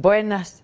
Buenas. 0.00 0.62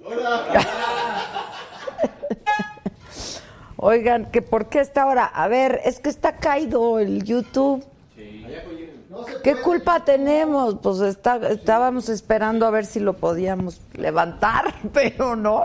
Oigan, 3.76 4.30
que 4.30 4.40
por 4.40 4.70
qué 4.70 4.80
esta 4.80 5.04
hora. 5.04 5.26
A 5.26 5.46
ver, 5.46 5.82
es 5.84 6.00
que 6.00 6.08
está 6.08 6.36
caído 6.36 6.98
el 6.98 7.22
YouTube. 7.22 7.84
¿Qué 9.44 9.56
culpa 9.56 10.04
tenemos? 10.04 10.76
Pues 10.82 11.00
está, 11.00 11.36
estábamos 11.48 12.08
esperando 12.08 12.64
a 12.64 12.70
ver 12.70 12.86
si 12.86 12.98
lo 12.98 13.12
podíamos 13.14 13.82
levantar, 13.92 14.74
pero 14.94 15.36
no. 15.36 15.64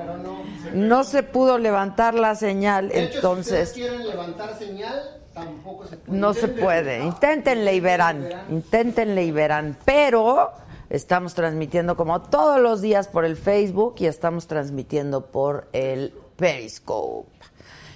No 0.74 1.06
se 1.06 1.24
pudo 1.24 1.58
levantar 1.58 2.14
la 2.14 2.36
señal, 2.36 2.90
De 2.90 3.06
hecho, 3.06 3.16
entonces. 3.20 3.70
Si 3.70 3.80
quieren 3.80 4.06
levantar 4.06 4.58
señal, 4.58 5.02
tampoco 5.34 5.86
se 5.86 5.96
puede. 5.96 6.20
No 6.20 6.34
se 6.34 6.48
puede. 6.50 7.00
Inténtenle 7.06 7.74
y 7.74 7.80
verán. 7.80 8.28
Inténtenle 8.50 9.24
y 9.24 9.32
verán. 9.32 9.78
Pero 9.86 10.52
estamos 10.92 11.34
transmitiendo 11.34 11.96
como 11.96 12.22
todos 12.22 12.60
los 12.60 12.82
días 12.82 13.08
por 13.08 13.24
el 13.24 13.38
Facebook 13.38 13.96
y 14.00 14.08
estamos 14.08 14.48
transmitiendo 14.48 15.26
por 15.28 15.70
el 15.72 16.14
Periscope. 16.36 17.30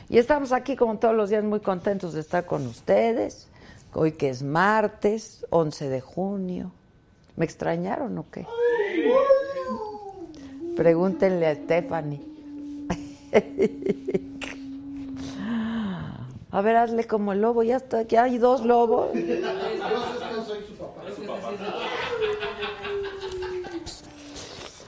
Y 0.07 0.17
estamos 0.17 0.53
aquí 0.53 0.77
como 0.77 0.97
todos 0.97 1.13
los 1.13 1.29
días 1.29 1.43
muy 1.43 1.59
contentos 1.59 2.13
de 2.13 2.21
estar 2.21 2.45
con 2.45 2.65
ustedes. 2.65 3.49
Hoy 3.93 4.13
que 4.13 4.29
es 4.29 4.43
martes, 4.43 5.45
11 5.49 5.89
de 5.89 5.99
junio. 6.01 6.71
¿Me 7.35 7.43
extrañaron 7.43 8.17
o 8.17 8.25
qué? 8.31 8.47
Pregúntenle 10.77 11.47
a 11.47 11.55
Stephanie. 11.55 12.21
A 16.51 16.61
ver, 16.61 16.77
hazle 16.77 17.03
como 17.05 17.33
el 17.33 17.41
lobo, 17.41 17.63
ya 17.63 17.75
está, 17.75 18.03
ya 18.03 18.23
hay 18.23 18.37
dos 18.37 18.63
lobos. 18.63 19.13
Yo 19.13 19.19
sé 19.19 19.25
que 19.25 19.35
soy 20.45 20.59
su 20.65 20.75
papá. 20.77 21.01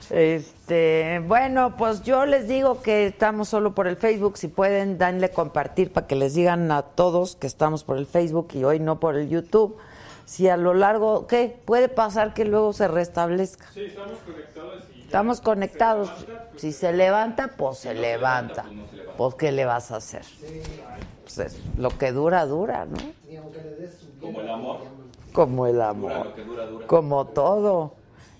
Este, 0.10 1.22
bueno, 1.28 1.76
pues 1.78 2.04
yo 2.04 2.26
les 2.26 2.48
digo 2.48 2.82
que 2.82 3.08
estamos 3.08 3.50
solo 3.50 3.74
por 3.76 3.88
el 3.88 3.98
Facebook. 3.98 4.38
Si 4.38 4.48
pueden, 4.48 4.98
danle 4.98 5.30
compartir 5.32 5.92
para 5.92 6.08
que 6.08 6.16
les 6.16 6.34
digan 6.34 6.72
a 6.72 6.82
todos 6.84 7.36
que 7.36 7.48
estamos 7.48 7.84
por 7.84 7.98
el 7.98 8.06
Facebook 8.06 8.50
y 8.54 8.64
hoy 8.64 8.80
no 8.80 9.00
por 9.00 9.16
el 9.16 9.30
YouTube. 9.30 9.78
Si 10.26 10.50
a 10.50 10.58
lo 10.58 10.74
largo, 10.74 11.28
¿qué? 11.28 11.58
Puede 11.66 11.88
pasar 11.90 12.34
que 12.34 12.46
luego 12.46 12.74
se 12.74 12.88
restablezca. 12.88 13.66
Sí, 13.74 13.86
estamos 13.86 14.20
conectados 14.26 14.84
y 14.94 15.02
Estamos 15.02 15.40
conectados. 15.42 16.10
Si 16.58 16.74
se 16.74 16.92
levanta, 16.92 17.52
pues 17.58 17.78
se 17.78 17.94
levanta. 17.94 18.66
Pues, 19.18 19.36
¿qué 19.36 19.54
le 19.54 19.64
vas 19.64 19.92
a 19.92 19.98
hacer? 19.98 20.24
Pues 21.24 21.38
es- 21.40 21.58
lo 21.78 21.90
que 21.98 22.12
dura, 22.12 22.46
dura, 22.46 22.86
¿no? 22.86 22.98
Como 24.20 24.42
el 24.42 24.50
amor. 24.50 24.78
Como 25.32 25.68
el 25.68 25.74
Dura 25.74 25.90
amor. 25.90 26.12
lo 26.26 26.36
que 26.36 26.44
dura, 26.44 26.66
dura. 26.66 26.88
Como 26.88 27.26
todo. 27.28 27.94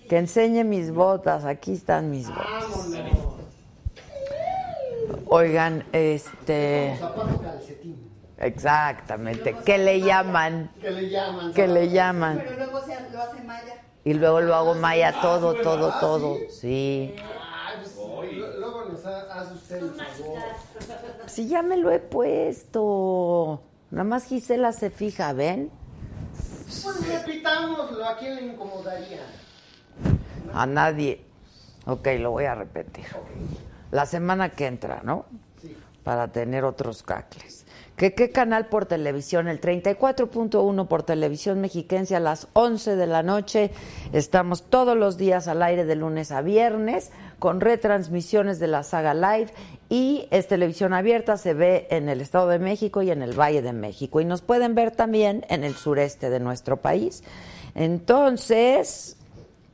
Que 0.08 0.16
enseñe 0.18 0.64
mis 0.64 0.92
botas. 0.92 1.44
Aquí 1.44 1.72
están 1.74 2.10
mis 2.10 2.28
botas. 2.28 2.46
Oigan, 5.26 5.84
este. 5.92 6.96
zapato 6.98 7.40
calcetín. 7.42 8.08
Exactamente. 8.38 9.56
¿Qué 9.64 9.78
le 9.78 10.00
llaman? 10.00 10.70
Que 10.80 10.90
le 10.90 11.10
llaman. 11.10 11.52
¿Qué 11.52 11.66
le 11.68 11.88
llaman? 11.90 12.42
Pero 12.44 12.56
luego 12.56 12.80
se 12.84 13.10
lo 13.10 13.22
hace 13.22 13.42
Maya. 13.42 13.74
Y 14.04 14.14
luego 14.14 14.40
lo 14.40 14.54
hago 14.54 14.74
maya 14.74 15.20
todo, 15.20 15.54
todo, 15.56 15.92
todo. 16.00 16.36
Sí. 16.50 17.14
Ay, 17.18 17.76
pues, 17.82 18.32
lu- 18.32 18.58
luego 18.60 18.84
nos 18.86 19.04
ha- 19.04 19.40
hace 19.40 19.52
usted 19.54 19.76
el 19.82 19.90
favor. 19.90 20.38
Sí, 21.26 21.48
ya 21.48 21.62
me 21.62 21.76
lo 21.76 21.90
he 21.90 21.98
puesto. 21.98 23.60
Nada 23.90 24.04
más 24.04 24.24
Gisela 24.24 24.72
se 24.72 24.88
fija, 24.90 25.32
¿ven? 25.34 25.70
Pues 26.82 27.06
repitámoslo, 27.08 28.04
¿a 28.06 28.16
quién 28.16 28.36
le 28.36 28.42
incomodaría? 28.46 29.20
A 30.52 30.66
nadie. 30.66 31.24
Ok, 31.86 32.08
lo 32.18 32.32
voy 32.32 32.44
a 32.44 32.54
repetir. 32.54 33.06
La 33.90 34.06
semana 34.06 34.50
que 34.50 34.66
entra, 34.66 35.00
¿no? 35.02 35.26
Para 36.04 36.28
tener 36.28 36.64
otros 36.64 37.02
cacles. 37.02 37.64
¿Qué, 37.96 38.14
¿Qué 38.14 38.30
canal 38.30 38.66
por 38.66 38.86
televisión? 38.86 39.48
El 39.48 39.60
34.1 39.60 40.86
por 40.86 41.02
televisión 41.02 41.60
mexiquense 41.60 42.14
a 42.14 42.20
las 42.20 42.48
11 42.52 42.96
de 42.96 43.06
la 43.06 43.22
noche. 43.22 43.72
Estamos 44.12 44.62
todos 44.62 44.96
los 44.96 45.18
días 45.18 45.48
al 45.48 45.62
aire 45.62 45.84
de 45.84 45.96
lunes 45.96 46.30
a 46.30 46.40
viernes 46.40 47.10
con 47.38 47.60
retransmisiones 47.60 48.58
de 48.58 48.66
la 48.66 48.82
saga 48.82 49.14
live 49.14 49.52
y 49.88 50.28
es 50.30 50.48
televisión 50.48 50.92
abierta, 50.92 51.36
se 51.36 51.54
ve 51.54 51.86
en 51.90 52.08
el 52.08 52.20
Estado 52.20 52.48
de 52.48 52.58
México 52.58 53.02
y 53.02 53.10
en 53.10 53.22
el 53.22 53.38
Valle 53.38 53.62
de 53.62 53.72
México 53.72 54.20
y 54.20 54.24
nos 54.24 54.42
pueden 54.42 54.74
ver 54.74 54.90
también 54.90 55.46
en 55.48 55.64
el 55.64 55.74
sureste 55.74 56.30
de 56.30 56.40
nuestro 56.40 56.78
país. 56.78 57.22
Entonces, 57.74 59.17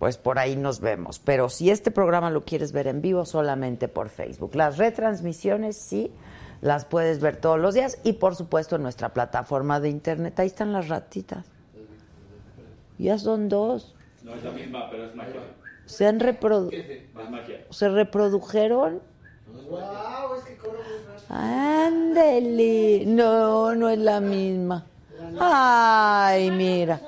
pues 0.05 0.19
por 0.19 0.39
ahí 0.39 0.55
nos 0.55 0.81
vemos. 0.81 1.19
Pero 1.19 1.49
si 1.49 1.71
este 1.71 1.91
programa 1.91 2.29
lo 2.29 2.43
quieres 2.43 2.73
ver 2.73 2.89
en 2.89 3.01
vivo, 3.01 3.25
solamente 3.25 3.89
por 3.89 4.11
Facebook. 4.11 4.55
Las 4.55 4.77
retransmisiones 4.77 5.79
sí 5.79 6.13
las 6.61 6.85
puedes 6.85 7.21
ver 7.21 7.39
todos 7.39 7.59
los 7.59 7.73
días 7.73 7.99
y 8.05 8.13
por 8.13 8.37
supuesto 8.37 8.77
en 8.77 8.83
nuestra 8.83 9.15
plataforma 9.15 9.81
de 9.81 9.89
internet. 9.89 10.39
Ahí 10.39 10.49
están 10.49 10.75
las 10.75 10.89
ratitas. 10.89 11.47
Ya 12.99 13.17
son 13.17 13.49
dos. 13.49 13.95
No 14.23 14.35
es 14.35 14.45
la 14.45 14.51
misma, 14.51 14.91
pero 14.91 15.07
es 15.07 15.15
magia. 15.15 15.41
Se 15.87 16.07
han 16.07 16.21
reprodu 16.21 16.71
se 17.71 17.89
reprodujeron. 17.89 19.01
Wow, 19.71 20.35
es 20.37 20.45
que. 20.45 20.59
Ándele. 21.31 23.07
No, 23.07 23.75
no 23.75 23.89
es 23.89 23.99
la 23.99 24.21
misma. 24.21 24.85
Ay, 25.41 26.51
mira. 26.51 27.01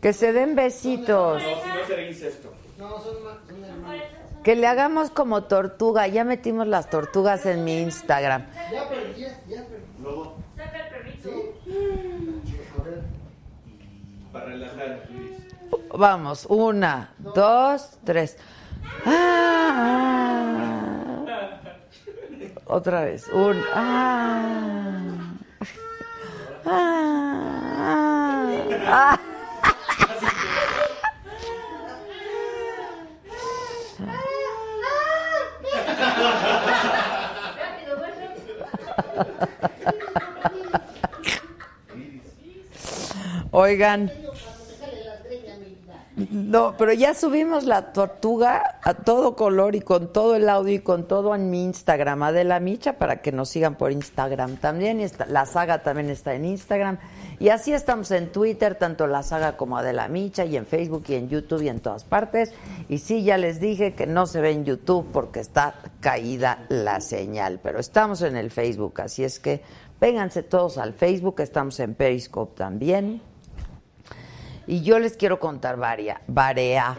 Que 0.00 0.12
se 0.12 0.32
den 0.32 0.54
besitos. 0.56 1.42
No, 1.42 1.48
si 1.48 1.54
no 1.68 1.86
será 1.86 2.02
incesto. 2.02 2.52
No, 2.78 3.00
son, 3.00 3.22
ma- 3.24 3.38
son 3.46 3.64
hermanos. 3.64 4.02
Que 4.42 4.56
le 4.56 4.66
hagamos 4.66 5.10
como 5.10 5.44
tortuga. 5.44 6.06
Ya 6.06 6.24
metimos 6.24 6.66
las 6.66 6.88
tortugas 6.88 7.44
en 7.46 7.64
mi 7.64 7.80
Instagram. 7.82 8.46
Ya 8.72 8.88
perdí, 8.88 9.26
ya 9.48 9.64
para 14.32 14.46
relajar, 14.46 15.02
Luis. 15.10 15.32
Vamos, 15.92 16.46
una, 16.48 17.12
dos, 17.18 17.98
tres. 18.04 18.36
Ah, 19.04 21.24
ah. 21.28 21.50
Otra 22.66 23.02
vez, 23.04 23.26
un. 23.28 23.60
Ah. 23.74 25.16
Oigan. 43.52 44.10
No, 46.30 46.76
pero 46.78 46.92
ya 46.92 47.12
subimos 47.14 47.64
la 47.64 47.92
tortuga 47.92 48.78
a 48.84 48.94
todo 48.94 49.34
color 49.34 49.74
y 49.74 49.80
con 49.80 50.12
todo 50.12 50.36
el 50.36 50.48
audio 50.48 50.74
y 50.74 50.78
con 50.78 51.08
todo 51.08 51.34
en 51.34 51.50
mi 51.50 51.64
Instagram, 51.64 52.22
Adela 52.22 52.60
Micha, 52.60 52.92
para 52.98 53.20
que 53.20 53.32
nos 53.32 53.48
sigan 53.48 53.74
por 53.74 53.90
Instagram 53.90 54.56
también. 54.56 55.00
Y 55.00 55.02
está- 55.02 55.26
la 55.26 55.44
saga 55.44 55.82
también 55.82 56.08
está 56.08 56.34
en 56.34 56.44
Instagram. 56.44 56.98
Y 57.40 57.48
así 57.48 57.72
estamos 57.72 58.12
en 58.12 58.30
Twitter, 58.30 58.76
tanto 58.76 59.08
la 59.08 59.24
saga 59.24 59.56
como 59.56 59.76
Adela 59.76 60.06
Micha, 60.06 60.44
y 60.44 60.56
en 60.56 60.66
Facebook 60.66 61.02
y 61.08 61.14
en 61.14 61.28
YouTube 61.28 61.62
y 61.62 61.68
en 61.68 61.80
todas 61.80 62.04
partes. 62.04 62.52
Y 62.88 62.98
sí, 62.98 63.24
ya 63.24 63.36
les 63.36 63.58
dije 63.58 63.94
que 63.94 64.06
no 64.06 64.26
se 64.26 64.40
ve 64.40 64.52
en 64.52 64.64
YouTube 64.64 65.08
porque 65.12 65.40
está 65.40 65.74
caída 65.98 66.64
la 66.68 67.00
señal, 67.00 67.58
pero 67.60 67.80
estamos 67.80 68.22
en 68.22 68.36
el 68.36 68.52
Facebook, 68.52 69.00
así 69.00 69.24
es 69.24 69.40
que 69.40 69.62
vénganse 70.00 70.44
todos 70.44 70.78
al 70.78 70.92
Facebook, 70.92 71.40
estamos 71.40 71.80
en 71.80 71.94
Periscope 71.94 72.56
también. 72.56 73.20
Y 74.70 74.80
yo 74.82 74.98
les 75.00 75.16
quiero 75.16 75.40
contar 75.40 75.78
varia, 75.78 76.20
varea, 76.28 76.96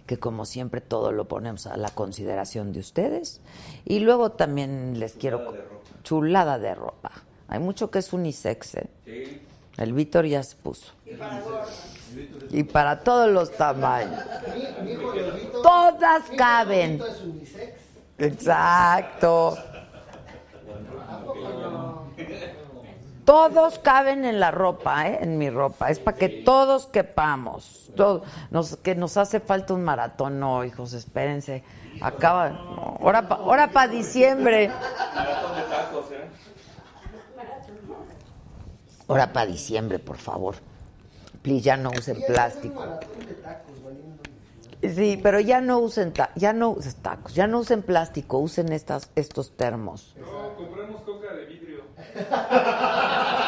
que 0.06 0.18
como 0.18 0.44
siempre 0.44 0.80
todo 0.80 1.12
lo 1.12 1.28
ponemos 1.28 1.66
a 1.66 1.76
la 1.76 1.88
consideración 1.88 2.72
de 2.72 2.80
ustedes. 2.80 3.40
Y 3.84 4.00
luego 4.00 4.32
también 4.32 4.98
les 4.98 5.12
quiero... 5.14 5.54
Chulada 6.02 6.58
de 6.58 6.74
ropa. 6.74 7.12
Hay 7.48 7.58
mucho 7.58 7.90
que 7.90 7.98
es 7.98 8.12
unisex, 8.12 8.74
¿eh? 8.76 9.40
El 9.76 9.92
Víctor 9.92 10.24
ya 10.26 10.42
se 10.42 10.56
puso. 10.56 10.92
Y 12.50 12.62
para 12.62 13.00
todos 13.00 13.28
los 13.30 13.50
tamaños. 13.56 14.22
Mi, 14.80 14.84
mi 14.84 14.92
hijo 14.92 15.12
Leodito- 15.12 15.62
Todas 15.62 16.22
caben. 16.36 16.98
Leodito 16.98 17.06
es 17.16 17.22
unisex. 17.22 17.72
Exacto. 18.18 19.56
Todos 23.24 23.78
caben 23.78 24.24
en 24.26 24.38
la 24.38 24.50
ropa, 24.50 25.08
¿eh? 25.08 25.18
en 25.22 25.38
mi 25.38 25.48
ropa. 25.48 25.88
Es 25.90 25.98
para 25.98 26.16
que 26.18 26.28
todos 26.28 26.86
quepamos. 26.86 27.90
Todo- 27.96 28.22
nos, 28.50 28.76
que 28.76 28.94
nos 28.94 29.16
hace 29.16 29.40
falta 29.40 29.72
un 29.72 29.82
maratón, 29.82 30.38
no, 30.38 30.62
hijos, 30.64 30.92
espérense. 30.92 31.62
Acaba. 32.02 32.50
no, 32.50 32.98
Ahora 33.00 33.26
para 33.28 33.42
ahora 33.42 33.70
pa 33.70 33.88
diciembre. 33.88 34.68
Maratón 35.14 35.56
de 35.56 35.62
tacos, 35.62 36.06
¿eh? 36.12 36.23
Ahora 39.08 39.32
para 39.32 39.46
diciembre, 39.46 39.98
por 39.98 40.16
favor. 40.16 40.54
Please, 41.42 41.62
ya 41.62 41.76
no 41.76 41.90
usen 41.90 42.22
plástico. 42.26 42.84
Sí, 44.82 45.18
pero 45.22 45.40
ya 45.40 45.60
no 45.60 45.78
usen 45.78 46.12
ta- 46.12 46.30
ya 46.34 46.52
no 46.52 46.70
usen 46.70 46.94
tacos, 47.02 47.34
ya 47.34 47.46
no 47.46 47.60
usen 47.60 47.82
plástico, 47.82 48.38
usen 48.38 48.70
estas 48.72 49.10
estos 49.14 49.56
termos. 49.56 50.14
No, 50.18 50.54
compremos 50.56 51.00
coca 51.02 51.32
de 51.34 51.44
vidrio. 51.46 51.82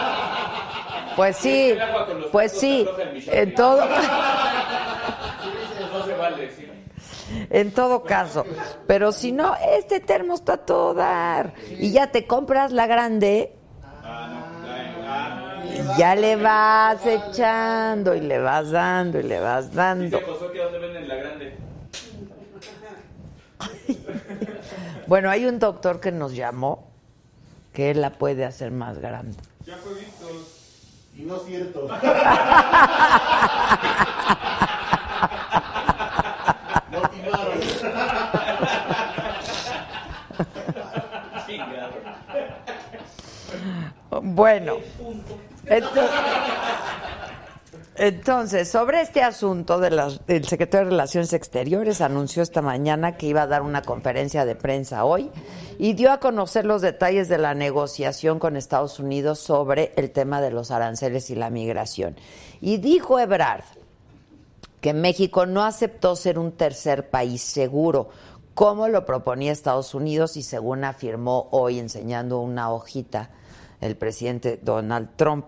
Pues 1.16 1.36
sí, 1.38 1.74
pues 2.30 2.52
sí, 2.52 2.86
en 3.28 3.54
todo 3.54 3.80
en 7.48 7.72
todo 7.72 8.02
caso. 8.04 8.44
Pero 8.86 9.12
si 9.12 9.32
no, 9.32 9.54
este 9.78 10.00
termo 10.00 10.34
está 10.34 10.54
a 10.54 10.56
todo 10.58 10.92
dar 10.92 11.54
y 11.70 11.90
ya 11.92 12.08
te 12.08 12.26
compras 12.26 12.70
la 12.72 12.86
grande 12.86 13.54
Ah, 14.04 14.28
no. 14.30 14.66
La, 14.66 15.62
ah, 15.62 15.64
y 15.74 15.75
ya 15.98 16.14
le 16.14 16.36
vas 16.36 17.04
echando 17.06 18.14
y 18.14 18.20
le 18.20 18.38
vas 18.38 18.70
dando 18.70 19.18
y 19.20 19.22
le 19.22 19.40
vas 19.40 19.72
dando. 19.72 20.18
dice 20.18 20.30
Josué 20.30 20.52
que 20.52 20.58
dónde 20.58 20.78
venden 20.78 21.08
la 21.08 21.14
grande. 21.16 21.56
Bueno, 25.06 25.30
hay 25.30 25.46
un 25.46 25.60
doctor 25.60 26.00
que 26.00 26.10
nos 26.10 26.34
llamó 26.34 26.88
que 27.72 27.92
él 27.92 28.00
la 28.00 28.10
puede 28.10 28.44
hacer 28.44 28.72
más 28.72 28.98
grande. 28.98 29.36
Ya 29.64 29.76
fue 29.76 29.94
visto. 29.94 30.26
Y 31.14 31.22
no 31.22 31.36
es 31.36 31.42
cierto. 31.44 31.88
Bueno, 44.22 44.78
entonces, 47.96 48.70
sobre 48.70 49.00
este 49.00 49.22
asunto 49.22 49.80
de 49.80 49.90
las- 49.90 50.24
del 50.26 50.44
secretario 50.46 50.84
de 50.86 50.90
Relaciones 50.90 51.32
Exteriores 51.32 52.00
anunció 52.00 52.42
esta 52.42 52.60
mañana 52.62 53.16
que 53.16 53.26
iba 53.26 53.42
a 53.42 53.46
dar 53.46 53.62
una 53.62 53.82
conferencia 53.82 54.44
de 54.44 54.54
prensa 54.54 55.04
hoy 55.04 55.30
y 55.78 55.94
dio 55.94 56.12
a 56.12 56.20
conocer 56.20 56.66
los 56.66 56.82
detalles 56.82 57.28
de 57.28 57.38
la 57.38 57.54
negociación 57.54 58.38
con 58.38 58.56
Estados 58.56 58.98
Unidos 59.00 59.38
sobre 59.38 59.92
el 59.96 60.10
tema 60.10 60.40
de 60.40 60.50
los 60.50 60.70
aranceles 60.70 61.30
y 61.30 61.36
la 61.36 61.50
migración. 61.50 62.16
Y 62.60 62.76
dijo 62.76 63.18
Ebrard 63.18 63.64
que 64.80 64.92
México 64.92 65.46
no 65.46 65.64
aceptó 65.64 66.16
ser 66.16 66.38
un 66.38 66.52
tercer 66.52 67.08
país 67.08 67.42
seguro, 67.42 68.08
como 68.54 68.88
lo 68.88 69.04
proponía 69.04 69.52
Estados 69.52 69.94
Unidos 69.94 70.36
y 70.36 70.42
según 70.42 70.84
afirmó 70.84 71.48
hoy 71.50 71.78
enseñando 71.78 72.40
una 72.40 72.70
hojita 72.70 73.30
el 73.80 73.96
presidente 73.96 74.58
Donald 74.62 75.10
Trump. 75.16 75.46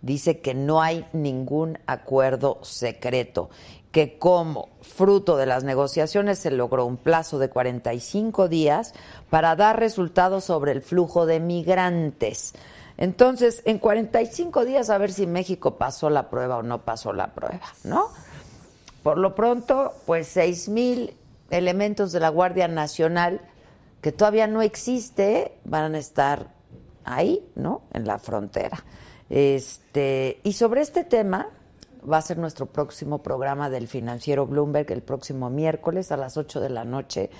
Dice 0.00 0.40
que 0.40 0.54
no 0.54 0.80
hay 0.80 1.06
ningún 1.12 1.78
acuerdo 1.86 2.58
secreto, 2.62 3.50
que 3.90 4.18
como 4.18 4.68
fruto 4.82 5.36
de 5.36 5.46
las 5.46 5.64
negociaciones 5.64 6.38
se 6.38 6.50
logró 6.50 6.86
un 6.86 6.96
plazo 6.96 7.38
de 7.38 7.48
45 7.48 8.48
días 8.48 8.94
para 9.30 9.56
dar 9.56 9.78
resultados 9.78 10.44
sobre 10.44 10.72
el 10.72 10.82
flujo 10.82 11.26
de 11.26 11.40
migrantes. 11.40 12.54
Entonces, 12.96 13.62
en 13.64 13.78
45 13.78 14.64
días 14.64 14.90
a 14.90 14.98
ver 14.98 15.12
si 15.12 15.26
México 15.26 15.76
pasó 15.76 16.10
la 16.10 16.30
prueba 16.30 16.58
o 16.58 16.62
no 16.62 16.82
pasó 16.82 17.12
la 17.12 17.34
prueba, 17.34 17.72
¿no? 17.84 18.08
Por 19.02 19.18
lo 19.18 19.34
pronto, 19.34 19.94
pues 20.04 20.26
seis 20.26 20.68
mil 20.68 21.14
elementos 21.50 22.12
de 22.12 22.20
la 22.20 22.28
Guardia 22.28 22.68
Nacional 22.68 23.40
que 24.02 24.12
todavía 24.12 24.46
no 24.46 24.62
existe 24.62 25.58
van 25.64 25.94
a 25.94 25.98
estar 25.98 26.52
ahí, 27.04 27.44
¿no? 27.54 27.82
En 27.92 28.06
la 28.06 28.18
frontera. 28.18 28.84
Este, 29.30 30.40
y 30.42 30.52
sobre 30.54 30.80
este 30.80 31.04
tema 31.04 31.50
va 32.10 32.18
a 32.18 32.22
ser 32.22 32.38
nuestro 32.38 32.66
próximo 32.66 33.22
programa 33.22 33.70
del 33.70 33.88
financiero 33.88 34.46
Bloomberg 34.46 34.90
el 34.92 35.02
próximo 35.02 35.50
miércoles 35.50 36.12
a 36.12 36.16
las 36.16 36.36
8 36.36 36.60
de 36.60 36.70
la 36.70 36.84
noche 36.84 37.30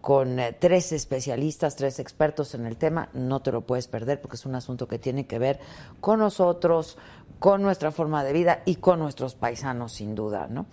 con 0.00 0.38
eh, 0.38 0.56
tres 0.58 0.92
especialistas, 0.92 1.76
tres 1.76 1.98
expertos 1.98 2.54
en 2.54 2.66
el 2.66 2.76
tema. 2.76 3.10
No 3.12 3.40
te 3.40 3.52
lo 3.52 3.62
puedes 3.62 3.86
perder 3.86 4.20
porque 4.20 4.36
es 4.36 4.46
un 4.46 4.54
asunto 4.54 4.88
que 4.88 4.98
tiene 4.98 5.26
que 5.26 5.38
ver 5.38 5.60
con 6.00 6.18
nosotros, 6.18 6.96
con 7.38 7.62
nuestra 7.62 7.92
forma 7.92 8.24
de 8.24 8.32
vida 8.32 8.62
y 8.64 8.76
con 8.76 8.98
nuestros 8.98 9.34
paisanos, 9.34 9.92
sin 9.92 10.14
duda. 10.14 10.46
¿no? 10.48 10.66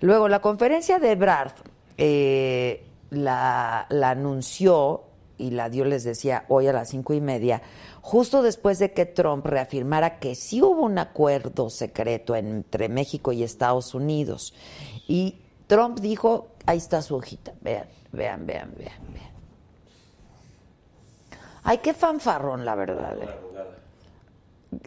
Luego, 0.00 0.28
la 0.28 0.40
conferencia 0.40 0.98
de 0.98 1.12
Ebrard 1.12 1.52
eh, 1.98 2.86
la, 3.10 3.86
la 3.90 4.10
anunció 4.10 5.04
y 5.38 5.50
la 5.50 5.68
dio, 5.68 5.84
les 5.84 6.04
decía, 6.04 6.44
hoy 6.48 6.68
a 6.68 6.72
las 6.72 6.88
cinco 6.88 7.14
y 7.14 7.20
media, 7.20 7.62
justo 8.02 8.42
después 8.42 8.78
de 8.78 8.92
que 8.92 9.06
Trump 9.06 9.46
reafirmara 9.46 10.18
que 10.18 10.34
sí 10.34 10.60
hubo 10.60 10.82
un 10.82 10.98
acuerdo 10.98 11.70
secreto 11.70 12.36
entre 12.36 12.88
México 12.88 13.32
y 13.32 13.44
Estados 13.44 13.94
Unidos. 13.94 14.52
Y 15.08 15.40
Trump 15.68 16.00
dijo, 16.00 16.48
ahí 16.66 16.78
está 16.78 17.00
su 17.00 17.14
hojita, 17.14 17.54
vean, 17.62 17.86
vean, 18.10 18.44
vean, 18.44 18.74
vean, 18.76 19.14
vean. 19.14 19.32
Ay, 21.62 21.78
qué 21.78 21.94
fanfarrón, 21.94 22.64
la 22.64 22.74
verdad. 22.74 23.16
¿eh? 23.22 23.28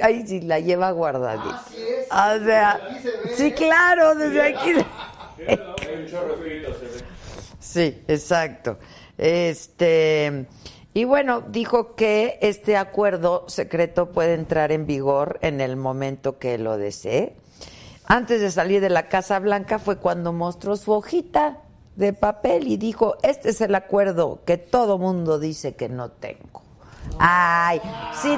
Ay, 0.02 0.28
sí, 0.28 0.42
la 0.42 0.60
lleva 0.60 0.92
guardadita. 0.92 1.56
Así 1.56 1.82
es. 1.82 2.08
O 2.12 2.46
sea, 2.46 2.82
sí, 3.34 3.52
claro, 3.54 4.14
desde 4.16 4.42
aquí. 4.42 4.74
Se. 7.60 7.62
Sí, 7.62 8.04
exacto. 8.08 8.78
Este 9.18 10.48
y 10.96 11.04
bueno, 11.04 11.42
dijo 11.42 11.94
que 11.96 12.40
este 12.42 12.78
acuerdo 12.78 13.44
secreto 13.48 14.12
puede 14.14 14.34
entrar 14.34 14.72
en 14.72 14.88
vigor 14.88 15.38
en 15.42 15.60
el 15.62 15.76
momento 15.76 16.40
que 16.40 16.58
lo 16.58 16.78
desee. 16.78 17.36
Antes 18.08 18.40
de 18.40 18.50
salir 18.50 18.80
de 18.82 18.90
la 18.90 19.10
Casa 19.10 19.38
Blanca 19.40 19.78
fue 19.78 19.98
cuando 19.98 20.32
mostró 20.32 20.78
su 20.78 20.94
hojita 20.94 21.58
de 21.98 22.14
papel 22.14 22.68
y 22.68 22.78
dijo, 22.78 23.18
este 23.24 23.50
es 23.50 23.60
el 23.62 23.76
acuerdo 23.76 24.40
que 24.46 24.58
todo 24.58 24.98
mundo 24.98 25.38
dice 25.38 25.76
que 25.76 25.90
no 25.90 26.10
tengo. 26.12 26.62
Ay, 27.20 27.82
sí, 28.22 28.36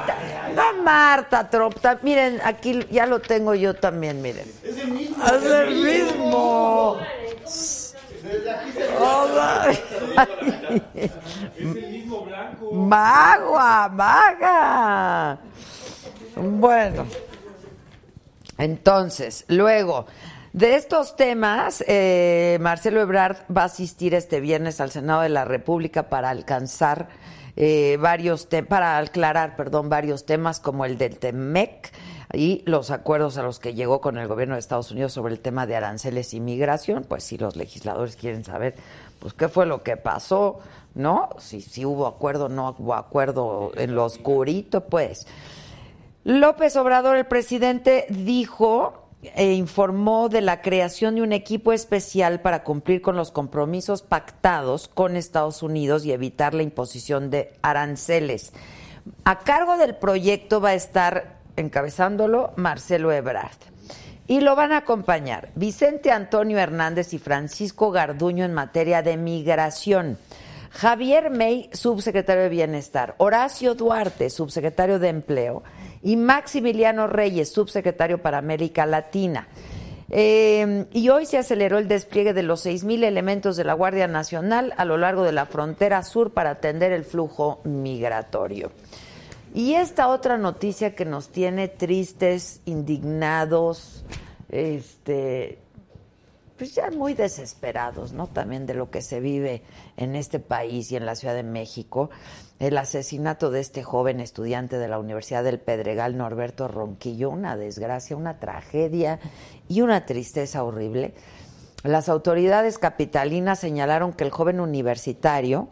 no 0.55 0.83
Marta 0.83 1.49
Trump, 1.49 1.75
ta- 1.79 1.99
miren, 2.01 2.39
aquí 2.43 2.79
ya 2.91 3.05
lo 3.05 3.19
tengo 3.19 3.53
yo 3.55 3.75
también, 3.75 4.21
miren. 4.21 4.51
Es 4.63 4.77
el 4.77 4.91
mismo. 4.91 5.25
Es 5.25 5.43
el 5.43 5.75
mismo. 5.75 6.97
Desde 8.27 8.51
aquí 8.51 8.71
se. 8.71 8.87
Oh. 8.99 9.27
Es 11.55 11.75
el 11.75 11.91
mismo 11.91 12.21
blanco. 12.21 12.71
Magua, 12.71 13.89
maga. 13.89 15.37
Bueno, 16.35 17.05
entonces, 18.57 19.45
luego, 19.47 20.05
de 20.53 20.75
estos 20.75 21.15
temas, 21.15 21.83
eh, 21.87 22.57
Marcelo 22.61 23.01
Ebrard 23.01 23.37
va 23.55 23.63
a 23.63 23.65
asistir 23.65 24.13
este 24.13 24.39
viernes 24.39 24.81
al 24.81 24.91
Senado 24.91 25.21
de 25.21 25.29
la 25.29 25.45
República 25.45 26.09
para 26.09 26.29
alcanzar 26.29 27.07
eh, 27.55 27.97
varios 27.99 28.47
para 28.67 28.97
aclarar, 28.99 29.55
perdón, 29.55 29.89
varios 29.89 30.25
temas 30.25 30.59
como 30.59 30.85
el 30.85 30.97
del 30.97 31.17
TEMEC 31.17 31.91
y 32.33 32.63
los 32.65 32.91
acuerdos 32.91 33.37
a 33.37 33.43
los 33.43 33.59
que 33.59 33.73
llegó 33.73 34.01
con 34.01 34.17
el 34.17 34.27
gobierno 34.27 34.55
de 34.55 34.59
Estados 34.59 34.91
Unidos 34.91 35.13
sobre 35.13 35.33
el 35.33 35.39
tema 35.39 35.65
de 35.65 35.75
aranceles 35.75 36.33
y 36.33 36.39
migración, 36.39 37.05
pues 37.07 37.23
si 37.23 37.37
los 37.37 37.55
legisladores 37.55 38.15
quieren 38.15 38.43
saber, 38.43 38.75
pues 39.19 39.33
qué 39.33 39.47
fue 39.47 39.65
lo 39.65 39.83
que 39.83 39.97
pasó, 39.97 40.59
¿no? 40.93 41.29
Si, 41.37 41.61
si 41.61 41.85
hubo 41.85 42.05
acuerdo, 42.05 42.49
no 42.49 42.75
hubo 42.77 42.95
acuerdo 42.95 43.71
en 43.75 43.95
lo 43.95 44.05
oscurito, 44.05 44.85
pues. 44.85 45.27
López 46.23 46.75
Obrador, 46.75 47.15
el 47.15 47.25
presidente, 47.25 48.05
dijo 48.09 49.07
e 49.21 49.53
informó 49.53 50.29
de 50.29 50.41
la 50.41 50.61
creación 50.61 51.15
de 51.15 51.21
un 51.21 51.33
equipo 51.33 51.73
especial 51.73 52.41
para 52.41 52.63
cumplir 52.63 53.01
con 53.01 53.15
los 53.15 53.31
compromisos 53.31 54.03
pactados 54.03 54.87
con 54.87 55.15
Estados 55.15 55.63
Unidos 55.63 56.05
y 56.05 56.11
evitar 56.11 56.53
la 56.53 56.63
imposición 56.63 57.29
de 57.29 57.53
aranceles. 57.61 58.53
A 59.23 59.39
cargo 59.39 59.77
del 59.77 59.95
proyecto 59.95 60.61
va 60.61 60.69
a 60.69 60.73
estar 60.75 61.36
encabezándolo 61.57 62.53
Marcelo 62.55 63.11
Ebrard. 63.11 63.57
Y 64.27 64.41
lo 64.41 64.55
van 64.55 64.71
a 64.71 64.77
acompañar 64.77 65.49
Vicente 65.55 66.11
Antonio 66.11 66.57
Hernández 66.59 67.13
y 67.13 67.19
Francisco 67.19 67.91
Garduño 67.91 68.45
en 68.45 68.53
materia 68.53 69.01
de 69.01 69.17
migración. 69.17 70.17
Javier 70.69 71.29
May, 71.29 71.69
subsecretario 71.73 72.43
de 72.43 72.49
Bienestar, 72.49 73.15
Horacio 73.17 73.73
Duarte, 73.73 74.29
subsecretario 74.29 74.99
de 74.99 75.09
Empleo, 75.09 75.63
y 76.03 76.15
Maximiliano 76.17 77.07
Reyes, 77.07 77.51
subsecretario 77.51 78.21
para 78.21 78.37
América 78.37 78.85
Latina. 78.85 79.47
Eh, 80.09 80.85
y 80.93 81.09
hoy 81.09 81.25
se 81.25 81.37
aceleró 81.37 81.77
el 81.79 81.87
despliegue 81.87 82.33
de 82.33 82.43
los 82.43 82.65
6.000 82.65 83.03
elementos 83.03 83.57
de 83.57 83.65
la 83.65 83.73
Guardia 83.73 84.07
Nacional 84.07 84.73
a 84.77 84.85
lo 84.85 84.97
largo 84.97 85.23
de 85.23 85.33
la 85.33 85.45
frontera 85.45 86.03
sur 86.03 86.33
para 86.33 86.51
atender 86.51 86.91
el 86.91 87.03
flujo 87.03 87.59
migratorio. 87.65 88.71
Y 89.57 89.73
esta 89.73 90.09
otra 90.09 90.37
noticia 90.37 90.93
que 90.93 91.03
nos 91.03 91.29
tiene 91.29 91.67
tristes, 91.67 92.61
indignados, 92.65 94.05
este, 94.49 95.57
pues 96.59 96.75
ya 96.75 96.91
muy 96.91 97.15
desesperados, 97.15 98.13
¿no? 98.13 98.27
También 98.27 98.67
de 98.67 98.75
lo 98.75 98.91
que 98.91 99.01
se 99.01 99.19
vive 99.19 99.63
en 99.95 100.15
este 100.15 100.37
país 100.39 100.91
y 100.91 100.95
en 100.95 101.07
la 101.07 101.15
Ciudad 101.15 101.33
de 101.33 101.41
México. 101.41 102.11
El 102.59 102.77
asesinato 102.77 103.49
de 103.49 103.61
este 103.61 103.81
joven 103.81 104.19
estudiante 104.19 104.77
de 104.77 104.89
la 104.89 104.99
Universidad 104.99 105.43
del 105.43 105.59
Pedregal, 105.59 106.17
Norberto 106.17 106.67
Ronquillo, 106.67 107.31
una 107.31 107.57
desgracia, 107.57 108.15
una 108.15 108.39
tragedia 108.39 109.19
y 109.67 109.81
una 109.81 110.05
tristeza 110.05 110.63
horrible. 110.63 111.15
Las 111.81 112.09
autoridades 112.09 112.77
capitalinas 112.77 113.57
señalaron 113.57 114.13
que 114.13 114.23
el 114.23 114.29
joven 114.29 114.59
universitario 114.59 115.69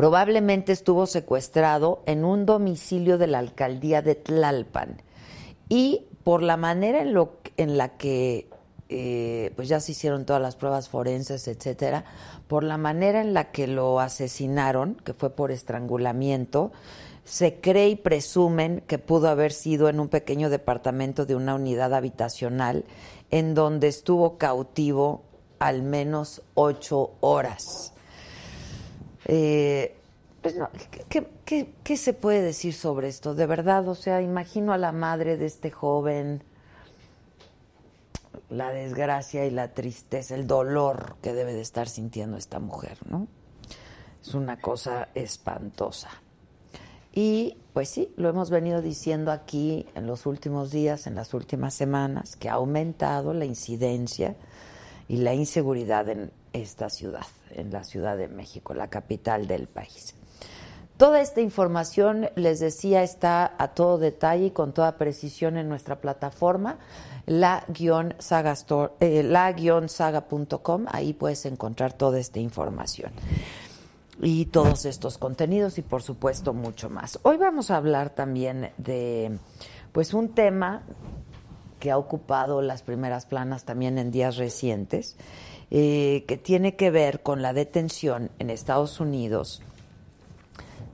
probablemente 0.00 0.72
estuvo 0.72 1.04
secuestrado 1.04 2.02
en 2.06 2.24
un 2.24 2.46
domicilio 2.46 3.18
de 3.18 3.26
la 3.26 3.38
alcaldía 3.38 4.00
de 4.00 4.14
Tlalpan 4.14 5.02
y 5.68 6.06
por 6.24 6.42
la 6.42 6.56
manera 6.56 7.02
en, 7.02 7.12
lo, 7.12 7.36
en 7.58 7.76
la 7.76 7.98
que 7.98 8.48
eh, 8.88 9.52
pues 9.56 9.68
ya 9.68 9.78
se 9.78 9.92
hicieron 9.92 10.24
todas 10.24 10.40
las 10.40 10.56
pruebas 10.56 10.88
forenses, 10.88 11.46
etcétera, 11.48 12.06
por 12.48 12.64
la 12.64 12.78
manera 12.78 13.20
en 13.20 13.34
la 13.34 13.52
que 13.52 13.66
lo 13.66 14.00
asesinaron, 14.00 14.94
que 15.04 15.12
fue 15.12 15.28
por 15.36 15.52
estrangulamiento, 15.52 16.72
se 17.24 17.60
cree 17.60 17.90
y 17.90 17.96
presumen 17.96 18.82
que 18.86 18.98
pudo 18.98 19.28
haber 19.28 19.52
sido 19.52 19.90
en 19.90 20.00
un 20.00 20.08
pequeño 20.08 20.48
departamento 20.48 21.26
de 21.26 21.34
una 21.34 21.54
unidad 21.54 21.92
habitacional 21.92 22.86
en 23.30 23.52
donde 23.52 23.88
estuvo 23.88 24.38
cautivo 24.38 25.24
al 25.58 25.82
menos 25.82 26.40
ocho 26.54 27.10
horas. 27.20 27.92
Eh, 29.32 29.94
pues 30.42 30.56
no, 30.56 30.68
¿qué, 30.90 31.04
qué, 31.08 31.28
qué, 31.44 31.72
qué 31.84 31.96
se 31.96 32.14
puede 32.14 32.42
decir 32.42 32.74
sobre 32.74 33.06
esto? 33.06 33.36
De 33.36 33.46
verdad, 33.46 33.86
o 33.86 33.94
sea, 33.94 34.22
imagino 34.22 34.72
a 34.72 34.78
la 34.78 34.90
madre 34.90 35.36
de 35.36 35.46
este 35.46 35.70
joven, 35.70 36.42
la 38.48 38.72
desgracia 38.72 39.46
y 39.46 39.50
la 39.52 39.72
tristeza, 39.72 40.34
el 40.34 40.48
dolor 40.48 41.14
que 41.22 41.32
debe 41.32 41.54
de 41.54 41.60
estar 41.60 41.88
sintiendo 41.88 42.36
esta 42.36 42.58
mujer, 42.58 42.98
¿no? 43.08 43.28
Es 44.20 44.34
una 44.34 44.60
cosa 44.60 45.10
espantosa. 45.14 46.08
Y 47.12 47.56
pues 47.72 47.88
sí, 47.88 48.12
lo 48.16 48.28
hemos 48.28 48.50
venido 48.50 48.82
diciendo 48.82 49.30
aquí 49.30 49.86
en 49.94 50.08
los 50.08 50.26
últimos 50.26 50.72
días, 50.72 51.06
en 51.06 51.14
las 51.14 51.34
últimas 51.34 51.72
semanas, 51.72 52.34
que 52.34 52.48
ha 52.48 52.54
aumentado 52.54 53.32
la 53.32 53.44
incidencia 53.44 54.34
y 55.06 55.18
la 55.18 55.34
inseguridad 55.34 56.08
en 56.08 56.32
esta 56.52 56.90
ciudad, 56.90 57.26
en 57.50 57.70
la 57.72 57.84
Ciudad 57.84 58.16
de 58.16 58.28
México, 58.28 58.74
la 58.74 58.88
capital 58.88 59.46
del 59.46 59.66
país. 59.66 60.14
Toda 60.96 61.20
esta 61.22 61.40
información, 61.40 62.28
les 62.36 62.60
decía, 62.60 63.02
está 63.02 63.54
a 63.56 63.68
todo 63.68 63.96
detalle 63.96 64.46
y 64.46 64.50
con 64.50 64.74
toda 64.74 64.98
precisión 64.98 65.56
en 65.56 65.66
nuestra 65.68 66.00
plataforma, 66.00 66.78
la-saga.com. 67.24 68.88
Eh, 69.00 69.22
la 69.22 69.54
ahí 70.92 71.14
puedes 71.14 71.46
encontrar 71.46 71.94
toda 71.94 72.18
esta 72.18 72.38
información 72.38 73.12
y 74.20 74.44
todos 74.46 74.84
estos 74.84 75.16
contenidos 75.16 75.78
y 75.78 75.82
por 75.82 76.02
supuesto 76.02 76.52
mucho 76.52 76.90
más. 76.90 77.18
Hoy 77.22 77.38
vamos 77.38 77.70
a 77.70 77.76
hablar 77.76 78.10
también 78.10 78.70
de 78.76 79.38
pues 79.92 80.12
un 80.12 80.34
tema 80.34 80.82
que 81.78 81.90
ha 81.90 81.96
ocupado 81.96 82.60
las 82.60 82.82
primeras 82.82 83.24
planas 83.24 83.64
también 83.64 83.96
en 83.96 84.10
días 84.10 84.36
recientes, 84.36 85.16
eh, 85.72 86.24
que 86.26 86.36
tiene 86.36 86.74
que 86.74 86.90
ver 86.90 87.20
con 87.22 87.42
la 87.42 87.52
detención 87.52 88.32
en 88.40 88.50
Estados 88.50 88.98
Unidos 88.98 89.62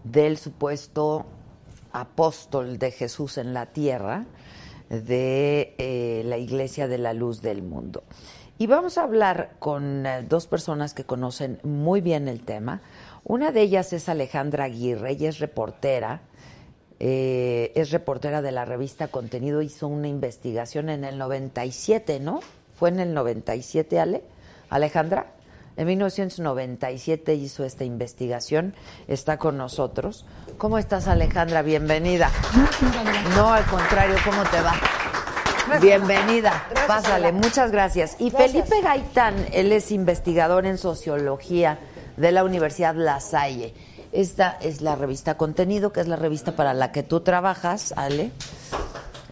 del 0.04 0.36
supuesto 0.36 1.24
apóstol 1.92 2.78
de 2.78 2.90
Jesús 2.90 3.38
en 3.38 3.54
la 3.54 3.64
tierra 3.64 4.26
de 4.90 5.74
eh, 5.78 6.24
la 6.26 6.36
Iglesia 6.36 6.88
de 6.88 6.98
la 6.98 7.14
Luz 7.14 7.40
del 7.40 7.62
Mundo. 7.62 8.02
Y 8.58 8.66
vamos 8.66 8.98
a 8.98 9.04
hablar 9.04 9.54
con 9.60 10.04
eh, 10.04 10.26
dos 10.28 10.46
personas 10.46 10.92
que 10.92 11.04
conocen 11.04 11.58
muy 11.62 12.02
bien 12.02 12.28
el 12.28 12.42
tema. 12.42 12.82
Una 13.24 13.52
de 13.52 13.62
ellas 13.62 13.94
es 13.94 14.10
Alejandra 14.10 14.64
Aguirre, 14.64 15.12
ella 15.12 15.30
es 15.30 15.38
reportera, 15.38 16.20
es 16.98 17.90
reportera 17.90 18.42
de 18.42 18.52
la 18.52 18.66
revista 18.66 19.08
Contenido, 19.08 19.62
hizo 19.62 19.88
una 19.88 20.08
investigación 20.08 20.90
en 20.90 21.04
el 21.04 21.16
97, 21.16 22.20
¿no? 22.20 22.40
Fue 22.74 22.90
en 22.90 23.00
el 23.00 23.14
97, 23.14 23.98
Ale, 23.98 24.22
Alejandra, 24.70 25.26
En 25.78 25.86
1997 25.88 27.34
hizo 27.34 27.62
esta 27.62 27.84
investigación, 27.84 28.74
está 29.08 29.36
con 29.36 29.58
nosotros. 29.58 30.24
¿Cómo 30.56 30.78
estás 30.78 31.06
Alejandra? 31.06 31.60
Bienvenida. 31.60 32.30
No, 33.34 33.52
al 33.52 33.64
contrario, 33.66 34.16
¿cómo 34.24 34.42
te 34.44 34.60
va? 34.62 34.72
Bienvenida, 35.80 36.66
pásale, 36.86 37.32
muchas 37.32 37.72
gracias. 37.72 38.16
Y 38.20 38.30
Felipe 38.30 38.80
Gaitán, 38.82 39.34
él 39.52 39.72
es 39.72 39.90
investigador 39.90 40.64
en 40.64 40.78
sociología 40.78 41.78
de 42.16 42.32
la 42.32 42.44
Universidad 42.44 42.94
La 42.94 43.20
Salle. 43.20 43.74
Esta 44.12 44.56
es 44.62 44.80
la 44.80 44.96
revista 44.96 45.36
Contenido, 45.36 45.92
que 45.92 46.00
es 46.00 46.08
la 46.08 46.16
revista 46.16 46.56
para 46.56 46.72
la 46.72 46.92
que 46.92 47.02
tú 47.02 47.20
trabajas, 47.20 47.92
Ale. 47.96 48.30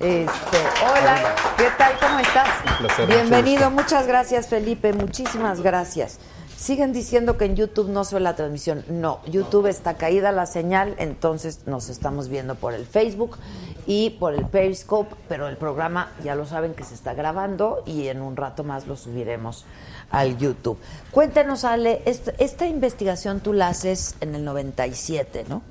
Este, 0.01 0.59
hola, 0.83 1.37
¿qué 1.57 1.69
tal? 1.79 1.93
¿Cómo 2.01 2.19
estás? 2.19 2.49
Un 2.67 2.79
placer, 2.79 3.07
Bienvenido, 3.07 3.71
muchas 3.71 4.09
gracias 4.09 4.49
Felipe, 4.49 4.93
muchísimas 4.93 5.61
gracias. 5.61 6.19
Siguen 6.57 6.93
diciendo 6.93 7.37
que 7.37 7.45
en 7.45 7.55
YouTube 7.55 7.91
no 7.91 8.03
se 8.05 8.17
ve 8.17 8.21
la 8.21 8.35
transmisión. 8.35 8.85
No, 8.89 9.21
YouTube 9.27 9.67
está 9.67 9.95
caída 9.95 10.33
la 10.33 10.47
señal, 10.47 10.97
entonces 10.99 11.67
nos 11.67 11.91
estamos 11.91 12.29
viendo 12.29 12.57
por 12.57 12.75
el 12.75 12.87
Facebook 12.87 13.39
y 13.87 14.11
por 14.11 14.35
el 14.35 14.47
Periscope, 14.47 15.15
pero 15.29 15.47
el 15.47 15.57
programa 15.57 16.11
ya 16.25 16.35
lo 16.35 16.45
saben 16.45 16.75
que 16.75 16.83
se 16.83 16.95
está 16.95 17.15
grabando 17.15 17.83
y 17.87 18.09
en 18.09 18.21
un 18.21 18.35
rato 18.37 18.65
más 18.65 18.89
lo 18.89 18.97
subiremos 18.97 19.65
al 20.11 20.39
YouTube. 20.39 20.79
Cuéntanos, 21.13 21.65
Ale, 21.65 22.03
esta, 22.05 22.33
esta 22.39 22.67
investigación 22.67 23.39
tú 23.41 23.53
la 23.53 23.69
haces 23.69 24.17
en 24.21 24.35
el 24.35 24.45
97, 24.45 25.45
¿no? 25.49 25.63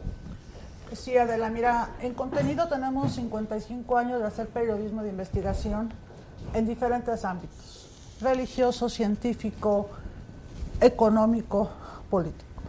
Sí, 0.96 1.18
Adela, 1.18 1.50
mira, 1.50 1.90
en 2.02 2.14
contenido 2.14 2.68
tenemos 2.68 3.14
55 3.14 3.98
años 3.98 4.20
de 4.20 4.28
hacer 4.28 4.48
periodismo 4.48 5.02
de 5.02 5.10
investigación 5.10 5.92
en 6.54 6.68
diferentes 6.68 7.26
ámbitos, 7.26 7.90
religioso, 8.22 8.90
científico, 8.90 9.90
económico, 10.80 11.70
político. 12.12 12.62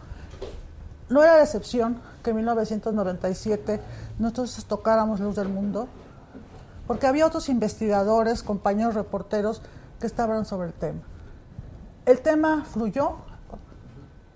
No 1.09 1.21
era 1.21 1.37
la 1.37 1.43
excepción 1.43 2.01
que 2.23 2.31
en 2.31 2.37
1997 2.37 3.79
nosotros 4.17 4.65
tocáramos 4.65 5.19
Luz 5.19 5.35
del 5.35 5.49
Mundo, 5.49 5.87
porque 6.87 7.05
había 7.05 7.27
otros 7.27 7.47
investigadores, 7.47 8.41
compañeros 8.41 8.95
reporteros 8.95 9.61
que 9.99 10.07
estaban 10.07 10.45
sobre 10.45 10.69
el 10.69 10.73
tema. 10.73 11.01
El 12.07 12.21
tema 12.21 12.65
fluyó, 12.65 13.17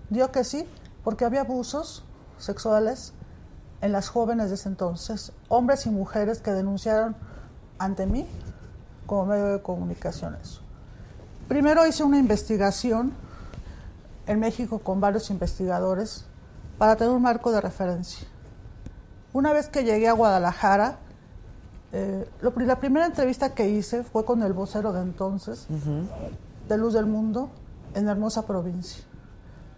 dio 0.09 0.31
que 0.31 0.43
sí, 0.43 0.67
porque 1.03 1.25
había 1.25 1.41
abusos 1.41 2.03
sexuales 2.37 3.13
en 3.81 3.91
las 3.91 4.09
jóvenes 4.09 4.49
de 4.49 4.55
ese 4.55 4.69
entonces, 4.69 5.31
hombres 5.47 5.85
y 5.85 5.89
mujeres 5.89 6.39
que 6.39 6.51
denunciaron 6.51 7.15
ante 7.77 8.05
mí 8.05 8.27
como 9.05 9.25
medio 9.25 9.45
de 9.45 9.61
comunicación 9.61 10.35
eso. 10.41 10.61
Primero 11.47 11.87
hice 11.87 12.03
una 12.03 12.19
investigación 12.19 13.13
en 14.27 14.39
México 14.39 14.79
con 14.79 15.01
varios 15.01 15.29
investigadores 15.31 16.25
para 16.77 16.95
tener 16.95 17.13
un 17.13 17.21
marco 17.21 17.51
de 17.51 17.61
referencia. 17.61 18.27
Una 19.33 19.53
vez 19.53 19.67
que 19.67 19.83
llegué 19.83 20.07
a 20.07 20.13
Guadalajara, 20.13 20.99
eh, 21.91 22.29
lo, 22.41 22.53
la 22.57 22.79
primera 22.79 23.05
entrevista 23.05 23.55
que 23.55 23.67
hice 23.67 24.03
fue 24.03 24.25
con 24.25 24.43
el 24.43 24.53
vocero 24.53 24.93
de 24.93 25.01
entonces, 25.01 25.65
de 26.67 26.77
Luz 26.77 26.93
del 26.93 27.07
Mundo, 27.07 27.49
en 27.95 28.05
la 28.05 28.11
hermosa 28.11 28.45
provincia. 28.45 29.03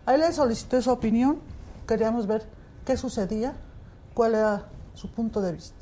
A 0.05 0.15
él 0.15 0.21
le 0.21 0.33
solicité 0.33 0.81
su 0.81 0.91
opinión, 0.91 1.39
queríamos 1.87 2.27
ver 2.27 2.45
qué 2.85 2.97
sucedía, 2.97 3.55
cuál 4.13 4.35
era 4.35 4.65
su 4.93 5.09
punto 5.09 5.41
de 5.41 5.53
vista. 5.53 5.75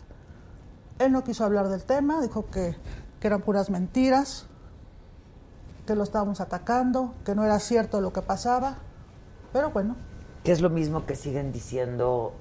Él 0.99 1.11
no 1.11 1.23
quiso 1.23 1.45
hablar 1.45 1.69
del 1.69 1.83
tema, 1.83 2.21
dijo 2.21 2.45
que, 2.51 2.75
que 3.19 3.27
eran 3.27 3.41
puras 3.41 3.69
mentiras, 3.69 4.45
que 5.87 5.95
lo 5.95 6.03
estábamos 6.03 6.41
atacando, 6.41 7.13
que 7.25 7.35
no 7.35 7.43
era 7.43 7.59
cierto 7.59 8.01
lo 8.01 8.13
que 8.13 8.21
pasaba, 8.21 8.77
pero 9.53 9.71
bueno. 9.71 9.95
Que 10.43 10.51
es 10.51 10.61
lo 10.61 10.69
mismo 10.69 11.05
que 11.05 11.15
siguen 11.15 11.51
diciendo 11.51 12.33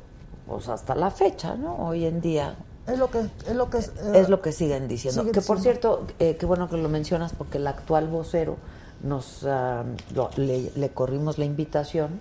pues 0.47 0.69
hasta 0.69 0.95
la 0.95 1.11
fecha, 1.11 1.57
¿no? 1.57 1.77
Hoy 1.77 2.05
en 2.07 2.21
día. 2.21 2.57
Es 2.87 2.99
lo 2.99 3.11
que 3.11 3.21
es 3.21 3.55
lo 3.55 3.69
que, 3.69 3.79
eh, 3.79 3.85
es 4.15 4.29
lo 4.31 4.41
que 4.41 4.51
siguen 4.53 4.89
diciendo. 4.89 5.31
que 5.31 5.43
por 5.43 5.61
cierto, 5.61 6.07
eh, 6.19 6.37
qué 6.39 6.47
bueno 6.47 6.69
que 6.71 6.77
lo 6.79 6.89
mencionas 6.89 7.33
porque 7.35 7.59
el 7.59 7.67
actual 7.67 8.09
vocero 8.09 8.57
nos 9.03 9.45
ah, 9.45 9.85
lo- 10.15 10.31
le, 10.37 10.73
le 10.75 10.89
corrimos 10.91 11.39
la 11.39 11.45
invitación 11.45 12.19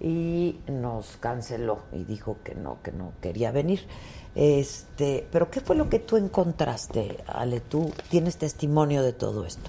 y 0.00 0.60
nos 0.68 1.16
canceló 1.18 1.80
y 1.92 2.04
dijo 2.04 2.36
que 2.44 2.54
no, 2.54 2.78
que 2.82 2.92
no 2.92 3.12
quería 3.20 3.50
venir. 3.50 3.86
Este, 4.34 5.26
pero 5.32 5.50
¿qué 5.50 5.60
fue 5.60 5.74
lo 5.74 5.88
que 5.88 5.98
tú 5.98 6.16
encontraste, 6.16 7.24
Ale? 7.26 7.60
Tú 7.60 7.92
tienes 8.08 8.36
testimonio 8.36 9.02
de 9.02 9.12
todo 9.12 9.44
esto. 9.44 9.68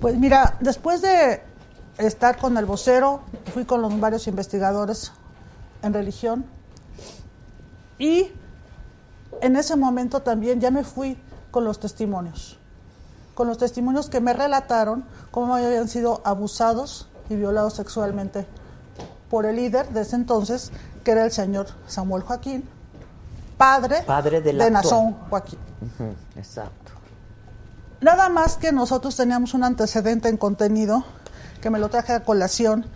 Pues 0.00 0.16
mira, 0.16 0.56
después 0.60 1.02
de 1.02 1.42
estar 1.98 2.38
con 2.38 2.56
el 2.56 2.64
vocero, 2.64 3.20
fui 3.52 3.66
con 3.66 3.82
los 3.82 4.00
varios 4.00 4.26
investigadores 4.26 5.12
en 5.82 5.92
religión 5.92 6.46
y 7.98 8.30
en 9.42 9.56
ese 9.56 9.76
momento 9.76 10.20
también 10.20 10.60
ya 10.60 10.70
me 10.70 10.84
fui 10.84 11.18
con 11.50 11.64
los 11.64 11.78
testimonios, 11.80 12.58
con 13.34 13.48
los 13.48 13.58
testimonios 13.58 14.08
que 14.08 14.20
me 14.20 14.32
relataron 14.32 15.04
cómo 15.30 15.54
habían 15.54 15.88
sido 15.88 16.22
abusados 16.24 17.08
y 17.28 17.36
violados 17.36 17.74
sexualmente 17.74 18.46
por 19.30 19.46
el 19.46 19.56
líder 19.56 19.88
de 19.90 20.02
ese 20.02 20.16
entonces, 20.16 20.72
que 21.04 21.12
era 21.12 21.24
el 21.24 21.30
señor 21.30 21.68
Samuel 21.86 22.22
Joaquín, 22.22 22.68
padre, 23.56 24.02
Padre 24.02 24.40
de. 24.40 24.52
Nazón 24.70 25.12
Joaquín. 25.30 25.58
Exacto. 26.36 26.92
Nada 28.00 28.28
más 28.28 28.56
que 28.56 28.72
nosotros 28.72 29.14
teníamos 29.16 29.54
un 29.54 29.62
antecedente 29.62 30.28
en 30.28 30.36
contenido, 30.36 31.04
que 31.60 31.70
me 31.70 31.78
lo 31.78 31.88
traje 31.88 32.12
a 32.12 32.24
colación, 32.24 32.86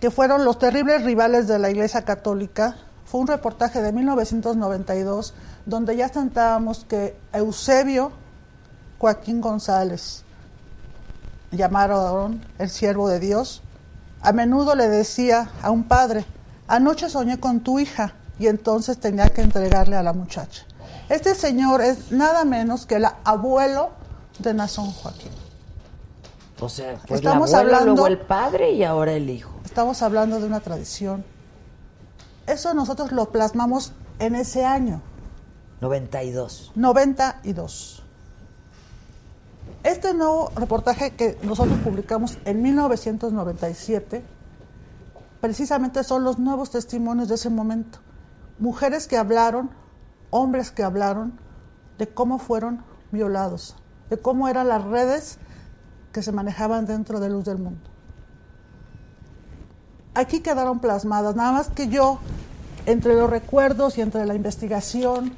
que 0.00 0.10
fueron 0.10 0.44
los 0.44 0.58
terribles 0.58 1.04
rivales 1.04 1.46
de 1.46 1.58
la 1.58 1.70
Iglesia 1.70 2.04
Católica. 2.04 2.76
Fue 3.04 3.20
un 3.20 3.26
reportaje 3.26 3.82
de 3.82 3.92
1992, 3.92 5.34
donde 5.66 5.96
ya 5.96 6.08
sentábamos 6.08 6.86
que 6.86 7.16
Eusebio 7.32 8.10
Joaquín 8.98 9.40
González, 9.40 10.24
llamaron 11.50 12.40
el 12.58 12.70
siervo 12.70 13.08
de 13.08 13.20
Dios, 13.20 13.60
a 14.22 14.32
menudo 14.32 14.74
le 14.74 14.88
decía 14.88 15.50
a 15.62 15.70
un 15.70 15.84
padre, 15.84 16.24
anoche 16.68 17.08
soñé 17.10 17.38
con 17.40 17.60
tu 17.60 17.78
hija 17.78 18.14
y 18.38 18.46
entonces 18.46 18.98
tenía 18.98 19.28
que 19.28 19.42
entregarle 19.42 19.96
a 19.96 20.02
la 20.02 20.12
muchacha. 20.12 20.64
Este 21.08 21.34
señor 21.34 21.82
es 21.82 22.10
nada 22.12 22.44
menos 22.44 22.86
que 22.86 22.96
el 22.96 23.06
abuelo 23.24 23.90
de 24.38 24.54
Nazón 24.54 24.90
Joaquín. 24.92 25.30
O 26.60 26.68
sea, 26.68 26.96
fue 27.06 27.16
Estamos 27.16 27.50
el 27.50 27.56
abuelo, 27.56 27.76
hablando- 27.76 27.92
luego 28.02 28.06
el 28.06 28.18
padre 28.18 28.70
y 28.72 28.84
ahora 28.84 29.12
el 29.12 29.28
hijo. 29.28 29.50
Estamos 29.64 30.00
hablando 30.02 30.38
de 30.40 30.46
una 30.46 30.60
tradición. 30.60 31.24
Eso 32.46 32.72
nosotros 32.74 33.12
lo 33.12 33.30
plasmamos 33.30 33.92
en 34.18 34.34
ese 34.36 34.64
año, 34.64 35.00
92. 35.80 36.72
92. 36.76 38.01
Este 39.84 40.14
nuevo 40.14 40.52
reportaje 40.54 41.10
que 41.10 41.36
nosotros 41.42 41.76
publicamos 41.80 42.38
en 42.44 42.62
1997, 42.62 44.22
precisamente 45.40 46.04
son 46.04 46.22
los 46.22 46.38
nuevos 46.38 46.70
testimonios 46.70 47.28
de 47.28 47.34
ese 47.34 47.50
momento. 47.50 47.98
Mujeres 48.60 49.08
que 49.08 49.16
hablaron, 49.16 49.70
hombres 50.30 50.70
que 50.70 50.84
hablaron 50.84 51.40
de 51.98 52.06
cómo 52.06 52.38
fueron 52.38 52.84
violados, 53.10 53.74
de 54.08 54.20
cómo 54.20 54.48
eran 54.48 54.68
las 54.68 54.84
redes 54.84 55.38
que 56.12 56.22
se 56.22 56.30
manejaban 56.30 56.86
dentro 56.86 57.18
de 57.18 57.28
Luz 57.28 57.44
del 57.44 57.58
Mundo. 57.58 57.90
Aquí 60.14 60.40
quedaron 60.40 60.78
plasmadas, 60.78 61.34
nada 61.34 61.50
más 61.50 61.70
que 61.70 61.88
yo, 61.88 62.20
entre 62.86 63.14
los 63.14 63.28
recuerdos 63.28 63.98
y 63.98 64.02
entre 64.02 64.26
la 64.26 64.34
investigación, 64.36 65.34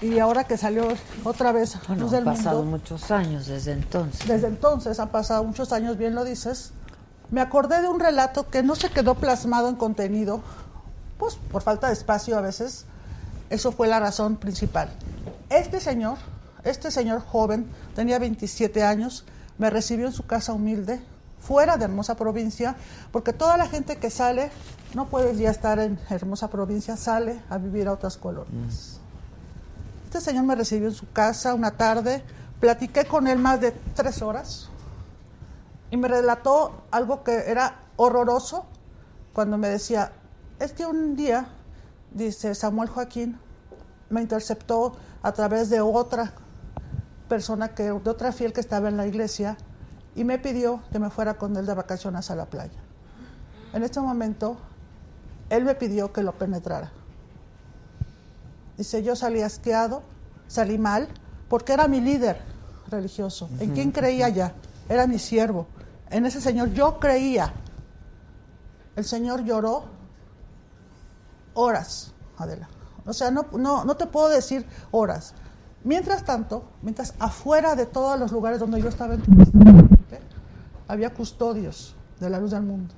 y 0.00 0.18
ahora 0.18 0.44
que 0.44 0.56
salió 0.56 0.88
otra 1.24 1.52
vez 1.52 1.76
Bueno, 1.88 2.04
Luz 2.04 2.12
han 2.14 2.24
pasado 2.24 2.62
Mundo, 2.62 2.78
muchos 2.78 3.10
años 3.10 3.46
desde 3.46 3.72
entonces. 3.72 4.26
desde 4.26 4.46
entonces, 4.46 5.00
han 5.00 5.08
pasado 5.08 5.44
muchos 5.44 5.72
años, 5.72 5.96
bien 5.96 6.14
lo 6.14 6.24
dices, 6.24 6.72
me 7.30 7.40
acordé 7.40 7.82
de 7.82 7.88
un 7.88 8.00
relato 8.00 8.48
que 8.48 8.62
no 8.62 8.74
se 8.74 8.90
quedó 8.90 9.14
plasmado 9.14 9.68
en 9.68 9.76
contenido, 9.76 10.40
pues 11.18 11.36
por 11.36 11.62
falta 11.62 11.88
de 11.88 11.92
espacio 11.92 12.38
a 12.38 12.40
veces, 12.40 12.86
eso 13.50 13.72
fue 13.72 13.88
la 13.88 14.00
razón 14.00 14.36
principal. 14.36 14.88
Este 15.50 15.80
señor, 15.80 16.18
este 16.64 16.90
señor 16.90 17.20
joven, 17.20 17.66
tenía 17.94 18.18
27 18.18 18.82
años, 18.84 19.24
me 19.58 19.70
recibió 19.70 20.06
en 20.06 20.12
su 20.12 20.26
casa 20.26 20.52
humilde, 20.52 21.00
fuera 21.40 21.76
de 21.76 21.84
Hermosa 21.84 22.16
Provincia, 22.16 22.76
porque 23.10 23.32
toda 23.32 23.56
la 23.56 23.66
gente 23.66 23.96
que 23.96 24.10
sale, 24.10 24.50
no 24.94 25.06
puedes 25.06 25.38
ya 25.38 25.50
estar 25.50 25.78
en 25.78 25.98
Hermosa 26.10 26.48
Provincia, 26.48 26.96
sale 26.96 27.40
a 27.48 27.58
vivir 27.58 27.88
a 27.88 27.92
otras 27.92 28.16
colonias. 28.16 28.97
Este 30.08 30.22
señor 30.22 30.44
me 30.44 30.54
recibió 30.54 30.88
en 30.88 30.94
su 30.94 31.12
casa 31.12 31.52
una 31.52 31.72
tarde, 31.72 32.24
platiqué 32.60 33.04
con 33.04 33.26
él 33.26 33.38
más 33.38 33.60
de 33.60 33.72
tres 33.94 34.22
horas 34.22 34.70
y 35.90 35.98
me 35.98 36.08
relató 36.08 36.84
algo 36.90 37.22
que 37.22 37.50
era 37.50 37.82
horroroso 37.96 38.64
cuando 39.34 39.58
me 39.58 39.68
decía, 39.68 40.12
es 40.60 40.72
que 40.72 40.86
un 40.86 41.14
día, 41.14 41.48
dice 42.10 42.54
Samuel 42.54 42.88
Joaquín, 42.88 43.38
me 44.08 44.22
interceptó 44.22 44.96
a 45.20 45.32
través 45.32 45.68
de 45.68 45.82
otra 45.82 46.32
persona, 47.28 47.74
que, 47.74 47.82
de 47.82 47.90
otra 47.90 48.32
fiel 48.32 48.54
que 48.54 48.62
estaba 48.62 48.88
en 48.88 48.96
la 48.96 49.06
iglesia, 49.06 49.58
y 50.14 50.24
me 50.24 50.38
pidió 50.38 50.80
que 50.90 50.98
me 50.98 51.10
fuera 51.10 51.34
con 51.34 51.54
él 51.54 51.66
de 51.66 51.74
vacaciones 51.74 52.30
a 52.30 52.34
la 52.34 52.46
playa. 52.46 52.80
en 53.74 53.82
este 53.82 54.00
momento, 54.00 54.56
él 55.50 55.66
me 55.66 55.74
pidió 55.74 56.14
que 56.14 56.22
lo 56.22 56.32
penetrara. 56.32 56.92
Dice, 58.78 59.02
yo 59.02 59.14
salí 59.16 59.42
asqueado, 59.42 60.02
salí 60.46 60.78
mal, 60.78 61.08
porque 61.48 61.72
era 61.74 61.88
mi 61.88 62.00
líder 62.00 62.40
religioso. 62.88 63.50
¿En 63.58 63.72
quién 63.72 63.90
creía 63.90 64.28
ya? 64.30 64.54
Era 64.88 65.06
mi 65.06 65.18
siervo. 65.18 65.66
En 66.08 66.24
ese 66.24 66.40
Señor 66.40 66.72
yo 66.72 66.98
creía. 66.98 67.52
El 68.96 69.04
Señor 69.04 69.44
lloró 69.44 69.84
horas, 71.54 72.14
Adela. 72.38 72.68
O 73.04 73.12
sea, 73.12 73.30
no, 73.30 73.46
no, 73.52 73.84
no 73.84 73.96
te 73.96 74.06
puedo 74.06 74.28
decir 74.28 74.64
horas. 74.90 75.34
Mientras 75.84 76.24
tanto, 76.24 76.64
mientras 76.82 77.14
afuera 77.18 77.74
de 77.74 77.86
todos 77.86 78.18
los 78.18 78.32
lugares 78.32 78.60
donde 78.60 78.80
yo 78.80 78.88
estaba 78.88 79.14
en 79.14 79.22
había 80.88 81.12
custodios 81.12 81.94
de 82.18 82.30
la 82.30 82.40
luz 82.40 82.50
del 82.50 82.62
mundo. 82.62 82.94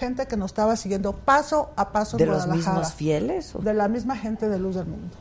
Gente 0.00 0.26
que 0.26 0.36
nos 0.36 0.50
estaba 0.50 0.74
siguiendo 0.76 1.12
paso 1.12 1.70
a 1.76 1.92
paso 1.92 2.16
¿De 2.16 2.24
los 2.26 2.46
mismos 2.48 2.92
fieles? 2.94 3.54
o- 3.54 3.58
De 3.58 3.74
la 3.74 3.86
misma 3.86 4.16
gente 4.16 4.48
de 4.48 4.58
luz 4.58 4.74
del 4.76 4.86
mundo. 4.86 5.14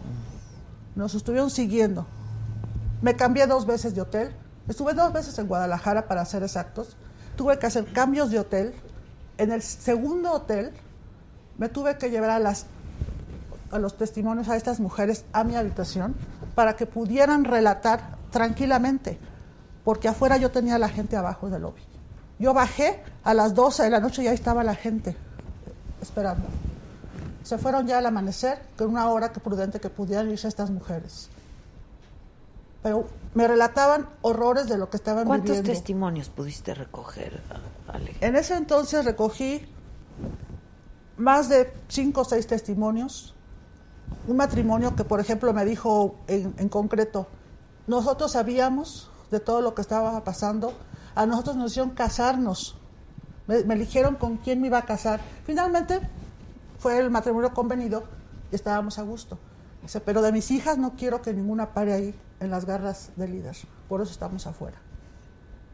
Nos 0.96 1.14
estuvieron 1.16 1.50
siguiendo. 1.50 2.08
Me 3.02 3.16
cambié 3.18 3.46
dos 3.46 3.66
veces 3.66 3.94
de 3.94 4.00
hotel. 4.02 4.32
Estuve 4.70 4.94
dos 4.94 5.12
veces 5.12 5.38
en 5.38 5.48
Guadalajara 5.48 6.08
para 6.08 6.24
ser 6.24 6.44
exactos. 6.44 6.96
Tuve 7.36 7.60
que 7.60 7.68
hacer 7.68 7.92
cambios 7.92 8.32
de 8.32 8.40
hotel. 8.40 8.74
En 9.38 9.52
el 9.52 9.62
segundo 9.62 10.32
hotel 10.32 10.72
me 11.58 11.68
tuve 11.70 11.98
que 11.98 12.10
llevar 12.10 12.30
a 12.30 12.40
las 12.40 12.66
a 13.72 13.78
los 13.80 13.98
testimonios 13.98 14.48
a 14.50 14.56
estas 14.56 14.80
mujeres 14.80 15.26
a 15.34 15.44
mi 15.44 15.56
habitación 15.56 16.16
para 16.56 16.76
que 16.76 16.86
pudieran 16.88 17.44
relatar 17.44 18.16
tranquilamente, 18.32 19.20
porque 19.84 20.08
afuera 20.08 20.38
yo 20.38 20.50
tenía 20.52 20.76
a 20.76 20.80
la 20.80 20.90
gente 20.90 21.16
abajo 21.18 21.50
del 21.52 21.62
lobby. 21.64 21.82
Yo 22.40 22.54
bajé 22.54 23.04
a 23.24 23.34
las 23.34 23.54
12 23.54 23.84
de 23.84 23.90
la 23.90 24.00
noche 24.00 24.24
y 24.24 24.28
ahí 24.28 24.34
estaba 24.34 24.64
la 24.64 24.76
gente 24.76 25.16
esperando. 26.02 26.48
Se 27.44 27.58
fueron 27.58 27.86
ya 27.86 27.98
al 27.98 28.06
amanecer, 28.06 28.60
con 28.78 28.90
una 28.90 29.10
hora 29.10 29.32
que 29.32 29.40
prudente 29.40 29.80
que 29.80 29.90
pudieran 29.90 30.30
irse 30.30 30.48
estas 30.48 30.70
mujeres. 30.70 31.30
Pero 32.82 33.08
me 33.34 33.48
relataban 33.48 34.08
horrores 34.22 34.68
de 34.68 34.78
lo 34.78 34.90
que 34.90 34.98
estaban 34.98 35.26
¿Cuántos 35.26 35.50
viviendo. 35.58 35.72
testimonios 35.72 36.30
pudiste 36.30 36.74
recoger, 36.74 37.42
Ale? 37.88 38.16
En 38.22 38.38
ese 38.38 38.56
entonces 38.56 39.04
recogí 39.04 39.66
más 41.18 41.50
de 41.50 41.74
cinco 41.90 42.22
o 42.22 42.26
seis 42.26 42.48
testimonios. 42.48 43.36
Un 44.28 44.38
matrimonio 44.38 44.96
que, 44.96 45.04
por 45.04 45.20
ejemplo, 45.20 45.54
me 45.54 45.66
dijo 45.66 46.16
en, 46.28 46.54
en 46.58 46.70
concreto, 46.70 47.28
nosotros 47.88 48.32
sabíamos 48.32 49.12
de 49.30 49.40
todo 49.40 49.62
lo 49.62 49.76
que 49.76 49.82
estaba 49.82 50.24
pasando, 50.24 50.74
a 51.20 51.26
nosotros 51.26 51.58
nos 51.58 51.72
hicieron 51.72 51.90
casarnos, 51.90 52.78
me, 53.46 53.66
me 53.66 53.74
eligieron 53.74 54.16
con 54.16 54.38
quién 54.38 54.62
me 54.62 54.68
iba 54.68 54.78
a 54.78 54.84
casar. 54.84 55.20
Finalmente 55.46 56.00
fue 56.78 56.98
el 56.98 57.10
matrimonio 57.10 57.54
convenido 57.54 58.06
y 58.50 58.56
estábamos 58.56 58.98
a 59.00 59.02
gusto. 59.02 59.38
Dice, 59.82 60.00
pero 60.00 60.22
de 60.22 60.32
mis 60.32 60.50
hijas 60.50 60.78
no 60.78 60.96
quiero 60.96 61.22
que 61.22 61.34
ninguna 61.34 61.74
pare 61.74 61.92
ahí 61.92 62.16
en 62.40 62.50
las 62.50 62.64
garras 62.64 63.12
del 63.18 63.34
líder, 63.34 63.58
por 63.90 64.02
eso 64.02 64.14
estamos 64.14 64.48
afuera. 64.48 64.78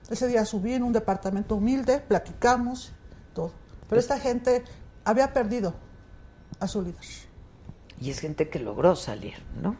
Ese 0.09 0.27
día 0.27 0.45
subí 0.45 0.73
en 0.73 0.81
un 0.81 0.93
departamento 0.93 1.55
humilde, 1.57 1.99
platicamos, 1.99 2.93
todo. 3.35 3.51
Pero 3.87 3.99
esta 3.99 4.19
gente 4.19 4.63
había 5.03 5.31
perdido 5.31 5.75
a 6.59 6.67
su 6.67 6.81
líder. 6.81 7.05
Y 8.01 8.09
es 8.09 8.19
gente 8.19 8.49
que 8.49 8.57
logró 8.57 8.95
salir, 8.95 9.35
¿no? 9.61 9.75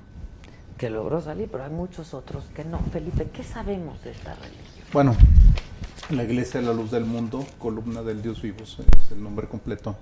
Que 0.77 0.91
logró 0.91 1.21
salir, 1.21 1.49
pero 1.51 1.63
hay 1.63 1.71
muchos 1.71 2.13
otros 2.13 2.45
que 2.53 2.63
no. 2.63 2.77
Felipe, 2.91 3.31
¿qué 3.31 3.43
sabemos 3.43 4.03
de 4.03 4.11
esta 4.11 4.35
religión? 4.35 4.75
Bueno, 4.93 5.15
la 6.11 6.23
Iglesia 6.23 6.59
de 6.61 6.67
la 6.67 6.73
Luz 6.73 6.91
del 6.91 7.05
Mundo, 7.05 7.45
columna 7.57 8.03
del 8.03 8.21
Dios 8.21 8.41
vivo, 8.41 8.59
es 8.63 8.77
el 9.11 9.23
nombre 9.23 9.47
completo. 9.47 9.95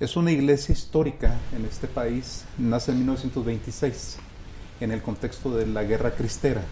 Es 0.00 0.16
una 0.16 0.32
iglesia 0.32 0.72
histórica 0.72 1.36
en 1.56 1.64
este 1.66 1.86
país, 1.86 2.44
nace 2.58 2.90
en 2.90 2.98
1926, 2.98 4.16
en 4.80 4.90
el 4.90 5.02
contexto 5.02 5.54
de 5.54 5.66
la 5.66 5.84
Guerra 5.84 6.10
Cristera. 6.10 6.62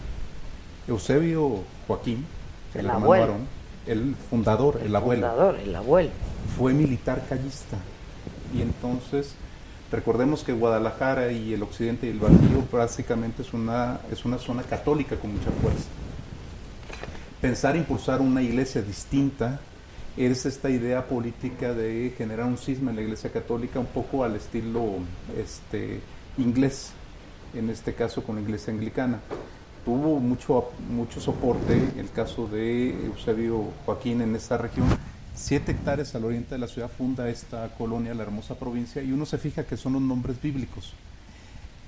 Eusebio 0.89 1.63
Joaquín, 1.87 2.27
el, 2.75 2.81
El 2.81 2.87
hermano 2.87 3.05
abuelo. 3.05 3.27
varón, 3.27 3.47
el 3.87 4.17
fundador, 4.29 4.81
el, 4.85 4.97
abuelo, 4.97 5.29
Fundador, 5.29 5.61
el 5.61 5.77
abuelo. 5.77 6.11
fue 6.59 6.75
militar 6.75 7.25
callista. 7.29 7.77
Y 8.53 8.61
entonces, 8.61 9.35
recordemos 9.93 10.43
que 10.43 10.53
Guadalajara 10.53 11.31
y 11.31 11.55
el 11.55 11.63
occidente 11.63 12.09
y 12.09 12.11
el 12.11 12.19
Bajío 12.19 12.67
básicamente 12.73 13.43
es 13.43 13.55
una, 13.55 14.01
es 14.11 14.25
una 14.25 14.39
zona 14.39 14.65
católica 14.65 15.15
con 15.15 15.33
mucha 15.33 15.51
fuerza. 15.63 15.87
Pensar 17.43 17.75
impulsar 17.75 18.21
una 18.21 18.41
iglesia 18.41 18.83
distinta 18.83 19.59
es 20.17 20.47
esta 20.47 20.71
idea 20.71 21.09
política 21.09 21.75
de 21.75 22.15
generar 22.17 22.47
un 22.47 22.57
cisma 22.57 22.91
en 22.91 22.97
la 22.97 23.03
iglesia 23.03 23.33
católica 23.33 23.81
un 23.81 23.87
poco 23.87 24.23
al 24.23 24.37
estilo 24.37 24.99
este, 25.37 26.01
inglés, 26.39 26.93
en 27.53 27.69
este 27.69 27.95
caso 27.95 28.23
con 28.23 28.37
la 28.37 28.43
iglesia 28.43 28.73
anglicana. 28.73 29.19
Tuvo 29.85 30.21
mucho, 30.21 30.71
mucho 30.89 31.21
soporte 31.21 31.83
el 31.99 32.13
caso 32.13 32.47
de 32.47 32.91
Eusebio 33.07 33.73
Joaquín 33.87 34.21
en 34.21 34.37
esta 34.37 34.57
región. 34.57 34.87
Siete 35.35 35.73
hectáreas 35.73 36.15
al 36.15 36.25
oriente 36.25 36.55
de 36.55 36.61
la 36.61 36.69
ciudad 36.69 36.93
funda 36.97 37.29
esta 37.29 37.69
colonia, 37.77 38.15
la 38.15 38.23
hermosa 38.23 38.55
provincia, 38.55 39.03
y 39.03 39.11
uno 39.11 39.27
se 39.27 39.39
fija 39.39 39.65
que 39.65 39.77
son 39.77 39.95
los 39.95 40.03
nombres 40.03 40.41
bíblicos. 40.41 40.95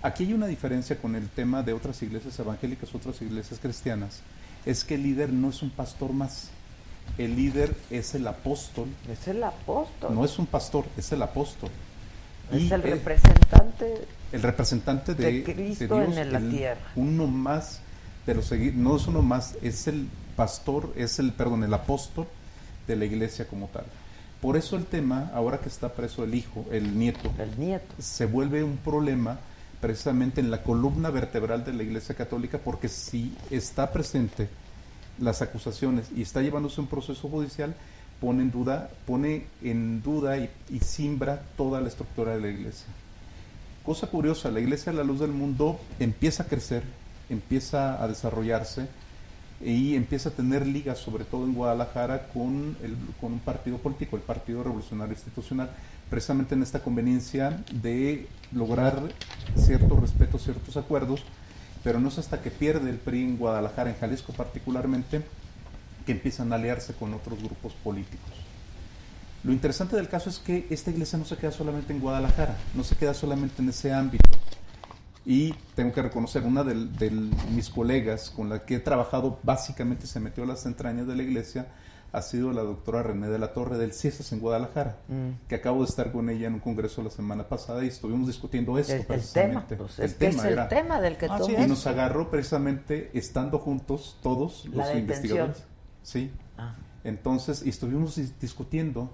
Aquí 0.02 0.24
hay 0.24 0.32
una 0.32 0.48
diferencia 0.48 0.98
con 0.98 1.14
el 1.14 1.28
tema 1.28 1.62
de 1.62 1.74
otras 1.74 2.02
iglesias 2.02 2.36
evangélicas, 2.40 2.92
otras 2.92 3.22
iglesias 3.22 3.60
cristianas, 3.60 4.20
es 4.66 4.84
que 4.84 4.94
el 4.96 5.02
líder 5.02 5.30
no 5.32 5.50
es 5.50 5.62
un 5.62 5.70
pastor 5.70 6.12
más, 6.12 6.48
el 7.18 7.36
líder 7.36 7.74
es 7.90 8.14
el 8.14 8.26
apóstol, 8.26 8.88
Es 9.10 9.28
el 9.28 9.42
apóstol. 9.44 10.14
no 10.14 10.24
es 10.24 10.38
un 10.38 10.46
pastor, 10.46 10.84
es 10.96 11.12
el 11.12 11.22
apóstol. 11.22 11.70
es 12.52 12.62
Y 12.62 12.72
el 12.72 12.82
representante. 12.82 14.06
el 14.32 14.42
representante 14.42 15.14
de, 15.14 15.32
de 15.32 15.44
Cristo 15.44 15.96
Dios, 15.96 16.16
en 16.16 16.32
la 16.32 16.38
el- 16.38 16.50
tierra. 16.50 16.80
Uno 16.96 17.26
más 17.26 17.80
de 18.26 18.34
los 18.34 18.50
no 18.52 18.96
es 18.96 19.06
uno 19.06 19.22
más, 19.22 19.54
es 19.62 19.86
el 19.86 20.08
pastor, 20.36 20.92
es 20.96 21.18
el, 21.18 21.32
perdón, 21.32 21.62
el 21.64 21.74
apóstol 21.74 22.26
de 22.86 22.96
la 22.96 23.04
iglesia 23.04 23.46
como 23.46 23.66
tal. 23.68 23.84
Por 24.40 24.56
eso 24.56 24.76
el 24.76 24.84
tema, 24.84 25.30
ahora 25.34 25.58
que 25.58 25.68
está 25.68 25.92
preso 25.92 26.24
el 26.24 26.34
hijo, 26.34 26.66
el 26.70 26.98
nieto, 26.98 27.32
El 27.38 27.58
nieto. 27.58 27.94
se 27.98 28.26
vuelve 28.26 28.62
un 28.64 28.76
problema 28.78 29.38
precisamente 29.84 30.40
en 30.40 30.50
la 30.50 30.62
columna 30.62 31.10
vertebral 31.10 31.62
de 31.62 31.74
la 31.74 31.82
Iglesia 31.82 32.14
Católica 32.14 32.56
porque 32.56 32.88
si 32.88 33.36
está 33.50 33.92
presente 33.92 34.48
las 35.20 35.42
acusaciones 35.42 36.06
y 36.16 36.22
está 36.22 36.40
llevándose 36.40 36.80
un 36.80 36.86
proceso 36.86 37.28
judicial, 37.28 37.74
pone 38.18 38.44
en 38.44 38.50
duda, 38.50 38.88
pone 39.06 39.44
en 39.62 40.02
duda 40.02 40.38
y, 40.38 40.48
simbra 40.80 41.42
toda 41.58 41.82
la 41.82 41.88
estructura 41.88 42.34
de 42.34 42.40
la 42.40 42.48
Iglesia. 42.48 42.86
Cosa 43.84 44.06
curiosa, 44.06 44.50
la 44.50 44.60
Iglesia 44.60 44.90
de 44.90 44.96
la 44.96 45.04
Luz 45.04 45.20
del 45.20 45.32
Mundo 45.32 45.78
empieza 45.98 46.44
a 46.44 46.46
crecer, 46.46 46.82
empieza 47.28 48.02
a 48.02 48.08
desarrollarse 48.08 48.88
y 49.62 49.96
empieza 49.96 50.30
a 50.30 50.32
tener 50.32 50.66
ligas, 50.66 50.98
sobre 50.98 51.24
todo 51.24 51.44
en 51.44 51.52
Guadalajara, 51.52 52.28
con, 52.28 52.74
el, 52.82 52.96
con 53.20 53.34
un 53.34 53.40
partido 53.40 53.76
político, 53.76 54.16
el 54.16 54.22
Partido 54.22 54.62
Revolucionario 54.62 55.12
Institucional, 55.12 55.68
precisamente 56.14 56.54
en 56.54 56.62
esta 56.62 56.80
conveniencia 56.80 57.60
de 57.72 58.28
lograr 58.52 59.02
cierto 59.56 59.98
respeto, 59.98 60.38
ciertos 60.38 60.76
acuerdos, 60.76 61.24
pero 61.82 61.98
no 61.98 62.06
es 62.06 62.18
hasta 62.18 62.40
que 62.40 62.52
pierde 62.52 62.88
el 62.88 62.98
PRI 62.98 63.24
en 63.24 63.36
Guadalajara, 63.36 63.90
en 63.90 63.96
Jalisco 63.96 64.32
particularmente, 64.32 65.22
que 66.06 66.12
empiezan 66.12 66.52
a 66.52 66.54
aliarse 66.54 66.94
con 66.94 67.12
otros 67.14 67.42
grupos 67.42 67.72
políticos. 67.82 68.30
Lo 69.42 69.52
interesante 69.52 69.96
del 69.96 70.08
caso 70.08 70.30
es 70.30 70.38
que 70.38 70.68
esta 70.70 70.92
iglesia 70.92 71.18
no 71.18 71.24
se 71.24 71.36
queda 71.36 71.50
solamente 71.50 71.92
en 71.92 71.98
Guadalajara, 71.98 72.56
no 72.76 72.84
se 72.84 72.94
queda 72.94 73.12
solamente 73.12 73.60
en 73.60 73.70
ese 73.70 73.92
ámbito. 73.92 74.30
Y 75.26 75.52
tengo 75.74 75.92
que 75.92 76.02
reconocer, 76.02 76.44
una 76.44 76.62
de 76.62 77.10
mis 77.50 77.70
colegas 77.70 78.30
con 78.30 78.48
la 78.50 78.64
que 78.64 78.76
he 78.76 78.80
trabajado, 78.80 79.40
básicamente 79.42 80.06
se 80.06 80.20
metió 80.20 80.44
a 80.44 80.46
las 80.46 80.64
entrañas 80.64 81.08
de 81.08 81.16
la 81.16 81.24
iglesia, 81.24 81.66
ha 82.14 82.22
sido 82.22 82.52
la 82.52 82.62
doctora 82.62 83.02
René 83.02 83.28
de 83.28 83.38
la 83.38 83.52
Torre 83.52 83.76
del 83.76 83.92
CIESAS 83.92 84.32
en 84.32 84.40
Guadalajara, 84.40 84.98
Mm. 85.08 85.46
que 85.48 85.56
acabo 85.56 85.80
de 85.80 85.88
estar 85.88 86.12
con 86.12 86.30
ella 86.30 86.46
en 86.46 86.54
un 86.54 86.60
congreso 86.60 87.02
la 87.02 87.10
semana 87.10 87.48
pasada 87.48 87.84
y 87.84 87.88
estuvimos 87.88 88.26
discutiendo 88.28 88.78
esto 88.78 88.92
El, 88.92 89.00
el 89.00 89.06
tema. 89.06 89.16
precisamente. 89.16 89.76
Pues 89.76 89.98
El 89.98 90.04
es 90.06 90.14
que 90.14 90.26
es 90.28 90.36
tema 90.36 90.46
el 90.48 90.52
era- 90.54 90.68
tema 90.68 91.00
del 91.00 91.16
que 91.16 91.26
tú 91.28 91.50
y 91.50 91.66
nos 91.66 91.86
agarró 91.86 92.30
precisamente 92.30 93.10
estando 93.14 93.58
juntos 93.58 94.16
todos 94.22 94.64
La 94.66 94.76
los 94.76 94.86
detención. 94.86 95.00
investigadores. 95.00 95.64
Sí. 96.02 96.30
Ah. 96.56 96.74
Entonces, 97.02 97.66
y 97.66 97.70
estuvimos 97.70 98.16
dis- 98.16 98.32
discutiendo 98.40 99.10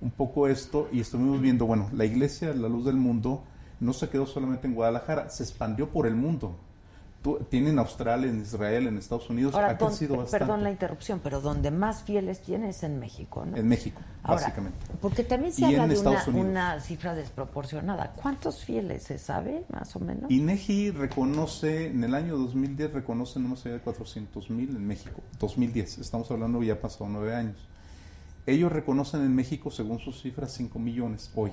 un 0.00 0.10
poco 0.10 0.48
esto 0.48 0.88
y 0.92 1.00
estuvimos 1.00 1.40
viendo, 1.42 1.66
bueno, 1.66 1.90
la 1.92 2.06
iglesia, 2.06 2.54
la 2.54 2.68
luz 2.68 2.86
del 2.86 2.96
mundo, 2.96 3.44
no 3.80 3.92
se 3.92 4.08
quedó 4.08 4.26
solamente 4.26 4.66
en 4.66 4.74
Guadalajara, 4.74 5.28
se 5.28 5.42
expandió 5.42 5.90
por 5.90 6.06
el 6.06 6.14
mundo. 6.14 6.56
Tú- 7.22 7.38
tiene 7.50 7.68
en 7.68 7.78
Australia, 7.78 8.30
en 8.30 8.40
Israel, 8.40 8.86
en 8.86 8.96
Estados 8.96 9.28
Unidos, 9.28 9.54
Ahora, 9.54 9.68
ha 9.70 9.74
don- 9.74 9.88
crecido 9.88 10.16
bastante. 10.16 10.38
perdón 10.46 10.62
la 10.64 10.70
interrupción, 10.70 11.20
pero 11.22 11.42
donde 11.42 11.70
más 11.70 12.02
fieles 12.02 12.40
tiene 12.40 12.70
es 12.70 12.82
en 12.82 12.98
México, 12.98 13.44
¿no? 13.44 13.58
En 13.58 13.68
México, 13.68 14.00
Ahora, 14.22 14.40
básicamente. 14.40 14.78
Porque 15.02 15.24
también 15.24 15.52
se 15.52 15.60
Y 15.60 15.64
habla 15.66 15.86
de 15.86 15.98
una, 15.98 16.24
una 16.34 16.80
cifra 16.80 17.14
desproporcionada. 17.14 18.12
¿Cuántos 18.12 18.64
fieles 18.64 19.02
se 19.02 19.18
sabe, 19.18 19.64
más 19.70 19.94
o 19.96 20.00
menos? 20.00 20.30
INEGI 20.30 20.92
reconoce, 20.92 21.88
en 21.88 22.02
el 22.04 22.14
año 22.14 22.38
2010 22.38 22.90
reconoce 22.94 23.38
no 23.38 23.48
más 23.48 23.66
allá 23.66 23.74
de 23.74 23.80
400 23.82 24.48
mil 24.48 24.70
en 24.70 24.86
México. 24.86 25.20
2010, 25.38 25.98
estamos 25.98 26.30
hablando 26.30 26.62
ya 26.62 26.80
pasado 26.80 27.06
nueve 27.10 27.34
años. 27.34 27.68
Ellos 28.46 28.72
reconocen 28.72 29.20
en 29.20 29.34
México, 29.34 29.70
según 29.70 29.98
sus 29.98 30.22
cifras, 30.22 30.52
5 30.54 30.78
millones 30.78 31.30
hoy. 31.34 31.52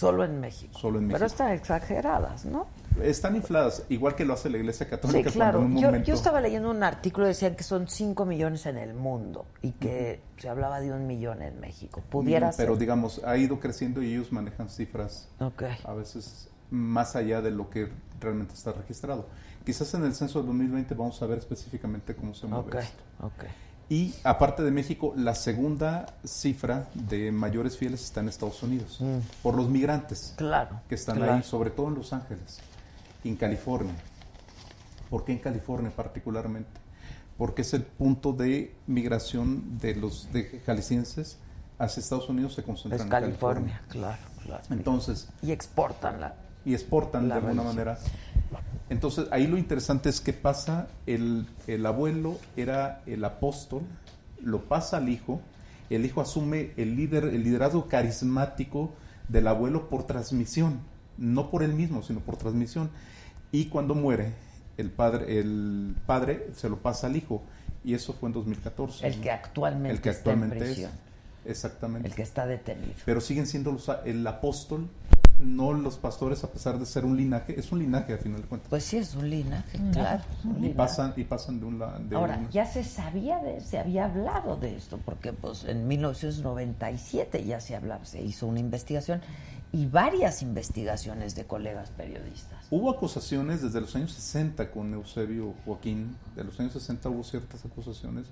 Solo 0.00 0.24
en 0.24 0.40
México. 0.40 0.78
Solo 0.78 0.98
en 0.98 1.06
Pero 1.08 1.18
México. 1.20 1.26
están 1.26 1.52
exageradas, 1.52 2.44
¿no? 2.46 2.66
Están 3.02 3.36
infladas, 3.36 3.84
igual 3.88 4.14
que 4.14 4.24
lo 4.24 4.34
hace 4.34 4.48
la 4.50 4.56
Iglesia 4.58 4.86
Sí, 4.86 4.90
Católica. 4.90 5.30
claro. 5.30 5.58
cuando 5.58 5.66
en 5.70 5.76
un 5.76 5.80
Yo, 5.82 5.88
momento- 5.88 6.06
yo 6.08 6.14
estaba 6.14 6.40
leyendo 6.40 6.70
un 6.70 6.82
artículo 6.82 7.26
decían 7.26 7.54
que 7.54 7.62
son 7.62 7.86
5 7.88 8.24
millones 8.24 8.66
en 8.66 8.78
el 8.78 8.94
mundo 8.94 9.46
y 9.62 9.72
que 9.72 10.20
se 10.38 10.48
hablaba 10.48 10.80
de 10.80 10.92
un 10.92 11.06
millón 11.06 11.42
en 11.42 11.60
México. 11.60 12.02
Pudiera 12.10 12.50
Pero 12.56 12.72
ser. 12.72 12.80
digamos, 12.80 13.20
ha 13.24 13.36
ido 13.36 13.60
creciendo 13.60 14.02
y 14.02 14.12
ellos 14.14 14.32
manejan 14.32 14.68
cifras 14.70 15.28
Ok. 15.38 15.62
a 15.84 15.94
veces 15.94 16.48
más 16.70 17.14
allá 17.16 17.42
de 17.42 17.50
lo 17.50 17.68
que 17.70 17.88
realmente 18.20 18.54
está 18.54 18.72
registrado. 18.72 19.26
Quizás 19.64 19.92
en 19.94 20.04
el 20.04 20.14
censo 20.14 20.38
del 20.38 20.46
2020 20.46 20.94
vamos 20.94 21.20
a 21.22 21.26
ver 21.26 21.38
específicamente 21.38 22.14
cómo 22.16 22.32
se 22.34 22.46
mueve 22.46 22.68
Ok, 22.68 22.74
esto. 22.76 23.02
ok. 23.26 23.44
Y 23.90 24.14
aparte 24.22 24.62
de 24.62 24.70
México, 24.70 25.12
la 25.16 25.34
segunda 25.34 26.06
cifra 26.24 26.88
de 26.94 27.32
mayores 27.32 27.76
fieles 27.76 28.02
está 28.04 28.20
en 28.20 28.28
Estados 28.28 28.62
Unidos, 28.62 29.00
por 29.42 29.56
los 29.56 29.68
migrantes 29.68 30.32
Claro. 30.36 30.80
que 30.88 30.94
están 30.94 31.16
Mm. 31.16 31.18
claro. 31.18 31.34
ahí, 31.34 31.42
sobre 31.42 31.70
todo 31.70 31.88
en 31.88 31.96
Los 31.96 32.12
Ángeles, 32.12 32.60
en 33.24 33.34
California. 33.34 33.92
¿Por 35.10 35.24
qué 35.24 35.32
en 35.32 35.38
California 35.40 35.90
particularmente? 35.94 36.70
Porque 37.36 37.62
es 37.62 37.74
el 37.74 37.82
punto 37.82 38.32
de 38.32 38.76
migración 38.86 39.76
de 39.78 39.96
los 39.96 40.32
de 40.32 40.62
jaliscienses 40.64 41.38
hacia 41.76 42.00
Estados 42.00 42.28
Unidos 42.28 42.54
se 42.54 42.62
concentran 42.62 43.00
Es 43.00 43.04
en 43.06 43.10
California, 43.10 43.82
claro, 43.88 44.22
claro. 44.44 44.62
Entonces, 44.70 45.28
y 45.42 45.50
exportan 45.50 46.20
la. 46.20 46.36
Y 46.64 46.74
exportan 46.74 47.28
La 47.28 47.36
de 47.36 47.40
alguna 47.46 47.62
religión. 47.62 47.86
manera. 47.86 47.98
Entonces, 48.88 49.26
ahí 49.30 49.46
lo 49.46 49.56
interesante 49.56 50.08
es 50.08 50.20
que 50.20 50.32
pasa, 50.32 50.88
el, 51.06 51.46
el 51.66 51.86
abuelo 51.86 52.38
era 52.56 53.02
el 53.06 53.24
apóstol, 53.24 53.82
lo 54.42 54.64
pasa 54.64 54.96
al 54.96 55.08
hijo, 55.08 55.40
el 55.90 56.04
hijo 56.04 56.20
asume 56.20 56.72
el, 56.76 56.96
líder, 56.96 57.24
el 57.24 57.44
liderazgo 57.44 57.88
carismático 57.88 58.90
del 59.28 59.46
abuelo 59.46 59.88
por 59.88 60.06
transmisión, 60.06 60.80
no 61.18 61.50
por 61.50 61.62
él 61.62 61.72
mismo, 61.72 62.02
sino 62.02 62.20
por 62.20 62.36
transmisión. 62.36 62.90
Y 63.52 63.66
cuando 63.66 63.94
muere, 63.94 64.32
el 64.76 64.90
padre, 64.90 65.38
el 65.38 65.94
padre 66.06 66.48
se 66.54 66.68
lo 66.68 66.78
pasa 66.78 67.06
al 67.06 67.16
hijo, 67.16 67.42
y 67.84 67.94
eso 67.94 68.12
fue 68.12 68.28
en 68.28 68.32
2014. 68.34 69.06
El 69.06 69.20
que 69.20 69.30
actualmente, 69.30 69.90
El 69.90 70.00
que 70.00 70.10
está 70.10 70.32
en 70.32 70.42
actualmente 70.42 70.72
es. 70.82 70.90
Exactamente 71.46 72.06
El 72.08 72.14
que 72.14 72.22
está 72.22 72.46
detenido. 72.46 72.92
pero 73.06 73.20
siguen 73.20 73.46
siendo 73.46 73.72
los, 73.72 73.90
el 74.04 74.26
apóstol, 74.26 74.88
no 75.40 75.72
los 75.72 75.96
pastores, 75.96 76.44
a 76.44 76.50
pesar 76.52 76.78
de 76.78 76.86
ser 76.86 77.04
un 77.04 77.16
linaje, 77.16 77.58
es 77.58 77.72
un 77.72 77.78
linaje 77.78 78.12
a 78.14 78.18
final 78.18 78.42
de 78.42 78.46
cuentas. 78.46 78.68
Pues 78.68 78.84
sí, 78.84 78.98
es 78.98 79.14
un 79.14 79.28
linaje, 79.28 79.78
claro. 79.92 80.22
es 80.38 80.44
un 80.44 80.50
y 80.52 80.54
linaje. 80.54 80.74
pasan, 80.74 81.14
y 81.16 81.24
pasan 81.24 81.60
de 81.60 81.66
un 81.66 81.78
lado. 81.78 82.00
Ahora, 82.14 82.46
ya 82.50 82.66
se 82.66 82.84
sabía, 82.84 83.38
de, 83.38 83.60
se 83.60 83.78
había 83.78 84.04
hablado 84.04 84.56
de 84.56 84.76
esto, 84.76 84.98
porque 85.04 85.32
pues 85.32 85.64
en 85.64 85.88
1997 85.88 87.44
ya 87.44 87.60
se 87.60 87.74
hablaba, 87.74 88.04
se 88.04 88.22
hizo 88.22 88.46
una 88.46 88.60
investigación 88.60 89.20
y 89.72 89.86
varias 89.86 90.42
investigaciones 90.42 91.34
de 91.34 91.44
colegas 91.46 91.90
periodistas. 91.90 92.66
Hubo 92.70 92.90
acusaciones 92.90 93.62
desde 93.62 93.80
los 93.80 93.94
años 93.96 94.12
60 94.12 94.70
con 94.70 94.92
Eusebio 94.92 95.54
Joaquín, 95.64 96.16
de 96.36 96.44
los 96.44 96.58
años 96.60 96.72
60 96.74 97.08
hubo 97.08 97.24
ciertas 97.24 97.64
acusaciones, 97.64 98.26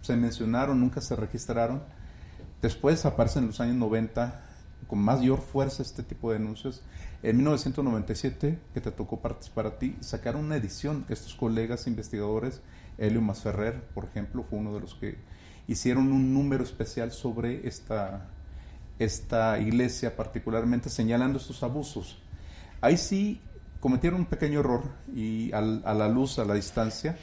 se 0.00 0.16
mencionaron, 0.16 0.80
nunca 0.80 1.00
se 1.00 1.14
registraron. 1.14 1.82
Después 2.62 3.04
aparecen 3.04 3.44
en 3.44 3.48
los 3.48 3.60
años 3.60 3.76
90 3.76 4.47
con 4.88 4.98
mayor 4.98 5.40
fuerza 5.40 5.82
este 5.82 6.02
tipo 6.02 6.32
de 6.32 6.38
denuncias. 6.38 6.82
En 7.22 7.36
1997, 7.36 8.58
que 8.74 8.80
te 8.80 8.90
tocó 8.90 9.20
participar 9.20 9.66
a 9.66 9.78
ti, 9.78 9.96
sacaron 10.00 10.46
una 10.46 10.56
edición, 10.56 11.04
estos 11.08 11.34
colegas 11.34 11.86
investigadores, 11.86 12.62
Helio 12.96 13.20
Masferrer, 13.20 13.80
por 13.94 14.06
ejemplo, 14.06 14.44
fue 14.48 14.58
uno 14.58 14.74
de 14.74 14.80
los 14.80 14.94
que 14.94 15.18
hicieron 15.68 16.10
un 16.10 16.32
número 16.32 16.64
especial 16.64 17.12
sobre 17.12 17.68
esta, 17.68 18.26
esta 18.98 19.60
iglesia, 19.60 20.16
particularmente 20.16 20.88
señalando 20.88 21.38
estos 21.38 21.62
abusos. 21.62 22.20
Ahí 22.80 22.96
sí 22.96 23.40
cometieron 23.80 24.20
un 24.20 24.26
pequeño 24.26 24.60
error 24.60 24.82
y 25.14 25.52
a 25.52 25.60
la 25.60 26.08
luz, 26.08 26.38
a 26.38 26.44
la 26.44 26.54
distancia, 26.54 27.16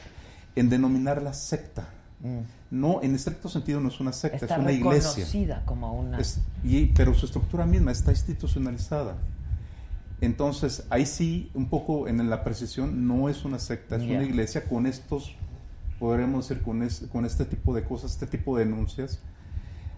en 0.56 0.70
denominar 0.70 1.22
la 1.22 1.34
secta. 1.34 1.90
No, 2.76 3.02
en 3.02 3.16
estricto 3.16 3.48
sentido 3.50 3.80
no 3.80 3.88
es 3.90 4.00
una 4.00 4.12
secta. 4.12 4.38
Está 4.38 4.56
es 4.56 4.62
una 4.62 4.72
iglesia. 4.72 5.10
reconocida 5.12 5.64
como 5.66 5.94
una... 5.94 6.20
Es- 6.20 6.40
y- 6.64 6.88
pero 6.88 7.14
su 7.14 7.26
estructura 7.26 7.66
misma 7.66 7.92
está 7.92 8.12
institucionalizada. 8.12 9.16
Entonces, 10.22 10.86
ahí 10.90 11.06
sí, 11.06 11.52
un 11.54 11.68
poco 11.70 12.08
en 12.08 12.30
la 12.30 12.44
precisión, 12.44 13.08
no 13.08 13.30
es 13.30 13.44
una 13.46 13.60
secta, 13.60 13.98
es 13.98 14.04
una 14.04 14.24
iglesia 14.24 14.64
con 14.66 14.88
estos, 14.88 15.36
podremos 16.00 16.48
decir, 16.48 16.64
con, 16.64 16.84
es- 16.84 17.06
con 17.12 17.26
este 17.26 17.46
tipo 17.46 17.74
de 17.74 17.84
cosas, 17.84 18.12
este 18.12 18.28
tipo 18.28 18.58
de 18.58 18.66
denuncias. 18.66 19.20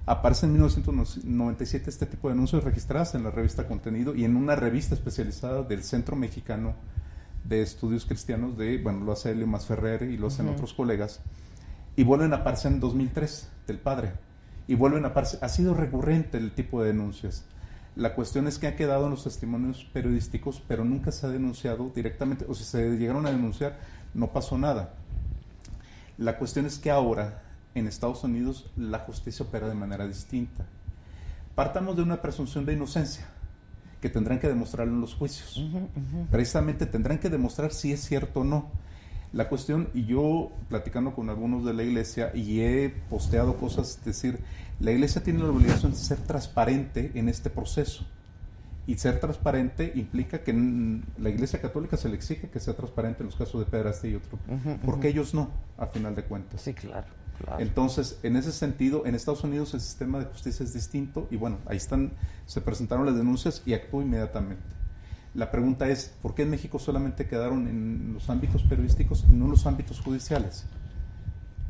Aparece 0.06 0.46
en 0.46 0.54
1997 0.54 1.90
este 1.90 2.06
tipo 2.06 2.30
de 2.30 2.34
denuncias 2.36 2.64
registradas 2.64 3.14
en 3.16 3.24
la 3.24 3.32
revista 3.32 3.68
Contenido 3.68 4.16
y 4.16 4.24
en 4.24 4.36
una 4.38 4.56
revista 4.56 4.96
especializada 4.96 5.64
del 5.64 5.84
Centro 5.84 6.16
Mexicano 6.16 6.74
de 7.44 7.62
Estudios 7.62 8.06
Cristianos, 8.06 8.58
de, 8.58 8.78
bueno, 8.78 9.04
lo 9.04 9.12
hace 9.12 9.32
Helio 9.32 9.48
Masferrer 9.48 10.04
y 10.04 10.18
lo 10.18 10.28
hacen 10.28 10.48
otros 10.50 10.74
colegas, 10.74 11.20
y 11.98 12.04
vuelven 12.04 12.32
a 12.32 12.38
aparecer 12.38 12.72
en 12.72 12.80
2003 12.80 13.50
del 13.68 13.80
padre, 13.80 14.14
y 14.68 14.76
vuelven 14.76 15.04
a 15.04 15.10
aparecer, 15.10 15.40
ha 15.44 15.50
sido 15.50 15.74
recurrente 15.74 16.38
el 16.38 16.52
tipo 16.52 16.82
de 16.82 16.90
denuncias. 16.90 17.44
La 17.96 18.14
cuestión 18.14 18.48
es 18.48 18.60
que 18.60 18.68
ha 18.68 18.76
quedado 18.76 19.06
en 19.06 19.12
los 19.12 19.24
testimonios 19.24 19.84
periodísticos, 19.92 20.64
pero 20.68 20.86
nunca 20.86 21.12
se 21.12 21.26
ha 21.26 21.30
denunciado 21.30 21.92
directamente, 21.94 22.46
o 22.48 22.54
si 22.54 22.64
se 22.64 22.98
llegaron 22.98 23.26
a 23.26 23.32
denunciar, 23.32 23.80
no 24.14 24.32
pasó 24.32 24.60
nada. 24.60 24.94
La 26.20 26.38
cuestión 26.38 26.68
es 26.68 26.78
que 26.78 26.92
ahora 26.92 27.42
en 27.74 27.88
Estados 27.88 28.24
Unidos 28.24 28.70
la 28.78 29.00
justicia 29.00 29.46
opera 29.46 29.68
de 29.68 29.76
manera 29.76 30.08
distinta. 30.08 30.66
Partamos 31.56 31.96
de 31.96 32.04
una 32.04 32.22
presunción 32.22 32.64
de 32.66 32.74
inocencia 32.74 33.28
que 34.00 34.10
tendrán 34.10 34.40
que 34.40 34.48
demostrarlo 34.48 34.94
en 34.94 35.02
los 35.02 35.16
juicios. 35.16 35.66
Precisamente 36.30 36.86
tendrán 36.86 37.18
que 37.18 37.32
demostrar 37.32 37.74
si 37.74 37.92
es 37.92 38.02
cierto 38.02 38.42
o 38.42 38.44
no. 38.44 38.70
La 39.34 39.50
cuestión, 39.50 39.90
y 39.94 40.06
yo 40.06 40.52
platicando 40.70 41.14
con 41.14 41.30
algunos 41.30 41.66
de 41.66 41.74
la 41.74 41.84
iglesia 41.84 42.32
y 42.34 42.62
he 42.62 42.90
posteado 43.10 43.58
cosas, 43.58 43.98
es 44.00 44.06
decir, 44.06 44.40
la 44.80 44.92
iglesia 44.92 45.22
tiene 45.22 45.40
la 45.40 45.50
obligación 45.50 45.92
de 45.92 45.98
ser 45.98 46.20
transparente 46.20 47.12
en 47.16 47.30
este 47.30 47.50
proceso. 47.50 48.06
Y 48.86 48.96
ser 48.96 49.20
transparente 49.20 49.92
implica 49.96 50.44
que 50.44 50.54
la 51.18 51.30
iglesia 51.30 51.60
católica 51.60 51.98
se 51.98 52.08
le 52.08 52.16
exige 52.16 52.50
que 52.50 52.62
sea 52.62 52.74
transparente 52.74 53.22
en 53.22 53.26
los 53.26 53.36
casos 53.36 53.60
de 53.60 53.70
pederastia 53.70 54.12
y 54.12 54.16
otro, 54.16 54.40
porque 54.86 55.10
ellos 55.10 55.34
no, 55.34 55.50
a 55.78 55.88
final 55.88 56.16
de 56.16 56.24
cuentas. 56.24 56.62
Sí, 56.62 56.74
claro, 56.74 57.08
claro. 57.38 57.62
Entonces, 57.62 58.18
en 58.24 58.38
ese 58.38 58.54
sentido, 58.54 59.06
en 59.06 59.14
Estados 59.14 59.44
Unidos 59.44 59.74
el 59.74 59.82
sistema 59.82 60.20
de 60.20 60.26
justicia 60.26 60.64
es 60.64 60.74
distinto 60.74 61.28
y 61.30 61.36
bueno, 61.36 61.58
ahí 61.66 61.76
están, 61.76 62.14
se 62.46 62.62
presentaron 62.62 63.06
las 63.06 63.18
denuncias 63.18 63.62
y 63.66 63.74
actuó 63.74 64.02
inmediatamente. 64.02 64.77
La 65.34 65.52
pregunta 65.52 65.88
es, 65.88 66.14
¿por 66.22 66.34
qué 66.34 66.44
en 66.44 66.50
México 66.50 66.80
solamente 66.80 67.28
quedaron 67.28 67.68
en 67.68 68.14
los 68.14 68.30
ámbitos 68.30 68.64
periodísticos 68.64 69.26
y 69.30 69.34
no 69.34 69.46
en 69.46 69.52
los 69.52 69.68
ámbitos 69.68 70.00
judiciales? 70.00 70.66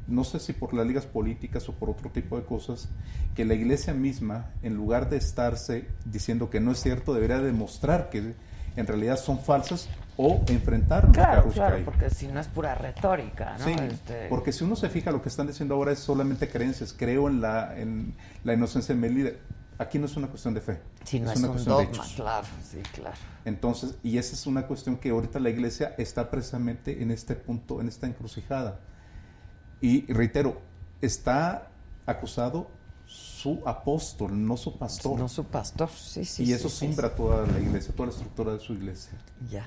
No 0.08 0.24
sé 0.24 0.39
si 0.39 0.54
por 0.54 0.74
las 0.74 0.88
ligas 0.88 1.06
políticas 1.06 1.67
o 1.67 1.74
por 1.74 1.89
otro 1.89 2.10
tipo 2.10 2.38
de 2.38 2.46
cosas, 2.46 2.88
que 3.36 3.43
la 3.43 3.56
iglesia 3.56 3.93
misma, 3.93 4.52
en 4.63 4.76
lugar 4.76 5.10
de 5.10 5.17
estarse 5.17 5.88
diciendo 6.06 6.50
que 6.50 6.62
no 6.62 6.72
es 6.72 6.80
cierto, 6.80 7.13
debería 7.13 7.39
demostrar 7.39 8.10
que 8.10 8.34
en 8.78 8.88
realidad 8.88 9.17
son 9.17 9.39
falsas 9.39 9.89
o 10.17 10.43
enfrentar 10.48 11.06
los 11.06 11.13
Claro, 11.13 11.50
claro, 11.50 11.78
porque 11.86 12.10
si 12.10 12.28
no 12.28 12.39
es 12.39 12.48
pura 12.48 12.74
retórica, 12.76 13.58
¿no? 13.60 13.65
Sí, 13.65 13.72
Este, 13.72 14.28
porque 14.30 14.52
si 14.52 14.63
uno 14.63 14.76
se 14.76 14.89
fija, 14.89 15.12
lo 15.12 15.22
que 15.22 15.30
están 15.30 15.48
diciendo 15.48 15.76
ahora 15.76 15.91
es 15.91 16.00
solamente 16.00 16.48
creencias. 16.48 16.93
Creo 16.98 17.28
en 17.28 17.41
la, 17.41 17.78
en 17.78 18.13
la 18.43 18.54
inocencia 18.54 18.96
de 18.96 19.02
mi 19.02 19.10
líder. 19.10 19.39
Aquí 19.80 20.00
no 20.00 20.06
es 20.08 20.16
una 20.18 20.28
cuestión 20.28 20.54
de 20.54 20.62
fe. 20.62 20.80
si 21.04 21.20
no 21.20 21.32
es, 21.32 21.38
una 21.40 21.48
un 21.50 21.54
cuestión 21.54 21.78
de 21.78 21.86
dogma, 21.86 22.04
hechos. 22.04 22.16
claro, 22.16 22.48
sí, 22.70 22.78
claro. 22.94 23.18
Entonces, 23.46 23.96
y 24.04 24.18
esa 24.18 24.34
es 24.34 24.48
una 24.48 24.66
cuestión 24.66 24.98
que 24.98 25.10
ahorita 25.12 25.40
la 25.40 25.50
iglesia 25.50 25.94
está 25.98 26.32
precisamente 26.32 27.02
en 27.04 27.12
este 27.12 27.36
punto, 27.36 27.80
en 27.80 27.88
esta 27.88 28.08
encrucijada. 28.08 28.80
Y 29.80 30.12
reitero, 30.12 30.60
está 31.02 31.70
acusado 32.08 32.70
su 33.06 33.62
apóstol, 33.66 34.46
no 34.46 34.58
su 34.58 34.78
pastor. 34.78 35.18
No 35.20 35.30
su 35.30 35.46
pastor, 35.46 35.90
sí, 35.90 36.26
sí. 36.26 36.44
y 36.44 36.54
eso 36.54 36.68
sí, 36.70 36.80
simbra 36.88 37.16
toda 37.16 37.46
la 37.48 37.60
iglesia, 37.60 37.94
toda 37.96 38.08
la 38.08 38.13
estructura 38.13 38.54
de 38.54 38.60
su 38.60 38.74
iglesia. 38.74 39.12
Ya. 39.50 39.66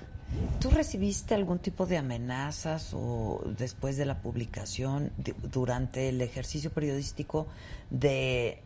¿Tú 0.61 0.71
recibiste 0.71 1.35
algún 1.35 1.59
tipo 1.59 1.87
de 1.87 1.97
amenazas 1.97 2.91
o 2.95 3.43
después 3.59 3.97
de 3.97 4.05
la 4.05 4.21
publicación, 4.21 5.11
de- 5.17 5.35
durante 5.51 6.09
el 6.09 6.21
ejercicio 6.21 6.71
periodístico 6.71 7.47
de, 7.91 8.63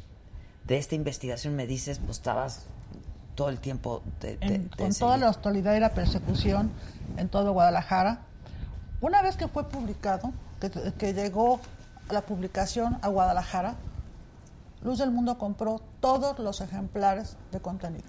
de 0.67 0.79
esta 0.79 0.95
investigación? 0.95 1.55
Me 1.57 1.67
dices, 1.67 1.99
pues 1.99 2.19
estabas 2.19 2.67
todo 3.35 3.49
el 3.49 3.59
tiempo 3.59 4.03
de, 4.21 4.37
de- 4.39 4.47
en- 4.55 4.71
de 4.71 4.77
con 4.77 4.95
toda 4.95 5.17
la 5.17 5.29
hostilidad 5.31 5.75
y 5.75 5.81
la 5.81 5.91
persecución 5.91 6.71
en 7.17 7.29
todo 7.29 7.53
Guadalajara. 7.53 8.21
Una 9.01 9.23
vez 9.23 9.37
que 9.37 9.49
fue 9.49 9.69
publicado, 9.69 10.33
que, 10.61 10.71
que 10.71 11.13
llegó 11.13 11.61
la 12.11 12.23
publicación 12.23 12.99
a 13.03 13.09
Guadalajara, 13.09 13.75
Luz 14.83 14.99
del 14.99 15.11
Mundo 15.11 15.39
compró 15.39 15.81
todos 16.01 16.39
los 16.39 16.61
ejemplares 16.61 17.37
de 17.53 17.61
contenido. 17.61 18.05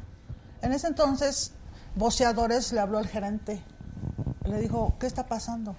En 0.62 0.74
ese 0.74 0.88
entonces, 0.88 1.54
Voceadores 1.96 2.74
le 2.74 2.82
habló 2.82 2.98
al 2.98 3.08
gerente. 3.08 3.62
Le 4.44 4.60
dijo, 4.60 4.94
¿qué 5.00 5.08
está 5.08 5.26
pasando? 5.28 5.76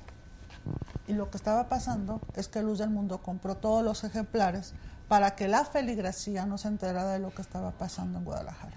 Y 1.07 1.13
lo 1.13 1.31
que 1.31 1.37
estaba 1.37 1.69
pasando 1.69 2.21
es 2.35 2.49
que 2.49 2.63
Luz 2.63 2.79
del 2.79 2.89
Mundo 2.91 3.19
compró 3.23 3.57
todos 3.57 3.85
los 3.85 4.03
ejemplares 4.05 4.73
para 5.09 5.37
que 5.37 5.49
la 5.49 5.65
feligresía 5.65 6.47
no 6.47 6.59
se 6.59 6.69
enterara 6.69 7.13
de 7.13 7.19
lo 7.19 7.33
que 7.35 7.43
estaba 7.43 7.71
pasando 7.73 8.19
en 8.19 8.25
Guadalajara. 8.25 8.77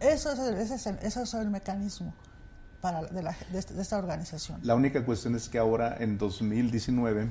Eso 0.00 0.32
es 0.32 0.38
el, 0.38 0.54
ese 0.56 0.74
es 0.76 0.86
el, 0.86 0.98
ese 1.02 1.22
es 1.22 1.34
el 1.34 1.50
mecanismo 1.50 2.14
para, 2.80 3.02
de, 3.02 3.22
la- 3.22 3.36
de 3.52 3.60
de 3.60 3.82
esta 3.82 3.98
organización. 3.98 4.60
La 4.62 4.74
única 4.74 5.04
cuestión 5.04 5.34
es 5.36 5.48
que 5.48 5.58
ahora 5.58 5.96
en 6.00 6.16
2019 6.16 7.30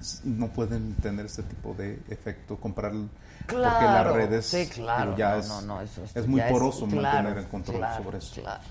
s- 0.00 0.20
no 0.24 0.48
pueden 0.48 0.94
tener 0.96 1.26
este 1.26 1.42
tipo 1.42 1.74
de 1.74 2.00
efecto, 2.08 2.56
comprar 2.58 2.92
porque 2.92 3.08
las 3.64 3.78
Claro, 3.78 4.14
redes 4.14 4.46
sí, 4.46 4.68
claro. 4.68 5.16
ya 5.16 5.30
no, 5.32 5.38
es, 5.38 5.48
no, 5.48 5.60
no, 5.62 5.80
eso 5.80 6.04
es, 6.04 6.14
es 6.14 6.26
muy 6.28 6.38
ya 6.38 6.48
poroso 6.48 6.86
claro, 6.86 7.02
mantener 7.02 7.38
el 7.38 7.48
control 7.50 7.78
claro, 7.78 8.04
sobre 8.04 8.18
eso. 8.18 8.40
Claro. 8.40 8.62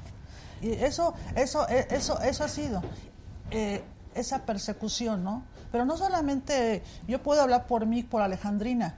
Y 0.61 0.71
eso, 0.71 1.13
eso, 1.35 1.67
eh, 1.67 1.87
eso, 1.89 2.21
eso 2.21 2.43
ha 2.45 2.47
sido 2.47 2.81
eh, 3.49 3.83
esa 4.15 4.45
persecución, 4.45 5.21
¿no? 5.23 5.43
Pero 5.71 5.85
no 5.85 5.97
solamente 5.97 6.83
yo 7.07 7.21
puedo 7.23 7.41
hablar 7.41 7.67
por 7.67 7.85
mí, 7.85 8.03
por 8.03 8.21
Alejandrina, 8.21 8.95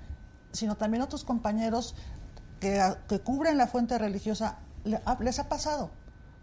sino 0.52 0.76
también 0.76 1.04
otros 1.04 1.24
compañeros 1.24 1.96
que, 2.60 2.82
que 3.08 3.20
cubren 3.20 3.58
la 3.58 3.68
fuente 3.68 3.98
religiosa, 3.98 4.58
les 4.84 5.40
ha 5.40 5.50
pasado. 5.50 5.92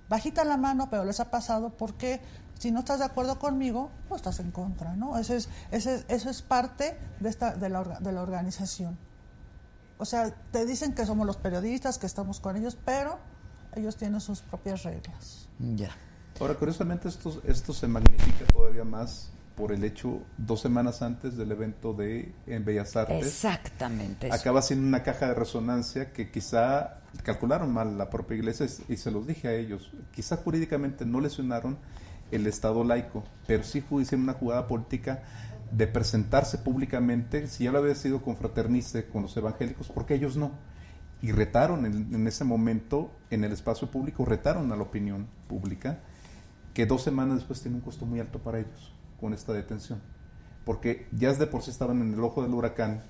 Bajita 0.08 0.44
la 0.44 0.56
mano, 0.56 0.88
pero 0.90 1.04
les 1.04 1.20
ha 1.20 1.30
pasado 1.30 1.70
porque 1.70 2.20
si 2.58 2.70
no 2.72 2.80
estás 2.80 2.98
de 2.98 3.04
acuerdo 3.06 3.38
conmigo, 3.38 3.90
pues 4.08 4.20
estás 4.20 4.40
en 4.40 4.50
contra, 4.50 4.94
¿no? 4.96 5.16
Eso 5.18 5.34
es, 5.34 5.48
ese 5.70 5.94
es- 5.96 6.04
eso 6.08 6.28
es 6.30 6.42
parte 6.42 6.98
de, 7.20 7.28
esta, 7.28 7.54
de, 7.54 7.68
la, 7.68 7.82
de 7.82 8.12
la 8.12 8.20
organización. 8.22 8.98
O 9.98 10.04
sea, 10.04 10.30
te 10.50 10.66
dicen 10.66 10.94
que 10.94 11.06
somos 11.06 11.26
los 11.26 11.36
periodistas, 11.36 11.98
que 11.98 12.06
estamos 12.06 12.40
con 12.40 12.56
ellos, 12.56 12.76
pero 12.84 13.18
ellos 13.74 13.96
tienen 13.96 14.20
sus 14.20 14.40
propias 14.40 14.82
reglas. 14.82 15.48
Ya. 15.58 15.90
Ahora, 16.40 16.54
curiosamente, 16.54 17.08
esto, 17.08 17.40
esto 17.46 17.72
se 17.72 17.86
magnifica 17.86 18.44
todavía 18.52 18.84
más 18.84 19.30
por 19.60 19.72
el 19.72 19.84
hecho, 19.84 20.22
dos 20.38 20.62
semanas 20.62 21.02
antes 21.02 21.36
del 21.36 21.52
evento 21.52 21.92
de 21.92 22.32
en 22.46 22.64
Bellas 22.64 22.96
Artes, 22.96 23.26
Exactamente. 23.26 24.28
eso. 24.28 24.34
acaba 24.34 24.62
siendo 24.62 24.88
una 24.88 25.02
caja 25.02 25.28
de 25.28 25.34
resonancia 25.34 26.14
que 26.14 26.30
quizá 26.30 27.00
calcularon 27.22 27.70
mal 27.70 27.98
la 27.98 28.08
propia 28.08 28.38
iglesia 28.38 28.66
y 28.88 28.96
se 28.96 29.10
los 29.10 29.26
dije 29.26 29.48
a 29.48 29.52
ellos. 29.52 29.92
Quizá 30.12 30.38
jurídicamente 30.38 31.04
no 31.04 31.20
lesionaron 31.20 31.76
el 32.30 32.46
Estado 32.46 32.82
laico, 32.84 33.22
pero 33.46 33.62
sí 33.62 33.84
hicieron 34.00 34.22
una 34.22 34.32
jugada 34.32 34.66
política 34.66 35.24
de 35.70 35.86
presentarse 35.86 36.56
públicamente, 36.56 37.46
si 37.46 37.64
ya 37.64 37.72
lo 37.72 37.80
había 37.80 37.94
sido 37.94 38.22
con 38.22 38.36
Fraterniste, 38.36 39.08
con 39.08 39.22
los 39.22 39.36
evangélicos, 39.36 39.88
porque 39.88 40.14
ellos 40.14 40.38
no. 40.38 40.52
Y 41.20 41.32
retaron 41.32 41.84
en, 41.84 42.14
en 42.14 42.26
ese 42.26 42.44
momento, 42.44 43.12
en 43.28 43.44
el 43.44 43.52
espacio 43.52 43.90
público, 43.90 44.24
retaron 44.24 44.72
a 44.72 44.76
la 44.76 44.84
opinión 44.84 45.28
pública, 45.48 45.98
que 46.72 46.86
dos 46.86 47.02
semanas 47.02 47.36
después 47.36 47.60
tiene 47.60 47.76
un 47.76 47.82
costo 47.82 48.06
muy 48.06 48.20
alto 48.20 48.38
para 48.38 48.60
ellos 48.60 48.94
con 49.20 49.34
esta 49.34 49.52
detención. 49.52 50.00
Porque 50.64 51.06
ya 51.12 51.32
de 51.32 51.46
por 51.46 51.62
sí 51.62 51.70
estaban 51.70 52.00
en 52.00 52.14
el 52.14 52.20
ojo 52.20 52.42
del 52.42 52.52
huracán 52.54 53.02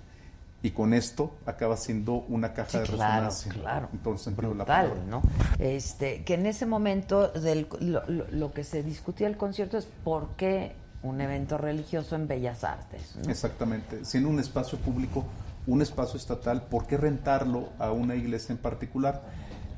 y 0.62 0.70
con 0.72 0.92
esto 0.92 1.36
acaba 1.46 1.76
siendo 1.76 2.14
una 2.28 2.52
caja 2.52 2.70
Sí, 2.70 2.78
de 2.78 2.84
claro, 2.84 3.26
resonancia. 3.26 3.52
claro. 3.52 3.88
En 3.92 3.98
todo 4.00 4.14
el 4.14 4.18
sentido 4.20 4.50
de 4.50 4.54
la 4.56 4.64
Brutal, 4.64 4.88
palabra. 4.90 5.04
¿no? 5.10 5.22
Este, 5.58 6.22
que 6.24 6.34
en 6.34 6.46
ese 6.46 6.66
momento 6.66 7.28
del, 7.28 7.66
lo, 7.80 8.06
lo- 8.08 8.26
lo 8.30 8.52
que 8.52 8.62
se 8.64 8.82
discutía 8.82 9.26
el 9.26 9.36
concierto 9.36 9.78
es 9.78 9.86
por 10.04 10.28
qué 10.36 10.72
un 11.02 11.20
evento 11.22 11.56
religioso 11.56 12.14
en 12.14 12.28
Bellas 12.28 12.62
Artes. 12.62 13.16
¿no? 13.24 13.30
Exactamente. 13.30 14.04
Siendo 14.04 14.28
un 14.28 14.38
espacio 14.38 14.78
público, 14.78 15.24
un 15.66 15.80
espacio 15.82 16.18
estatal, 16.18 16.62
¿por 16.64 16.86
qué 16.86 16.96
rentarlo 16.98 17.70
a 17.78 17.90
una 17.92 18.14
iglesia 18.14 18.52
en 18.52 18.58
particular? 18.58 19.22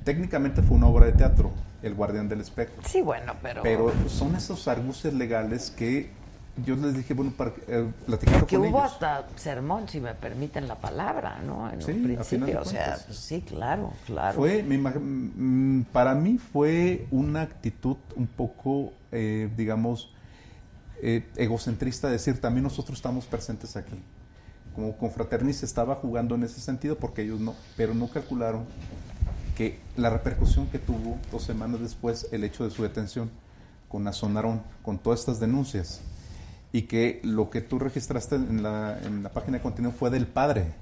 Técnicamente 0.04 0.62
fue 0.62 0.76
una 0.76 0.88
obra 0.88 1.06
de 1.06 1.12
teatro, 1.12 1.52
El 1.80 1.94
Guardián 1.94 2.28
del 2.28 2.40
Espectro. 2.40 2.82
Sí, 2.88 3.02
bueno, 3.02 3.34
pero... 3.40 3.62
Pero 3.62 3.92
son 4.08 4.34
esos 4.34 4.66
argucias 4.66 5.14
legales 5.14 5.70
que 5.70 6.10
yo 6.56 6.76
les 6.76 6.94
dije, 6.94 7.14
bueno, 7.14 7.32
para 7.36 7.52
eh, 7.66 7.90
platicar 8.06 8.46
que 8.46 8.56
con 8.56 8.66
hubo 8.66 8.78
ellos. 8.78 8.92
hasta 8.92 9.26
sermón, 9.36 9.88
si 9.88 10.00
me 10.00 10.14
permiten 10.14 10.68
la 10.68 10.76
palabra, 10.80 11.40
¿no? 11.42 11.70
En 11.70 11.80
Sí, 11.80 11.92
un 11.92 12.02
principio, 12.02 12.60
o 12.60 12.64
sea, 12.64 12.98
pues 13.06 13.18
sí, 13.18 13.40
claro, 13.42 13.92
claro. 14.06 14.36
Fue, 14.36 14.62
me 14.62 14.76
mm, 14.78 15.84
para 15.92 16.14
mí 16.14 16.38
fue 16.38 17.06
una 17.10 17.40
actitud 17.42 17.96
un 18.16 18.26
poco, 18.26 18.92
eh, 19.12 19.50
digamos, 19.56 20.12
eh, 21.00 21.26
egocentrista, 21.36 22.08
decir, 22.10 22.40
también 22.40 22.64
nosotros 22.64 22.98
estamos 22.98 23.24
presentes 23.26 23.76
aquí. 23.76 24.00
Como 24.74 24.96
confraternista 24.96 25.66
estaba 25.66 25.96
jugando 25.96 26.34
en 26.34 26.44
ese 26.44 26.60
sentido 26.60 26.96
porque 26.96 27.22
ellos 27.22 27.40
no, 27.40 27.54
pero 27.76 27.94
no 27.94 28.08
calcularon 28.08 28.64
que 29.56 29.80
la 29.96 30.10
repercusión 30.10 30.66
que 30.68 30.78
tuvo 30.78 31.18
dos 31.30 31.42
semanas 31.42 31.80
después 31.80 32.26
el 32.32 32.44
hecho 32.44 32.64
de 32.64 32.70
su 32.70 32.82
detención 32.82 33.30
con 33.88 34.06
Azonarón, 34.08 34.62
con 34.82 34.98
todas 34.98 35.20
estas 35.20 35.40
denuncias, 35.40 36.00
y 36.72 36.82
que 36.82 37.20
lo 37.22 37.50
que 37.50 37.60
tú 37.60 37.78
registraste 37.78 38.36
en 38.36 38.62
la, 38.62 38.98
en 39.04 39.22
la 39.22 39.28
página 39.28 39.58
de 39.58 39.62
contenido 39.62 39.92
fue 39.92 40.10
del 40.10 40.26
padre, 40.26 40.72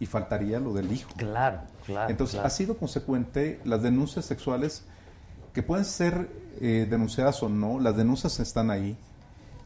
y 0.00 0.06
faltaría 0.06 0.58
lo 0.58 0.72
del 0.72 0.90
hijo. 0.90 1.10
Claro, 1.16 1.60
claro. 1.84 2.10
Entonces, 2.10 2.36
claro. 2.36 2.46
ha 2.46 2.50
sido 2.50 2.76
consecuente 2.76 3.60
las 3.64 3.82
denuncias 3.82 4.24
sexuales 4.24 4.84
que 5.52 5.62
pueden 5.62 5.84
ser 5.84 6.28
eh, 6.60 6.86
denunciadas 6.88 7.42
o 7.42 7.48
no, 7.48 7.78
las 7.78 7.96
denuncias 7.96 8.40
están 8.40 8.70
ahí, 8.70 8.96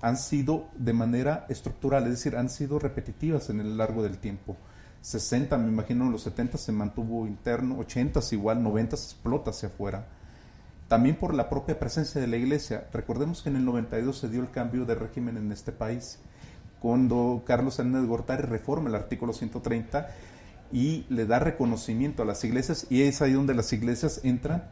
han 0.03 0.17
sido 0.17 0.67
de 0.77 0.93
manera 0.93 1.47
estructural, 1.49 2.05
es 2.05 2.11
decir, 2.11 2.37
han 2.37 2.51
sido 2.51 2.79
repetitivas 2.79 3.49
en 3.49 3.61
el 3.61 3.79
largo 3.79 4.03
del 4.03 4.19
tiempo. 4.19 4.57
60, 5.01 5.57
me 5.59 5.69
imagino, 5.69 6.07
en 6.07 6.13
los 6.13 6.23
70 6.23 6.59
se 6.59 6.73
mantuvo 6.73 7.27
interno, 7.27 7.79
80 7.79 8.21
igual, 8.33 8.63
90 8.63 8.97
explota 8.97 9.51
hacia 9.51 9.69
afuera. 9.69 10.07
También 10.89 11.17
por 11.17 11.35
la 11.35 11.49
propia 11.49 11.79
presencia 11.79 12.21
de 12.21 12.27
la 12.27 12.37
iglesia. 12.37 12.89
Recordemos 12.93 13.43
que 13.43 13.49
en 13.49 13.57
el 13.57 13.65
92 13.65 14.19
se 14.19 14.29
dio 14.29 14.43
el 14.43 14.51
cambio 14.51 14.85
de 14.85 14.95
régimen 14.95 15.37
en 15.37 15.51
este 15.51 15.73
país, 15.73 16.19
cuando 16.81 17.43
Carlos 17.47 17.79
de 17.79 18.07
Gortari 18.07 18.43
reforma 18.43 18.91
el 18.91 18.95
artículo 18.95 19.33
130 19.33 20.09
y 20.71 21.07
le 21.09 21.25
da 21.25 21.39
reconocimiento 21.39 22.23
a 22.23 22.27
las 22.27 22.45
iglesias 22.45 22.87
y 22.91 23.03
es 23.03 23.23
ahí 23.23 23.33
donde 23.33 23.55
las 23.55 23.73
iglesias 23.73 24.21
entran 24.23 24.65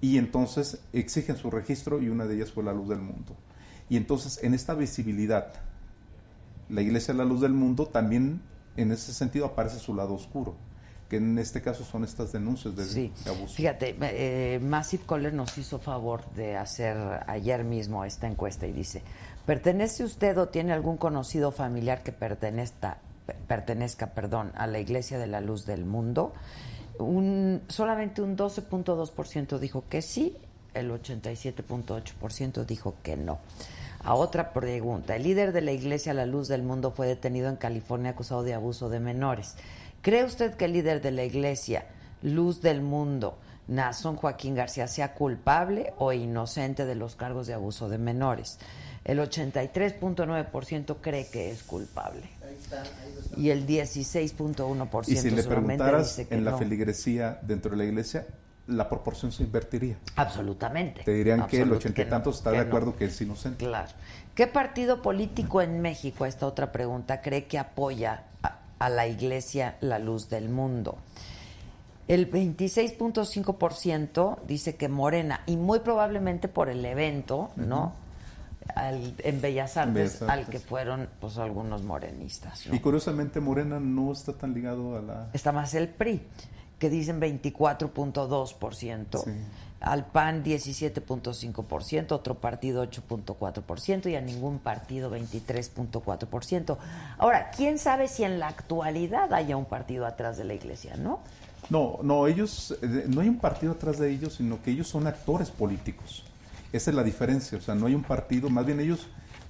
y 0.00 0.18
entonces 0.18 0.80
exigen 0.92 1.36
su 1.36 1.50
registro 1.50 2.02
y 2.02 2.08
una 2.08 2.26
de 2.26 2.34
ellas 2.34 2.52
fue 2.52 2.64
la 2.64 2.72
luz 2.72 2.88
del 2.88 3.00
mundo. 3.00 3.36
Y 3.88 3.96
entonces 3.96 4.42
en 4.42 4.54
esta 4.54 4.74
visibilidad, 4.74 5.52
la 6.68 6.82
iglesia 6.82 7.12
es 7.12 7.18
la 7.18 7.24
luz 7.24 7.40
del 7.40 7.52
mundo, 7.52 7.86
también 7.86 8.40
en 8.76 8.90
ese 8.90 9.12
sentido 9.12 9.46
aparece 9.46 9.78
su 9.78 9.94
lado 9.94 10.14
oscuro, 10.14 10.56
que 11.08 11.16
en 11.18 11.38
este 11.38 11.62
caso 11.62 11.84
son 11.84 12.04
estas 12.04 12.32
denuncias 12.32 12.74
de, 12.74 12.84
Sí, 12.84 13.12
de 13.24 13.30
abuso. 13.30 13.54
fíjate, 13.54 13.96
eh, 14.00 14.58
Massive 14.60 15.04
Caller 15.06 15.32
nos 15.32 15.56
hizo 15.58 15.78
favor 15.78 16.28
de 16.34 16.56
hacer 16.56 16.96
ayer 17.26 17.62
mismo 17.64 18.04
esta 18.04 18.26
encuesta 18.26 18.66
y 18.66 18.72
dice, 18.72 19.02
¿pertenece 19.46 20.02
usted 20.04 20.36
o 20.38 20.48
tiene 20.48 20.72
algún 20.72 20.96
conocido 20.96 21.52
familiar 21.52 22.02
que 22.02 22.12
pertenezca, 22.12 22.98
pertenezca 23.46 24.08
perdón, 24.14 24.52
a 24.56 24.66
la 24.66 24.78
Iglesia 24.80 25.18
de 25.18 25.28
la 25.28 25.40
Luz 25.40 25.64
del 25.64 25.84
Mundo? 25.84 26.32
Un, 26.98 27.62
solamente 27.68 28.22
un 28.22 28.36
12.2% 28.36 29.58
dijo 29.58 29.84
que 29.88 30.02
sí, 30.02 30.36
el 30.74 30.90
87.8% 30.90 32.64
dijo 32.66 32.94
que 33.02 33.16
no. 33.16 33.38
A 34.04 34.14
otra 34.14 34.52
pregunta, 34.52 35.16
el 35.16 35.24
líder 35.24 35.52
de 35.52 35.62
la 35.62 35.72
Iglesia 35.72 36.14
La 36.14 36.26
Luz 36.26 36.46
del 36.48 36.62
Mundo 36.62 36.92
fue 36.92 37.06
detenido 37.08 37.48
en 37.48 37.56
California 37.56 38.12
acusado 38.12 38.42
de 38.44 38.54
abuso 38.54 38.88
de 38.88 39.00
menores. 39.00 39.56
¿Cree 40.06 40.22
usted 40.22 40.54
que 40.54 40.66
el 40.66 40.72
líder 40.72 41.02
de 41.02 41.10
la 41.10 41.24
Iglesia 41.24 41.84
Luz 42.22 42.62
del 42.62 42.80
Mundo, 42.80 43.40
Nazón 43.66 44.14
Joaquín 44.14 44.54
García, 44.54 44.86
sea 44.86 45.14
culpable 45.14 45.94
o 45.98 46.12
inocente 46.12 46.86
de 46.86 46.94
los 46.94 47.16
cargos 47.16 47.48
de 47.48 47.54
abuso 47.54 47.88
de 47.88 47.98
menores? 47.98 48.60
El 49.04 49.18
83.9% 49.18 50.98
cree 51.00 51.26
que 51.26 51.50
es 51.50 51.64
culpable. 51.64 52.22
Y 53.36 53.50
el 53.50 53.66
16.1% 53.66 55.08
Y 55.08 55.16
si 55.16 55.28
le 55.30 55.42
solamente 55.42 55.48
preguntaras 55.48 56.16
dice 56.16 56.28
que 56.28 56.36
en 56.36 56.44
la 56.44 56.52
no. 56.52 56.58
feligresía 56.58 57.40
dentro 57.42 57.72
de 57.72 57.78
la 57.78 57.84
iglesia, 57.86 58.28
la 58.68 58.88
proporción 58.88 59.32
se 59.32 59.42
invertiría. 59.42 59.98
Absolutamente. 60.14 61.02
Te 61.02 61.14
dirían 61.14 61.48
que 61.48 61.62
el 61.62 61.68
Absolut- 61.68 61.76
ochenta 61.78 62.02
y 62.02 62.04
no, 62.04 62.10
tantos 62.10 62.36
está 62.36 62.52
de 62.52 62.58
no. 62.58 62.62
acuerdo 62.62 62.96
que 62.96 63.06
es 63.06 63.20
inocente. 63.20 63.64
Claro. 63.66 63.88
¿Qué 64.36 64.46
partido 64.46 65.02
político 65.02 65.62
en 65.62 65.80
México, 65.80 66.26
esta 66.26 66.46
otra 66.46 66.70
pregunta, 66.70 67.20
cree 67.22 67.46
que 67.46 67.58
apoya 67.58 68.22
a, 68.44 68.60
a 68.78 68.88
la 68.88 69.06
Iglesia 69.06 69.76
La 69.80 69.98
Luz 69.98 70.28
del 70.28 70.48
Mundo? 70.48 70.96
El 72.08 72.30
26.5% 72.30 74.38
dice 74.46 74.76
que 74.76 74.88
Morena, 74.88 75.40
y 75.46 75.56
muy 75.56 75.80
probablemente 75.80 76.48
por 76.48 76.68
el 76.68 76.84
evento, 76.84 77.50
¿no? 77.56 77.92
Al- 78.74 79.14
en 79.18 79.40
Bellas 79.40 79.76
Artes, 79.76 80.20
Bellas 80.20 80.30
al 80.30 80.46
que 80.46 80.58
fueron 80.58 81.08
pues 81.20 81.38
algunos 81.38 81.82
morenistas. 81.82 82.66
¿no? 82.66 82.74
Y 82.74 82.80
curiosamente 82.80 83.40
Morena 83.40 83.78
no 83.80 84.12
está 84.12 84.32
tan 84.32 84.54
ligado 84.54 84.96
a 84.96 85.02
la... 85.02 85.28
Está 85.32 85.52
más 85.52 85.74
el 85.74 85.88
PRI, 85.88 86.22
que 86.78 86.90
dicen 86.90 87.20
24.2%. 87.20 89.24
Sí. 89.24 89.30
Al 89.80 90.06
PAN 90.06 90.42
17.5%, 90.42 92.12
otro 92.12 92.34
partido 92.36 92.84
8.4% 92.84 94.10
y 94.10 94.16
a 94.16 94.20
ningún 94.20 94.58
partido 94.58 95.10
23.4%. 95.10 96.78
Ahora, 97.18 97.50
¿quién 97.50 97.78
sabe 97.78 98.08
si 98.08 98.24
en 98.24 98.38
la 98.38 98.48
actualidad 98.48 99.32
haya 99.32 99.56
un 99.56 99.66
partido 99.66 100.06
atrás 100.06 100.38
de 100.38 100.44
la 100.44 100.54
iglesia, 100.54 100.96
no? 100.96 101.20
No, 101.68 101.98
no, 102.02 102.26
ellos, 102.26 102.76
eh, 102.80 103.04
no 103.08 103.20
hay 103.20 103.28
un 103.28 103.38
partido 103.38 103.72
atrás 103.72 103.98
de 103.98 104.10
ellos, 104.10 104.34
sino 104.34 104.62
que 104.62 104.70
ellos 104.70 104.88
son 104.88 105.06
actores 105.06 105.50
políticos. 105.50 106.22
Esa 106.72 106.90
es 106.90 106.96
la 106.96 107.02
diferencia, 107.02 107.58
o 107.58 107.60
sea, 107.60 107.74
no 107.74 107.86
hay 107.86 107.94
un 107.94 108.02
partido, 108.02 108.48
más 108.50 108.64
bien 108.66 108.80
ellos 108.80 109.06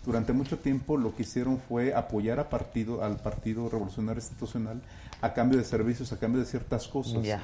durante 0.07 0.33
mucho 0.33 0.59
tiempo 0.59 0.97
lo 0.97 1.15
que 1.15 1.23
hicieron 1.23 1.59
fue 1.59 1.93
apoyar 1.93 2.39
a 2.39 2.49
partido, 2.49 3.03
al 3.03 3.17
Partido 3.17 3.69
Revolucionario 3.69 4.21
Institucional 4.21 4.81
a 5.21 5.35
cambio 5.35 5.59
de 5.59 5.65
servicios, 5.65 6.13
a 6.13 6.19
cambio 6.19 6.41
de 6.41 6.47
ciertas 6.47 6.87
cosas. 6.87 7.23
Ya. 7.23 7.43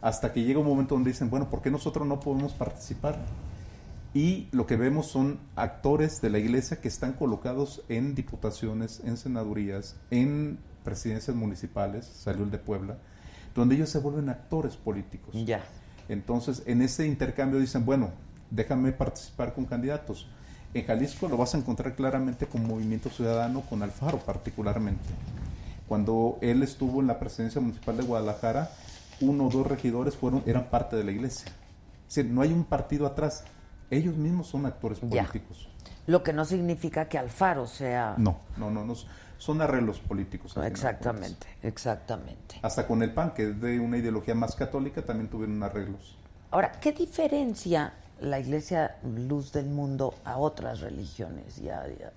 Hasta 0.00 0.32
que 0.32 0.42
llega 0.42 0.60
un 0.60 0.66
momento 0.66 0.94
donde 0.94 1.10
dicen, 1.10 1.30
bueno, 1.30 1.50
¿por 1.50 1.60
qué 1.60 1.70
nosotros 1.70 2.06
no 2.06 2.20
podemos 2.20 2.52
participar? 2.52 3.18
Y 4.14 4.48
lo 4.52 4.66
que 4.66 4.76
vemos 4.76 5.06
son 5.06 5.38
actores 5.54 6.20
de 6.20 6.30
la 6.30 6.38
iglesia 6.38 6.80
que 6.80 6.88
están 6.88 7.12
colocados 7.12 7.82
en 7.88 8.14
diputaciones, 8.14 9.00
en 9.04 9.16
senadurías, 9.16 9.96
en 10.10 10.58
presidencias 10.82 11.36
municipales, 11.36 12.06
salió 12.06 12.44
el 12.44 12.50
de 12.50 12.58
Puebla, 12.58 12.96
donde 13.54 13.74
ellos 13.74 13.90
se 13.90 13.98
vuelven 13.98 14.28
actores 14.28 14.76
políticos. 14.76 15.34
Ya. 15.44 15.62
Entonces, 16.08 16.62
en 16.66 16.80
ese 16.80 17.06
intercambio 17.06 17.60
dicen, 17.60 17.84
bueno, 17.84 18.10
déjame 18.50 18.92
participar 18.92 19.52
con 19.52 19.66
candidatos. 19.66 20.26
En 20.72 20.86
Jalisco 20.86 21.28
lo 21.28 21.36
vas 21.36 21.54
a 21.54 21.58
encontrar 21.58 21.94
claramente 21.94 22.46
con 22.46 22.66
Movimiento 22.66 23.10
Ciudadano, 23.10 23.62
con 23.62 23.82
Alfaro 23.82 24.18
particularmente. 24.18 25.04
Cuando 25.86 26.38
él 26.40 26.62
estuvo 26.62 27.00
en 27.00 27.06
la 27.06 27.18
presidencia 27.18 27.60
municipal 27.60 27.96
de 27.96 28.02
Guadalajara, 28.02 28.70
uno 29.20 29.46
o 29.46 29.50
dos 29.50 29.66
regidores 29.66 30.16
fueron, 30.16 30.42
eran 30.46 30.70
parte 30.70 30.96
de 30.96 31.04
la 31.04 31.10
iglesia. 31.12 31.50
Es 32.08 32.14
decir, 32.14 32.30
no 32.30 32.42
hay 32.42 32.52
un 32.52 32.64
partido 32.64 33.06
atrás. 33.06 33.44
Ellos 33.90 34.16
mismos 34.16 34.46
son 34.48 34.66
actores 34.66 35.00
Ya. 35.00 35.24
políticos. 35.24 35.68
Lo 36.06 36.22
que 36.22 36.32
no 36.32 36.44
significa 36.44 37.08
que 37.08 37.18
Alfaro 37.18 37.66
sea... 37.66 38.14
No, 38.16 38.40
no, 38.56 38.70
no, 38.70 38.84
no. 38.84 38.94
Son 39.38 39.60
arreglos 39.62 40.00
políticos. 40.00 40.56
Exactamente, 40.64 41.46
exactamente. 41.62 42.56
Hasta 42.62 42.86
con 42.86 43.02
el 43.02 43.12
PAN, 43.12 43.34
que 43.34 43.50
es 43.50 43.60
de 43.60 43.78
una 43.78 43.98
ideología 43.98 44.34
más 44.34 44.56
católica, 44.56 45.02
también 45.02 45.28
tuvieron 45.28 45.62
arreglos. 45.62 46.16
Ahora, 46.50 46.72
¿qué 46.80 46.92
diferencia 46.92 47.92
la 48.20 48.40
Iglesia 48.40 48.96
Luz 49.04 49.52
del 49.52 49.66
Mundo 49.66 50.14
a 50.24 50.38
otras 50.38 50.80
religiones? 50.80 51.56
Ya, 51.56 51.86
ya? 51.86 52.10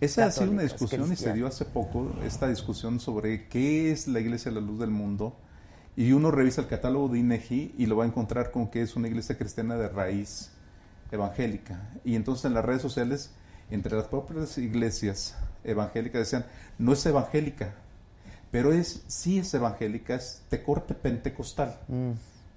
Esa 0.00 0.26
ha 0.26 0.30
sido 0.30 0.50
una 0.50 0.62
discusión 0.62 1.10
y 1.12 1.16
se 1.16 1.32
dio 1.32 1.46
hace 1.46 1.64
poco, 1.64 2.12
esta 2.26 2.48
discusión 2.48 3.00
sobre 3.00 3.48
qué 3.48 3.90
es 3.92 4.06
la 4.08 4.20
Iglesia 4.20 4.50
de 4.50 4.60
la 4.60 4.66
Luz 4.66 4.80
del 4.80 4.90
Mundo. 4.90 5.36
Y 5.96 6.12
uno 6.12 6.30
revisa 6.30 6.60
el 6.60 6.66
catálogo 6.66 7.08
de 7.08 7.20
INEGI 7.20 7.74
y 7.78 7.86
lo 7.86 7.96
va 7.96 8.04
a 8.04 8.06
encontrar 8.08 8.50
con 8.50 8.68
que 8.68 8.82
es 8.82 8.96
una 8.96 9.08
iglesia 9.08 9.38
cristiana 9.38 9.76
de 9.76 9.88
raíz 9.88 10.50
evangélica. 11.12 11.88
Y 12.04 12.16
entonces 12.16 12.46
en 12.46 12.54
las 12.54 12.64
redes 12.64 12.82
sociales, 12.82 13.30
entre 13.70 13.96
las 13.96 14.06
propias 14.06 14.58
iglesias 14.58 15.36
evangélicas 15.62 16.20
decían, 16.20 16.46
no 16.78 16.92
es 16.92 17.06
evangélica, 17.06 17.74
pero 18.50 18.72
es 18.72 19.02
sí 19.06 19.38
es 19.38 19.54
evangélica, 19.54 20.16
es 20.16 20.42
de 20.50 20.62
corte 20.62 20.94
pentecostal. 20.94 21.78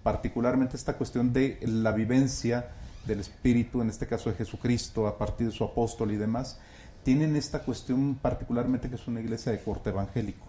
Particularmente 0.04 0.78
esta 0.78 0.94
cuestión 0.94 1.32
de 1.34 1.60
la 1.62 1.92
vivencia 1.92 2.70
del 3.06 3.20
Espíritu, 3.20 3.82
en 3.82 3.90
este 3.90 4.08
caso 4.08 4.30
de 4.30 4.36
Jesucristo, 4.36 5.08
a 5.08 5.18
partir 5.18 5.48
de 5.48 5.54
su 5.54 5.64
apóstol 5.64 6.12
y 6.12 6.18
demás, 6.18 6.60
tienen 7.04 7.36
esta 7.36 7.60
cuestión 7.60 8.16
particularmente 8.16 8.90
que 8.90 8.96
es 8.96 9.08
una 9.08 9.22
iglesia 9.22 9.52
de 9.52 9.62
corte 9.62 9.92
evangélico. 9.92 10.46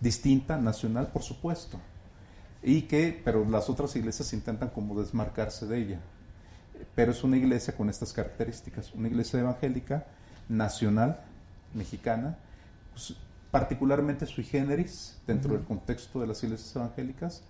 Distinta, 0.00 0.56
nacional, 0.58 1.08
por 1.08 1.22
supuesto. 1.22 1.78
Y 2.62 2.82
que, 2.82 3.20
pero 3.24 3.44
las 3.44 3.68
otras 3.68 3.94
iglesias 3.96 4.32
intentan 4.32 4.70
como 4.70 5.00
desmarcarse 5.00 5.66
de 5.66 5.78
ella. 5.78 6.00
Pero 6.94 7.12
es 7.12 7.24
una 7.24 7.36
iglesia 7.36 7.76
con 7.76 7.88
estas 7.88 8.12
características, 8.12 8.92
una 8.94 9.08
iglesia 9.08 9.40
evangélica, 9.40 10.06
nacional, 10.48 11.20
mexicana, 11.74 12.38
pues, 12.92 13.14
particularmente 13.50 14.26
sui 14.26 14.44
generis 14.44 15.18
dentro 15.26 15.54
del 15.54 15.64
contexto 15.64 16.20
de 16.20 16.26
las 16.26 16.42
iglesias 16.42 16.74
evangélicas, 16.74 17.42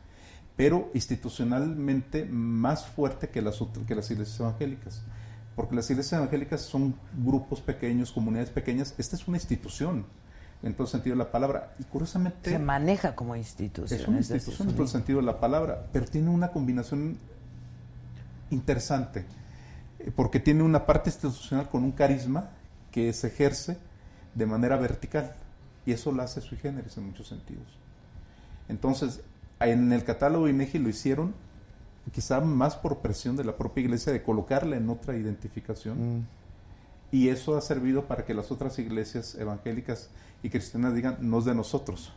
pero 0.57 0.91
institucionalmente 0.95 2.25
más 2.25 2.87
fuerte 2.87 3.29
que 3.29 3.41
las, 3.41 3.59
que 3.87 3.95
las 3.95 4.11
iglesias 4.11 4.41
evangélicas. 4.41 5.03
Porque 5.55 5.75
las 5.75 5.91
iglesias 5.91 6.19
evangélicas 6.19 6.63
son 6.63 6.95
grupos 7.17 7.61
pequeños, 7.61 8.11
comunidades 8.11 8.51
pequeñas. 8.51 8.95
Esta 8.99 9.17
es 9.17 9.29
una 9.29 9.37
institución, 9.37 10.07
en 10.63 10.75
todo 10.75 10.87
sentido 10.87 11.17
de 11.17 11.25
la 11.25 11.31
palabra. 11.31 11.75
Y 11.79 11.85
curiosamente... 11.85 12.51
Se 12.51 12.59
maneja 12.59 13.15
como 13.15 13.37
institución. 13.37 14.01
Es 14.01 14.07
una 14.07 14.19
institución 14.19 14.71
en 14.71 14.77
todo 14.77 14.87
sentido 14.87 15.19
de 15.21 15.27
la 15.27 15.41
palabra, 15.41 15.87
pero 15.93 16.07
tiene 16.07 16.31
una 16.31 16.51
combinación 16.53 17.19
interesante, 18.51 19.25
eh, 19.99 20.13
porque 20.15 20.41
tiene 20.41 20.63
una 20.63 20.87
parte 20.87 21.11
institucional 21.11 21.69
con 21.69 21.83
un 21.83 21.93
carisma 21.93 22.51
que 22.91 23.13
se 23.13 23.29
ejerce 23.29 23.79
de 24.35 24.47
manera 24.47 24.77
vertical, 24.77 25.33
y 25.85 25.93
eso 25.93 26.13
la 26.13 26.25
hace 26.25 26.41
sui 26.41 26.59
generis 26.59 26.97
en 26.97 27.07
muchos 27.07 27.27
sentidos. 27.27 27.67
Entonces, 28.69 29.21
en 29.61 29.93
el 29.93 30.05
catálogo 30.05 30.49
INEGI 30.49 30.79
lo 30.79 30.89
hicieron 30.89 31.35
quizá 32.13 32.41
más 32.41 32.77
por 32.77 32.99
presión 32.99 33.37
de 33.37 33.45
la 33.45 33.57
propia 33.57 33.83
iglesia 33.83 34.13
de 34.13 34.23
colocarla 34.23 34.77
en 34.77 34.89
otra 34.91 35.17
identificación. 35.17 36.27
Y 37.13 37.29
eso 37.29 37.57
ha 37.57 37.61
servido 37.61 38.07
para 38.07 38.25
que 38.25 38.35
las 38.35 38.51
otras 38.51 38.79
iglesias 38.81 39.35
evangélicas 39.37 40.09
y 40.43 40.51
cristianas 40.51 40.95
digan, 40.95 41.19
no 41.21 41.39
es 41.39 41.45
de 41.45 41.55
nosotros 41.55 42.13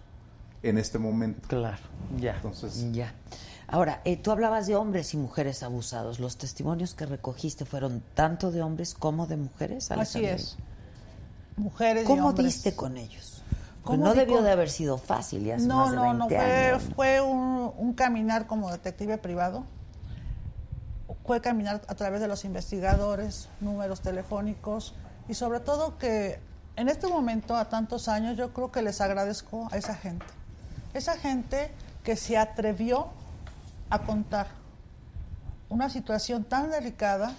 en 0.63 0.77
este 0.79 0.97
momento. 0.97 1.47
Claro, 1.47 1.77
ya. 2.17 2.35
Entonces- 2.37 2.91
ya. 2.93 3.13
Ahora, 3.67 4.01
eh, 4.05 4.15
tú 4.17 4.31
hablabas 4.31 4.67
de 4.67 4.75
hombres 4.75 5.13
y 5.13 5.17
mujeres 5.17 5.63
abusados. 5.63 6.19
¿Los 6.19 6.37
testimonios 6.37 6.93
que 6.93 7.05
recogiste 7.05 7.65
fueron 7.65 8.01
tanto 8.13 8.51
de 8.51 8.61
hombres 8.61 8.93
como 8.93 9.27
de 9.27 9.37
mujeres? 9.37 9.91
Así 9.91 10.19
Alejandra? 10.19 10.31
es. 10.43 10.57
Mujeres 11.57 12.03
y 12.03 12.07
¿Cómo 12.07 12.27
hombres. 12.29 12.45
diste 12.47 12.75
con 12.75 12.97
ellos? 12.97 13.41
Pues 13.49 13.97
¿Cómo 13.99 14.05
no 14.05 14.13
debió 14.13 14.35
con- 14.35 14.43
de 14.45 14.51
haber 14.51 14.69
sido 14.69 14.97
fácil, 14.97 15.43
ya 15.45 15.55
hace 15.55 15.67
No, 15.67 15.77
más 15.77 15.91
de 15.91 15.95
no, 15.97 16.03
20 16.03 16.17
no, 16.19 16.27
fue, 16.29 16.37
años. 16.39 16.83
¿no? 16.89 16.95
fue 16.95 17.21
un, 17.21 17.71
un 17.77 17.93
caminar 17.93 18.47
como 18.47 18.71
detective 18.71 19.17
privado. 19.17 19.63
Fue 21.26 21.41
caminar 21.41 21.82
a 21.88 21.95
través 21.95 22.21
de 22.21 22.28
los 22.28 22.45
investigadores, 22.45 23.49
números 23.59 24.01
telefónicos 24.01 24.93
y 25.28 25.34
sobre 25.34 25.59
todo 25.59 25.97
que 25.97 26.39
en 26.76 26.89
este 26.89 27.07
momento, 27.07 27.55
a 27.55 27.69
tantos 27.69 28.09
años, 28.09 28.38
yo 28.38 28.51
creo 28.53 28.71
que 28.71 28.82
les 28.82 28.99
agradezco 28.99 29.69
a 29.71 29.78
esa 29.78 29.95
gente. 29.95 30.26
Esa 30.93 31.17
gente 31.17 31.71
que 32.03 32.17
se 32.17 32.38
atrevió 32.38 33.07
a 33.89 33.99
contar 33.99 34.47
una 35.69 35.89
situación 35.89 36.43
tan 36.43 36.69
delicada 36.69 37.34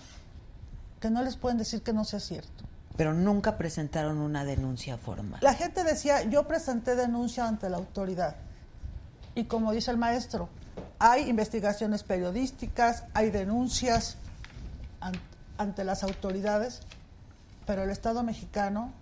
que 1.00 1.10
no 1.10 1.22
les 1.22 1.36
pueden 1.36 1.58
decir 1.58 1.82
que 1.82 1.92
no 1.92 2.04
sea 2.04 2.20
cierto. 2.20 2.64
Pero 2.96 3.12
nunca 3.12 3.58
presentaron 3.58 4.18
una 4.18 4.44
denuncia 4.44 4.96
formal. 4.96 5.38
La 5.42 5.52
gente 5.52 5.84
decía, 5.84 6.22
yo 6.24 6.48
presenté 6.48 6.96
denuncia 6.96 7.46
ante 7.46 7.68
la 7.68 7.76
autoridad. 7.76 8.36
Y 9.34 9.44
como 9.44 9.72
dice 9.72 9.90
el 9.90 9.98
maestro, 9.98 10.48
hay 10.98 11.28
investigaciones 11.28 12.02
periodísticas, 12.02 13.04
hay 13.14 13.30
denuncias 13.30 14.16
an- 15.00 15.14
ante 15.58 15.84
las 15.84 16.02
autoridades, 16.02 16.80
pero 17.66 17.82
el 17.82 17.90
Estado 17.90 18.22
mexicano 18.22 18.92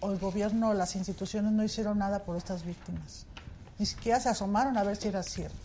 o 0.00 0.10
el 0.12 0.18
gobierno, 0.18 0.74
las 0.74 0.96
instituciones 0.96 1.52
no 1.52 1.62
hicieron 1.64 1.98
nada 1.98 2.20
por 2.24 2.36
estas 2.36 2.64
víctimas. 2.64 3.26
Ni 3.78 3.86
siquiera 3.86 4.20
se 4.20 4.28
asomaron 4.28 4.76
a 4.76 4.82
ver 4.84 4.96
si 4.96 5.08
era 5.08 5.22
cierto. 5.22 5.56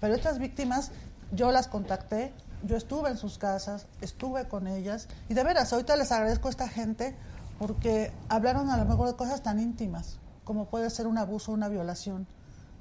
Pero 0.00 0.14
estas 0.14 0.38
víctimas, 0.38 0.90
yo 1.32 1.50
las 1.50 1.68
contacté, 1.68 2.32
yo 2.62 2.76
estuve 2.76 3.10
en 3.10 3.16
sus 3.16 3.38
casas, 3.38 3.86
estuve 4.00 4.46
con 4.48 4.66
ellas, 4.66 5.08
y 5.28 5.34
de 5.34 5.44
veras, 5.44 5.72
ahorita 5.72 5.96
les 5.96 6.12
agradezco 6.12 6.48
a 6.48 6.50
esta 6.50 6.68
gente 6.68 7.14
porque 7.58 8.12
hablaron 8.28 8.70
a 8.70 8.76
lo 8.76 8.84
mejor 8.84 9.08
de 9.08 9.16
cosas 9.16 9.42
tan 9.42 9.60
íntimas, 9.60 10.18
como 10.44 10.66
puede 10.66 10.90
ser 10.90 11.06
un 11.06 11.18
abuso, 11.18 11.52
una 11.52 11.68
violación. 11.68 12.26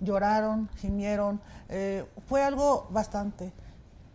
Lloraron, 0.02 0.70
gimieron, 0.78 1.42
eh, 1.70 2.06
fue 2.28 2.44
algo 2.44 2.88
bastante. 2.92 3.52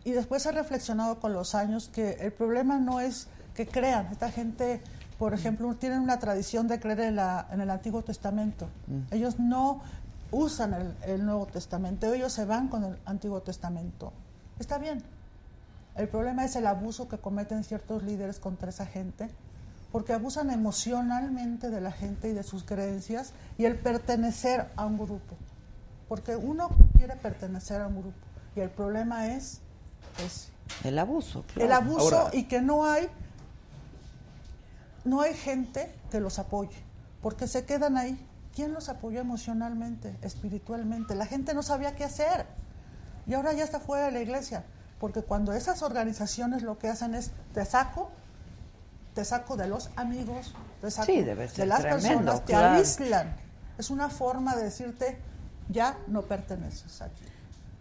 Y 0.03 0.11
después 0.11 0.45
he 0.45 0.51
reflexionado 0.51 1.19
con 1.19 1.33
los 1.33 1.55
años 1.55 1.89
que 1.89 2.11
el 2.21 2.31
problema 2.31 2.77
no 2.77 2.99
es 2.99 3.27
que 3.53 3.67
crean, 3.67 4.07
esta 4.11 4.31
gente, 4.31 4.81
por 5.17 5.33
ejemplo, 5.33 5.75
tienen 5.75 5.99
una 5.99 6.19
tradición 6.19 6.67
de 6.67 6.79
creer 6.79 7.01
en, 7.01 7.15
la, 7.17 7.47
en 7.51 7.59
el 7.61 7.69
Antiguo 7.69 8.01
Testamento. 8.01 8.69
Ellos 9.11 9.39
no 9.39 9.81
usan 10.31 10.73
el, 10.73 10.95
el 11.05 11.25
Nuevo 11.25 11.45
Testamento, 11.47 12.13
ellos 12.13 12.31
se 12.31 12.45
van 12.45 12.69
con 12.69 12.83
el 12.85 12.97
Antiguo 13.05 13.41
Testamento. 13.41 14.13
Está 14.59 14.77
bien. 14.77 15.03
El 15.95 16.07
problema 16.07 16.45
es 16.45 16.55
el 16.55 16.67
abuso 16.67 17.09
que 17.09 17.17
cometen 17.17 17.63
ciertos 17.65 18.03
líderes 18.03 18.39
contra 18.39 18.69
esa 18.69 18.85
gente, 18.85 19.29
porque 19.91 20.13
abusan 20.13 20.49
emocionalmente 20.49 21.69
de 21.69 21.81
la 21.81 21.91
gente 21.91 22.29
y 22.29 22.33
de 22.33 22.43
sus 22.43 22.63
creencias 22.63 23.33
y 23.57 23.65
el 23.65 23.77
pertenecer 23.77 24.69
a 24.75 24.85
un 24.85 24.97
grupo. 24.97 25.35
Porque 26.09 26.35
uno 26.35 26.69
quiere 26.97 27.15
pertenecer 27.15 27.79
a 27.81 27.87
un 27.87 28.01
grupo 28.01 28.17
y 28.55 28.59
el 28.59 28.69
problema 28.69 29.27
es 29.27 29.61
ese. 30.25 30.49
El 30.83 30.99
abuso, 30.99 31.43
claro. 31.53 31.65
el 31.65 31.71
abuso 31.71 32.17
Ahora- 32.19 32.35
y 32.35 32.43
que 32.43 32.61
no 32.61 32.85
hay 32.85 33.07
no 35.05 35.21
hay 35.21 35.33
gente 35.33 35.93
que 36.11 36.19
los 36.19 36.37
apoye 36.39 36.77
porque 37.21 37.47
se 37.47 37.65
quedan 37.65 37.97
ahí. 37.97 38.25
Quién 38.55 38.73
los 38.73 38.89
apoyó 38.89 39.19
emocionalmente 39.21 40.17
espiritualmente 40.21 41.15
la 41.15 41.25
gente 41.25 41.53
no 41.53 41.63
sabía 41.63 41.95
qué 41.95 42.03
hacer. 42.03 42.45
Y 43.27 43.33
ahora 43.35 43.53
ya 43.53 43.63
está 43.63 43.79
fuera 43.79 44.05
de 44.07 44.11
la 44.11 44.19
iglesia 44.21 44.63
porque 44.99 45.21
cuando 45.21 45.53
esas 45.53 45.81
organizaciones 45.83 46.61
lo 46.63 46.77
que 46.77 46.89
hacen 46.89 47.13
es 47.15 47.31
te 47.53 47.63
saco 47.65 48.09
te 49.13 49.23
saco 49.25 49.55
de 49.57 49.67
los 49.67 49.89
amigos 49.95 50.53
te 50.81 50.89
saco 50.91 51.05
Sí, 51.05 51.21
debe 51.21 51.47
de 51.47 51.65
las 51.65 51.81
tremendo, 51.81 52.09
personas 52.09 52.39
te 52.45 52.53
claro. 52.53 52.77
aíslan. 52.77 53.35
Es 53.77 53.89
una 53.89 54.09
forma 54.09 54.55
de 54.55 54.63
decirte 54.63 55.17
ya 55.69 55.97
no 56.07 56.23
perteneces 56.23 57.01
aquí 57.01 57.23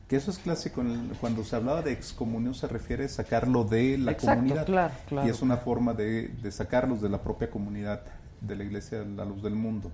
Que 0.08 0.16
eso 0.16 0.30
es 0.30 0.38
clásico. 0.38 0.80
en 0.80 0.90
el- 0.90 1.08
Cuando 1.20 1.44
se 1.44 1.56
hablaba 1.56 1.82
de 1.82 1.92
excomunión 1.92 2.54
se 2.54 2.66
refiere 2.68 3.04
a 3.06 3.08
sacarlo 3.08 3.64
de 3.64 3.98
la 3.98 4.12
Exacto, 4.12 4.40
comunidad. 4.40 4.64
claro, 4.66 4.94
claro. 5.08 5.26
Y 5.26 5.30
es 5.30 5.42
una 5.42 5.56
forma 5.58 5.92
de, 5.94 6.28
de 6.28 6.50
sacarlos 6.52 7.02
de 7.02 7.08
la 7.10 7.20
propia 7.22 7.50
comunidad 7.50 8.00
de 8.40 8.56
la 8.56 8.64
iglesia 8.64 9.00
a 9.02 9.04
la 9.04 9.24
luz 9.26 9.42
del 9.42 9.54
mundo. 9.54 9.90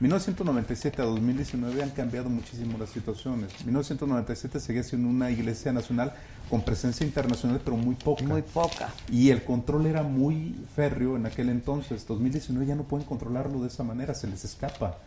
1997 0.00 1.00
a 1.00 1.06
2019 1.06 1.82
han 1.82 1.90
cambiado 1.90 2.28
muchísimo 2.28 2.76
las 2.76 2.90
situaciones. 2.90 3.50
1997 3.64 4.60
seguía 4.60 4.82
siendo 4.82 5.08
una 5.08 5.30
iglesia 5.30 5.72
nacional 5.72 6.12
con 6.50 6.60
presencia 6.62 7.06
internacional, 7.06 7.60
pero 7.64 7.76
muy 7.78 7.94
poca. 7.94 8.24
Muy 8.24 8.42
poca. 8.42 8.90
Y 9.10 9.30
el 9.30 9.42
control 9.42 9.86
era 9.86 10.02
muy 10.02 10.54
férreo 10.74 11.16
en 11.16 11.24
aquel 11.24 11.48
entonces. 11.48 12.06
2019 12.06 12.66
ya 12.66 12.74
no 12.74 12.82
pueden 12.82 13.06
controlarlo 13.06 13.62
de 13.62 13.68
esa 13.68 13.84
manera, 13.84 14.12
se 14.14 14.26
les 14.26 14.44
escapa. 14.44 14.98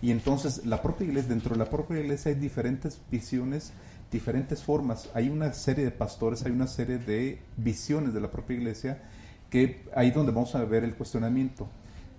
Y 0.00 0.10
entonces 0.12 0.64
la 0.66 0.80
propia 0.82 1.06
iglesia, 1.06 1.30
dentro 1.30 1.52
de 1.54 1.58
la 1.58 1.68
propia 1.70 1.98
iglesia 2.00 2.30
hay 2.30 2.38
diferentes 2.38 3.00
visiones, 3.10 3.72
diferentes 4.12 4.62
formas. 4.62 5.08
Hay 5.14 5.28
una 5.28 5.52
serie 5.52 5.84
de 5.84 5.90
pastores, 5.90 6.44
hay 6.44 6.52
una 6.52 6.66
serie 6.66 6.98
de 6.98 7.40
visiones 7.56 8.14
de 8.14 8.20
la 8.20 8.30
propia 8.30 8.56
iglesia 8.56 9.02
que 9.50 9.88
ahí 9.96 10.10
donde 10.10 10.32
vamos 10.32 10.54
a 10.54 10.64
ver 10.64 10.84
el 10.84 10.94
cuestionamiento. 10.94 11.68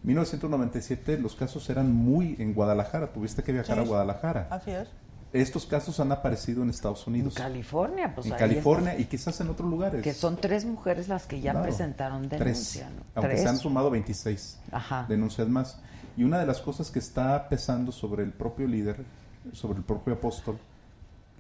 1997 0.03 1.17
los 1.19 1.35
casos 1.35 1.69
eran 1.69 1.91
muy 1.93 2.35
en 2.39 2.53
Guadalajara, 2.53 3.11
tuviste 3.13 3.43
que 3.43 3.51
viajar 3.51 3.77
Sí. 3.77 3.83
a 3.83 3.85
Guadalajara. 3.87 4.47
Así 4.49 4.71
es. 4.71 4.87
Estos 5.31 5.67
casos 5.67 5.99
han 5.99 6.11
aparecido 6.11 6.63
en 6.63 6.71
Estados 6.71 7.05
En 7.05 7.13
Unidos, 7.13 7.35
California, 7.35 8.15
pues 8.15 8.25
en 8.27 8.33
ahí 8.33 8.39
California 8.39 8.97
y 8.97 9.05
quizás 9.05 9.39
en 9.41 9.49
otros 9.49 9.69
lugares. 9.69 10.01
Que 10.01 10.13
son 10.13 10.37
tres 10.37 10.65
mujeres 10.65 11.07
las 11.07 11.27
que 11.27 11.39
ya 11.39 11.51
Claro. 11.51 11.67
presentaron 11.67 12.27
Tres. 12.29 12.39
denuncia. 12.39 12.89
¿no? 12.89 13.03
Aunque 13.13 13.29
Tres. 13.33 13.41
se 13.43 13.47
han 13.49 13.57
sumado 13.57 13.91
26 13.91 14.57
Ajá. 14.71 15.05
denuncias 15.07 15.47
más. 15.47 15.79
Y 16.19 16.25
una 16.25 16.37
de 16.37 16.45
las 16.45 16.59
cosas 16.59 16.91
que 16.91 16.99
está 16.99 17.47
pesando 17.47 17.93
sobre 17.93 18.23
el 18.25 18.33
propio 18.33 18.67
líder, 18.67 19.05
sobre 19.53 19.77
el 19.77 19.85
propio 19.85 20.15
apóstol, 20.15 20.59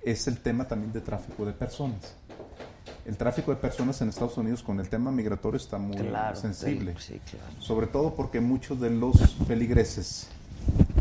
es 0.01 0.25
el 0.29 0.37
tema 0.39 0.69
también 0.69 0.93
de 0.93 1.01
tráfico 1.01 1.45
de 1.45 1.51
personas. 1.51 2.15
El 3.05 3.17
tráfico 3.17 3.51
de 3.51 3.57
personas 3.57 3.99
en 4.01 4.07
Estados 4.07 4.37
Unidos 4.37 4.63
con 4.63 4.79
el 4.79 4.87
tema 4.87 5.11
migratorio 5.11 5.57
está 5.57 5.77
muy 5.77 5.97
Claro, 5.97 6.33
sensible. 6.37 6.95
sí, 6.97 7.19
claro. 7.29 7.51
Sobre 7.61 7.87
todo 7.87 8.15
porque 8.15 8.39
muchos 8.39 8.79
de 8.79 8.89
los 8.89 9.35
feligreses 9.45 10.29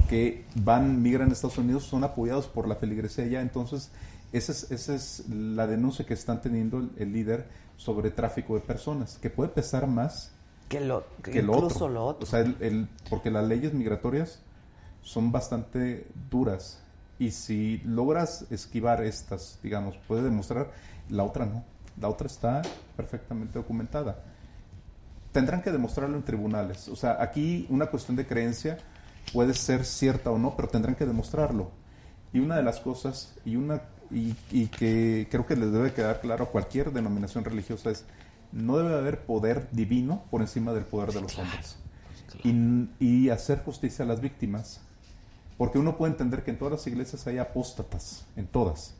que 0.09 0.45
van, 0.57 1.01
migran 1.01 1.31
a 1.31 1.33
Estados 1.35 1.59
Unidos 1.59 1.85
son 1.85 2.03
apoyados 2.03 2.49
por 2.49 2.66
la 2.66 2.74
feligresía 2.74 3.26
allá. 3.26 3.43
Entonces, 3.43 3.93
esa 4.33 4.51
es, 4.51 4.72
esa 4.72 4.95
es 4.97 5.29
la 5.29 5.68
denuncia 5.68 6.05
que 6.05 6.14
están 6.14 6.41
teniendo 6.43 6.79
el, 6.79 6.91
el 6.99 7.12
líder 7.12 7.47
sobre 7.76 8.11
tráfico 8.11 8.57
de 8.57 8.61
personas, 8.61 9.18
que 9.22 9.31
puede 9.31 9.51
pesar 9.51 9.87
más 9.87 10.33
Que 10.69 10.81
lo, 10.81 11.05
que 11.23 11.31
que 11.31 11.43
lo 11.43 11.55
incluso 11.55 11.77
otro. 11.85 11.89
lo 11.89 12.05
otro. 12.07 12.25
O 12.25 12.27
sea, 12.27 12.41
el- 12.41 12.57
el- 12.61 12.89
porque 13.09 13.31
las 13.31 13.47
leyes 13.47 13.73
migratorias 13.73 14.41
son 15.03 15.33
bastante 15.33 16.07
duras 16.31 16.83
y 17.19 17.31
si 17.31 17.79
logras 17.85 18.45
esquivar 18.51 19.03
estas, 19.03 19.59
digamos, 19.62 19.97
puede 20.07 20.23
demostrar, 20.23 20.71
la 21.09 21.25
otra 21.25 21.47
no. 21.47 21.64
La 22.01 22.09
otra 22.09 22.27
está 22.27 22.62
perfectamente 22.97 23.59
documentada. 23.59 24.23
Tendrán 25.33 25.62
que 25.62 25.71
demostrarlo 25.73 26.16
en 26.16 26.23
tribunales. 26.23 26.89
O 26.89 26.97
sea, 26.97 27.16
aquí 27.23 27.66
una 27.71 27.87
cuestión 27.87 28.16
de 28.16 28.27
creencia 28.27 28.79
puede 29.33 29.55
ser 29.55 29.85
cierta 29.85 30.31
o 30.31 30.39
no, 30.39 30.55
pero 30.57 30.69
tendrán 30.69 30.95
que 30.95 31.07
demostrarlo. 31.07 31.71
Y 32.33 32.41
una 32.41 32.57
de 32.57 32.62
las 32.62 32.81
cosas, 32.81 33.35
y 33.45 33.57
una 33.57 33.83
y, 34.11 34.35
y 34.51 34.66
que 34.69 35.29
creo 35.31 35.45
que 35.47 35.55
les 35.57 35.71
debe 35.71 35.93
quedar 35.93 36.21
claro 36.21 36.45
a 36.45 36.49
cualquier 36.51 36.93
denominación 36.93 37.45
religiosa 37.45 37.91
es, 37.91 38.05
no 38.53 38.79
debe 38.79 38.95
haber 38.95 39.25
poder 39.25 39.69
divino 39.73 40.25
por 40.31 40.41
encima 40.41 40.73
del 40.73 40.85
poder 40.85 41.13
de 41.13 41.21
los 41.21 41.39
hombres. 41.39 41.77
Y, 42.45 42.89
y 42.99 43.31
hacer 43.31 43.63
justicia 43.65 44.05
a 44.05 44.09
las 44.09 44.21
víctimas. 44.21 44.81
Porque 45.57 45.79
uno 45.79 45.97
puede 45.97 46.13
entender 46.13 46.45
que 46.45 46.53
en 46.53 46.59
todas 46.59 46.73
las 46.73 46.87
iglesias 46.87 47.27
hay 47.27 47.39
apóstatas, 47.39 48.27
en 48.37 48.47
todas. 48.47 48.95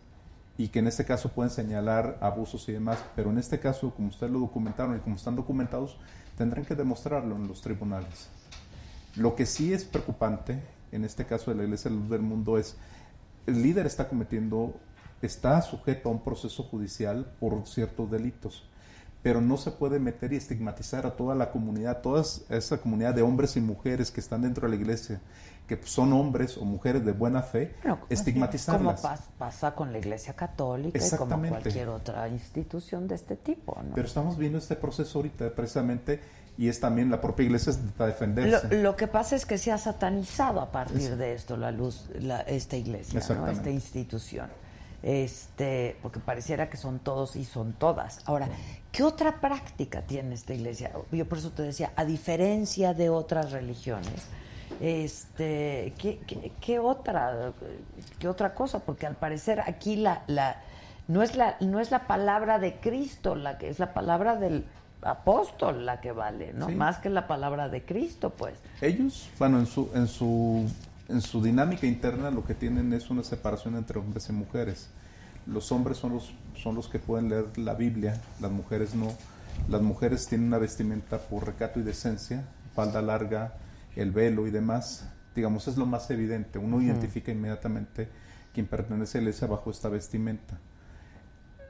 Y 0.57 0.69
que 0.69 0.81
en 0.81 0.89
este 0.89 1.05
caso 1.05 1.31
pueden 1.31 1.51
señalar 1.51 2.19
abusos 2.21 2.69
y 2.69 2.73
demás. 2.73 2.99
Pero 3.15 3.31
en 3.31 3.39
este 3.39 3.61
caso, 3.61 3.95
como 3.95 4.09
ustedes 4.09 4.33
lo 4.33 4.41
documentaron 4.41 4.97
y 4.97 5.01
como 5.01 5.17
están 5.17 5.37
documentados, 5.37 5.99
tendrán 6.37 6.65
que 6.65 6.75
demostrarlo 6.75 7.37
en 7.37 7.47
los 7.47 7.61
tribunales. 7.61 8.29
Lo 9.17 9.35
que 9.35 9.47
sí 9.47 9.73
es 9.73 9.85
preocupante, 9.85 10.63
en 10.93 11.05
este 11.05 11.27
caso 11.27 11.51
de 11.51 11.57
la 11.57 11.65
Iglesia 11.65 11.91
de 11.91 11.97
la 11.97 12.03
Luz 12.03 12.11
del 12.11 12.23
Mundo, 12.23 12.59
es 12.59 12.77
el 13.49 13.63
líder 13.63 13.87
está 13.87 14.09
cometiendo, 14.09 14.75
está 15.23 15.61
sujeto 15.63 16.09
a 16.09 16.13
un 16.13 16.23
proceso 16.23 16.63
judicial 16.63 17.33
por 17.41 17.67
ciertos 17.67 18.11
delitos, 18.11 18.69
pero 19.23 19.41
no 19.41 19.57
se 19.57 19.71
puede 19.73 19.99
meter 19.99 20.33
y 20.33 20.37
estigmatizar 20.37 21.05
a 21.07 21.17
toda 21.17 21.35
la 21.35 21.51
comunidad, 21.51 22.01
toda 22.03 22.23
esa 22.51 22.79
comunidad 22.79 23.15
de 23.15 23.23
hombres 23.23 23.57
y 23.57 23.61
mujeres 23.61 24.11
que 24.11 24.21
están 24.21 24.43
dentro 24.43 24.69
de 24.69 24.77
la 24.77 24.81
iglesia, 24.81 25.21
que 25.67 25.79
son 25.85 26.13
hombres 26.15 26.57
o 26.57 26.65
mujeres 26.65 27.05
de 27.05 27.13
buena 27.13 27.43
fe, 27.43 27.75
Bueno, 27.83 27.97
como 28.01 28.07
estigmatizarlas. 28.11 29.03
pas- 29.03 29.21
pasa 29.37 29.75
con 29.75 29.93
la 29.93 29.99
Iglesia 29.99 30.33
Católica 30.35 30.99
y 30.99 31.17
como 31.17 31.49
cualquier 31.49 31.89
otra 31.89 32.29
institución 32.29 33.07
de 33.09 33.17
este 33.17 33.37
tipo, 33.37 33.77
¿no? 33.87 33.95
Pero 33.95 34.07
estamos 34.07 34.39
viendo 34.39 34.59
este 34.59 34.77
proceso 34.77 35.19
ahorita 35.19 35.51
precisamente 35.55 36.21
y 36.57 36.69
es 36.69 36.81
también 36.81 37.11
la 37.11 37.21
propia 37.21 37.45
iglesia 37.45 37.73
Lo, 37.99 38.07
defenderse. 38.07 38.81
lo 38.83 38.97
que 38.97 39.09
pasa 39.09 39.37
es 39.37 39.45
que 39.47 39.59
se 39.59 39.71
ha 39.71 39.79
satanizado 39.79 40.61
a 40.61 40.73
partir 40.73 41.17
de 41.17 41.35
esto 41.35 41.57
la 41.57 41.71
luz, 41.71 42.09
la- 42.19 42.41
esta 42.43 42.77
iglesia, 42.77 43.21
¿no? 43.35 43.49
Esta 43.49 43.71
institución. 43.71 44.49
Este, 45.03 45.97
porque 46.03 46.19
pareciera 46.19 46.69
que 46.69 46.77
son 46.77 46.99
todos 46.99 47.37
y 47.37 47.45
son 47.45 47.73
todas. 47.73 48.21
Ahora, 48.27 48.49
¿qué 48.91 49.05
otra 49.05 49.41
práctica 49.41 50.03
tiene 50.03 50.35
esta 50.35 50.55
iglesia? 50.55 50.91
Yo 51.13 51.29
por 51.29 51.39
eso 51.39 51.51
te 51.51 51.63
decía, 51.63 51.93
a 51.97 52.05
diferencia 52.05 52.95
de 52.95 53.09
otras 53.09 53.53
religiones, 53.53 54.27
este, 54.81 55.93
¿qué, 55.99 56.19
qué- 56.27 56.53
qué 56.61 56.79
otra, 56.79 57.53
qué 58.19 58.29
otra 58.29 58.55
cosa? 58.55 58.81
Porque 58.81 59.07
al 59.07 59.15
parecer 59.17 59.61
aquí 59.61 59.97
la, 59.97 60.23
la, 60.27 60.61
no 61.07 61.23
es 61.23 61.37
la, 61.37 61.57
no 61.61 61.81
es 61.81 61.91
la 61.91 62.07
palabra 62.07 62.59
de 62.59 62.75
Cristo 62.77 63.35
la 63.35 63.57
que 63.59 63.69
es 63.69 63.79
la 63.79 63.95
palabra 63.95 64.37
del 64.37 64.65
apóstol 65.03 65.87
la 65.87 66.01
que 66.01 66.11
vale, 66.13 66.53
¿no? 66.53 66.67
Sí. 66.67 66.75
Más 66.75 66.99
que 66.99 67.09
la 67.09 67.27
palabra 67.29 67.69
de 67.69 67.85
Cristo, 67.85 68.31
pues. 68.31 68.55
Ellos, 68.81 69.29
bueno, 69.39 69.61
en 69.61 69.67
su, 69.67 69.89
en 69.95 70.09
su, 70.09 70.69
en 71.09 71.21
su 71.21 71.43
dinámica 71.43 71.87
interna 71.87 72.31
lo 72.31 72.45
que 72.45 72.55
tienen 72.55 72.93
es 72.93 73.11
una 73.11 73.23
separación 73.23 73.77
entre 73.77 73.99
hombres 73.99 74.29
y 74.29 74.33
mujeres. 74.33 74.89
Los 75.47 75.73
hombres 75.73 75.97
son 75.99 76.13
los, 76.15 76.33
son 76.55 76.75
los 76.75 76.89
que 76.89 76.99
pueden 76.99 77.31
leer 77.31 77.57
la 77.59 77.75
Biblia, 77.75 78.21
las 78.41 78.51
mujeres 78.51 78.95
no. 78.95 79.13
Las 79.69 79.81
mujeres 79.83 80.27
tienen 80.27 80.49
una 80.49 80.59
vestimenta 80.59 81.19
por 81.19 81.47
recato 81.47 81.81
y 81.81 81.83
decencia, 81.83 82.45
falda 82.75 83.01
larga, 83.03 83.55
el 83.97 84.11
velo 84.13 84.47
y 84.47 84.51
demás. 84.51 85.09
Digamos, 85.35 85.67
es 85.69 85.77
lo 85.77 85.87
más 85.87 86.11
evidente. 86.11 86.59
Uno 86.59 86.81
identifica 86.83 87.33
inmediatamente 87.33 88.09
quien 88.53 88.67
pertenece 88.67 89.19
a 89.19 89.21
la 89.21 89.29
iglesia 89.29 89.47
bajo 89.47 89.71
esta 89.71 89.89
vestimenta. 89.89 90.59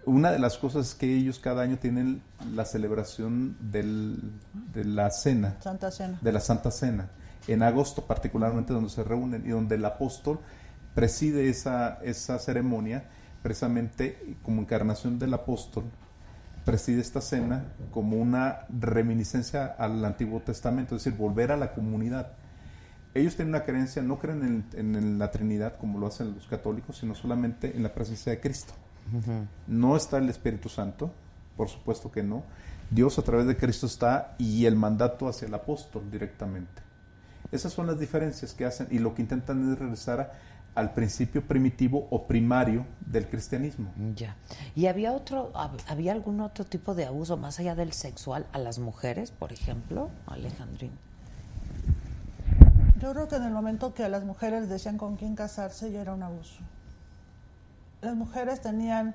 Una 0.04 0.30
de 0.32 0.38
las 0.38 0.56
cosas 0.56 0.88
es 0.88 0.94
que 0.94 1.14
ellos 1.14 1.38
cada 1.38 1.62
año 1.62 1.76
tienen 1.78 2.22
la 2.54 2.64
celebración 2.64 3.56
del- 3.60 4.18
de 4.72 4.84
la 4.84 5.10
cena, 5.10 5.56
Santa 5.60 5.90
Cena. 5.90 6.18
de 6.20 6.32
la 6.32 6.40
Santa 6.40 6.70
Cena, 6.70 7.10
en 7.48 7.62
agosto 7.62 8.06
particularmente 8.06 8.72
donde 8.72 8.90
se 8.90 9.02
reúnen 9.02 9.44
y 9.44 9.50
donde 9.50 9.74
el 9.74 9.84
apóstol 9.84 10.38
preside 10.94 11.48
esa, 11.48 11.98
esa 12.02 12.38
ceremonia 12.38 13.04
precisamente 13.42 14.36
como 14.42 14.60
encarnación 14.60 15.18
del 15.18 15.34
apóstol, 15.34 15.84
preside 16.64 17.00
esta 17.00 17.20
cena 17.20 17.64
como 17.92 18.16
una 18.16 18.66
reminiscencia 18.68 19.66
al 19.66 20.04
Antiguo 20.04 20.40
Testamento, 20.40 20.96
es 20.96 21.04
decir, 21.04 21.18
volver 21.18 21.52
a 21.52 21.56
la 21.56 21.72
comunidad. 21.72 22.32
Ellos 23.14 23.36
tienen 23.36 23.54
una 23.54 23.64
creencia, 23.64 24.02
no 24.02 24.18
creen 24.18 24.64
en, 24.74 24.96
en 24.96 25.18
la 25.18 25.30
Trinidad 25.30 25.78
como 25.78 25.98
lo 25.98 26.06
hacen 26.06 26.34
los 26.34 26.46
católicos, 26.46 26.98
sino 26.98 27.14
solamente 27.14 27.74
en 27.74 27.82
la 27.82 27.94
presencia 27.94 28.32
de 28.32 28.40
Cristo. 28.40 28.74
No 29.66 29.96
está 29.96 30.18
el 30.18 30.28
Espíritu 30.28 30.68
Santo, 30.68 31.10
por 31.56 31.68
supuesto 31.68 32.12
que 32.12 32.22
no. 32.22 32.42
Dios 32.90 33.18
a 33.18 33.22
través 33.22 33.46
de 33.46 33.56
Cristo 33.56 33.86
está 33.86 34.34
y 34.38 34.66
el 34.66 34.76
mandato 34.76 35.28
hacia 35.28 35.48
el 35.48 35.54
apóstol 35.54 36.10
directamente. 36.10 36.87
Esas 37.52 37.72
son 37.72 37.86
las 37.86 37.98
diferencias 37.98 38.52
que 38.54 38.64
hacen 38.66 38.88
y 38.90 38.98
lo 38.98 39.14
que 39.14 39.22
intentan 39.22 39.72
es 39.72 39.78
regresar 39.78 40.20
a- 40.20 40.32
al 40.74 40.92
principio 40.92 41.42
primitivo 41.46 42.06
o 42.10 42.26
primario 42.26 42.86
del 43.00 43.26
cristianismo. 43.26 43.90
Ya. 44.14 44.36
¿Y 44.76 44.86
había 44.86 45.12
otro, 45.12 45.52
hab- 45.54 45.82
había 45.88 46.12
algún 46.12 46.40
otro 46.40 46.64
tipo 46.64 46.94
de 46.94 47.06
abuso 47.06 47.36
más 47.36 47.58
allá 47.58 47.74
del 47.74 47.92
sexual 47.92 48.46
a 48.52 48.58
las 48.58 48.78
mujeres, 48.78 49.30
por 49.32 49.52
ejemplo, 49.52 50.10
Alejandrín? 50.26 50.92
Yo 53.00 53.12
creo 53.12 53.28
que 53.28 53.36
en 53.36 53.44
el 53.44 53.52
momento 53.52 53.94
que 53.94 54.08
las 54.08 54.24
mujeres 54.24 54.68
decían 54.68 54.98
con 54.98 55.16
quién 55.16 55.34
casarse 55.36 55.90
ya 55.90 56.00
era 56.00 56.12
un 56.14 56.22
abuso. 56.22 56.60
Las 58.02 58.14
mujeres 58.14 58.60
tenían, 58.60 59.14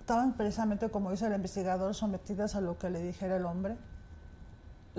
estaban 0.00 0.32
precisamente, 0.34 0.88
como 0.90 1.10
dice 1.10 1.26
el 1.26 1.34
investigador, 1.34 1.94
sometidas 1.94 2.54
a 2.54 2.60
lo 2.60 2.78
que 2.78 2.90
le 2.90 3.02
dijera 3.02 3.36
el 3.36 3.44
hombre. 3.46 3.76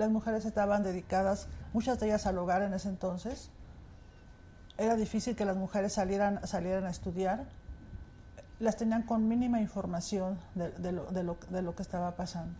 Las 0.00 0.10
mujeres 0.10 0.46
estaban 0.46 0.82
dedicadas, 0.82 1.46
muchas 1.74 2.00
de 2.00 2.06
ellas 2.06 2.26
al 2.26 2.38
hogar 2.38 2.62
en 2.62 2.72
ese 2.72 2.88
entonces. 2.88 3.50
Era 4.78 4.96
difícil 4.96 5.36
que 5.36 5.44
las 5.44 5.58
mujeres 5.58 5.92
salieran, 5.92 6.40
salieran 6.46 6.86
a 6.86 6.90
estudiar. 6.90 7.44
Las 8.60 8.78
tenían 8.78 9.02
con 9.02 9.28
mínima 9.28 9.60
información 9.60 10.38
de, 10.54 10.92
lo, 10.92 11.74
que 11.76 11.82
estaba 11.82 12.16
pasando. 12.16 12.58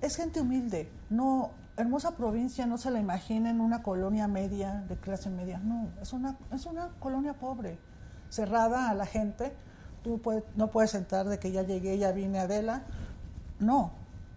Es 0.00 0.14
gente 0.14 0.40
humilde, 0.40 0.88
no, 1.10 1.50
hermosa 1.76 2.12
provincia, 2.12 2.66
no 2.66 2.78
se 2.78 2.92
la 2.92 3.00
imaginen 3.00 3.60
una 3.60 3.82
colonia 3.82 4.28
media, 4.28 4.84
de 4.88 4.96
clase 4.96 5.28
media, 5.28 5.58
no, 5.58 5.88
es 6.00 6.12
una, 6.12 6.36
es 6.52 6.66
una 6.66 6.90
colonia 7.00 7.34
pobre, 7.34 7.80
cerrada 8.28 8.90
a 8.90 8.94
la 8.94 9.06
gente, 9.06 9.52
tú 10.04 10.22
no 10.54 10.70
puedes 10.70 10.94
entrar 10.94 11.26
de 11.26 11.40
que 11.40 11.50
ya 11.50 11.62
llegué, 11.62 11.98
ya 11.98 12.12
vine 12.12 12.38
Adela. 12.38 12.84
No, 13.58 13.90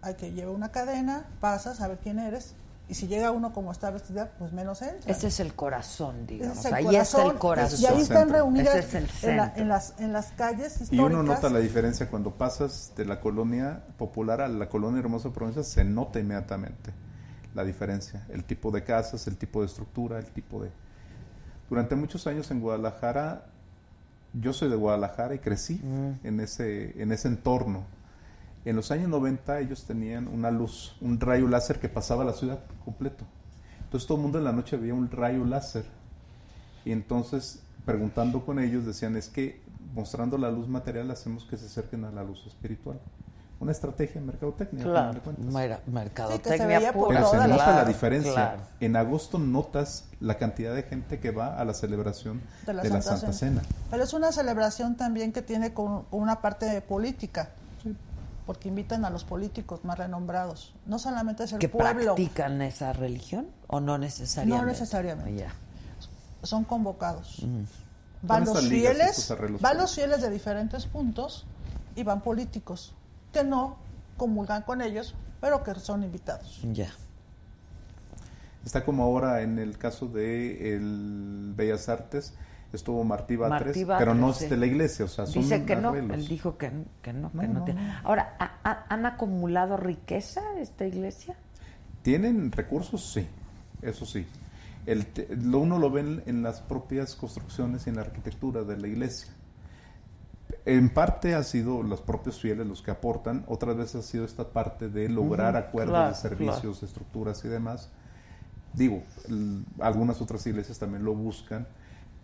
hay 0.04 0.14
que 0.14 0.32
llevar 0.32 0.54
una 0.54 0.70
cadena, 0.70 1.24
pasas 1.40 1.80
a 1.80 1.88
ver 1.88 1.98
quién 2.02 2.18
eres. 2.18 2.54
Y 2.86 2.94
si 2.94 3.06
llega 3.06 3.30
uno 3.30 3.54
como 3.54 3.72
está 3.72 3.90
vestida, 3.90 4.32
pues 4.38 4.52
menos 4.52 4.82
entra. 4.82 5.10
Ese 5.10 5.28
es 5.28 5.40
el 5.40 5.54
corazón, 5.54 6.26
digamos. 6.26 6.58
es 6.58 6.64
el 6.66 6.74
Ahí 6.74 6.96
está 6.96 7.22
el 7.24 7.34
corazón. 7.38 7.80
Y 7.80 7.86
ahí 7.86 8.00
están 8.02 8.18
Centro. 8.24 8.36
reunidas 8.36 8.74
Ese 8.76 8.98
es 8.98 9.24
el 9.24 9.30
en, 9.30 9.36
la- 9.38 9.52
en 9.56 9.68
las, 9.68 9.94
en 9.98 10.12
las 10.12 10.26
calles 10.32 10.72
históricas. 10.72 10.92
Y 10.92 11.00
uno 11.00 11.22
nota 11.22 11.48
la 11.48 11.60
diferencia 11.60 12.10
cuando 12.10 12.32
pasas 12.32 12.92
de 12.94 13.06
la 13.06 13.20
colonia 13.20 13.82
popular 13.96 14.42
a 14.42 14.48
la 14.48 14.68
colonia 14.68 15.00
Hermosa 15.00 15.30
Provincia, 15.32 15.62
se 15.62 15.82
nota 15.82 16.20
inmediatamente 16.20 16.92
la 17.54 17.64
diferencia, 17.64 18.26
el 18.28 18.44
tipo 18.44 18.70
de 18.70 18.84
casas, 18.84 19.26
el 19.28 19.38
tipo 19.38 19.60
de 19.60 19.66
estructura, 19.66 20.18
el 20.18 20.26
tipo 20.26 20.62
de... 20.62 20.70
Durante 21.70 21.94
muchos 21.96 22.26
años 22.26 22.50
en 22.50 22.60
Guadalajara, 22.60 23.46
yo 24.34 24.52
soy 24.52 24.68
de 24.68 24.76
Guadalajara 24.76 25.34
y 25.34 25.38
crecí 25.38 25.80
en, 26.22 26.38
ese, 26.40 27.00
en 27.00 27.12
ese 27.12 27.28
entorno. 27.28 27.84
En 28.64 28.76
los 28.76 28.90
años 28.90 29.08
90 29.08 29.60
ellos 29.60 29.84
tenían 29.84 30.28
una 30.28 30.50
luz, 30.50 30.96
un 31.00 31.20
rayo 31.20 31.48
láser 31.48 31.80
que 31.80 31.88
pasaba 31.88 32.24
la 32.24 32.32
ciudad 32.32 32.60
completo. 32.84 33.24
Entonces 33.84 34.06
todo 34.06 34.16
el 34.16 34.22
mundo 34.22 34.38
en 34.38 34.44
la 34.44 34.52
noche 34.52 34.76
veía 34.76 34.94
un 34.94 35.10
rayo 35.10 35.44
láser 35.44 35.84
y 36.84 36.92
entonces, 36.92 37.60
preguntando 37.86 38.44
con 38.44 38.58
ellos, 38.58 38.84
decían, 38.84 39.16
es 39.16 39.28
que 39.28 39.62
mostrando 39.94 40.36
la 40.38 40.50
luz 40.50 40.68
material 40.68 41.10
hacemos 41.10 41.44
que 41.44 41.56
se 41.56 41.66
acerquen 41.66 42.04
a 42.04 42.10
la 42.10 42.22
luz 42.22 42.46
espiritual. 42.46 43.00
Una 43.60 43.72
estrategia 43.72 44.20
de 44.20 44.26
mercadotecnia. 44.26 44.84
de 44.84 44.90
Claro, 44.90 45.20
Sí, 45.24 45.30
se 45.34 45.90
mercadotecnia 45.90 46.92
por 46.92 47.06
pura. 47.06 47.20
Pero 47.20 47.30
se 47.30 47.36
nota 47.36 47.54
Claro, 47.54 47.72
la 47.76 47.84
diferencia. 47.84 48.32
claro. 48.32 48.62
En 48.80 48.96
agosto 48.96 49.38
notas 49.38 50.06
la 50.20 50.36
cantidad 50.36 50.74
de 50.74 50.82
gente 50.82 51.20
que 51.20 51.30
va 51.30 51.56
a 51.56 51.64
la 51.64 51.72
celebración 51.72 52.42
de 52.66 52.74
la, 52.74 53.00
Santa, 53.00 53.32
Cena. 53.32 53.62
Pero 53.90 54.02
es 54.02 54.12
una 54.12 54.32
celebración 54.32 54.96
también 54.96 55.32
que 55.32 55.40
tiene 55.40 55.72
con 55.72 56.02
con 56.02 56.20
una 56.20 56.42
parte 56.42 56.80
política. 56.82 57.50
Porque 58.46 58.68
invitan 58.68 59.04
a 59.04 59.10
los 59.10 59.24
políticos 59.24 59.84
más 59.84 59.98
renombrados. 59.98 60.74
No 60.86 60.98
solamente 60.98 61.44
es 61.44 61.52
el 61.52 61.58
¿Que 61.58 61.68
pueblo, 61.68 62.14
practican 62.14 62.60
esa 62.62 62.92
religión 62.92 63.48
o 63.68 63.80
no 63.80 63.96
necesariamente? 63.96 64.64
No 64.64 64.70
necesariamente. 64.70 65.36
Ya. 65.36 65.52
son 66.42 66.64
convocados. 66.64 67.28
Son 67.28 67.66
Van 68.26 68.44
los 68.44 68.66
fieles, 68.68 69.34
van 69.60 69.76
los 69.76 69.94
fieles 69.94 70.22
de 70.22 70.30
diferentes 70.30 70.86
puntos 70.86 71.44
y 71.94 72.02
van 72.04 72.22
políticos 72.22 72.94
que 73.32 73.44
no 73.44 73.76
comulgan 74.16 74.62
con 74.62 74.80
ellos, 74.80 75.14
pero 75.40 75.62
que 75.62 75.74
son 75.74 76.02
invitados. 76.02 76.60
Ya. 76.72 76.90
Está 78.64 78.84
como 78.84 79.02
ahora 79.02 79.42
en 79.42 79.58
el 79.58 79.76
caso 79.76 80.06
de 80.06 80.74
el 80.74 81.52
Bellas 81.54 81.90
Artes, 81.90 82.32
estuvo 82.76 83.02
Martí 83.04 83.36
Batres, 83.36 83.66
Martí 83.68 83.84
Batres, 83.84 84.06
pero 84.06 84.14
no 84.18 84.30
es 84.30 84.48
de 84.48 84.56
la 84.56 84.66
iglesia, 84.66 85.04
o 85.04 85.08
sea, 85.08 85.26
son 85.26 85.42
Dice 85.42 85.64
que 85.64 85.76
no, 85.76 85.90
arreglos. 85.90 86.18
él 86.18 86.28
dijo 86.28 86.56
que, 86.58 86.70
que 87.02 87.12
no, 87.12 87.30
que 87.30 87.36
No, 87.46 87.52
no, 87.54 87.58
no, 87.60 87.64
tiene. 87.64 87.86
no. 87.86 87.94
Ahora, 88.04 88.36
¿ha- 88.38 88.58
ha- 88.64 88.84
¿han 88.88 89.06
acumulado 89.06 89.76
riqueza 89.76 90.40
esta 90.58 90.86
iglesia? 90.86 91.36
¿Tienen 92.02 92.52
recursos? 92.52 93.12
Sí, 93.12 93.26
eso 93.82 94.04
sí. 94.06 94.26
El 94.86 95.06
lo 95.40 95.60
uno 95.60 95.78
lo 95.78 95.90
ven 95.90 96.22
en 96.26 96.42
las 96.42 96.60
propias 96.60 97.14
construcciones 97.14 97.86
y 97.86 97.90
en 97.90 97.96
la 97.96 98.02
arquitectura 98.02 98.62
de 98.64 98.76
la 98.76 98.86
iglesia. 98.88 99.32
En 100.66 100.88
parte 100.90 101.34
ha 101.34 101.42
sido 101.42 101.82
los 101.82 102.00
propios 102.00 102.40
fieles 102.40 102.66
los 102.66 102.80
que 102.82 102.90
aportan, 102.90 103.44
otras 103.48 103.76
veces 103.76 103.96
ha 103.96 104.02
sido 104.02 104.24
esta 104.24 104.44
parte 104.48 104.88
de 104.88 105.08
lograr 105.08 105.56
acuerdos 105.56 105.92
claro, 105.94 106.08
de 106.08 106.14
servicios, 106.14 106.82
estructuras 106.82 107.44
y 107.44 107.48
demás. 107.48 107.90
Digo, 108.72 109.02
el- 109.28 109.64
algunas 109.80 110.20
otras 110.20 110.46
iglesias 110.46 110.78
también 110.78 111.04
lo 111.04 111.14
buscan, 111.14 111.66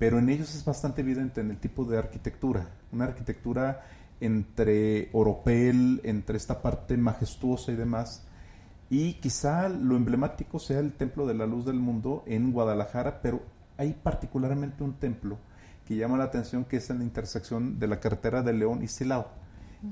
pero 0.00 0.18
en 0.18 0.30
ellos 0.30 0.54
es 0.54 0.64
bastante 0.64 1.02
evidente 1.02 1.42
en 1.42 1.50
el 1.50 1.58
tipo 1.58 1.84
de 1.84 1.98
arquitectura, 1.98 2.66
una 2.90 3.04
arquitectura 3.04 3.82
entre 4.18 5.10
oropel, 5.12 6.00
entre 6.04 6.36
esta 6.38 6.62
parte 6.62 6.96
majestuosa 6.96 7.70
y 7.70 7.76
demás, 7.76 8.24
y 8.88 9.14
quizá 9.14 9.68
lo 9.68 9.96
emblemático 9.96 10.58
sea 10.58 10.78
el 10.80 10.94
Templo 10.94 11.26
de 11.26 11.34
la 11.34 11.46
Luz 11.46 11.66
del 11.66 11.76
Mundo 11.78 12.24
en 12.26 12.50
Guadalajara, 12.50 13.20
pero 13.22 13.42
hay 13.76 13.92
particularmente 13.92 14.82
un 14.82 14.94
templo 14.94 15.36
que 15.86 15.96
llama 15.96 16.16
la 16.16 16.24
atención 16.24 16.64
que 16.64 16.78
es 16.78 16.88
en 16.90 16.98
la 16.98 17.04
intersección 17.04 17.78
de 17.78 17.86
la 17.86 18.00
carretera 18.00 18.42
de 18.42 18.52
León 18.54 18.82
y 18.82 18.88
Silao. 18.88 19.28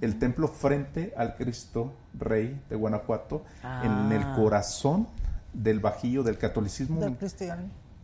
El 0.00 0.18
templo 0.18 0.48
frente 0.48 1.12
al 1.16 1.36
Cristo 1.36 1.92
Rey 2.18 2.61
de 2.70 2.76
Guanajuato, 2.76 3.44
en 3.84 4.11
el 4.12 4.22
Ah. 4.22 4.34
corazón 4.36 5.06
del 5.52 5.80
bajío 5.80 6.22
del 6.22 6.38
catolicismo 6.38 6.98
Del. 7.00 7.16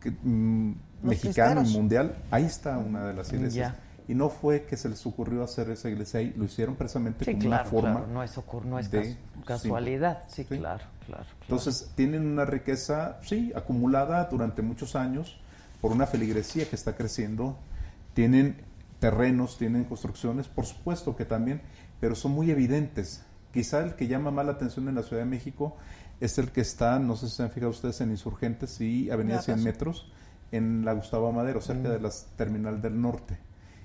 Que- 0.04 0.10
mm, 0.22 0.74
mexicano 1.02 1.62
y 1.64 1.72
mundial, 1.72 2.14
ahí 2.30 2.44
está 2.44 2.78
una 2.78 3.06
de 3.06 3.14
las 3.14 3.32
iglesias. 3.32 3.72
Ya. 3.74 3.80
Y 4.06 4.14
no 4.14 4.28
fue 4.28 4.64
que 4.64 4.76
se 4.76 4.88
les 4.90 5.04
ocurrió 5.06 5.42
hacer 5.42 5.70
esa 5.70 5.88
iglesia 5.88 6.20
ahí, 6.20 6.32
lo 6.36 6.44
hicieron 6.44 6.76
precisamente 6.76 7.24
Sí, 7.24 7.32
como 7.32 7.44
claro, 7.46 7.62
una 7.62 7.70
forma 7.70 7.90
claro. 8.00 8.06
No 8.12 8.22
es, 8.22 8.36
ocur- 8.36 8.64
no 8.64 8.78
es 8.78 8.90
de- 8.90 9.02
cas- 9.02 9.16
casualidad. 9.46 10.24
Sí, 10.28 10.42
Sí. 10.42 10.58
claro, 10.58 10.84
claro. 11.06 11.24
claro. 11.24 11.26
Entonces, 11.40 11.90
tienen 11.96 12.26
una 12.26 12.44
riqueza, 12.44 13.18
sí, 13.22 13.50
acumulada 13.56 14.24
durante 14.30 14.60
muchos 14.62 14.94
años 14.94 15.38
por 15.80 15.90
una 15.92 16.06
feligresía 16.06 16.68
que 16.68 16.76
está 16.76 16.94
creciendo. 16.96 17.56
Tienen 18.12 18.56
terrenos, 19.00 19.56
tienen 19.58 19.84
construcciones, 19.84 20.48
por 20.48 20.66
supuesto 20.66 21.16
que 21.16 21.24
también, 21.24 21.60
pero 22.00 22.14
son 22.14 22.32
muy 22.32 22.50
evidentes. 22.50 23.22
Quizá 23.52 23.82
el 23.84 23.94
que 23.94 24.06
llama 24.08 24.30
más 24.30 24.44
la 24.46 24.52
atención 24.52 24.88
en 24.88 24.94
la 24.96 25.02
Ciudad 25.02 25.22
de 25.22 25.28
México 25.30 25.76
es 26.20 26.38
el 26.38 26.50
que 26.52 26.60
está, 26.60 26.98
no 26.98 27.16
sé 27.16 27.28
si 27.28 27.36
se 27.36 27.42
han 27.42 27.50
fijado 27.50 27.70
ustedes, 27.70 28.00
en 28.00 28.10
Insurgentes 28.10 28.80
y 28.80 29.10
Avenida 29.10 29.36
Ya 29.36 29.42
100 29.42 29.56
pasó. 29.56 29.64
metros, 29.66 30.12
en 30.52 30.84
la 30.84 30.92
Gustavo 30.92 31.32
Madero, 31.32 31.60
cerca 31.60 31.88
de 31.90 32.00
la 32.00 32.10
Terminal 32.36 32.80
del 32.80 33.00
Norte. 33.00 33.38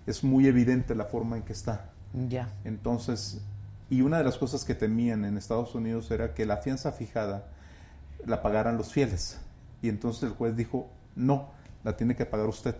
Es 0.05 0.23
muy 0.23 0.47
evidente 0.47 0.95
la 0.95 1.05
forma 1.05 1.37
en 1.37 1.43
que 1.43 1.53
está. 1.53 1.89
Ya. 2.27 2.49
Entonces, 2.63 3.41
y 3.89 4.01
una 4.01 4.17
de 4.19 4.23
las 4.23 4.37
cosas 4.37 4.65
que 4.65 4.75
temían 4.75 5.25
en 5.25 5.37
Estados 5.37 5.73
Unidos 5.75 6.09
era 6.11 6.33
que 6.33 6.45
la 6.45 6.57
fianza 6.57 6.91
fijada 6.91 7.47
la 8.25 8.41
pagaran 8.41 8.77
los 8.77 8.91
fieles. 8.91 9.39
Y 9.81 9.89
entonces 9.89 10.23
el 10.23 10.29
juez 10.29 10.55
dijo, 10.55 10.89
no, 11.15 11.49
la 11.83 11.95
tiene 11.97 12.15
que 12.15 12.25
pagar 12.25 12.47
usted. 12.47 12.75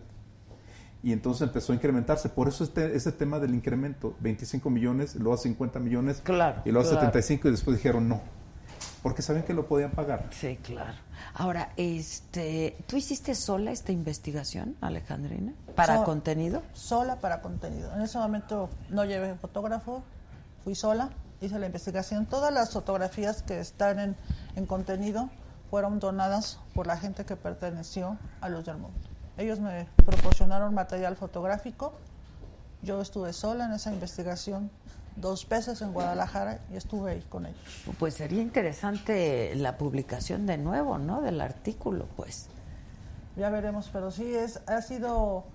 Y 1.01 1.13
entonces 1.13 1.43
empezó 1.47 1.71
a 1.71 1.75
incrementarse. 1.75 2.27
Por 2.29 2.47
eso 2.49 2.63
este, 2.63 2.95
ese 2.95 3.11
tema 3.11 3.39
del 3.39 3.53
incremento, 3.55 4.15
25 4.19 4.69
millones, 4.69 5.15
luego 5.15 5.33
a 5.33 5.37
50 5.37 5.79
millones, 5.79 6.21
Claro, 6.23 6.61
y 6.65 6.71
luego 6.71 6.87
a 6.87 6.91
claro. 6.91 7.05
75 7.07 7.47
y 7.47 7.51
después 7.51 7.77
dijeron 7.77 8.09
no. 8.09 8.21
Porque 9.01 9.21
sabían 9.21 9.45
que 9.45 9.53
lo 9.53 9.65
podían 9.67 9.91
pagar. 9.91 10.27
Sí, 10.31 10.57
claro. 10.61 10.93
Ahora, 11.33 11.71
este, 11.77 12.75
¿tú 12.87 12.97
hiciste 12.97 13.33
sola 13.35 13.71
esta 13.71 13.91
investigación, 13.91 14.75
Alejandrina? 14.81 15.53
¿Para 15.75 15.97
So- 15.97 16.03
contenido? 16.03 16.61
Sola 16.73 17.15
para 17.17 17.41
contenido. 17.41 17.93
En 17.95 18.01
ese 18.01 18.17
momento 18.17 18.69
no 18.89 19.05
llevé 19.05 19.35
fotógrafo, 19.35 20.03
fui 20.63 20.75
sola, 20.75 21.09
hice 21.39 21.57
la 21.59 21.67
investigación. 21.67 22.25
Todas 22.25 22.53
las 22.53 22.71
fotografías 22.73 23.41
que 23.43 23.59
están 23.59 23.99
en, 23.99 24.15
en 24.55 24.65
contenido 24.65 25.29
fueron 25.69 25.99
donadas 25.99 26.59
por 26.73 26.85
la 26.87 26.97
gente 26.97 27.23
que 27.25 27.35
perteneció 27.37 28.17
a 28.41 28.49
Luz 28.49 28.65
del 28.65 28.77
Mundo. 28.77 28.99
Ellos 29.37 29.59
me 29.61 29.87
proporcionaron 30.05 30.73
material 30.73 31.15
fotográfico. 31.15 31.93
Yo 32.81 32.99
estuve 33.01 33.31
sola 33.31 33.65
en 33.65 33.71
esa 33.71 33.93
investigación 33.93 34.69
dos 35.15 35.47
veces 35.47 35.81
en 35.81 35.93
Guadalajara 35.93 36.59
y 36.71 36.77
estuve 36.77 37.11
ahí 37.11 37.25
con 37.29 37.45
ellos. 37.45 37.59
Pues 37.97 38.15
sería 38.15 38.41
interesante 38.41 39.53
la 39.55 39.77
publicación 39.77 40.45
de 40.45 40.57
nuevo, 40.57 40.97
¿no? 40.97 41.21
Del 41.21 41.41
artículo, 41.41 42.07
pues. 42.15 42.47
Ya 43.35 43.49
veremos, 43.49 43.89
pero 43.91 44.11
sí 44.11 44.33
es 44.35 44.61
ha 44.67 44.81
sido 44.81 45.45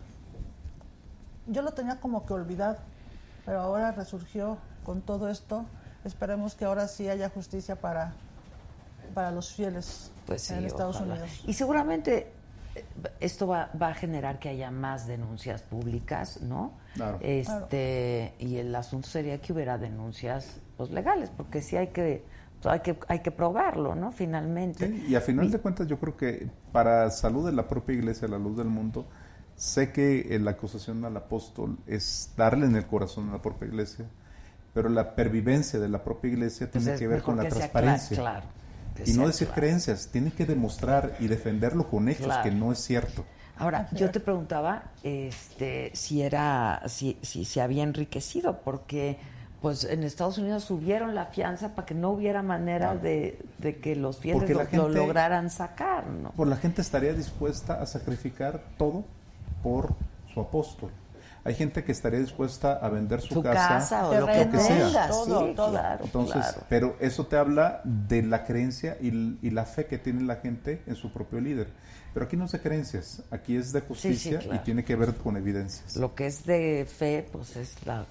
yo 1.47 1.63
lo 1.63 1.73
tenía 1.73 2.01
como 2.01 2.25
que 2.25 2.33
olvidado, 2.33 2.79
pero 3.45 3.61
ahora 3.61 3.93
resurgió 3.93 4.57
con 4.85 5.03
todo 5.03 5.29
esto. 5.29 5.67
Esperemos 6.05 6.55
que 6.55 6.65
ahora 6.65 6.89
sí 6.89 7.09
haya 7.09 7.29
justicia 7.29 7.77
para 7.77 8.15
para 9.15 9.31
los 9.31 9.53
fieles 9.53 10.11
Pues 10.27 10.43
sí, 10.43 10.55
en 10.55 10.65
Estados 10.65 10.97
ojalá. 10.97 11.15
Unidos. 11.15 11.31
Y 11.47 11.55
seguramente 11.55 12.33
esto 13.21 13.47
va, 13.47 13.71
va 13.81 13.89
a 13.89 13.95
generar 13.95 14.39
que 14.39 14.49
haya 14.49 14.71
más 14.71 15.07
denuncias 15.07 15.63
públicas, 15.63 16.41
¿no? 16.43 16.73
Claro. 16.95 17.19
Este, 17.21 18.35
y 18.39 18.57
el 18.57 18.75
asunto 18.75 19.09
sería 19.09 19.41
que 19.41 19.53
hubiera 19.53 19.79
denuncias 19.79 20.61
pues, 20.77 20.91
legales, 20.91 21.31
porque 21.37 21.63
sí 21.63 21.77
hay 21.77 21.89
que, 21.89 22.25
pues, 22.61 22.73
hay 22.73 22.81
que, 22.81 22.99
hay 23.09 23.21
que 23.21 23.31
probarlo, 23.31 23.95
¿no? 23.95 24.13
Finalmente. 24.13 24.87
Sí, 24.87 25.05
y 25.09 25.15
a 25.15 25.21
final 25.21 25.51
de 25.51 25.59
cuentas 25.61 25.87
yo 25.87 25.99
creo 26.01 26.17
que 26.17 26.49
para 26.73 27.11
salud 27.11 27.47
de 27.47 27.53
la 27.53 27.69
propia 27.69 27.95
iglesia, 27.95 28.27
la 28.29 28.39
luz 28.39 28.57
del 28.57 28.67
mundo, 28.69 29.07
sé 29.57 29.93
que 29.93 30.35
eh, 30.35 30.39
la 30.41 30.53
acusación 30.53 31.05
al 31.05 31.17
apóstol 31.17 31.79
es 31.87 32.33
darle 32.37 32.67
en 32.67 32.75
el 32.77 32.87
corazón 32.87 33.29
a 33.29 33.33
la 33.35 33.43
propia 33.43 33.69
iglesia, 33.69 34.07
pero 34.75 34.89
la 34.89 35.15
pervivencia 35.15 35.79
de 35.81 35.89
la 35.89 36.03
propia 36.05 36.31
iglesia 36.33 36.71
Pues 36.73 36.85
tiene 36.85 36.99
que 36.99 37.07
ver 37.09 37.23
con 37.23 37.37
la 37.37 37.49
transparencia. 37.49 38.17
cla- 38.17 38.23
claro, 38.23 38.47
y 39.05 39.13
no 39.15 39.27
decir 39.27 39.49
claro. 39.49 39.61
creencias, 39.61 40.09
tiene 40.13 40.31
que 40.33 40.47
demostrar 40.47 41.17
y 41.21 41.27
defenderlo 41.29 41.89
con 41.89 42.09
hechos, 42.09 42.27
Claro. 42.27 42.43
que 42.43 42.51
no 42.51 42.73
es 42.73 42.79
cierto. 42.79 43.25
Ahora, 43.57 43.89
yo 43.93 44.11
te 44.11 44.19
preguntaba 44.21 44.85
este, 45.03 45.91
si 45.95 46.23
era, 46.23 46.83
si, 46.87 47.19
si 47.23 47.45
se 47.45 47.61
había 47.61 47.83
enriquecido, 47.85 48.61
porque 48.65 49.19
pues 49.63 49.85
en 49.85 50.03
Estados 50.03 50.37
Unidos 50.39 50.65
subieron 50.65 51.15
la 51.15 51.27
fianza 51.27 51.75
para 51.75 51.87
que 51.87 51.95
no 51.95 52.11
hubiera 52.11 52.43
manera 52.43 52.89
Claro. 52.91 53.01
de, 53.01 53.39
de 53.59 53.77
que 53.79 53.97
los 53.97 54.19
fieles 54.19 54.51
lo, 54.51 54.65
lo 54.73 54.89
lograran 54.89 55.49
sacar, 55.51 56.07
¿no? 56.07 56.33
Pues 56.37 56.51
la 56.51 56.57
gente 56.57 56.83
estaría 56.83 57.15
dispuesta 57.15 57.81
a 57.81 57.87
sacrificar 57.87 58.63
todo 58.77 59.05
por 59.63 59.95
su 60.35 60.41
apóstol. 60.41 60.91
Hay 61.47 61.55
gente 61.55 61.85
que 61.85 61.93
estaría 61.93 62.21
dispuesta 62.21 62.73
a 62.75 62.89
vender 62.89 63.21
su, 63.21 63.35
Su 63.35 63.43
casa, 63.43 64.09
o 64.09 64.15
lo 64.21 64.27
que 64.27 64.33
terrenos, 64.47 64.67
tengas, 64.67 65.09
todo, 65.11 65.47
sí, 65.49 65.55
todo. 65.55 65.71
claro, 65.73 66.05
Entonces, 66.05 66.33
claro. 66.43 66.63
pero 66.71 66.97
eso 67.01 67.27
te 67.27 67.37
habla 67.37 67.83
de 67.85 68.23
la 68.23 68.45
creencia 68.45 68.97
y, 69.01 69.37
y 69.43 69.51
la 69.51 69.65
fe 69.67 69.85
que 69.87 69.99
tiene 69.99 70.23
la 70.23 70.37
gente 70.37 70.83
en 70.87 70.97
su 70.97 71.13
propio 71.13 71.41
líder. 71.41 71.69
Pero 72.15 72.27
aquí 72.27 72.37
no 72.37 72.45
es 72.47 72.53
de 72.53 72.61
creencias, 72.61 73.23
aquí 73.31 73.57
es 73.57 73.73
de 73.73 73.81
justicia 73.83 74.39
claro. 74.39 74.55
y 74.55 74.59
tiene 74.65 74.85
que 74.85 74.97
ver 74.97 75.15
con 75.17 75.37
evidencias. 75.37 75.97
Lo 75.97 76.15
que 76.15 76.29
es 76.29 76.47
de 76.47 76.87
fe, 76.89 77.27
pues 77.31 77.57
es 77.57 77.75
la, 77.85 78.07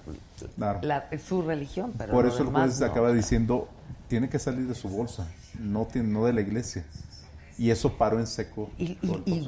Claro. 0.56 0.78
la- 0.82 1.08
su 1.26 1.42
religión, 1.42 1.92
pero 1.98 2.12
Por 2.12 2.26
eso 2.26 2.42
el 2.42 2.50
juez 2.50 2.78
no. 2.80 2.86
acaba 2.86 3.10
diciendo, 3.12 3.66
tiene 4.06 4.28
que 4.28 4.38
salir 4.38 4.68
de 4.68 4.74
su 4.76 4.88
bolsa, 4.90 5.26
no, 5.58 5.86
tiene, 5.86 6.08
no 6.08 6.24
de 6.26 6.34
la 6.34 6.42
iglesia. 6.42 6.84
Y 7.58 7.70
eso 7.70 7.96
paró 7.96 8.20
en 8.20 8.26
seco. 8.28 8.70
Y, 8.78 8.96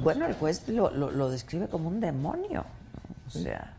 bueno, 0.01 0.25
el 0.25 0.33
juez 0.33 0.67
lo, 0.67 0.89
lo- 0.91 1.11
lo 1.11 1.29
describe 1.29 1.67
como 1.69 1.87
un 1.87 1.99
demonio. 2.01 2.65
O 3.27 3.29
sea, 3.29 3.73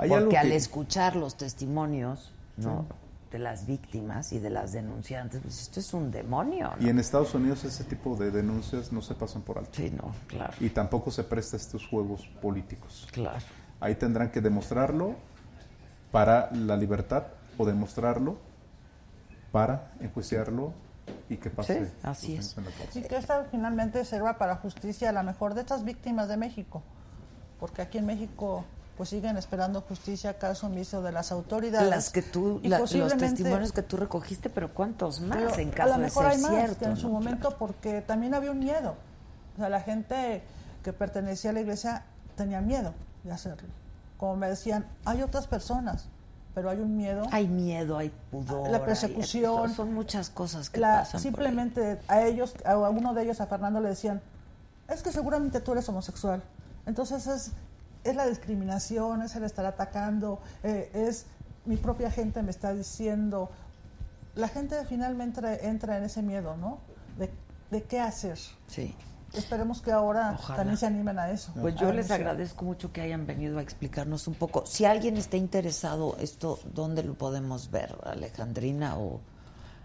Hay 0.00 0.10
algo 0.12 0.26
porque 0.26 0.38
al 0.38 0.48
que- 0.48 0.56
escuchar 0.56 1.16
los 1.16 1.36
testimonios 1.36 2.32
¿no? 2.56 2.86
de 3.30 3.38
las 3.38 3.66
víctimas 3.66 4.32
y 4.32 4.38
de 4.40 4.50
las 4.50 4.72
denunciantes, 4.72 5.40
pues 5.40 5.60
esto 5.62 5.78
es 5.80 5.94
un 5.94 6.10
demonio. 6.10 6.72
¿no? 6.78 6.84
Y 6.86 6.88
en 6.90 6.98
Estados 6.98 7.32
Unidos 7.34 7.62
ese 7.64 7.84
tipo 7.84 8.16
de 8.16 8.30
denuncias 8.32 8.90
no 8.92 9.02
se 9.02 9.14
pasan 9.14 9.42
por 9.42 9.58
alto. 9.58 9.70
Sí, 9.74 9.90
no, 9.90 10.12
claro, 10.26 10.52
Y 10.60 10.70
tampoco 10.70 11.10
se 11.10 11.22
presta 11.24 11.56
a 11.56 11.60
estos 11.60 11.86
juegos 11.86 12.26
políticos. 12.42 13.06
claro. 13.12 13.38
Ahí 13.78 13.94
tendrán 13.94 14.30
que 14.30 14.40
demostrarlo 14.40 15.14
para 16.10 16.50
la 16.52 16.76
libertad 16.76 17.24
o 17.56 17.64
demostrarlo 17.64 18.36
para 19.52 19.92
enjuiciarlo 20.00 20.72
y 21.28 21.36
que 21.36 21.50
pase. 21.50 21.86
Sí, 21.86 21.92
así 22.02 22.36
es. 22.36 22.56
Y 22.94 23.02
que 23.02 23.16
esta 23.16 23.44
finalmente 23.50 24.04
sirva 24.04 24.38
para 24.38 24.56
justicia 24.56 25.08
a 25.10 25.12
la 25.12 25.22
mejor 25.22 25.54
de 25.54 25.60
estas 25.62 25.84
víctimas 25.84 26.28
de 26.28 26.36
México. 26.36 26.82
Porque 27.58 27.82
aquí 27.82 27.98
en 27.98 28.06
México 28.06 28.64
pues 29.00 29.08
siguen 29.08 29.38
esperando 29.38 29.80
justicia 29.80 30.38
caso 30.38 30.66
omiso 30.66 31.00
de 31.00 31.10
las 31.10 31.32
autoridades. 31.32 31.88
Las 31.88 32.10
que 32.10 32.20
tú, 32.20 32.60
la- 32.62 32.80
los 32.80 32.90
testimonios 33.16 33.72
que 33.72 33.82
tú 33.82 33.96
recogiste, 33.96 34.50
pero 34.50 34.74
¿cuántos 34.74 35.22
más 35.22 35.38
pero 35.38 35.58
en 35.58 35.70
a 35.70 35.72
caso 35.72 35.88
lo 35.88 35.94
de 35.94 36.04
mejor 36.04 36.24
ser 36.24 36.32
hay 36.32 36.38
más 36.42 36.50
cierto? 36.50 36.78
que 36.80 36.84
en 36.84 36.96
su 36.98 37.06
¿no? 37.06 37.14
momento 37.14 37.56
porque 37.58 38.02
también 38.02 38.34
había 38.34 38.50
un 38.50 38.58
miedo. 38.58 38.96
O 39.54 39.56
sea, 39.56 39.70
la 39.70 39.80
gente 39.80 40.42
que 40.84 40.92
pertenecía 40.92 41.48
a 41.48 41.54
la 41.54 41.60
iglesia 41.62 42.02
tenía 42.36 42.60
miedo 42.60 42.92
de 43.24 43.32
hacerlo. 43.32 43.68
Como 44.18 44.36
me 44.36 44.48
decían, 44.50 44.84
hay 45.06 45.22
otras 45.22 45.46
personas, 45.46 46.04
pero 46.54 46.68
hay 46.68 46.80
un 46.80 46.94
miedo. 46.94 47.22
Hay 47.32 47.48
miedo, 47.48 47.96
hay 47.96 48.12
pudor. 48.30 48.68
La 48.68 48.76
hay- 48.76 48.84
persecución. 48.84 49.74
son 49.74 49.94
muchas 49.94 50.28
cosas 50.28 50.68
que 50.68 50.78
La- 50.78 50.98
pasan. 50.98 51.12
por 51.12 51.16
ahí. 51.16 51.22
simplemente 51.22 51.98
a 52.06 52.20
ellos, 52.20 52.52
a 52.66 52.76
uno 52.76 53.14
de 53.14 53.22
ellos, 53.22 53.40
a 53.40 53.46
Fernando, 53.46 53.80
le 53.80 53.88
decían, 53.88 54.20
es 54.88 55.02
que 55.02 55.10
seguramente 55.10 55.58
tú 55.60 55.72
eres 55.72 55.88
homosexual. 55.88 56.42
Entonces 56.84 57.26
es, 57.26 57.52
es 58.04 58.16
la 58.16 58.26
discriminación, 58.26 59.22
es 59.22 59.34
el 59.36 59.44
estar 59.44 59.66
atacando, 59.66 60.40
eh, 60.62 60.90
es 60.94 61.26
mi 61.64 61.76
propia 61.76 62.10
gente 62.10 62.42
me 62.42 62.50
está 62.50 62.72
diciendo. 62.72 63.50
La 64.34 64.48
gente 64.48 64.76
finalmente 64.88 65.40
entra, 65.40 65.56
entra 65.56 65.98
en 65.98 66.04
ese 66.04 66.22
miedo, 66.22 66.56
¿no? 66.56 66.78
De, 67.18 67.30
de 67.70 67.82
qué 67.82 68.00
hacer. 68.00 68.38
Sí. 68.66 68.94
Esperemos 69.32 69.80
que 69.80 69.92
ahora 69.92 70.32
Ojalá. 70.36 70.56
también 70.56 70.76
se 70.76 70.86
animen 70.86 71.18
a 71.18 71.30
eso. 71.30 71.52
Pues 71.60 71.76
yo 71.76 71.92
les 71.92 72.10
agradezco 72.10 72.64
mucho 72.64 72.92
que 72.92 73.00
hayan 73.00 73.26
venido 73.26 73.58
a 73.58 73.62
explicarnos 73.62 74.26
un 74.26 74.34
poco. 74.34 74.64
Si 74.66 74.84
alguien 74.84 75.16
está 75.16 75.36
interesado, 75.36 76.16
esto, 76.18 76.58
¿dónde 76.74 77.04
lo 77.04 77.14
podemos 77.14 77.70
ver, 77.70 77.96
Alejandrina? 78.04 78.98
O 78.98 79.20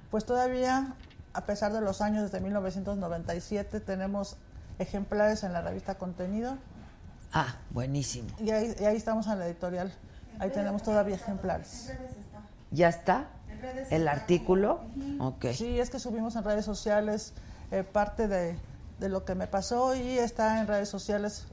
Pues 0.09 0.25
todavía, 0.25 0.95
a 1.33 1.45
pesar 1.45 1.73
de 1.73 1.81
los 1.81 2.01
años 2.01 2.23
desde 2.23 2.39
1997, 2.39 3.81
tenemos 3.81 4.37
ejemplares 4.79 5.43
en 5.43 5.53
la 5.53 5.61
revista 5.61 5.95
Contenido. 5.95 6.57
Ah, 7.35 7.55
buenísimo. 7.69 8.29
Y 8.39 8.49
ahí, 8.49 8.75
y 8.79 8.85
ahí 8.85 8.95
estamos 8.97 9.27
en 9.27 9.37
la 9.39 9.45
editorial. 9.45 9.93
Ahí 10.39 10.49
tenemos 10.49 10.81
todavía 10.83 11.15
ejemplares. 11.15 11.91
¿Ya 12.71 12.89
está? 12.89 13.27
¿El 13.89 14.07
artículo? 14.07 14.81
Ok. 15.19 15.45
Sí, 15.53 15.79
es 15.79 15.89
que 15.89 15.99
subimos 15.99 16.35
en 16.35 16.43
redes 16.43 16.65
sociales 16.65 17.33
eh, 17.71 17.83
parte 17.83 18.27
de, 18.27 18.57
de 18.99 19.09
lo 19.09 19.23
que 19.25 19.33
me 19.35 19.47
pasó 19.47 19.95
y 19.95 20.17
está 20.17 20.59
en 20.59 20.67
redes 20.67 20.89
sociales. 20.89 21.47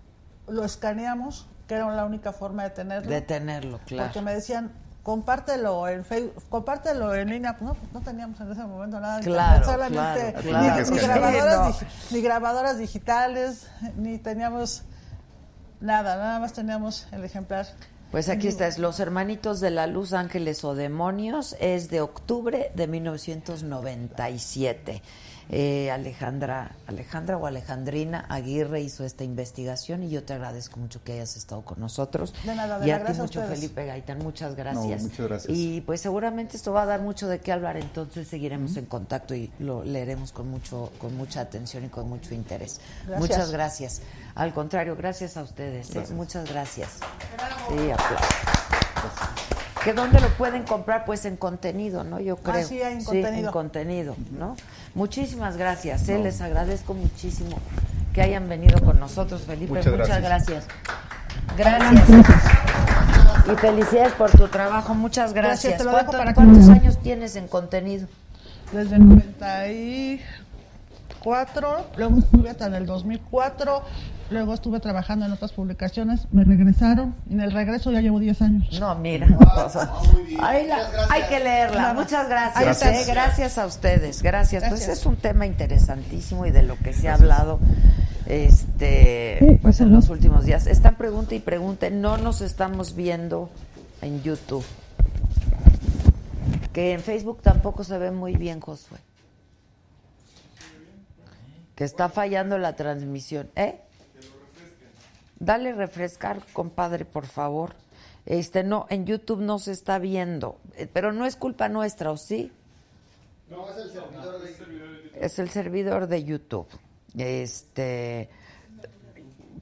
Lo 0.49 0.65
escaneamos, 0.65 1.47
que 1.69 1.75
era 1.75 1.89
la 1.95 2.05
única 2.05 2.33
forma 2.33 2.65
de 2.65 2.71
tenerlo. 2.71 3.09
De 3.11 3.21
tenerlo, 3.21 3.79
claro. 3.87 4.09
Porque 4.09 4.21
me 4.21 4.35
decían, 4.35 4.73
compártelo 5.05 5.87
en 5.89 6.05
Facebook, 6.05 6.43
compártelo 6.49 7.15
en 7.15 7.31
línea. 7.31 7.57
Pues 7.57 7.71
no, 7.71 7.77
no 7.93 8.01
teníamos 8.01 8.41
en 8.41 8.51
ese 8.51 8.65
momento 8.65 8.99
nada. 8.99 9.19
de 9.19 9.23
Claro, 9.23 9.57
internet, 9.65 9.93
solamente 9.93 10.33
claro, 10.33 10.43
ni- 10.43 10.51
claro. 10.51 10.91
Ni, 10.91 10.99
Sí, 10.99 11.07
grabadoras, 11.07 11.83
ni 12.11 12.21
grabadoras 12.21 12.79
digitales, 12.79 13.69
ni 13.97 14.19
teníamos 14.19 14.83
nada, 15.83 16.17
nada 16.17 16.41
más 16.41 16.53
teníamos 16.53 17.07
el 17.13 17.25
ejemplar. 17.25 17.67
Pues 18.11 18.29
aquí 18.29 18.49
está, 18.49 18.67
es 18.67 18.79
Los 18.79 19.01
Hermanitos 19.01 19.61
de 19.61 19.71
la 19.71 19.87
Luz, 19.87 20.13
Ángeles 20.13 20.63
o 20.65 20.75
Demonios, 20.75 21.57
es 21.61 21.89
de 21.89 22.03
octubre 22.03 22.71
de 22.75 22.87
1997. 22.87 25.01
Eh, 25.49 25.91
Alejandra, 25.91 26.77
Alejandra 26.87 27.37
o 27.37 27.47
Alejandrina 27.47 28.25
Aguirre 28.29 28.81
hizo 28.81 29.05
esta 29.05 29.25
investigación 29.25 30.03
y 30.03 30.11
yo 30.11 30.25
te 30.25 30.33
agradezco 30.33 30.79
mucho 30.79 31.03
que 31.03 31.13
hayas 31.13 31.37
estado 31.37 31.63
con 31.63 31.81
nosotros. 31.81 32.35
De 32.45 32.55
nada, 32.55 32.79
de 32.79 32.89
y 32.89 32.91
a 32.91 32.99
ti 32.99 33.03
gracias 33.03 33.19
a 33.19 33.23
mucho. 33.23 33.43
Felipe 33.43 33.87
Gaitán, 33.87 34.19
muchas 34.19 34.55
gracias. 34.55 35.03
muchas 35.03 35.27
gracias. 35.27 35.57
Y 35.57 35.81
pues 35.83 36.01
seguramente 36.01 36.57
esto 36.57 36.73
va 36.73 36.83
a 36.83 36.87
dar 36.87 37.01
mucho 37.01 37.29
de 37.29 37.41
qué 37.41 37.53
hablar, 37.53 37.77
entonces 37.77 38.29
seguiremos 38.29 38.77
en 38.77 38.87
contacto 38.87 39.35
y 39.35 39.51
lo 39.59 39.85
leeremos 39.85 40.33
con 40.33 40.49
mucho, 40.49 40.93
con 40.99 41.17
mucha 41.17 41.41
atención 41.41 41.85
y 41.85 41.89
con 41.89 42.09
mucho 42.09 42.35
interés. 42.35 42.81
Gracias. 43.07 43.21
Muchas 43.21 43.51
gracias. 43.51 44.03
Al 44.35 44.53
contrario, 44.55 44.97
gracias 44.97 45.37
a 45.37 45.43
ustedes. 45.43 45.95
¿eh? 45.95 46.05
Muchas 46.15 46.49
gracias. 46.49 46.99
Sí, 47.69 47.91
aplausos. 47.91 49.52
¿Que 49.85 49.93
dónde 49.93 50.21
lo 50.21 50.29
pueden 50.31 50.63
comprar? 50.63 51.05
Pues 51.05 51.25
en 51.25 51.37
contenido, 51.37 52.05
¿no? 52.05 52.21
Yo 52.21 52.37
creo. 52.37 52.61
Ah, 52.61 52.63
sí, 52.63 52.81
en 52.81 53.03
contenido. 53.05 53.49
en 53.49 53.53
contenido, 53.53 54.17
¿no? 54.39 54.57
Muchísimas 54.95 55.57
gracias, 55.57 56.09
¿eh? 56.09 56.19
Les 56.19 56.41
agradezco 56.41 56.95
muchísimo 56.95 57.57
que 58.15 58.23
hayan 58.23 58.49
venido 58.49 58.81
con 58.81 59.01
nosotros, 59.01 59.43
Felipe. 59.43 59.75
Muchas 59.75 59.93
Muchas, 59.93 60.23
gracias. 60.23 60.67
gracias. 61.57 61.57
Gracias. 61.57 62.09
Y 63.53 63.57
felicidades 63.57 64.13
por 64.13 64.31
tu 64.31 64.47
trabajo. 64.49 64.95
Muchas 64.95 65.33
Gracias, 65.33 65.63
gracias. 65.65 65.79
te 65.79 65.85
lo 65.85 65.91
dejo 65.91 66.05
¿Cuánto- 66.13 66.19
para 66.19 66.35
¿Cuántos 66.35 66.67
que- 66.67 66.73
años 66.73 66.99
tienes 67.03 67.35
en 67.37 67.49
contenido? 67.49 68.07
Desde 68.73 68.95
el 68.97 69.09
94, 69.09 71.87
luego 71.97 72.19
estuve 72.21 72.51
hasta 72.51 72.67
el 72.67 72.87
2004, 72.87 73.83
luego 74.31 74.55
estuve 74.55 74.81
trabajando 74.81 75.27
en 75.27 75.33
otras 75.33 75.53
publicaciones, 75.53 76.27
me 76.33 76.45
regresaron 76.45 77.15
y 77.29 77.35
en 77.35 77.41
el 77.41 77.53
regreso 77.53 77.91
ya 77.93 78.01
llevo 78.01 78.19
10 78.19 78.41
años. 78.43 78.81
No, 78.81 78.95
mira. 78.95 79.27
ahí 80.41 80.67
la- 80.67 80.89
hay 81.11 81.23
que 81.29 81.41
leerla. 81.41 81.81
Nada. 81.83 81.95
Muchas 81.95 82.29
gracias. 82.29 82.83
¿eh? 82.83 83.05
Gracias 83.07 83.59
a 83.59 83.67
ustedes. 83.67 84.23
Gracias. 84.23 84.63
Pues 84.63 84.81
Gracias. 84.81 84.99
es 85.01 85.07
un 85.07 85.17
tema 85.17 85.47
interesantísimo 85.47 86.47
y 86.47 86.51
de 86.51 86.63
lo 86.63 86.77
que 86.79 86.93
se 86.93 87.09
ha 87.09 87.15
hablado 87.15 87.59
este 88.27 89.59
pues 89.63 89.81
en 89.81 89.93
los 89.93 90.09
últimos 90.09 90.45
días. 90.45 90.67
Están 90.67 90.97
pregunta 90.97 91.35
y 91.35 91.41
pregunte. 91.41 91.91
No 91.91 92.17
nos 92.17 92.41
estamos 92.41 92.95
viendo 92.95 93.51
en 94.01 94.23
YouTube. 94.23 94.65
Que 96.73 96.93
en 96.95 97.01
Facebook 97.01 97.43
tampoco 97.43 97.85
se 97.85 97.99
ve 97.99 98.11
muy 98.11 98.35
bien, 98.37 98.61
Josué. 98.61 98.99
Que 101.75 101.85
está 101.85 102.09
fallando 102.09 102.59
la 102.59 102.75
transmisión. 102.77 103.49
¿Eh? 103.57 103.81
Dale 105.43 105.73
refrescar, 105.73 106.41
compadre, 106.53 107.05
por 107.05 107.27
favor. 107.27 107.75
Este, 108.27 108.63
no, 108.63 108.87
en 108.91 109.07
YouTube 109.07 109.41
no 109.41 109.59
se 109.59 109.73
está 109.73 109.99
viendo, 109.99 110.61
eh, 110.77 110.87
pero 110.91 111.13
no 111.13 111.27
es 111.27 111.35
culpa 111.35 111.69
nuestra, 111.69 112.13
¿o 112.13 112.17
sí? 112.17 112.53
No, 113.51 113.69
es 113.69 113.77
el 113.77 113.91
servidor 113.91 114.41
de 114.41 115.11
Es 115.21 115.39
el 115.41 115.51
servidor 115.51 116.07
de 116.07 116.23
YouTube. 116.23 116.69
Este, 117.19 118.29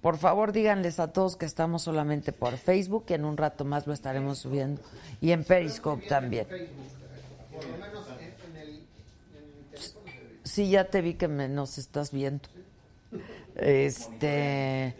por 0.02 0.18
favor, 0.18 0.52
díganles 0.52 1.00
a 1.00 1.14
todos 1.14 1.36
que 1.36 1.46
estamos 1.46 1.80
solamente 1.80 2.32
por 2.32 2.58
Facebook 2.58 3.06
y 3.08 3.14
en 3.14 3.24
un 3.24 3.38
rato 3.38 3.64
más 3.64 3.86
lo 3.86 3.94
estaremos 3.94 4.36
subiendo 4.36 4.82
y 5.22 5.30
en 5.30 5.44
Periscope 5.44 6.06
también. 6.06 6.46
Sí, 10.44 10.68
ya 10.68 10.84
te 10.84 11.00
vi 11.00 11.14
que 11.14 11.26
me 11.26 11.48
nos 11.48 11.78
estás 11.78 12.12
viendo. 12.12 12.50
Este, 13.56 14.94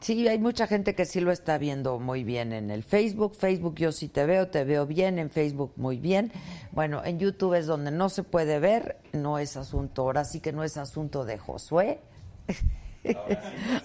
sí, 0.00 0.28
hay 0.28 0.38
mucha 0.38 0.66
gente 0.66 0.94
que 0.94 1.04
sí 1.04 1.20
lo 1.20 1.32
está 1.32 1.58
viendo 1.58 1.98
muy 1.98 2.24
bien 2.24 2.52
en 2.52 2.70
el 2.70 2.82
Facebook. 2.82 3.34
Facebook 3.34 3.74
yo 3.76 3.92
sí 3.92 4.08
te 4.08 4.26
veo, 4.26 4.48
te 4.48 4.64
veo 4.64 4.86
bien, 4.86 5.18
en 5.18 5.30
Facebook 5.30 5.72
muy 5.76 5.98
bien. 5.98 6.32
Bueno, 6.72 7.04
en 7.04 7.18
YouTube 7.18 7.54
es 7.54 7.66
donde 7.66 7.90
no 7.90 8.08
se 8.08 8.22
puede 8.22 8.58
ver, 8.58 8.98
no 9.12 9.38
es 9.38 9.56
asunto, 9.56 10.02
ahora 10.02 10.24
sí 10.24 10.40
que 10.40 10.52
no 10.52 10.64
es 10.64 10.76
asunto 10.76 11.24
de 11.24 11.38
Josué. 11.38 12.00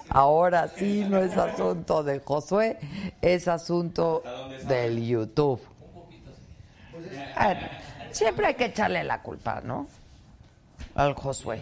Ahora 0.10 0.68
sí, 0.68 1.06
no 1.08 1.20
es 1.20 1.38
asunto 1.38 2.04
de 2.04 2.20
Josué, 2.20 2.78
es 3.22 3.47
asunto 3.47 4.24
del 4.68 5.06
YouTube. 5.06 5.62
Bueno, 6.91 7.62
siempre 8.12 8.47
hay 8.47 8.56
que 8.56 8.66
echarle 8.66 9.04
la 9.04 9.22
culpa, 9.22 9.62
¿no? 9.64 9.88
Al 10.95 11.14
Josué. 11.14 11.62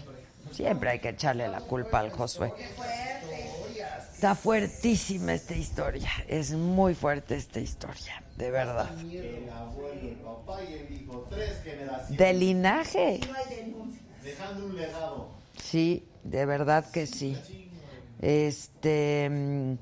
Siempre 0.52 0.92
hay 0.92 1.00
que 1.00 1.10
echarle 1.10 1.48
la 1.48 1.62
culpa 1.62 2.00
al 2.00 2.12
Josué. 2.12 2.54
Está 4.22 4.36
fuertísima 4.36 5.34
esta 5.34 5.56
historia. 5.56 6.12
Es 6.28 6.52
muy 6.52 6.94
fuerte 6.94 7.36
esta 7.36 7.60
historia, 7.60 8.22
de 8.38 8.52
verdad. 8.52 8.88
El 9.00 9.50
abuelo, 9.50 10.00
el 10.00 10.16
papá 10.18 10.60
y 10.62 10.74
el 10.74 10.94
hijo, 10.94 11.26
tres 11.28 11.60
generaciones. 11.64 12.18
De 12.20 12.32
linaje. 12.32 13.20
Dejando 14.24 14.68
un 14.68 14.76
legado. 14.76 15.28
Sí, 15.60 16.08
de 16.24 16.46
verdad 16.46 16.86
que 16.92 17.08
sí. 17.08 17.36
Este 18.22 19.28
mm, 19.28 19.74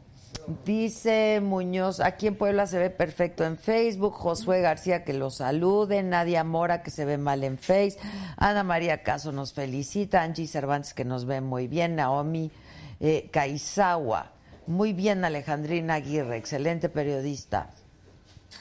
dice 0.64 1.42
Muñoz, 1.44 2.00
aquí 2.00 2.28
en 2.28 2.38
Puebla 2.38 2.66
se 2.66 2.80
ve 2.80 2.90
perfecto 2.90 3.44
en 3.44 3.58
Facebook, 3.58 4.14
Josué 4.14 4.62
García 4.62 5.04
que 5.04 5.12
lo 5.12 5.32
salude, 5.32 6.02
Nadia 6.02 6.46
Mora 6.46 6.82
que 6.82 6.92
se 6.92 7.04
ve 7.04 7.18
mal 7.18 7.44
en 7.44 7.58
Face, 7.58 7.98
Ana 8.38 8.64
María 8.64 9.04
Caso 9.04 9.34
nos 9.34 9.52
felicita, 9.52 10.24
Angie 10.24 10.48
Cervantes 10.48 10.94
que 10.94 11.04
nos 11.04 11.26
ve 11.26 11.42
muy 11.42 11.68
bien, 11.68 11.98
Naomi 11.98 12.54
eh, 13.00 13.30
Kaizawa, 13.32 14.32
muy 14.68 14.94
bien 14.94 15.26
Alejandrina 15.26 15.96
Aguirre, 15.96 16.38
excelente 16.38 16.90
periodista. 16.90 17.72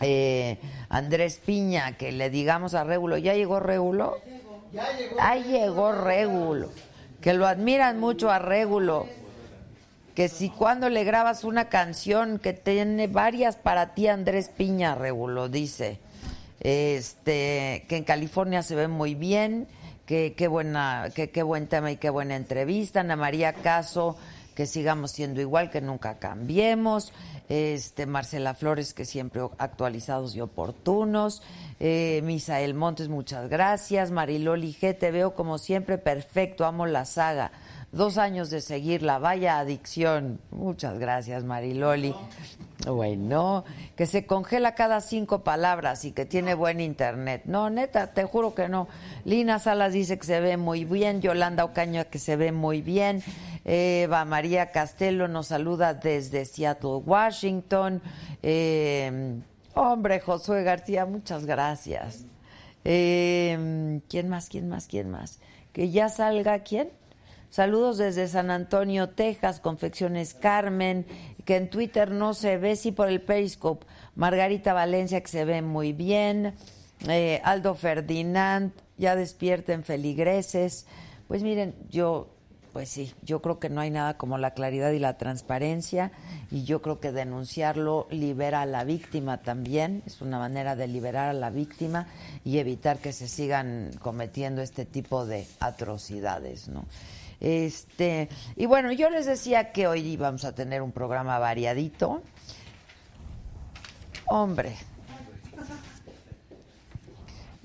Eh, 0.00 0.58
Andrés 0.88 1.40
Piña, 1.44 1.96
que 1.96 2.12
le 2.12 2.30
digamos 2.30 2.74
a 2.74 2.84
Régulo, 2.84 3.16
¿ya 3.18 3.34
llegó 3.34 3.60
Régulo? 3.60 4.16
Ya 4.72 4.86
llegó. 4.96 5.16
Ahí 5.20 5.44
llegó 5.44 5.92
Régulo, 5.92 6.70
que 7.20 7.32
lo 7.34 7.46
admiran 7.46 7.98
mucho 7.98 8.30
a 8.30 8.38
Régulo, 8.38 9.06
que 10.14 10.28
si 10.28 10.50
cuando 10.50 10.88
le 10.88 11.04
grabas 11.04 11.44
una 11.44 11.68
canción 11.68 12.38
que 12.38 12.52
tiene 12.52 13.06
varias 13.06 13.56
para 13.56 13.94
ti 13.94 14.08
Andrés 14.08 14.50
Piña, 14.50 14.94
Régulo 14.94 15.48
dice, 15.48 16.00
este, 16.60 17.86
que 17.88 17.96
en 17.96 18.04
California 18.04 18.62
se 18.62 18.74
ve 18.74 18.88
muy 18.88 19.14
bien, 19.14 19.68
que 20.08 20.32
qué 20.32 20.48
buena, 20.48 21.10
qué 21.14 21.42
buen 21.42 21.66
tema 21.66 21.90
y 21.92 21.98
qué 21.98 22.08
buena 22.08 22.34
entrevista, 22.34 23.00
Ana 23.00 23.14
María 23.14 23.52
Caso, 23.52 24.16
que 24.54 24.64
sigamos 24.64 25.10
siendo 25.10 25.42
igual, 25.42 25.68
que 25.68 25.82
nunca 25.82 26.18
cambiemos, 26.18 27.12
este 27.50 28.06
Marcela 28.06 28.54
Flores, 28.54 28.94
que 28.94 29.04
siempre 29.04 29.42
actualizados 29.58 30.34
y 30.34 30.40
oportunos, 30.40 31.42
eh, 31.78 32.22
Misael 32.24 32.72
Montes, 32.72 33.08
muchas 33.08 33.50
gracias, 33.50 34.10
Mariloli 34.10 34.72
G, 34.72 34.96
te 34.98 35.10
veo 35.10 35.34
como 35.34 35.58
siempre 35.58 35.98
perfecto, 35.98 36.64
amo 36.64 36.86
la 36.86 37.04
saga, 37.04 37.52
dos 37.92 38.18
años 38.18 38.50
de 38.50 38.60
seguirla, 38.60 39.18
vaya 39.18 39.58
adicción, 39.58 40.40
muchas 40.50 40.98
gracias 40.98 41.44
Mariloli. 41.44 42.14
Bueno, 42.86 43.64
que 43.96 44.06
se 44.06 44.24
congela 44.24 44.74
cada 44.74 45.00
cinco 45.00 45.42
palabras 45.42 46.04
y 46.04 46.12
que 46.12 46.24
tiene 46.24 46.54
buen 46.54 46.80
internet. 46.80 47.42
No, 47.44 47.70
neta, 47.70 48.14
te 48.14 48.24
juro 48.24 48.54
que 48.54 48.68
no. 48.68 48.88
Lina 49.24 49.58
Salas 49.58 49.92
dice 49.92 50.18
que 50.18 50.26
se 50.26 50.40
ve 50.40 50.56
muy 50.56 50.84
bien, 50.84 51.20
Yolanda 51.20 51.64
Ocaña 51.64 52.04
que 52.04 52.18
se 52.18 52.36
ve 52.36 52.52
muy 52.52 52.80
bien, 52.80 53.22
Eva 53.64 54.24
María 54.24 54.70
Castelo 54.70 55.26
nos 55.26 55.48
saluda 55.48 55.92
desde 55.92 56.44
Seattle, 56.44 57.02
Washington. 57.04 58.00
Eh, 58.42 59.40
hombre, 59.74 60.20
Josué 60.20 60.62
García, 60.62 61.04
muchas 61.04 61.46
gracias. 61.46 62.24
Eh, 62.84 64.00
¿Quién 64.08 64.28
más? 64.28 64.48
¿Quién 64.48 64.68
más? 64.68 64.86
¿Quién 64.86 65.10
más? 65.10 65.40
Que 65.72 65.90
ya 65.90 66.08
salga 66.08 66.60
quién? 66.60 66.90
Saludos 67.50 67.96
desde 67.96 68.28
San 68.28 68.50
Antonio, 68.50 69.08
Texas, 69.08 69.58
Confecciones 69.58 70.34
Carmen, 70.34 71.06
que 71.46 71.56
en 71.56 71.70
Twitter 71.70 72.10
no 72.10 72.34
se 72.34 72.58
ve, 72.58 72.76
sí 72.76 72.92
por 72.92 73.08
el 73.08 73.22
Periscope. 73.22 73.86
Margarita 74.14 74.74
Valencia, 74.74 75.22
que 75.22 75.28
se 75.28 75.46
ve 75.46 75.62
muy 75.62 75.94
bien. 75.94 76.54
Eh, 77.08 77.40
Aldo 77.44 77.74
Ferdinand, 77.74 78.72
ya 78.98 79.16
despierten 79.16 79.82
feligreses. 79.82 80.86
Pues 81.26 81.42
miren, 81.42 81.74
yo, 81.88 82.28
pues 82.74 82.90
sí, 82.90 83.14
yo 83.22 83.40
creo 83.40 83.58
que 83.58 83.70
no 83.70 83.80
hay 83.80 83.90
nada 83.90 84.18
como 84.18 84.36
la 84.36 84.52
claridad 84.52 84.90
y 84.90 84.98
la 84.98 85.16
transparencia 85.16 86.12
y 86.50 86.64
yo 86.64 86.82
creo 86.82 87.00
que 87.00 87.12
denunciarlo 87.12 88.08
libera 88.10 88.60
a 88.60 88.66
la 88.66 88.84
víctima 88.84 89.38
también, 89.38 90.02
es 90.06 90.20
una 90.20 90.38
manera 90.38 90.76
de 90.76 90.86
liberar 90.86 91.30
a 91.30 91.34
la 91.34 91.50
víctima 91.50 92.08
y 92.44 92.58
evitar 92.58 92.98
que 92.98 93.12
se 93.12 93.26
sigan 93.26 93.90
cometiendo 94.00 94.60
este 94.60 94.84
tipo 94.84 95.24
de 95.24 95.46
atrocidades, 95.60 96.68
¿no? 96.68 96.84
Este, 97.40 98.28
y 98.56 98.66
bueno, 98.66 98.90
yo 98.92 99.10
les 99.10 99.26
decía 99.26 99.72
que 99.72 99.86
hoy 99.86 100.00
íbamos 100.00 100.44
a 100.44 100.54
tener 100.54 100.82
un 100.82 100.92
programa 100.92 101.38
variadito. 101.38 102.22
Hombre. 104.26 104.76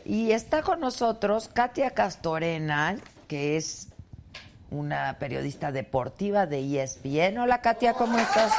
Y 0.06 0.32
está 0.32 0.62
con 0.62 0.80
nosotros 0.80 1.50
Katia 1.54 1.92
Castorena, 1.92 2.98
que 3.28 3.58
es 3.58 3.88
una 4.70 5.18
periodista 5.20 5.72
deportiva 5.72 6.46
de 6.46 6.82
ESPN. 6.82 7.38
Hola 7.38 7.62
Katia, 7.62 7.94
¿cómo 7.94 8.18
estás? 8.18 8.52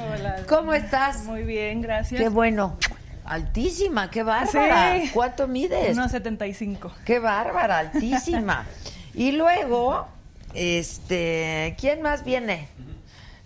Hola. 0.00 0.44
¿Cómo 0.48 0.72
estás? 0.72 1.24
Muy 1.24 1.42
bien, 1.42 1.82
gracias. 1.82 2.20
Qué 2.20 2.28
bueno. 2.28 2.78
Altísima, 3.26 4.10
qué 4.10 4.22
bárbara. 4.22 5.00
Sí. 5.00 5.10
¿Cuánto 5.12 5.48
mides? 5.48 5.96
1.75. 5.96 6.92
Qué 7.04 7.18
bárbara, 7.18 7.78
altísima. 7.78 8.66
y 9.14 9.32
luego, 9.32 10.06
este, 10.54 11.76
¿quién 11.78 12.02
más 12.02 12.24
viene? 12.24 12.68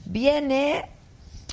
Viene 0.04 0.90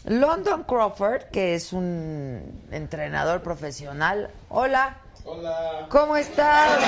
London 0.04 0.64
Crawford, 0.64 1.24
que 1.32 1.56
es 1.56 1.72
un 1.72 2.64
entrenador 2.72 3.42
profesional. 3.42 4.30
Hola. 4.50 4.98
Hola. 5.24 5.88
¿Cómo 5.90 6.18
estás? 6.18 6.80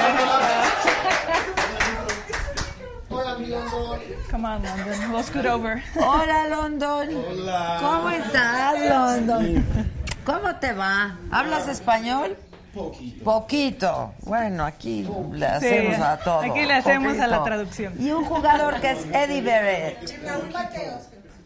Hola, 3.10 3.36
mi 3.40 3.48
London. 3.48 4.00
Come 4.30 4.48
on, 4.48 4.64
London. 4.64 5.12
We'll 5.12 5.24
scoot 5.24 5.46
over. 5.46 5.84
Hola, 5.96 6.48
London. 6.50 7.10
Hola. 7.16 7.78
¿Cómo 7.82 8.10
estás, 8.10 8.80
London? 8.90 9.96
¿Cómo 10.30 10.56
te 10.58 10.74
va? 10.74 11.18
¿Hablas 11.32 11.68
español? 11.68 12.38
Poquito. 12.72 13.24
Poquito. 13.24 14.14
Bueno, 14.22 14.64
aquí 14.64 15.08
le 15.32 15.48
hacemos 15.48 16.00
a 16.00 16.18
todo. 16.18 16.42
aquí 16.42 16.66
le 16.68 16.74
hacemos 16.74 17.20
a 17.20 17.26
la 17.26 17.44
traducción. 17.44 17.96
Y 18.00 18.12
un 18.12 18.24
jugador 18.26 18.80
que 18.80 18.92
es 18.92 19.06
Eddie 19.12 19.42
Barrett. 19.42 20.24
Raúl 20.24 20.52
Mateos. 20.52 21.02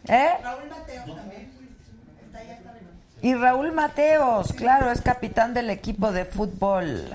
¿Eh? 0.06 0.32
Raúl 0.42 0.68
Mateos 0.68 1.16
también. 1.16 1.50
Está 2.26 2.38
allá. 2.40 2.58
Y 3.22 3.34
Raúl 3.34 3.72
Mateos, 3.72 4.52
claro, 4.52 4.90
es 4.90 5.00
capitán 5.00 5.54
del 5.54 5.70
equipo 5.70 6.12
de 6.12 6.26
fútbol. 6.26 7.08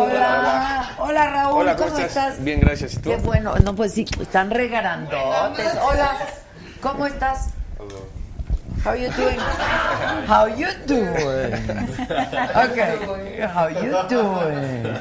Hola, 0.00 0.94
hola 0.98 1.30
Raúl, 1.30 1.60
Hola, 1.62 1.76
¿cómo, 1.76 1.90
¿cómo 1.90 2.00
estás? 2.00 2.28
estás? 2.32 2.44
Bien, 2.44 2.60
gracias. 2.60 2.94
¿Y 2.94 2.96
tú? 2.98 3.10
Qué 3.10 3.16
bueno, 3.16 3.54
no 3.64 3.74
pues 3.74 3.92
sí, 3.92 4.04
están 4.20 4.50
regarandotes. 4.50 5.72
Hola, 5.82 6.12
¿cómo 6.80 7.06
estás? 7.06 7.50
How 8.84 8.94
you 8.94 9.10
doing? 9.12 9.38
How 10.26 10.48
you 10.48 10.66
doing? 10.86 11.52
Okay, 12.54 13.42
how 13.54 13.68
you 13.68 13.92
doing? 14.08 14.94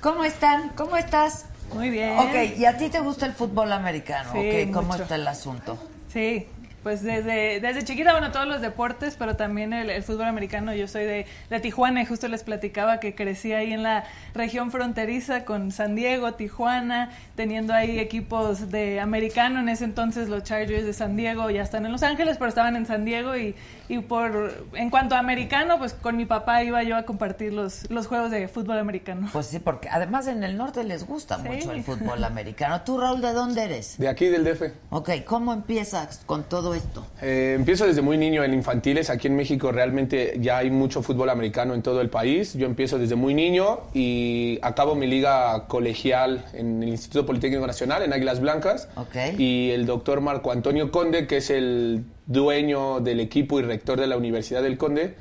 ¿Cómo 0.00 0.24
están? 0.24 0.70
¿Cómo 0.70 0.96
estás? 0.96 1.44
Muy 1.72 1.90
bien. 1.90 2.18
Ok, 2.18 2.58
¿y 2.58 2.64
a 2.64 2.76
ti 2.76 2.88
te 2.90 2.98
gusta 3.00 3.26
el 3.26 3.32
fútbol 3.32 3.72
americano? 3.72 4.30
Sí, 4.32 4.64
ok, 4.66 4.74
¿cómo 4.74 4.88
mucho. 4.88 5.04
está 5.04 5.14
el 5.14 5.26
asunto? 5.28 5.78
Sí, 6.12 6.48
pues 6.82 7.02
desde, 7.02 7.60
desde 7.60 7.84
chiquita, 7.84 8.12
bueno, 8.12 8.32
todos 8.32 8.46
los 8.46 8.60
deportes, 8.60 9.16
pero 9.18 9.36
también 9.36 9.72
el, 9.72 9.90
el 9.90 10.02
fútbol 10.02 10.26
americano. 10.26 10.74
Yo 10.74 10.88
soy 10.88 11.04
de, 11.04 11.26
de 11.50 11.60
Tijuana 11.60 12.02
y 12.02 12.06
justo 12.06 12.28
les 12.28 12.42
platicaba 12.42 12.98
que 13.00 13.14
crecí 13.14 13.52
ahí 13.52 13.72
en 13.72 13.82
la 13.82 14.04
región 14.34 14.70
fronteriza 14.70 15.44
con 15.44 15.70
San 15.72 15.94
Diego, 15.94 16.34
Tijuana, 16.34 17.10
teniendo 17.36 17.72
ahí 17.74 17.98
equipos 17.98 18.70
de 18.70 19.00
americano. 19.00 19.60
En 19.60 19.68
ese 19.68 19.84
entonces 19.84 20.28
los 20.28 20.42
Chargers 20.42 20.84
de 20.84 20.92
San 20.92 21.16
Diego 21.16 21.50
ya 21.50 21.62
están 21.62 21.86
en 21.86 21.92
Los 21.92 22.02
Ángeles, 22.02 22.36
pero 22.38 22.48
estaban 22.48 22.76
en 22.76 22.86
San 22.86 23.04
Diego. 23.04 23.36
Y, 23.36 23.54
y 23.88 23.98
por 23.98 24.52
en 24.74 24.90
cuanto 24.90 25.14
a 25.14 25.18
americano, 25.18 25.78
pues 25.78 25.92
con 25.94 26.16
mi 26.16 26.24
papá 26.24 26.62
iba 26.62 26.82
yo 26.82 26.96
a 26.96 27.04
compartir 27.04 27.52
los, 27.52 27.90
los 27.90 28.06
juegos 28.06 28.30
de 28.30 28.48
fútbol 28.48 28.78
americano. 28.78 29.28
Pues 29.32 29.46
sí, 29.46 29.58
porque 29.58 29.88
además 29.88 30.26
en 30.26 30.42
el 30.42 30.56
norte 30.56 30.82
les 30.84 31.06
gusta 31.06 31.36
Sí. 31.38 31.48
mucho 31.48 31.72
el 31.72 31.82
fútbol 31.84 32.22
americano. 32.24 32.82
¿Tú, 32.82 32.98
Raúl, 33.00 33.20
de 33.20 33.32
dónde 33.32 33.62
eres? 33.64 33.98
De 33.98 34.08
aquí, 34.08 34.26
del 34.26 34.44
DF. 34.44 34.62
Ok, 34.90 35.10
¿cómo 35.24 35.52
empiezas 35.52 36.22
con 36.26 36.44
todo 36.44 36.71
esto? 36.74 37.06
Eh, 37.20 37.54
empiezo 37.56 37.86
desde 37.86 38.02
muy 38.02 38.18
niño 38.18 38.44
en 38.44 38.54
infantiles. 38.54 39.10
Aquí 39.10 39.26
en 39.26 39.36
México 39.36 39.72
realmente 39.72 40.36
ya 40.40 40.58
hay 40.58 40.70
mucho 40.70 41.02
fútbol 41.02 41.30
americano 41.30 41.74
en 41.74 41.82
todo 41.82 42.00
el 42.00 42.10
país. 42.10 42.54
Yo 42.54 42.66
empiezo 42.66 42.98
desde 42.98 43.14
muy 43.14 43.34
niño 43.34 43.80
y 43.94 44.58
acabo 44.62 44.94
mi 44.94 45.06
liga 45.06 45.66
colegial 45.68 46.44
en 46.52 46.82
el 46.82 46.88
Instituto 46.90 47.26
Politécnico 47.26 47.66
Nacional, 47.66 48.02
en 48.02 48.12
Águilas 48.12 48.40
Blancas. 48.40 48.88
Ok. 48.96 49.38
Y 49.38 49.70
el 49.70 49.86
doctor 49.86 50.20
Marco 50.20 50.52
Antonio 50.52 50.90
Conde, 50.90 51.26
que 51.26 51.38
es 51.38 51.50
el 51.50 52.04
dueño 52.26 53.00
del 53.00 53.20
equipo 53.20 53.58
y 53.58 53.62
rector 53.62 54.00
de 54.00 54.06
la 54.06 54.16
Universidad 54.16 54.62
del 54.62 54.78
Conde, 54.78 55.14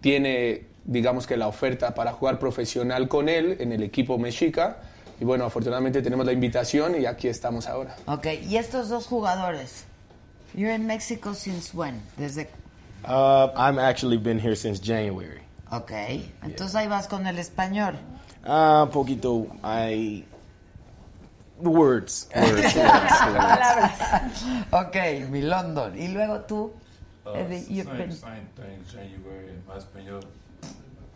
tiene, 0.00 0.62
digamos 0.84 1.26
que 1.26 1.36
la 1.36 1.48
oferta 1.48 1.94
para 1.94 2.12
jugar 2.12 2.38
profesional 2.38 3.08
con 3.08 3.28
él 3.28 3.56
en 3.60 3.72
el 3.72 3.82
equipo 3.82 4.18
mexica. 4.18 4.78
Y 5.20 5.24
bueno, 5.24 5.44
afortunadamente 5.44 6.02
tenemos 6.02 6.26
la 6.26 6.32
invitación 6.32 7.00
y 7.00 7.06
aquí 7.06 7.28
estamos 7.28 7.68
ahora. 7.68 7.96
Ok, 8.06 8.26
¿y 8.48 8.56
estos 8.56 8.88
dos 8.88 9.06
jugadores? 9.06 9.84
You're 10.54 10.70
in 10.72 10.86
Mexico 10.86 11.32
since 11.32 11.74
when? 11.74 12.00
Desde... 12.16 12.46
Uh, 13.04 13.48
I'm 13.56 13.78
actually 13.78 14.16
been 14.16 14.38
here 14.38 14.54
since 14.54 14.78
January. 14.80 15.40
Ok, 15.72 15.90
entonces 16.42 16.74
ahí 16.76 16.86
vas 16.88 17.06
con 17.08 17.26
el 17.26 17.36
español. 17.38 17.96
Ah, 18.46 18.88
poquito. 18.92 19.46
I. 19.64 20.24
Words. 21.58 22.28
Words. 22.34 22.74
words, 22.76 23.20
words. 23.32 24.44
ok, 24.72 24.96
mi 25.30 25.42
London. 25.42 25.98
Y 25.98 26.08
luego 26.08 26.40
tú, 26.42 26.72
Uh, 27.26 27.30
Eddie, 27.36 27.64
you 27.70 27.84
same, 27.84 27.96
can- 27.96 28.12
same 28.12 28.46
thing, 28.54 28.84
January 28.92 29.52
my 29.66 29.78
español. 29.78 30.22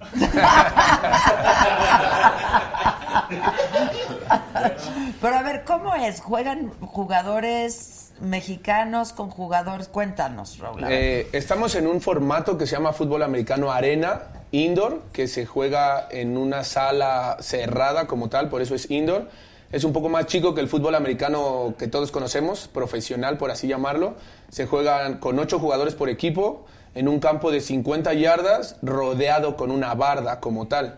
Pero 5.20 5.36
a 5.36 5.42
ver, 5.42 5.64
¿cómo 5.64 5.94
es? 5.94 6.20
¿Juegan 6.20 6.70
jugadores 6.80 8.07
mexicanos 8.20 9.12
con 9.12 9.30
jugadores? 9.30 9.88
Cuéntanos, 9.88 10.58
Raúl. 10.58 10.84
Eh, 10.88 11.28
estamos 11.32 11.74
en 11.74 11.86
un 11.86 12.00
formato 12.00 12.58
que 12.58 12.66
se 12.66 12.76
llama 12.76 12.92
fútbol 12.92 13.22
americano 13.22 13.70
arena, 13.70 14.22
indoor, 14.52 15.02
que 15.12 15.28
se 15.28 15.46
juega 15.46 16.08
en 16.10 16.36
una 16.36 16.64
sala 16.64 17.36
cerrada 17.40 18.06
como 18.06 18.28
tal, 18.28 18.48
por 18.48 18.62
eso 18.62 18.74
es 18.74 18.90
indoor. 18.90 19.28
Es 19.70 19.84
un 19.84 19.92
poco 19.92 20.08
más 20.08 20.26
chico 20.26 20.54
que 20.54 20.62
el 20.62 20.68
fútbol 20.68 20.94
americano 20.94 21.74
que 21.78 21.88
todos 21.88 22.10
conocemos, 22.10 22.68
profesional 22.68 23.36
por 23.36 23.50
así 23.50 23.68
llamarlo. 23.68 24.14
Se 24.48 24.66
juegan 24.66 25.18
con 25.18 25.38
ocho 25.38 25.58
jugadores 25.58 25.94
por 25.94 26.08
equipo 26.08 26.64
en 26.94 27.06
un 27.06 27.20
campo 27.20 27.50
de 27.50 27.60
50 27.60 28.14
yardas 28.14 28.76
rodeado 28.80 29.56
con 29.56 29.70
una 29.70 29.94
barda 29.94 30.40
como 30.40 30.68
tal. 30.68 30.96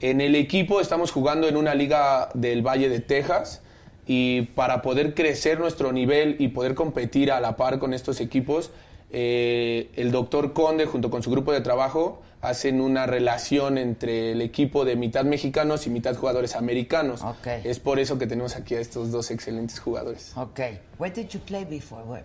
En 0.00 0.20
el 0.20 0.34
equipo 0.34 0.80
estamos 0.80 1.12
jugando 1.12 1.46
en 1.48 1.56
una 1.56 1.74
liga 1.74 2.28
del 2.34 2.66
Valle 2.66 2.88
de 2.88 3.00
Texas 3.00 3.62
y 4.08 4.42
para 4.54 4.80
poder 4.80 5.14
crecer 5.14 5.60
nuestro 5.60 5.92
nivel 5.92 6.36
y 6.38 6.48
poder 6.48 6.74
competir 6.74 7.30
a 7.30 7.40
la 7.40 7.56
par 7.56 7.78
con 7.78 7.92
estos 7.92 8.20
equipos, 8.22 8.70
eh, 9.12 9.90
el 9.96 10.10
doctor 10.10 10.54
Conde 10.54 10.86
junto 10.86 11.10
con 11.10 11.22
su 11.22 11.30
grupo 11.30 11.52
de 11.52 11.60
trabajo 11.60 12.22
hacen 12.40 12.80
una 12.80 13.04
relación 13.06 13.78
entre 13.78 14.30
el 14.32 14.40
equipo 14.42 14.84
de 14.84 14.94
mitad 14.94 15.24
mexicanos 15.24 15.86
y 15.86 15.90
mitad 15.90 16.14
jugadores 16.14 16.54
americanos. 16.54 17.22
Ok. 17.22 17.46
Es 17.64 17.80
por 17.80 17.98
eso 17.98 18.16
que 18.18 18.26
tenemos 18.26 18.54
aquí 18.56 18.74
a 18.76 18.80
estos 18.80 19.10
dos 19.10 19.30
excelentes 19.30 19.80
jugadores. 19.80 20.32
Ok. 20.36 20.60
Where 20.98 21.12
did 21.14 21.28
you 21.30 21.40
play 21.40 21.64
before? 21.64 22.02
Where, 22.04 22.22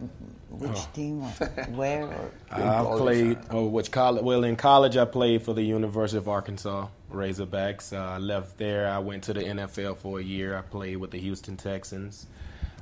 which 0.51 0.71
Oh. 0.75 0.87
team? 0.93 1.23
or 1.23 1.31
Where? 1.75 2.03
or- 2.05 2.31
I 2.51 2.97
played, 2.97 3.37
oh, 3.49 3.65
which 3.65 3.91
college? 3.91 4.23
Well, 4.23 4.43
in 4.43 4.55
college, 4.55 4.97
I 4.97 5.05
played 5.05 5.41
for 5.41 5.53
the 5.55 5.63
University 5.63 6.17
of 6.19 6.27
Arkansas 6.27 6.87
Razorbacks. 7.11 7.91
Uh, 7.93 8.15
I 8.15 8.17
left 8.19 8.57
there. 8.57 8.87
I 8.87 8.99
went 8.99 9.23
to 9.23 9.33
the 9.33 9.41
NFL 9.41 9.95
for 9.97 10.19
a 10.19 10.23
year. 10.23 10.55
I 10.57 10.61
played 10.61 10.97
with 10.97 11.09
the 11.11 11.19
Houston 11.19 11.57
Texans. 11.57 12.27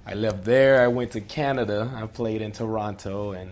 I 0.06 0.16
left 0.16 0.44
there. 0.44 0.82
I 0.84 0.88
went 0.88 1.12
to 1.12 1.22
Canada. 1.22 1.90
I 1.96 2.08
played 2.08 2.42
in 2.42 2.52
Toronto, 2.52 3.32
and 3.32 3.52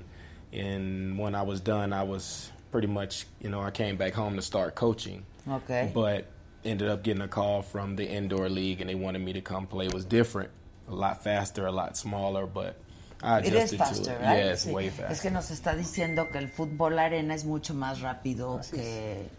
and 0.51 1.17
when 1.19 1.36
I 1.36 1.43
was 1.43 1.61
done, 1.61 1.93
I 1.93 2.03
was 2.03 2.51
pretty 2.72 2.88
much, 2.88 3.26
you 3.41 3.49
know, 3.49 3.61
I 3.61 3.72
came 3.72 3.97
back 3.97 4.13
home 4.13 4.36
to 4.36 4.41
start 4.41 4.76
coaching. 4.76 5.26
Okay. 5.49 5.91
But 5.93 6.26
ended 6.63 6.89
up 6.89 7.03
getting 7.03 7.22
a 7.22 7.28
call 7.28 7.61
from 7.61 7.95
the 7.95 8.07
indoor 8.07 8.49
league, 8.49 8.82
and 8.82 8.89
they 8.89 8.95
wanted 8.95 9.20
me 9.20 9.34
to 9.34 9.41
come 9.41 9.65
play. 9.67 9.86
It 9.88 9.93
was 9.93 10.05
different, 10.05 10.49
a 10.89 10.93
lot 10.95 11.24
faster, 11.24 11.65
a 11.65 11.72
lot 11.72 11.95
smaller, 11.97 12.45
but 12.45 12.76
I 13.24 13.39
adjusted 13.39 13.55
is 13.76 13.80
faster, 13.80 14.03
to 14.05 14.11
it. 14.11 14.22
right? 14.22 14.38
Yeah, 14.38 14.51
it's 14.53 14.65
Sí. 14.65 14.72
way 14.74 14.89
faster. 14.89 15.11
Es 15.11 15.22
que 15.22 15.32
nos 15.32 15.49
está 15.51 15.76
diciendo 15.76 16.30
que 16.32 16.38
el 16.39 16.47
fútbol 16.49 16.99
arena 16.99 17.34
es 17.34 17.45
mucho 17.45 17.74
más 17.74 18.01
rápido 18.01 18.59
que, 18.72 19.30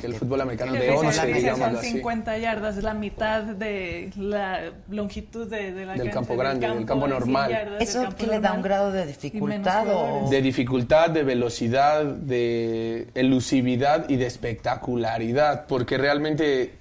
Que 0.00 0.06
el 0.06 0.14
fútbol 0.14 0.40
americano 0.40 0.72
de 0.72 0.80
sí, 0.80 0.88
11, 0.88 1.12
sí, 1.12 1.20
sí, 1.20 1.32
digámoslo 1.32 1.66
son 1.66 1.76
así. 1.76 1.90
50 1.92 2.38
yardas, 2.38 2.76
es 2.76 2.82
la 2.82 2.94
mitad 2.94 3.42
de 3.42 4.10
la 4.16 4.72
longitud 4.88 5.46
de, 5.48 5.72
de 5.72 5.86
la 5.86 5.92
Del 5.92 6.02
cancha, 6.02 6.14
campo 6.14 6.36
grande, 6.36 6.68
del 6.68 6.84
campo 6.84 7.06
de 7.06 7.12
100 7.12 7.20
normal. 7.20 7.50
yardas, 7.50 7.82
¿Eso 7.82 8.02
campo 8.02 8.16
que 8.16 8.26
le 8.26 8.40
da 8.40 8.52
un 8.52 8.62
grado 8.62 8.90
de 8.90 9.06
dificultad 9.06 9.86
o...? 9.88 10.28
De 10.28 10.42
dificultad, 10.42 11.10
de 11.10 11.22
velocidad, 11.22 12.04
de 12.04 13.08
elusividad 13.14 14.08
y 14.08 14.16
de 14.16 14.26
espectacularidad, 14.26 15.66
porque 15.66 15.98
realmente 15.98 16.74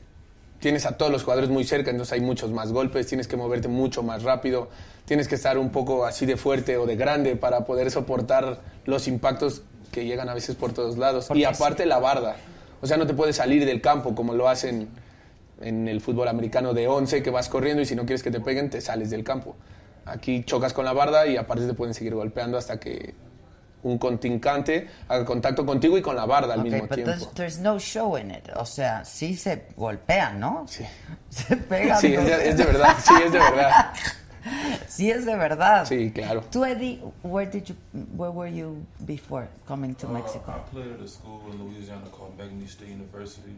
tienes 0.59 0.85
a 0.85 0.97
todos 0.97 1.11
los 1.11 1.23
jugadores 1.23 1.49
muy 1.49 1.63
cerca, 1.63 1.91
entonces 1.91 2.13
hay 2.13 2.21
muchos 2.21 2.51
más 2.51 2.71
golpes, 2.71 3.07
tienes 3.07 3.27
que 3.27 3.37
moverte 3.37 3.67
mucho 3.67 4.03
más 4.03 4.23
rápido, 4.23 4.69
tienes 5.05 5.27
que 5.27 5.35
estar 5.35 5.57
un 5.57 5.69
poco 5.69 6.05
así 6.05 6.25
de 6.25 6.37
fuerte 6.37 6.77
o 6.77 6.85
de 6.85 6.95
grande 6.95 7.35
para 7.35 7.65
poder 7.65 7.89
soportar 7.91 8.59
los 8.85 9.07
impactos 9.07 9.61
que 9.91 10.05
llegan 10.05 10.29
a 10.29 10.33
veces 10.33 10.55
por 10.55 10.73
todos 10.73 10.97
lados. 10.97 11.25
Porque 11.27 11.41
Y 11.41 11.45
aparte 11.45 11.85
la 11.85 11.99
barda, 11.99 12.35
o 12.81 12.87
sea, 12.87 12.97
no 12.97 13.05
te 13.07 13.13
puedes 13.13 13.35
salir 13.35 13.65
del 13.65 13.81
campo 13.81 14.15
como 14.15 14.33
lo 14.33 14.47
hacen 14.49 14.89
en 15.61 15.87
el 15.87 16.01
fútbol 16.01 16.27
americano 16.27 16.73
de 16.73 16.87
11, 16.87 17.21
que 17.21 17.29
vas 17.29 17.49
corriendo 17.49 17.81
y 17.81 17.85
si 17.85 17.95
no 17.95 18.03
quieres 18.03 18.23
que 18.23 18.31
te 18.31 18.39
peguen, 18.39 18.69
te 18.69 18.81
sales 18.81 19.09
del 19.09 19.23
campo. 19.23 19.55
Aquí 20.05 20.43
chocas 20.43 20.73
con 20.73 20.85
la 20.85 20.93
barda 20.93 21.27
y 21.27 21.37
aparte 21.37 21.67
te 21.67 21.73
pueden 21.73 21.93
seguir 21.93 22.15
golpeando 22.15 22.57
hasta 22.57 22.79
que 22.79 23.13
un 23.83 23.97
contrincante 23.97 24.89
haga 25.07 25.25
contacto 25.25 25.65
contigo 25.65 25.97
y 25.97 26.01
con 26.01 26.15
la 26.15 26.25
barda 26.25 26.53
al 26.53 26.63
mismo 26.63 26.79
but 26.79 26.91
tiempo. 26.91 27.11
there's, 27.11 27.33
there's 27.33 27.59
no 27.59 27.79
show 27.79 28.17
in 28.17 28.31
it. 28.31 28.49
O 28.55 28.65
sea, 28.65 29.05
sí 29.05 29.35
se 29.35 29.67
golpean, 29.75 30.39
¿no? 30.39 30.65
Sí. 30.67 30.85
Se 31.29 31.55
pegan. 31.55 31.99
Sí, 32.01 32.13
es 32.13 32.25
de, 32.25 32.49
es 32.49 32.57
de 32.57 32.65
verdad, 32.65 32.95
sí, 33.03 33.13
es 33.23 33.31
de 33.31 33.39
verdad. 33.39 33.93
Sí, 34.87 35.09
es 35.11 35.25
de 35.25 35.35
verdad. 35.35 35.85
Sí, 35.85 36.11
claro. 36.11 36.41
Tú, 36.51 36.63
Eddie, 36.65 36.99
where 37.23 37.45
did 37.49 37.67
you, 37.69 37.75
where 38.15 38.31
were 38.31 38.47
you 38.49 38.85
before 39.05 39.47
coming 39.67 39.95
to 39.95 40.07
Uh, 40.07 40.11
Mexico? 40.13 40.51
I 40.51 40.59
played 40.71 40.91
at 40.93 40.99
a 40.99 41.07
school 41.07 41.41
in 41.51 41.63
Louisiana 41.63 42.05
called 42.11 42.37
Magny 42.37 42.65
State 42.67 42.89
University. 42.89 43.55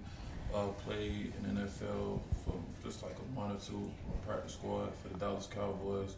Uh, 0.53 0.67
played 0.85 1.31
in 1.47 1.55
NFL 1.55 2.19
for 2.43 2.55
just 2.83 3.01
like 3.03 3.15
a 3.15 3.39
month 3.39 3.69
or 3.69 3.71
two 3.71 3.77
on 3.77 4.17
practice 4.27 4.53
squad 4.53 4.89
for 5.01 5.07
the 5.07 5.17
Dallas 5.17 5.47
Cowboys. 5.47 6.15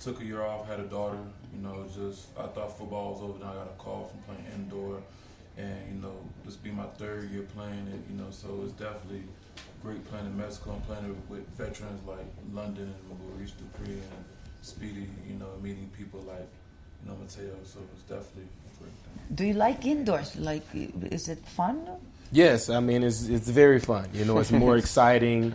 Took 0.00 0.20
a 0.20 0.24
year 0.24 0.42
off, 0.42 0.68
had 0.68 0.78
a 0.78 0.84
daughter. 0.86 1.18
You 1.54 1.62
know, 1.62 1.84
just 1.92 2.28
I 2.38 2.46
thought 2.46 2.78
football 2.78 3.12
was 3.14 3.22
over. 3.22 3.38
Then 3.40 3.48
I 3.48 3.54
got 3.54 3.66
a 3.66 3.76
call 3.82 4.04
from 4.10 4.20
playing 4.22 4.46
indoor, 4.54 4.98
and 5.58 5.78
you 5.92 6.00
know, 6.00 6.14
this 6.44 6.54
be 6.56 6.70
my 6.70 6.86
third 6.98 7.30
year 7.32 7.42
playing 7.56 7.88
it. 7.88 8.00
You 8.10 8.18
know, 8.22 8.30
so 8.30 8.60
it's 8.64 8.72
definitely 8.74 9.22
great 9.82 10.04
playing 10.10 10.26
in 10.26 10.36
Mexico 10.36 10.72
and 10.72 10.86
playing 10.86 11.22
with 11.28 11.46
veterans 11.58 12.00
like 12.06 12.26
London 12.52 12.94
and 13.10 13.30
Maurice 13.30 13.52
Dupree 13.52 13.94
and 13.94 14.24
Speedy. 14.62 15.06
You 15.28 15.34
know, 15.34 15.48
meeting 15.62 15.90
people 15.96 16.20
like 16.20 16.48
you 17.02 17.10
know 17.10 17.16
Mateo. 17.16 17.54
So 17.64 17.80
it's 17.94 18.02
definitely 18.02 18.44
a 18.44 18.78
great 18.78 18.92
thing. 18.92 19.34
Do 19.34 19.44
you 19.44 19.54
like 19.54 19.84
indoors? 19.84 20.36
Like, 20.36 20.64
is 20.72 21.28
it 21.28 21.44
fun? 21.46 21.86
Yes, 22.30 22.70
I 22.70 22.80
mean 22.80 23.02
it's 23.02 23.28
it's 23.28 23.48
very 23.48 23.80
fun. 23.80 24.08
You 24.14 24.24
know, 24.24 24.38
it's 24.38 24.52
more 24.52 24.76
exciting. 24.82 25.54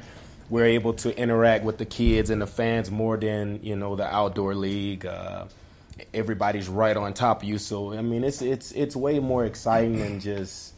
We're 0.50 0.66
able 0.66 0.94
to 0.94 1.18
interact 1.18 1.66
with 1.66 1.78
the 1.78 1.86
kids 1.86 2.30
and 2.30 2.42
the 2.42 2.48
fans 2.48 2.92
more 2.92 3.18
than 3.18 3.60
you 3.64 3.76
know 3.76 3.96
the 3.96 4.06
outdoor 4.06 4.56
league. 4.56 5.06
Uh, 5.06 5.46
everybody's 6.14 6.70
right 6.70 6.96
on 6.96 7.14
top 7.14 7.42
of 7.42 7.50
you, 7.50 7.58
so 7.58 7.94
I 7.94 8.02
mean 8.02 8.24
it's 8.24 8.42
it's 8.42 8.72
it's 8.74 8.96
way 8.96 9.20
more 9.20 9.46
exciting 9.46 9.98
than 9.98 10.20
just 10.20 10.74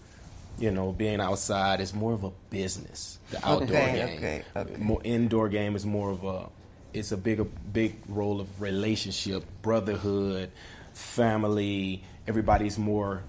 you 0.60 0.72
know 0.72 0.92
being 0.92 1.20
outside. 1.22 1.80
is 1.82 1.94
more 1.94 2.14
of 2.14 2.24
a 2.24 2.32
business. 2.50 3.20
The 3.32 3.38
outdoor 3.48 3.64
Okay, 3.78 3.94
game, 3.94 4.18
okay, 4.18 4.44
okay. 4.56 4.76
more 4.78 5.02
indoor 5.04 5.50
game 5.50 5.76
is 5.76 5.86
more 5.86 6.12
of 6.12 6.24
a 6.24 6.50
it's 6.94 7.12
a 7.12 7.18
bigger 7.18 7.44
big 7.46 7.96
role 8.08 8.40
of 8.42 8.62
relationship, 8.62 9.44
brotherhood, 9.62 10.52
family. 10.94 12.04
Everybody's 12.28 12.78
more 12.78 13.24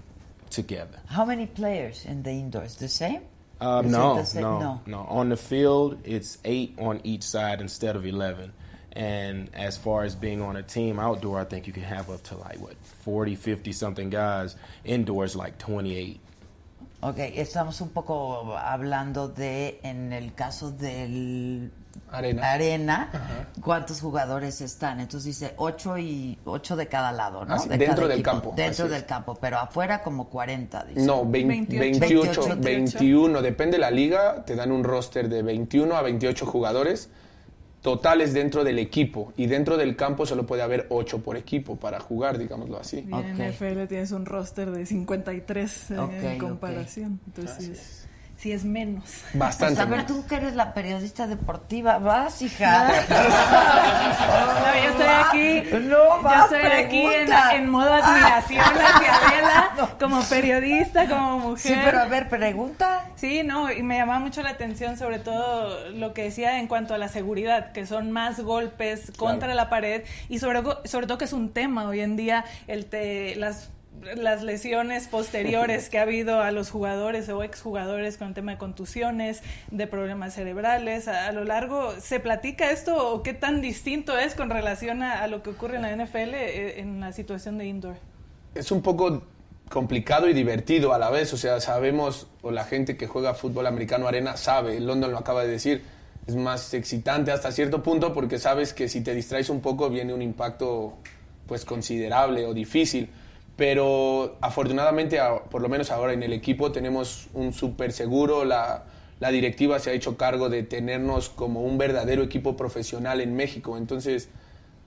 together. 0.49 0.99
How 1.07 1.25
many 1.25 1.45
players 1.47 2.05
in 2.05 2.23
the 2.23 2.31
indoors? 2.31 2.75
The 2.75 2.87
same? 2.87 3.21
Uh, 3.59 3.81
no, 3.83 4.15
the 4.15 4.25
same? 4.25 4.41
no, 4.41 4.59
No. 4.59 4.81
no, 4.87 4.97
On 5.09 5.29
the 5.29 5.37
field, 5.37 5.99
it's 6.03 6.37
eight 6.45 6.73
on 6.79 7.01
each 7.03 7.23
side 7.23 7.61
instead 7.61 7.95
of 7.95 8.05
eleven. 8.05 8.53
And 8.93 9.49
as 9.53 9.77
far 9.77 10.03
as 10.03 10.15
being 10.15 10.41
on 10.41 10.57
a 10.57 10.63
team 10.63 10.99
outdoor, 10.99 11.39
I 11.39 11.45
think 11.45 11.65
you 11.65 11.71
can 11.71 11.83
have 11.83 12.09
up 12.09 12.23
to 12.23 12.35
like 12.35 12.59
what 12.59 12.75
40, 13.05 13.35
50 13.35 13.71
something 13.71 14.09
guys. 14.09 14.55
Indoors, 14.83 15.35
like 15.35 15.57
twenty 15.57 15.95
eight. 15.95 16.19
Ok, 17.03 17.17
estamos 17.17 17.81
un 17.81 17.89
poco 17.89 18.55
hablando 18.57 19.27
de, 19.27 19.79
en 19.81 20.13
el 20.13 20.35
caso 20.35 20.69
del 20.71 21.71
Arena. 22.11 22.51
arena, 22.51 23.09
cuántos 23.63 24.01
jugadores 24.01 24.61
están. 24.61 24.99
Entonces 24.99 25.25
dice 25.39 25.53
ocho 25.57 25.97
y 25.97 26.37
ocho 26.45 26.75
de 26.75 26.87
cada 26.87 27.11
lado, 27.11 27.43
¿no? 27.43 27.55
Así, 27.55 27.67
De 27.69 27.79
dentro 27.79 28.07
del 28.07 28.19
equipo. 28.19 28.29
campo, 28.31 28.53
Dentro 28.55 28.85
del 28.87 28.99
es. 29.01 29.03
campo, 29.05 29.33
pero 29.33 29.57
afuera 29.57 30.03
como 30.03 30.29
40, 30.29 30.83
dice. 30.85 31.01
No, 31.01 31.25
vein- 31.25 31.47
28. 31.47 31.79
28, 31.99 32.41
28. 32.59 32.99
21, 32.99 33.41
depende 33.41 33.77
de 33.77 33.81
la 33.81 33.89
liga, 33.91 34.43
te 34.45 34.55
dan 34.55 34.71
un 34.71 34.83
roster 34.83 35.27
de 35.27 35.41
21 35.41 35.95
a 35.95 36.03
28 36.03 36.45
jugadores 36.45 37.09
totales 37.81 38.33
dentro 38.33 38.63
del 38.63 38.79
equipo 38.79 39.33
y 39.37 39.47
dentro 39.47 39.77
del 39.77 39.95
campo 39.95 40.25
solo 40.25 40.45
puede 40.45 40.61
haber 40.61 40.85
8 40.89 41.19
por 41.19 41.35
equipo 41.35 41.77
para 41.77 41.99
jugar, 41.99 42.37
digámoslo 42.37 42.77
así. 42.77 42.99
En. 42.99 43.49
NFL 43.49 43.85
tienes 43.87 44.11
un 44.11 44.25
roster 44.25 44.71
de 44.71 44.85
53 44.85 45.91
eh, 45.91 45.97
Ok, 45.97 46.11
en 46.11 46.39
comparación. 46.39 47.19
Entonces, 47.25 48.00
sí 48.41 48.51
es, 48.51 48.65
menos. 48.65 49.03
Bastante. 49.33 49.75
Pues 49.75 49.87
a 49.87 49.89
ver, 49.89 50.07
tú 50.07 50.25
que 50.25 50.35
eres 50.35 50.55
la 50.55 50.73
periodista 50.73 51.27
deportiva, 51.27 51.99
vas, 51.99 52.41
hija. 52.41 52.91
No, 54.61 54.83
yo 54.83 54.89
estoy 54.89 55.05
aquí. 55.05 55.69
No, 55.71 56.17
yo 56.17 56.21
vas, 56.23 56.51
estoy 56.51 56.71
aquí 56.71 57.05
en 57.53 57.69
modo 57.69 57.93
admiración 57.93 58.61
hacia 58.63 59.15
Adela, 59.15 59.95
como 59.99 60.23
periodista, 60.23 61.07
como 61.07 61.39
mujer. 61.39 61.75
Sí, 61.75 61.79
pero 61.83 61.99
a 61.99 62.05
ver, 62.05 62.29
pregunta. 62.29 63.05
Sí, 63.15 63.43
no, 63.43 63.71
y 63.71 63.83
me 63.83 63.97
llamaba 63.97 64.19
mucho 64.19 64.41
la 64.41 64.51
atención 64.51 64.97
sobre 64.97 65.19
todo 65.19 65.89
lo 65.91 66.13
que 66.13 66.23
decía 66.23 66.59
en 66.59 66.67
cuanto 66.67 66.93
a 66.93 66.97
la 66.97 67.07
seguridad, 67.07 67.71
que 67.71 67.85
son 67.85 68.11
más 68.11 68.39
golpes 68.39 69.11
contra 69.17 69.53
la 69.53 69.69
pared 69.69 70.03
y 70.29 70.39
sobre, 70.39 70.61
sobre 70.85 71.07
todo 71.07 71.17
que 71.17 71.25
es 71.25 71.33
un 71.33 71.51
tema 71.53 71.87
hoy 71.87 71.99
en 71.99 72.15
día, 72.15 72.45
el 72.67 72.85
te, 72.85 73.35
las 73.35 73.69
las 74.15 74.43
lesiones 74.43 75.07
posteriores 75.07 75.89
que 75.89 75.99
ha 75.99 76.03
habido 76.03 76.41
a 76.41 76.51
los 76.51 76.69
jugadores 76.69 77.29
o 77.29 77.43
exjugadores 77.43 78.17
con 78.17 78.29
el 78.29 78.33
tema 78.33 78.53
de 78.53 78.57
contusiones, 78.57 79.41
de 79.69 79.87
problemas 79.87 80.33
cerebrales. 80.33 81.07
A, 81.07 81.31
lo 81.31 81.43
largo, 81.43 81.93
¿se 81.99 82.19
platica 82.19 82.71
esto 82.71 83.13
o 83.13 83.23
qué 83.23 83.33
tan 83.33 83.61
distinto 83.61 84.17
es 84.17 84.35
con 84.35 84.49
relación 84.49 85.03
a, 85.03 85.21
a 85.21 85.27
lo 85.27 85.43
que 85.43 85.51
ocurre 85.51 85.77
en 85.77 85.81
la 85.83 85.95
NFL 85.95 86.33
eh, 86.33 86.79
en 86.79 86.99
la 86.99 87.11
situación 87.11 87.57
de 87.57 87.65
indoor? 87.67 88.11
es 88.55 88.71
un 88.71 88.81
poco 88.81 89.23
complicado 89.69 90.27
y 90.27 90.33
divertido 90.33 90.93
a 90.93 90.99
la 90.99 91.09
vez. 91.09 91.33
O 91.33 91.37
sea, 91.37 91.59
sabemos, 91.59 92.27
o 92.41 92.51
la 92.51 92.65
gente 92.65 92.97
que 92.97 93.07
juega 93.07 93.33
fútbol 93.33 93.67
americano 93.67 94.07
arena 94.07 94.37
sabe, 94.37 94.79
London 94.79 95.11
lo 95.11 95.17
acaba 95.17 95.43
de 95.43 95.49
decir, 95.49 95.83
es 96.27 96.35
más 96.35 96.73
excitante 96.73 97.31
hasta 97.31 97.51
cierto 97.51 97.81
punto 97.81 98.13
porque 98.13 98.37
sabes 98.37 98.73
que 98.73 98.87
si 98.87 99.01
te 99.01 99.15
distraes 99.15 99.49
un 99.49 99.61
poco 99.61 99.89
viene 99.89 100.13
un 100.13 100.21
impacto 100.21 100.93
pues 101.47 101.65
considerable 101.65 102.45
o 102.45 102.53
difícil. 102.53 103.09
Pero 103.61 104.39
afortunadamente, 104.41 105.19
por 105.51 105.61
lo 105.61 105.69
menos 105.69 105.91
ahora 105.91 106.13
en 106.13 106.23
el 106.23 106.33
equipo 106.33 106.71
tenemos 106.71 107.27
un 107.35 107.53
súper 107.53 107.91
seguro, 107.91 108.43
la, 108.43 108.85
la 109.19 109.29
directiva 109.29 109.77
se 109.77 109.91
ha 109.91 109.93
hecho 109.93 110.17
cargo 110.17 110.49
de 110.49 110.63
tenernos 110.63 111.29
como 111.29 111.61
un 111.61 111.77
verdadero 111.77 112.23
equipo 112.23 112.57
profesional 112.57 113.21
en 113.21 113.35
México. 113.35 113.77
Entonces, 113.77 114.29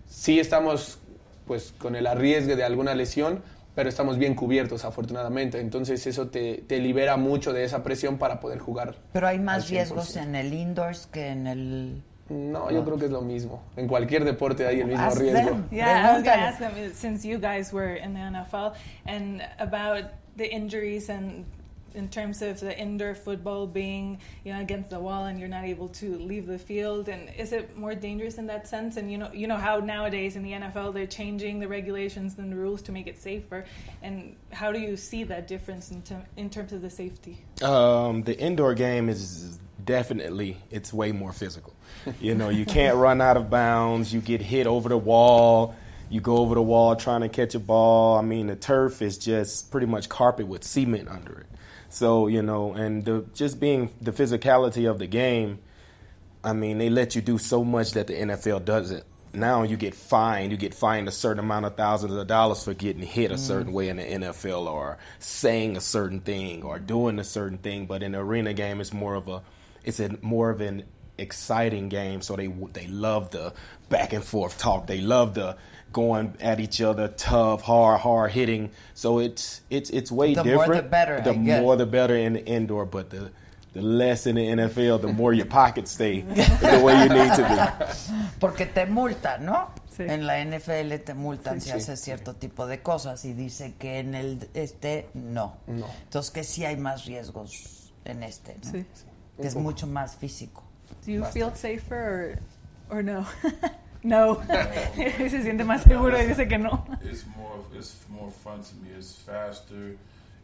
sí 0.08 0.40
estamos 0.40 0.98
pues 1.46 1.72
con 1.78 1.94
el 1.94 2.04
arriesgue 2.08 2.56
de 2.56 2.64
alguna 2.64 2.96
lesión, 2.96 3.44
pero 3.76 3.88
estamos 3.88 4.18
bien 4.18 4.34
cubiertos 4.34 4.84
afortunadamente. 4.84 5.60
Entonces 5.60 6.04
eso 6.08 6.26
te, 6.30 6.64
te 6.66 6.80
libera 6.80 7.16
mucho 7.16 7.52
de 7.52 7.62
esa 7.62 7.84
presión 7.84 8.18
para 8.18 8.40
poder 8.40 8.58
jugar. 8.58 8.96
Pero 9.12 9.28
hay 9.28 9.38
más 9.38 9.66
100%. 9.66 9.70
riesgos 9.70 10.16
en 10.16 10.34
el 10.34 10.52
indoors 10.52 11.06
que 11.06 11.28
en 11.28 11.46
el... 11.46 12.02
No, 12.34 12.70
yo 12.70 12.82
creo 12.82 12.98
que 12.98 13.06
es 13.06 13.12
lo 13.12 13.22
mismo. 13.22 13.60
En 13.76 13.86
cualquier 13.86 14.24
deporte 14.24 14.66
hay 14.66 14.80
el 14.80 14.88
mismo 14.88 15.04
Ask 15.06 15.20
riesgo. 15.20 15.44
them. 15.50 15.68
Yeah, 15.72 16.10
I 16.10 16.14
was 16.14 16.22
going 16.24 16.36
to 16.38 16.44
ask 16.44 16.58
them 16.58 16.92
since 16.94 17.24
you 17.24 17.38
guys 17.38 17.72
were 17.72 17.94
in 17.94 18.12
the 18.14 18.20
NFL 18.20 18.74
and 19.06 19.46
about 19.58 20.04
the 20.36 20.50
injuries 20.50 21.08
and 21.08 21.44
in 21.94 22.08
terms 22.08 22.42
of 22.42 22.58
the 22.58 22.76
indoor 22.76 23.14
football 23.14 23.68
being 23.68 24.18
you 24.44 24.52
know 24.52 24.58
against 24.60 24.90
the 24.90 24.98
wall 24.98 25.26
and 25.26 25.38
you're 25.38 25.48
not 25.48 25.62
able 25.62 25.86
to 25.86 26.18
leave 26.18 26.44
the 26.44 26.58
field 26.58 27.08
and 27.08 27.30
is 27.38 27.52
it 27.52 27.76
more 27.78 27.94
dangerous 27.94 28.36
in 28.36 28.48
that 28.48 28.66
sense 28.66 28.96
and 28.96 29.12
you 29.12 29.16
know 29.16 29.30
you 29.32 29.46
know 29.46 29.56
how 29.56 29.78
nowadays 29.78 30.34
in 30.34 30.42
the 30.42 30.50
NFL 30.50 30.92
they're 30.92 31.06
changing 31.06 31.60
the 31.60 31.68
regulations 31.68 32.34
and 32.36 32.50
the 32.50 32.56
rules 32.56 32.82
to 32.82 32.90
make 32.90 33.06
it 33.06 33.16
safer 33.22 33.64
and 34.02 34.34
how 34.50 34.72
do 34.72 34.80
you 34.80 34.96
see 34.96 35.22
that 35.22 35.46
difference 35.46 35.92
in, 35.92 36.02
ter- 36.02 36.26
in 36.36 36.50
terms 36.50 36.72
of 36.72 36.82
the 36.82 36.90
safety 36.90 37.38
Um, 37.62 38.24
the 38.24 38.36
indoor 38.40 38.74
game 38.74 39.08
is 39.08 39.60
definitely 39.84 40.56
it's 40.70 40.92
way 40.92 41.12
more 41.12 41.32
physical. 41.32 41.74
You 42.20 42.34
know, 42.34 42.48
you 42.50 42.66
can't 42.66 42.96
run 42.96 43.20
out 43.20 43.36
of 43.36 43.50
bounds. 43.50 44.12
You 44.12 44.20
get 44.20 44.40
hit 44.40 44.66
over 44.66 44.88
the 44.88 44.98
wall. 44.98 45.74
You 46.10 46.20
go 46.20 46.38
over 46.38 46.54
the 46.54 46.62
wall 46.62 46.96
trying 46.96 47.22
to 47.22 47.28
catch 47.28 47.54
a 47.54 47.58
ball. 47.58 48.18
I 48.18 48.22
mean, 48.22 48.46
the 48.46 48.56
turf 48.56 49.00
is 49.00 49.16
just 49.16 49.70
pretty 49.70 49.86
much 49.86 50.08
carpet 50.08 50.46
with 50.46 50.64
cement 50.64 51.08
under 51.08 51.40
it. 51.40 51.46
So 51.88 52.26
you 52.26 52.42
know, 52.42 52.74
and 52.74 53.04
the, 53.04 53.24
just 53.34 53.60
being 53.60 53.90
the 54.00 54.12
physicality 54.12 54.90
of 54.90 54.98
the 54.98 55.06
game. 55.06 55.58
I 56.42 56.52
mean, 56.52 56.76
they 56.76 56.90
let 56.90 57.14
you 57.14 57.22
do 57.22 57.38
so 57.38 57.64
much 57.64 57.92
that 57.92 58.06
the 58.06 58.12
NFL 58.12 58.66
doesn't. 58.66 59.04
Now 59.32 59.62
you 59.62 59.76
get 59.76 59.94
fined. 59.94 60.52
You 60.52 60.58
get 60.58 60.74
fined 60.74 61.08
a 61.08 61.10
certain 61.10 61.40
amount 61.40 61.66
of 61.66 61.74
thousands 61.74 62.12
of 62.12 62.26
dollars 62.26 62.64
for 62.64 62.74
getting 62.74 63.02
hit 63.02 63.32
a 63.32 63.38
certain 63.38 63.72
mm. 63.72 63.74
way 63.74 63.88
in 63.88 63.96
the 63.96 64.02
NFL 64.02 64.66
or 64.66 64.98
saying 65.18 65.76
a 65.76 65.80
certain 65.80 66.20
thing 66.20 66.62
or 66.62 66.78
doing 66.78 67.18
a 67.18 67.24
certain 67.24 67.58
thing. 67.58 67.86
But 67.86 68.02
in 68.02 68.12
the 68.12 68.18
arena 68.18 68.52
game, 68.52 68.80
it's 68.80 68.92
more 68.92 69.14
of 69.14 69.26
a, 69.28 69.42
it's 69.84 70.00
a 70.00 70.10
more 70.22 70.50
of 70.50 70.60
an 70.60 70.84
exciting 71.18 71.88
game. 71.88 72.22
So 72.22 72.36
they 72.36 72.48
they 72.72 72.86
love 72.86 73.30
the 73.30 73.52
back 73.88 74.12
and 74.12 74.24
forth 74.24 74.58
talk. 74.58 74.86
They 74.86 75.00
love 75.00 75.34
the 75.34 75.56
going 75.92 76.34
at 76.40 76.58
each 76.58 76.80
other, 76.80 77.08
tough, 77.08 77.62
hard, 77.62 78.00
hard 78.00 78.32
hitting. 78.32 78.70
So 78.94 79.20
it's 79.20 79.62
it's 79.70 79.90
it's 79.90 80.10
way 80.10 80.34
The 80.34 80.44
more 80.44 80.66
the 80.66 80.72
different. 80.72 80.90
better, 80.90 81.20
The 81.22 81.30
I 81.30 81.60
more 81.60 81.76
the 81.76 81.86
better 81.86 82.16
in 82.16 82.32
the 82.34 82.44
indoor, 82.44 82.84
but 82.84 83.10
the 83.10 83.30
the 83.74 83.82
less 83.82 84.26
in 84.26 84.36
the 84.36 84.46
NFL, 84.46 85.00
the 85.02 85.08
more 85.12 85.32
your 85.34 85.46
pockets 85.46 85.90
stay 85.90 86.20
the 86.22 86.80
way 86.84 86.94
you 87.02 87.08
need 87.08 87.32
to 87.34 87.42
be. 87.42 87.86
Porque 88.40 88.66
te 88.72 88.86
multan, 88.86 89.44
¿no? 89.44 89.70
Sí. 89.96 90.04
En 90.08 90.26
la 90.26 90.44
NFL 90.44 90.96
te 91.04 91.14
multan 91.14 91.60
Sí, 91.60 91.66
si 91.66 91.70
sí. 91.70 91.76
haces 91.76 92.00
cierto 92.00 92.34
tipo 92.34 92.66
de 92.66 92.82
cosas 92.82 93.24
y 93.24 93.32
dice 93.32 93.74
que 93.78 93.98
en 94.00 94.14
el 94.14 94.48
este 94.54 95.08
no. 95.14 95.56
No. 95.66 95.86
Entonces 96.04 96.30
que 96.32 96.42
sí 96.44 96.64
hay 96.64 96.76
más 96.76 97.04
riesgos 97.04 97.92
en 98.04 98.22
este, 98.24 98.56
¿no? 98.64 98.70
Sí. 98.72 98.84
Que 99.36 99.46
es 99.46 99.56
mucho 99.56 99.86
más 99.86 100.16
físico. 100.16 100.62
do 101.04 101.12
you 101.12 101.24
feel 101.24 101.54
safer 101.54 102.38
or, 102.90 102.98
or 102.98 103.02
no 103.02 103.26
no 104.02 104.34
se 104.94 105.42
siente 105.42 105.64
más 105.64 105.82
seguro 105.82 106.16
y 106.16 106.24
dice 106.26 106.46
que 106.46 106.58
no 106.58 106.86
it's 107.02 107.24
more 107.36 107.58
it's 107.76 107.96
more 108.08 108.30
fun 108.30 108.62
to 108.62 108.74
me. 108.76 108.90
It's 108.96 109.14
faster, 109.14 109.96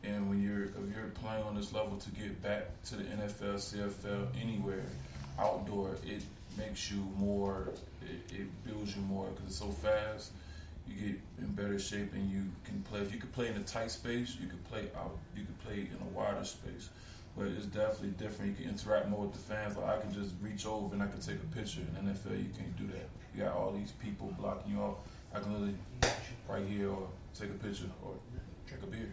and 0.04 0.28
when 0.28 0.42
you're 0.42 0.64
if 0.64 0.94
you're 0.94 1.10
playing 1.22 1.44
on 1.44 1.54
this 1.54 1.72
level 1.72 1.96
to 1.96 2.10
get 2.10 2.42
back 2.42 2.66
to 2.86 2.96
the 2.96 3.04
NFL, 3.04 3.56
CFL, 3.56 4.26
anywhere 4.40 4.82
outdoor, 5.38 5.96
it 6.04 6.22
makes 6.58 6.90
you 6.90 7.02
more. 7.18 7.68
It, 8.02 8.34
it 8.34 8.64
builds 8.64 8.96
you 8.96 9.02
more 9.02 9.28
because 9.28 9.46
it's 9.46 9.58
so 9.58 9.70
fast. 9.70 10.32
You 10.88 10.94
get 10.94 11.20
in 11.38 11.52
better 11.52 11.78
shape, 11.78 12.12
and 12.14 12.30
you 12.30 12.42
can 12.64 12.82
play. 12.82 13.00
If 13.00 13.12
you 13.12 13.20
could 13.20 13.32
play 13.32 13.48
in 13.48 13.56
a 13.56 13.62
tight 13.62 13.90
space, 13.90 14.36
you 14.40 14.48
could 14.48 14.64
play 14.64 14.88
out. 14.96 15.16
You 15.36 15.44
could 15.44 15.60
play 15.60 15.78
in 15.80 15.98
a 16.02 16.18
wider 16.18 16.44
space. 16.44 16.88
But 17.36 17.46
it's 17.46 17.66
definitely 17.66 18.10
different. 18.18 18.50
You 18.58 18.64
can 18.64 18.74
interact 18.74 19.08
more 19.08 19.20
with 19.22 19.32
the 19.32 19.38
fans. 19.38 19.76
Like 19.76 19.88
I 19.88 20.00
can 20.00 20.12
just 20.12 20.32
reach 20.42 20.66
over 20.66 20.92
and 20.94 21.02
I 21.02 21.06
can 21.06 21.20
take 21.20 21.36
a 21.36 21.56
picture. 21.56 21.80
In 21.80 22.06
NFL, 22.08 22.36
you 22.36 22.50
can't 22.56 22.76
do 22.76 22.86
that. 22.88 23.08
You 23.34 23.44
got 23.44 23.54
all 23.56 23.72
these 23.72 23.92
people 23.92 24.34
blocking 24.38 24.72
you 24.72 24.80
off. 24.80 24.96
I 25.34 25.38
can 25.40 25.52
literally 25.52 25.76
right 26.48 26.66
here 26.66 26.88
or 26.90 27.06
take 27.38 27.50
a 27.50 27.54
picture 27.64 27.86
or 28.04 28.12
drink 28.66 28.82
a 28.82 28.86
beer. 28.86 29.08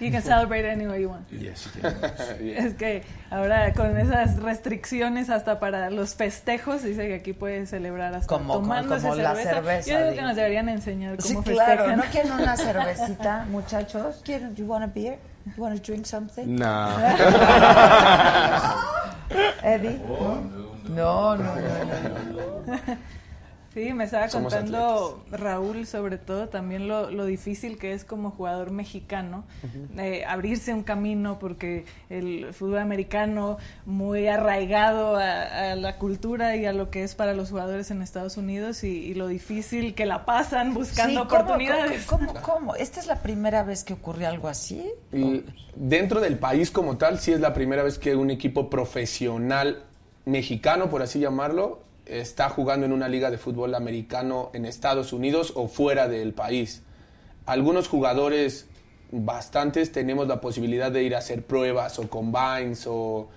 you 0.00 0.12
can 0.12 0.22
celebrate 0.22 0.64
any 0.64 0.86
way 0.86 1.00
you 1.00 1.08
want 1.08 1.26
Yes, 1.32 1.66
you 1.66 1.80
can. 1.82 1.92
Es 2.40 2.74
que 2.74 3.02
ahora 3.30 3.72
con 3.74 3.96
esas 3.98 4.36
restricciones 4.40 5.28
hasta 5.28 5.58
para 5.58 5.90
los 5.90 6.14
festejos, 6.14 6.82
dice 6.84 7.08
que 7.08 7.14
aquí 7.14 7.32
puedes 7.32 7.70
celebrar 7.70 8.14
hasta 8.14 8.28
Como- 8.28 8.54
tomándose 8.54 9.02
como 9.08 9.16
la 9.20 9.34
cerveza. 9.34 9.54
cerveza, 9.54 9.90
Yo 9.90 9.98
digo 10.04 10.14
que 10.14 10.22
nos 10.22 10.36
deberían 10.36 10.68
enseñar 10.68 11.16
cómo 11.16 11.28
Sí, 11.28 11.34
cómo 11.34 11.44
claro. 11.46 11.96
¿No 11.96 12.04
quieren 12.04 12.30
una 12.32 12.56
cervecita, 12.68 13.44
muchachos? 13.50 14.22
¿Quieren, 14.24 14.54
do 14.54 14.62
you 14.62 14.66
want 14.70 14.84
a 14.84 14.86
beer? 14.86 15.18
You 15.46 15.52
want 15.62 15.76
to 15.76 15.82
drink 15.82 16.06
something? 16.06 16.56
Nah. 16.56 16.96
Eddie? 19.62 20.00
Oh, 20.08 20.42
No, 20.88 21.36
no, 21.36 21.38
no. 21.54 21.54
no, 21.54 21.84
no, 21.84 22.32
no, 22.32 22.62
no. 22.76 22.96
Sí, 23.72 23.92
me 23.94 24.04
estaba 24.04 24.28
Somos 24.28 24.52
contando 24.52 25.24
Raúl 25.30 25.86
sobre 25.86 26.18
todo 26.18 26.48
también 26.48 26.88
lo, 26.88 27.10
lo 27.10 27.24
difícil 27.24 27.78
que 27.78 27.92
es 27.94 28.04
como 28.04 28.30
jugador 28.30 28.70
mexicano 28.70 29.44
eh, 29.96 30.24
abrirse 30.26 30.74
un 30.74 30.82
camino 30.82 31.38
porque 31.38 31.86
el 32.10 32.52
fútbol 32.52 32.78
americano 32.78 33.56
muy 33.86 34.26
arraigado 34.26 35.16
a, 35.16 35.72
a 35.72 35.76
la 35.76 35.96
cultura 35.96 36.56
y 36.56 36.66
a 36.66 36.72
lo 36.72 36.90
que 36.90 37.02
es 37.02 37.14
para 37.14 37.32
los 37.32 37.50
jugadores 37.50 37.90
en 37.90 38.02
Estados 38.02 38.36
Unidos 38.36 38.84
y, 38.84 38.88
y 38.88 39.14
lo 39.14 39.26
difícil 39.26 39.94
que 39.94 40.06
la 40.06 40.24
pasan 40.24 40.74
buscando 40.74 41.22
Sí, 41.22 41.28
¿cómo, 41.28 41.40
oportunidades. 41.40 42.04
¿cómo, 42.04 42.26
cómo, 42.28 42.42
cómo? 42.42 42.74
¿Esta 42.76 43.00
es 43.00 43.06
la 43.06 43.22
primera 43.22 43.62
vez 43.62 43.84
que 43.84 43.94
ocurre 43.94 44.26
algo 44.26 44.48
así? 44.48 44.90
Y 45.12 45.44
dentro 45.74 46.20
del 46.20 46.38
país 46.38 46.70
como 46.70 46.98
tal, 46.98 47.18
sí 47.18 47.32
es 47.32 47.40
la 47.40 47.54
primera 47.54 47.82
vez 47.82 47.98
que 47.98 48.14
un 48.14 48.30
equipo 48.30 48.68
profesional 48.68 49.82
mexicano, 50.24 50.88
por 50.90 51.02
así 51.02 51.18
llamarlo, 51.18 51.80
está 52.06 52.48
jugando 52.48 52.86
en 52.86 52.92
una 52.92 53.08
liga 53.08 53.30
de 53.30 53.38
fútbol 53.38 53.74
americano 53.74 54.50
en 54.54 54.64
Estados 54.64 55.12
Unidos 55.12 55.52
o 55.56 55.68
fuera 55.68 56.08
del 56.08 56.32
país. 56.32 56.82
Algunos 57.46 57.88
jugadores, 57.88 58.66
bastantes, 59.10 59.92
tenemos 59.92 60.28
la 60.28 60.40
posibilidad 60.40 60.90
de 60.90 61.02
ir 61.02 61.14
a 61.14 61.18
hacer 61.18 61.44
pruebas 61.44 61.98
o 61.98 62.08
combines 62.08 62.86
o 62.86 63.28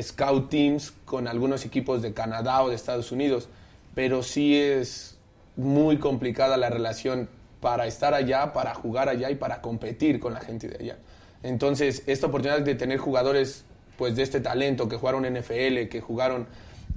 scout 0.00 0.50
teams 0.50 0.92
con 1.04 1.28
algunos 1.28 1.64
equipos 1.64 2.02
de 2.02 2.12
Canadá 2.12 2.62
o 2.62 2.68
de 2.68 2.74
Estados 2.74 3.12
Unidos, 3.12 3.48
pero 3.94 4.22
sí 4.22 4.56
es 4.56 5.18
muy 5.56 5.98
complicada 5.98 6.56
la 6.56 6.70
relación 6.70 7.28
para 7.60 7.86
estar 7.86 8.12
allá, 8.12 8.52
para 8.52 8.74
jugar 8.74 9.08
allá 9.08 9.30
y 9.30 9.36
para 9.36 9.60
competir 9.62 10.20
con 10.20 10.34
la 10.34 10.40
gente 10.40 10.68
de 10.68 10.76
allá. 10.76 10.98
Entonces, 11.42 12.02
esta 12.06 12.26
oportunidad 12.26 12.60
de 12.60 12.74
tener 12.74 12.98
jugadores 12.98 13.64
pues 13.96 14.16
de 14.16 14.22
este 14.22 14.40
talento 14.40 14.88
que 14.88 14.96
jugaron 14.96 15.24
NFL, 15.24 15.88
que 15.88 16.00
jugaron 16.00 16.46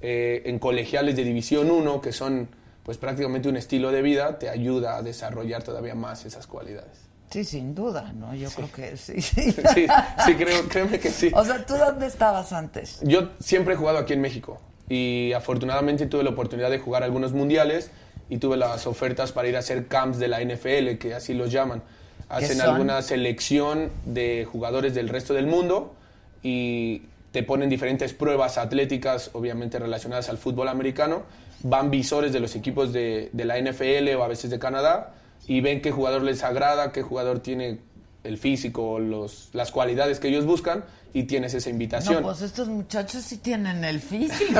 eh, 0.02 0.44
en 0.46 0.60
colegiales 0.60 1.16
de 1.16 1.24
División 1.24 1.72
1, 1.72 2.02
que 2.02 2.12
son 2.12 2.50
pues 2.84 2.98
prácticamente 2.98 3.50
un 3.50 3.58
estilo 3.58 3.92
de 3.92 4.02
vida, 4.02 4.40
te 4.40 4.50
ayuda 4.50 4.98
a 4.98 5.02
desarrollar 5.02 5.64
todavía 5.64 5.96
más 5.96 6.26
esas 6.26 6.48
cualidades. 6.48 7.08
Sí, 7.30 7.44
sin 7.44 7.76
duda, 7.76 8.14
¿no? 8.14 8.34
Yo 8.34 8.50
creo 8.50 8.72
que 8.72 8.96
sí. 8.96 9.22
sí. 9.22 9.52
Sí, 9.52 9.88
sí 10.26 10.36
creo, 10.36 10.68
créeme 10.70 11.00
que 11.00 11.10
sí. 11.10 11.30
O 11.34 11.44
sea, 11.44 11.66
¿tú 11.66 11.76
dónde 11.76 12.08
estabas 12.08 12.54
antes? 12.54 13.00
Yo 13.04 13.32
siempre 13.40 13.74
he 13.74 13.78
jugado 13.78 13.98
aquí 13.98 14.14
en 14.14 14.22
México 14.22 14.62
y 14.88 15.34
afortunadamente 15.34 16.06
tuve 16.06 16.24
la 16.24 16.30
oportunidad 16.30 16.72
de 16.72 16.80
jugar 16.80 17.04
algunos 17.04 17.34
mundiales 17.34 17.92
y 18.30 18.38
tuve 18.38 18.58
las 18.58 18.88
ofertas 18.88 19.32
para 19.32 19.48
ir 19.48 19.56
a 19.56 19.60
hacer 19.60 19.88
camps 19.88 20.20
de 20.20 20.28
la 20.28 20.42
NFL, 20.42 20.98
que 20.98 21.14
así 21.14 21.34
los 21.34 21.52
llaman. 21.52 21.84
Hacen 22.30 22.62
alguna 22.62 23.02
selección 23.02 23.90
de 24.06 24.48
jugadores 24.50 24.94
del 24.94 25.10
resto 25.10 25.34
del 25.34 25.48
mundo 25.48 25.96
y 26.44 27.04
te 27.32 27.44
ponen 27.44 27.70
diferentes 27.70 28.14
pruebas 28.14 28.58
atléticas, 28.58 29.30
obviamente 29.34 29.80
relacionadas 29.80 30.30
al 30.30 30.38
fútbol 30.38 30.68
americano. 30.70 31.24
Van 31.64 31.90
visores 31.92 32.32
de 32.34 32.40
los 32.40 32.56
equipos 32.56 32.94
de, 32.94 33.30
de 33.34 33.46
la 33.46 33.60
NFL 33.60 34.16
o 34.18 34.24
a 34.24 34.28
veces 34.28 34.50
de 34.52 34.60
Canadá 34.60 35.14
y 35.48 35.62
ven 35.62 35.82
qué 35.82 35.92
jugador 35.92 36.22
les 36.24 36.44
agrada, 36.44 36.92
qué 36.92 37.02
jugador 37.02 37.40
tiene 37.40 37.80
el 38.24 38.38
físico, 38.38 39.00
los, 39.00 39.50
las 39.54 39.72
cualidades 39.72 40.20
que 40.20 40.28
ellos 40.28 40.46
buscan 40.46 40.84
y 41.14 41.24
tienes 41.24 41.54
esa 41.54 41.70
invitación. 41.70 42.16
No, 42.16 42.22
pues 42.24 42.42
estos 42.42 42.68
muchachos 42.68 43.24
sí 43.24 43.38
tienen 43.38 43.84
el 43.84 44.00
físico. 44.02 44.60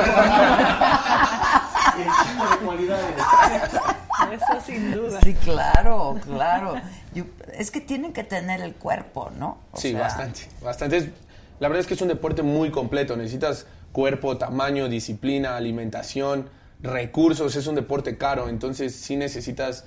Eso 4.32 4.60
sin 4.66 4.92
duda. 4.92 5.20
Sí, 5.22 5.34
claro, 5.34 6.18
claro. 6.24 6.74
Yo- 7.14 7.24
es 7.52 7.70
que 7.70 7.80
tienen 7.80 8.12
que 8.12 8.24
tener 8.24 8.60
el 8.60 8.74
cuerpo, 8.74 9.30
¿no? 9.38 9.58
O 9.72 9.80
Sí, 9.80 9.92
sea, 9.92 10.00
bastante, 10.02 10.40
bastante. 10.62 11.12
La 11.60 11.68
verdad 11.68 11.80
es 11.80 11.86
que 11.86 11.94
es 11.94 12.02
un 12.02 12.08
deporte 12.08 12.42
muy 12.42 12.70
completo. 12.70 13.16
Necesitas 13.16 13.66
cuerpo, 13.92 14.36
tamaño, 14.38 14.88
disciplina, 14.88 15.56
alimentación, 15.56 16.48
recursos. 16.80 17.56
Es 17.56 17.66
un 17.66 17.74
deporte 17.74 18.16
caro, 18.16 18.48
entonces 18.48 18.94
sí 18.94 19.16
necesitas 19.16 19.84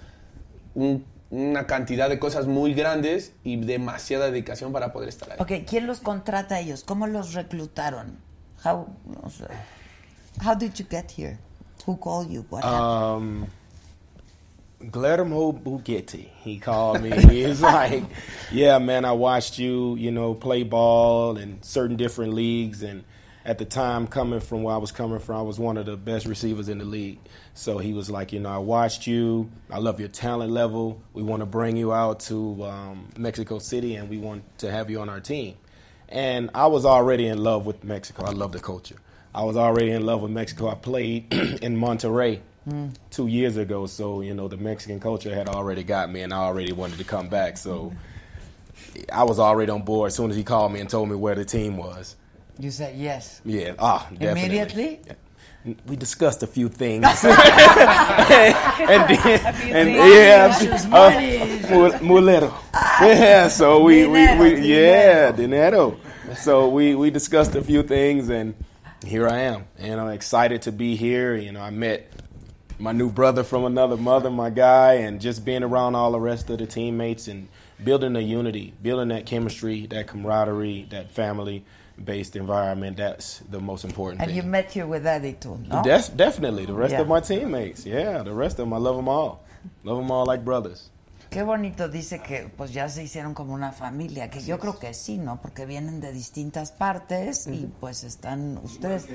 un- 0.76 1.06
una 1.30 1.65
cantidad 1.65 2.10
de 2.10 2.19
cosas 2.19 2.45
muy 2.48 2.73
grandes 2.73 3.34
y 3.45 3.56
demasiada 3.56 4.26
dedicación 4.31 4.73
para 4.73 4.91
poder 4.91 5.07
estar 5.07 5.31
ahí. 5.31 5.38
Ok, 5.39 5.65
¿quién 5.65 5.88
los 5.88 6.02
contrata 6.02 6.56
a 6.56 6.60
ellos? 6.60 6.84
¿Cómo 6.84 7.07
los 7.07 7.34
reclutaron? 7.34 8.18
How. 8.65 8.88
How 10.45 10.56
did 10.57 10.73
you 10.73 10.85
get 10.89 11.11
here? 11.18 11.38
Who 11.88 11.98
called 11.99 12.30
you? 12.30 12.45
What 12.49 12.64
happened? 12.64 13.43
Um, 13.43 13.48
Guillermo 14.90 15.52
Bugetti. 15.52 16.30
He 16.41 16.58
called 16.60 17.02
me. 17.02 17.12
He's 17.30 17.62
like, 17.62 18.03
"Yeah, 18.52 18.80
man, 18.80 19.06
I 19.06 19.12
watched 19.12 19.60
you, 19.60 19.95
you 19.95 20.12
know, 20.12 20.34
play 20.34 20.64
ball 20.64 21.38
in 21.38 21.62
certain 21.62 21.98
different 21.98 22.34
leagues, 22.34 22.82
and 22.82 23.03
at 23.45 23.58
the 23.58 23.66
time, 23.66 24.08
coming 24.08 24.40
from 24.40 24.64
where 24.64 24.74
I 24.74 24.78
was 24.78 24.91
coming 24.91 25.20
from, 25.20 25.38
I 25.38 25.41
was 25.41 25.60
one 25.60 25.78
of 25.78 25.86
the 25.86 25.98
best 25.98 26.26
receivers 26.26 26.70
in 26.70 26.78
the 26.78 26.86
league. 26.86 27.20
So 27.53 27.78
he 27.78 27.94
was 27.94 28.10
like, 28.10 28.32
you 28.34 28.40
know, 28.40 28.49
I 28.49 28.58
watched 28.58 29.08
you. 29.08 29.52
I 29.70 29.80
love 29.80 29.99
your 29.99 30.10
talent 30.10 30.52
level. 30.52 31.02
We 31.14 31.24
want 31.24 31.41
to 31.41 31.45
bring 31.45 31.76
you 31.76 31.94
out 31.94 32.20
to 32.22 32.64
um, 32.64 33.10
Mexico 33.18 33.60
City, 33.60 33.95
and 33.95 34.10
we 34.10 34.18
want 34.18 34.44
to 34.60 34.72
have 34.72 34.90
you 34.90 35.02
on 35.02 35.10
our 35.10 35.20
team." 35.20 35.56
And 36.10 36.49
I 36.53 36.68
was 36.68 36.86
already 36.86 37.28
in 37.28 37.41
love 37.41 37.66
with 37.66 37.84
Mexico. 37.84 38.26
I 38.26 38.32
love 38.32 38.52
the 38.52 38.60
culture. 38.60 38.98
I 39.34 39.44
was 39.44 39.56
already 39.56 39.91
in 39.91 40.06
love 40.06 40.22
with 40.22 40.32
Mexico. 40.32 40.70
I 40.70 40.76
played 40.76 41.34
in 41.62 41.78
Monterrey 41.78 42.41
two 43.10 43.28
years 43.28 43.58
ago, 43.58 43.88
so 43.88 44.22
you 44.22 44.34
know 44.34 44.48
the 44.48 44.58
Mexican 44.58 45.00
culture 45.00 45.34
had 45.34 45.48
already 45.48 45.84
got 45.84 46.12
me, 46.12 46.22
and 46.22 46.34
I 46.34 46.38
already 46.38 46.74
wanted 46.74 46.98
to 47.00 47.04
come 47.04 47.28
back. 47.30 47.58
So 47.58 47.94
I 49.12 49.24
was 49.24 49.40
already 49.40 49.72
on 49.72 49.82
board 49.84 50.08
as 50.08 50.16
soon 50.16 50.30
as 50.30 50.36
he 50.36 50.44
called 50.44 50.72
me 50.72 50.80
and 50.80 50.90
told 50.90 51.10
me 51.10 51.16
where 51.16 51.36
the 51.36 51.46
team 51.46 51.78
was. 51.78 52.16
You 52.60 52.72
said 52.72 52.96
yes. 52.96 53.42
Yeah, 53.46 53.74
ah, 53.80 54.08
definitely. 54.12 54.42
Immediately? 54.42 55.00
We 55.88 55.96
discussed 55.96 56.42
a 56.42 56.48
few 56.48 56.70
things, 56.70 57.06
and, 57.24 57.30
then, 59.10 59.54
few 59.54 59.76
and 59.76 59.90
things. 59.90 60.86
yeah, 60.86 60.98
uh, 60.98 62.00
mulero. 62.00 62.52
Yeah, 63.00 63.48
so 63.48 63.84
we, 63.84 64.08
we, 64.08 64.38
we 64.38 64.60
yeah, 64.62 65.32
dinero. 65.32 66.00
So 66.36 66.68
we, 66.70 66.96
we 66.96 67.12
discussed 67.12 67.54
a 67.54 67.62
few 67.62 67.84
things, 67.84 68.30
and 68.30 68.56
here 69.06 69.28
I 69.28 69.40
am. 69.42 69.66
And 69.78 70.00
I'm 70.00 70.10
excited 70.10 70.64
to 70.64 70.72
be 70.72 70.96
here. 70.96 71.36
You 71.36 71.52
know, 71.52 71.62
I 71.62 71.70
met 71.70 72.11
my 72.82 72.91
new 72.91 73.10
brother 73.12 73.44
from 73.44 73.64
another 73.66 73.95
mother, 73.95 74.32
my 74.32 74.49
guy, 74.49 74.95
and 74.95 75.22
just 75.22 75.45
being 75.45 75.64
around 75.64 75.94
all 75.95 76.12
the 76.12 76.20
rest 76.20 76.49
of 76.49 76.58
the 76.58 76.66
teammates 76.66 77.28
and 77.28 77.48
building 77.84 78.16
a 78.16 78.20
unity, 78.20 78.74
building 78.82 79.10
that 79.10 79.26
chemistry, 79.28 79.86
that 79.88 80.08
camaraderie, 80.08 80.88
that 80.90 81.12
family-based 81.12 82.36
environment. 82.36 82.98
That's 82.98 83.40
the 83.52 83.60
most 83.60 83.86
important 83.86 84.22
And 84.22 84.30
thing. 84.32 84.38
you 84.38 84.44
met 84.44 84.72
here 84.72 84.88
with 84.88 85.06
Eddie 85.06 85.34
too, 85.34 85.60
¿no? 85.68 85.84
That's 85.84 86.10
definitely 86.10 86.66
the 86.66 86.74
rest 86.74 86.94
Yeah. 86.94 87.02
of 87.02 87.08
my 87.08 87.20
teammates. 87.22 87.86
Yeah, 87.86 88.24
the 88.24 88.34
rest 88.34 88.58
of 88.60 88.66
them, 88.66 88.74
I 88.74 88.78
love 88.78 88.95
them 88.95 89.08
all. 89.08 89.44
Love 89.84 89.98
them 89.98 90.10
all 90.12 90.26
like 90.26 90.44
brothers. 90.44 90.90
Qué 91.30 91.44
bonito 91.44 91.88
dice 91.88 92.20
que 92.22 92.49
pues 92.58 92.74
ya 92.74 92.90
se 92.90 93.03
hicieron 93.03 93.34
como 93.34 93.53
una 93.53 93.72
familia, 93.72 94.30
que 94.30 94.41
yo 94.41 94.60
creo 94.60 94.80
que 94.80 94.94
sí, 94.94 95.18
¿no? 95.18 95.40
Porque 95.41 95.66
vienen 95.66 96.02
de 96.02 96.12
distintas 96.12 96.72
partes 96.74 97.48
y 97.48 97.70
pues 97.80 98.03
están 98.03 98.60
ustedes 98.64 99.08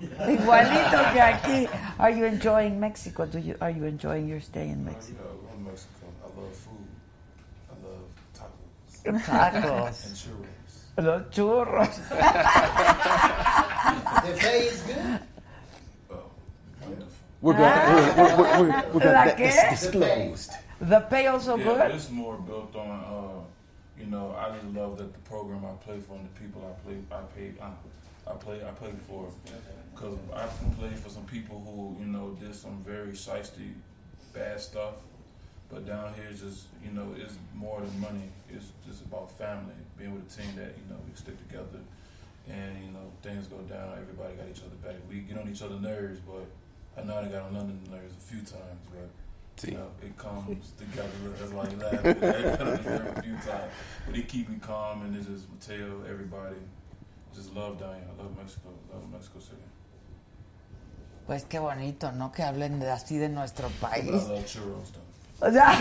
igualito 0.00 1.12
que 1.12 1.20
aquí. 1.20 1.68
Are 1.98 2.10
you 2.10 2.24
enjoying 2.24 2.80
Mexico? 2.80 3.26
Do 3.26 3.38
you 3.38 3.56
are 3.60 3.70
you 3.70 3.84
enjoying 3.84 4.28
your 4.28 4.40
stay 4.40 4.68
in 4.68 4.84
Mexico? 4.84 5.22
Yeah, 5.22 5.52
I'm 5.54 5.64
Mexico. 5.64 6.06
I 6.22 6.26
love 6.40 6.54
food. 6.56 6.88
I 7.68 7.74
love 7.86 8.08
tacos 8.34 9.24
Tacos. 9.24 10.06
and 10.06 10.16
churros. 10.16 10.50
los 10.98 11.22
churros. 11.30 11.96
The 13.90 14.36
pay 14.36 14.66
is 14.66 14.82
good. 14.82 15.20
Oh, 16.10 16.30
wonderful. 16.82 17.06
We're 17.40 17.54
going. 17.54 17.72
We're, 17.72 18.16
we're, 18.16 18.36
we're, 18.36 18.60
we're, 18.60 18.92
we're 18.92 19.00
gonna, 19.00 19.32
qué? 19.32 19.54
that's 19.54 19.80
disclosed. 19.82 20.52
The 20.80 21.00
pay 21.00 21.26
also 21.26 21.56
yeah, 21.56 21.64
good. 21.64 21.90
it's 21.94 22.10
more 22.10 22.36
built 22.36 22.74
on, 22.74 22.88
uh, 22.88 23.40
you 23.98 24.06
know, 24.06 24.34
I 24.38 24.50
just 24.54 24.64
love 24.74 24.96
that 24.98 25.12
the 25.12 25.18
program 25.20 25.64
I 25.64 25.72
play 25.84 26.00
for 26.00 26.14
and 26.16 26.24
the 26.24 26.40
people 26.40 26.62
I 26.64 26.72
play, 26.84 26.96
I 27.12 27.20
pay, 27.36 27.52
I, 27.60 28.30
I 28.30 28.34
play, 28.34 28.60
I 28.64 28.70
play 28.72 28.92
for, 29.06 29.28
because 29.94 30.16
I 30.34 30.46
played 30.78 30.98
for 30.98 31.10
some 31.10 31.24
people 31.24 31.60
who, 31.64 32.02
you 32.02 32.10
know, 32.10 32.36
did 32.40 32.54
some 32.54 32.82
very 32.84 33.12
shiesty, 33.12 33.72
bad 34.32 34.60
stuff. 34.60 34.94
But 35.70 35.86
down 35.86 36.14
here, 36.14 36.26
it's 36.30 36.40
just 36.40 36.66
you 36.84 36.90
know, 36.90 37.14
it's 37.16 37.34
more 37.54 37.80
than 37.80 38.00
money. 38.00 38.28
It's 38.48 38.72
just 38.86 39.04
about 39.04 39.30
family, 39.38 39.74
being 39.96 40.14
with 40.14 40.26
a 40.26 40.40
team 40.42 40.56
that 40.56 40.74
you 40.76 40.84
know 40.90 40.98
we 41.06 41.14
stick 41.14 41.38
together, 41.46 41.78
and 42.48 42.84
you 42.84 42.90
know 42.90 43.06
things 43.22 43.46
go 43.46 43.58
down. 43.58 43.92
Everybody 43.92 44.34
got 44.34 44.48
each 44.50 44.62
other 44.62 44.74
back. 44.82 44.96
We 45.08 45.20
get 45.20 45.38
on 45.38 45.48
each 45.48 45.62
other's 45.62 45.80
nerves, 45.80 46.18
but 46.26 46.46
I 47.00 47.06
know 47.06 47.22
they 47.24 47.30
got 47.30 47.42
on 47.42 47.54
London 47.54 47.80
nerves 47.88 48.14
a 48.16 48.20
few 48.20 48.40
times, 48.40 48.80
but 48.90 49.68
you 49.68 49.74
know, 49.74 49.90
it 50.02 50.16
comes 50.16 50.72
together. 50.72 51.08
That's 51.38 51.52
why 51.52 51.68
he 51.68 51.76
laughed. 51.76 52.02
They 52.02 52.42
got 52.42 52.60
on 52.62 53.16
a 53.18 53.22
few 53.22 53.34
times, 53.34 53.72
but 54.06 54.14
he 54.16 54.22
keep 54.22 54.48
me 54.48 54.56
calm, 54.60 55.02
and 55.02 55.16
it's 55.16 55.26
just 55.26 55.46
Mateo, 55.50 56.02
everybody, 56.08 56.56
just 57.34 57.54
love 57.54 57.78
down 57.78 57.94
here. 57.94 58.04
I 58.18 58.22
love 58.22 58.36
Mexico. 58.36 58.70
Love 58.92 59.10
Mexico 59.12 59.38
City. 59.38 59.69
Pues 61.30 61.44
qué 61.44 61.60
bonito, 61.60 62.10
¿no? 62.10 62.32
Que 62.32 62.42
hablen 62.42 62.80
de, 62.80 62.90
así 62.90 63.16
de 63.16 63.28
nuestro 63.28 63.68
país. 63.80 64.10
O 65.38 65.48
sea, 65.48 65.78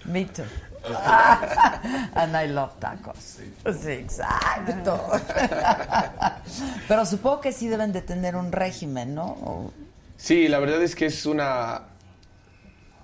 Me 0.06 0.24
too. 0.24 0.42
And 2.14 2.34
I 2.34 2.48
love 2.48 2.72
tacos. 2.80 3.40
Sí, 3.78 3.90
exacto. 3.90 5.06
Pero 6.88 7.04
supongo 7.04 7.42
que 7.42 7.52
sí 7.52 7.68
deben 7.68 7.92
de 7.92 8.00
tener 8.00 8.34
un 8.36 8.50
régimen, 8.52 9.14
¿no? 9.14 9.26
O- 9.26 9.72
Sí, 10.16 10.48
la 10.48 10.58
verdad 10.58 10.82
es 10.82 10.94
que 10.96 11.04
es 11.04 11.26
una 11.26 11.82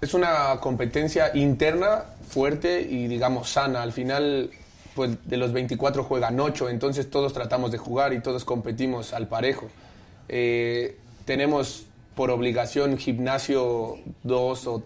es 0.01 0.15
una 0.15 0.61
competencia 0.61 1.31
interna 1.37 2.05
fuerte 2.27 2.81
y 2.81 3.07
digamos 3.07 3.51
sana. 3.51 3.83
Al 3.83 3.93
final, 3.93 4.51
pues 4.95 5.17
de 5.25 5.37
los 5.37 5.53
24 5.53 6.05
juegan 6.05 6.39
8, 6.39 6.69
entonces 6.69 7.11
todos 7.11 7.33
tratamos 7.33 7.73
de 7.73 7.79
jugar 7.79 8.13
y 8.13 8.21
todos 8.21 8.45
competimos 8.45 9.13
al 9.13 9.29
parejo. 9.29 9.69
Eh, 10.29 10.97
tenemos 11.25 11.87
por 12.15 12.31
obligación 12.31 12.97
gimnasio 12.97 13.99
dos 14.23 14.67
o 14.67 14.83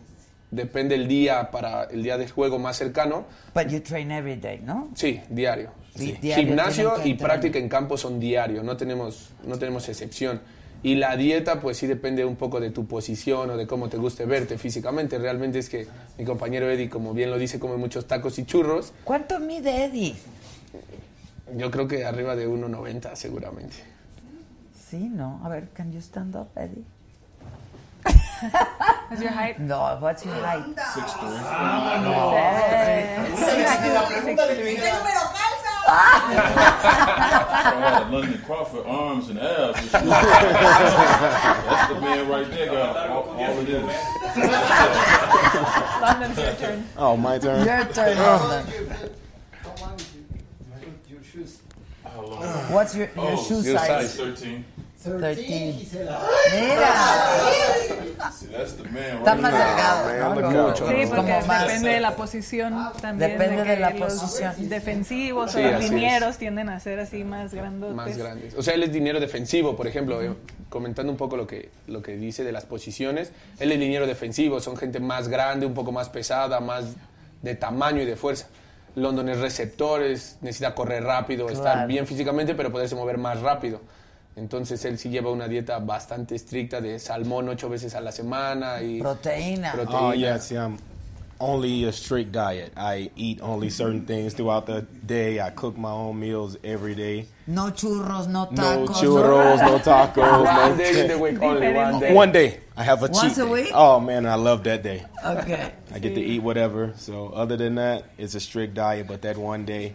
depende 0.50 0.94
el 0.94 1.08
día 1.08 1.50
para 1.50 1.84
el 1.84 2.02
día 2.02 2.16
de 2.16 2.28
juego 2.28 2.58
más 2.58 2.76
cercano. 2.76 3.26
But 3.54 3.68
you 3.68 3.80
train 3.80 4.10
every 4.10 4.36
day, 4.36 4.60
¿no? 4.64 4.88
Sí, 4.94 5.20
diario. 5.28 5.70
Sí, 5.94 6.16
diario 6.20 6.46
Gimnasio 6.46 6.94
y 7.04 7.14
práctica 7.14 7.58
en 7.58 7.68
campo 7.68 7.96
son 7.96 8.20
diario, 8.20 8.62
no 8.62 8.76
tenemos, 8.76 9.30
no 9.44 9.58
tenemos 9.58 9.88
excepción. 9.88 10.40
Y 10.82 10.94
la 10.94 11.16
dieta, 11.16 11.60
pues 11.60 11.76
sí 11.76 11.86
depende 11.86 12.24
un 12.24 12.36
poco 12.36 12.60
de 12.60 12.70
tu 12.70 12.86
posición 12.86 13.50
o 13.50 13.56
de 13.56 13.66
cómo 13.66 13.88
te 13.88 13.96
guste 13.96 14.26
verte 14.26 14.58
físicamente. 14.58 15.18
Realmente 15.18 15.58
es 15.58 15.68
que 15.68 15.88
mi 16.16 16.24
compañero 16.24 16.70
Eddie, 16.70 16.88
como 16.88 17.14
bien 17.14 17.30
lo 17.30 17.38
dice, 17.38 17.58
come 17.58 17.76
muchos 17.76 18.06
tacos 18.06 18.38
y 18.38 18.44
churros. 18.44 18.92
¿Cuánto 19.04 19.40
mide 19.40 19.84
Eddie? 19.84 20.14
Yo 21.56 21.70
creo 21.70 21.88
que 21.88 22.04
arriba 22.04 22.36
de 22.36 22.48
1,90 22.48 23.14
seguramente. 23.16 23.76
Sí, 24.88 24.98
¿no? 24.98 25.40
A 25.44 25.48
ver, 25.48 25.68
can 25.70 25.92
you 25.92 25.98
stand 25.98 26.36
up, 26.36 26.48
Eddie? 26.54 26.84
What's 29.08 29.22
your 29.22 29.32
height? 29.32 29.58
No, 29.60 29.96
what's 30.00 30.24
your 30.24 30.34
height? 30.34 30.64
Six 30.94 31.12
three. 31.14 31.30
Six 33.36 33.68
I 35.90 37.80
had 37.80 38.10
London 38.12 38.40
Crawford 38.44 38.86
arms 38.86 39.28
and 39.30 39.38
abs. 39.38 39.78
and 39.78 39.90
shit. 39.90 40.04
That's 40.04 41.92
the 41.92 42.00
man 42.00 42.28
right 42.28 42.50
there. 42.50 42.66
Got 42.66 43.08
all, 43.08 43.22
all 43.30 43.58
it 43.60 43.68
is. 43.68 43.82
London's 46.02 46.38
your 46.38 46.54
turn. 46.54 46.84
Oh, 46.96 47.16
my 47.16 47.38
turn. 47.38 47.66
Your 47.66 47.84
turn, 47.86 48.16
oh. 48.18 48.46
London. 48.48 49.12
How 49.62 49.74
long 49.86 49.94
is 49.94 50.02
it? 50.02 51.10
Your 51.10 51.22
shoes. 51.24 51.60
How 52.04 52.20
long? 52.22 52.42
What's 52.72 52.94
your, 52.94 53.06
your 53.16 53.24
Oh, 53.30 53.42
shoe 53.42 53.62
your 53.62 53.78
size? 53.78 54.14
Thirteen. 54.16 54.64
13. 55.16 55.72
Gisela. 55.78 56.20
Mira, 56.52 56.94
está 59.18 59.34
más 59.34 59.52
there. 59.52 60.16
delgado, 60.16 60.50
mucho. 60.68 60.88
Sí, 60.88 60.94
porque 61.08 61.16
como 61.34 61.46
más- 61.46 61.66
depende 61.66 61.88
de 61.90 62.00
la 62.00 62.16
posición 62.16 62.92
también. 63.00 63.30
Depende 63.38 63.64
de 63.64 63.76
la 63.76 63.90
los 63.90 64.12
posición. 64.14 64.68
defensivos 64.68 65.52
Sí, 65.52 65.58
o 65.60 65.70
los 65.72 65.84
es. 65.84 65.90
linieros 65.90 66.36
tienden 66.38 66.68
a 66.68 66.80
ser 66.80 67.00
así 67.00 67.24
más 67.24 67.54
grandotes. 67.54 67.94
más 67.96 68.16
grandes. 68.16 68.54
O 68.54 68.62
sea, 68.62 68.74
él 68.74 68.82
es 68.82 68.92
dinero 68.92 69.20
defensivo, 69.20 69.76
por 69.76 69.86
ejemplo, 69.86 70.22
eh, 70.22 70.34
comentando 70.68 71.10
un 71.12 71.18
poco 71.18 71.36
lo 71.36 71.46
que, 71.46 71.70
lo 71.86 72.02
que 72.02 72.16
dice 72.16 72.44
de 72.44 72.52
las 72.52 72.64
posiciones. 72.66 73.32
Él 73.58 73.72
es 73.72 73.78
dinero 73.80 74.06
defensivo, 74.06 74.60
son 74.60 74.76
gente 74.76 75.00
más 75.00 75.28
grande, 75.28 75.66
un 75.66 75.74
poco 75.74 75.92
más 75.92 76.08
pesada, 76.08 76.60
más 76.60 76.84
de 77.42 77.54
tamaño 77.54 78.02
y 78.02 78.06
de 78.06 78.16
fuerza. 78.16 78.46
London 78.94 79.28
es 79.28 79.38
receptores, 79.38 80.38
necesita 80.40 80.74
correr 80.74 81.04
rápido, 81.04 81.46
Claro. 81.46 81.58
estar 81.62 81.86
bien 81.86 82.06
físicamente, 82.06 82.54
pero 82.56 82.72
poderse 82.72 82.96
mover 82.96 83.16
más 83.18 83.40
rápido. 83.40 83.80
Entonces 84.38 84.84
él 84.84 84.98
sí 84.98 85.10
lleva 85.10 85.30
una 85.30 85.48
dieta 85.48 85.78
bastante 85.80 86.34
estricta 86.36 86.80
de 86.80 86.98
salmón 86.98 87.48
ocho 87.48 87.68
veces 87.68 87.94
a 87.94 88.00
la 88.00 88.12
semana 88.12 88.80
y 88.80 89.00
Proteína. 89.00 89.72
Proteína. 89.72 90.00
Oh 90.00 90.14
yeah, 90.14 90.38
I'm 90.52 90.78
only 91.40 91.84
a 91.84 91.92
strict 91.92 92.32
diet. 92.32 92.72
I 92.76 93.10
eat 93.16 93.40
only 93.42 93.68
mm-hmm. 93.68 93.74
certain 93.74 94.06
things 94.06 94.34
throughout 94.34 94.66
the 94.66 94.82
day. 95.06 95.40
I 95.40 95.50
cook 95.50 95.76
my 95.76 95.90
own 95.90 96.18
meals 96.18 96.56
every 96.64 96.94
day. 96.94 97.26
No 97.46 97.70
churros, 97.70 98.28
no 98.28 98.48
No 98.50 98.86
tacos. 98.86 98.96
churros, 98.96 99.58
no 99.60 99.78
tacos, 99.82 100.44
One 100.44 100.70
no. 100.70 100.76
day 100.76 101.00
in 101.00 101.08
the 101.08 101.18
week, 101.18 101.42
only 101.42 101.72
one 101.72 102.00
day. 102.00 102.14
One 102.14 102.32
day, 102.32 102.60
I 102.76 102.84
have 102.84 103.02
a 103.02 103.06
Once 103.06 103.20
cheat 103.20 103.32
a 103.38 103.44
day. 103.44 103.52
week? 103.52 103.70
Oh 103.74 104.00
man, 104.00 104.26
I 104.26 104.34
love 104.34 104.64
that 104.64 104.82
day. 104.82 105.04
Okay. 105.24 105.72
I 105.92 105.98
get 105.98 106.14
to 106.14 106.20
eat 106.20 106.42
whatever. 106.42 106.92
So 106.96 107.28
other 107.28 107.56
than 107.56 107.76
that, 107.76 108.04
it's 108.18 108.34
a 108.34 108.40
strict 108.40 108.74
diet. 108.74 109.06
But 109.08 109.22
that 109.22 109.36
one 109.36 109.64
day, 109.64 109.94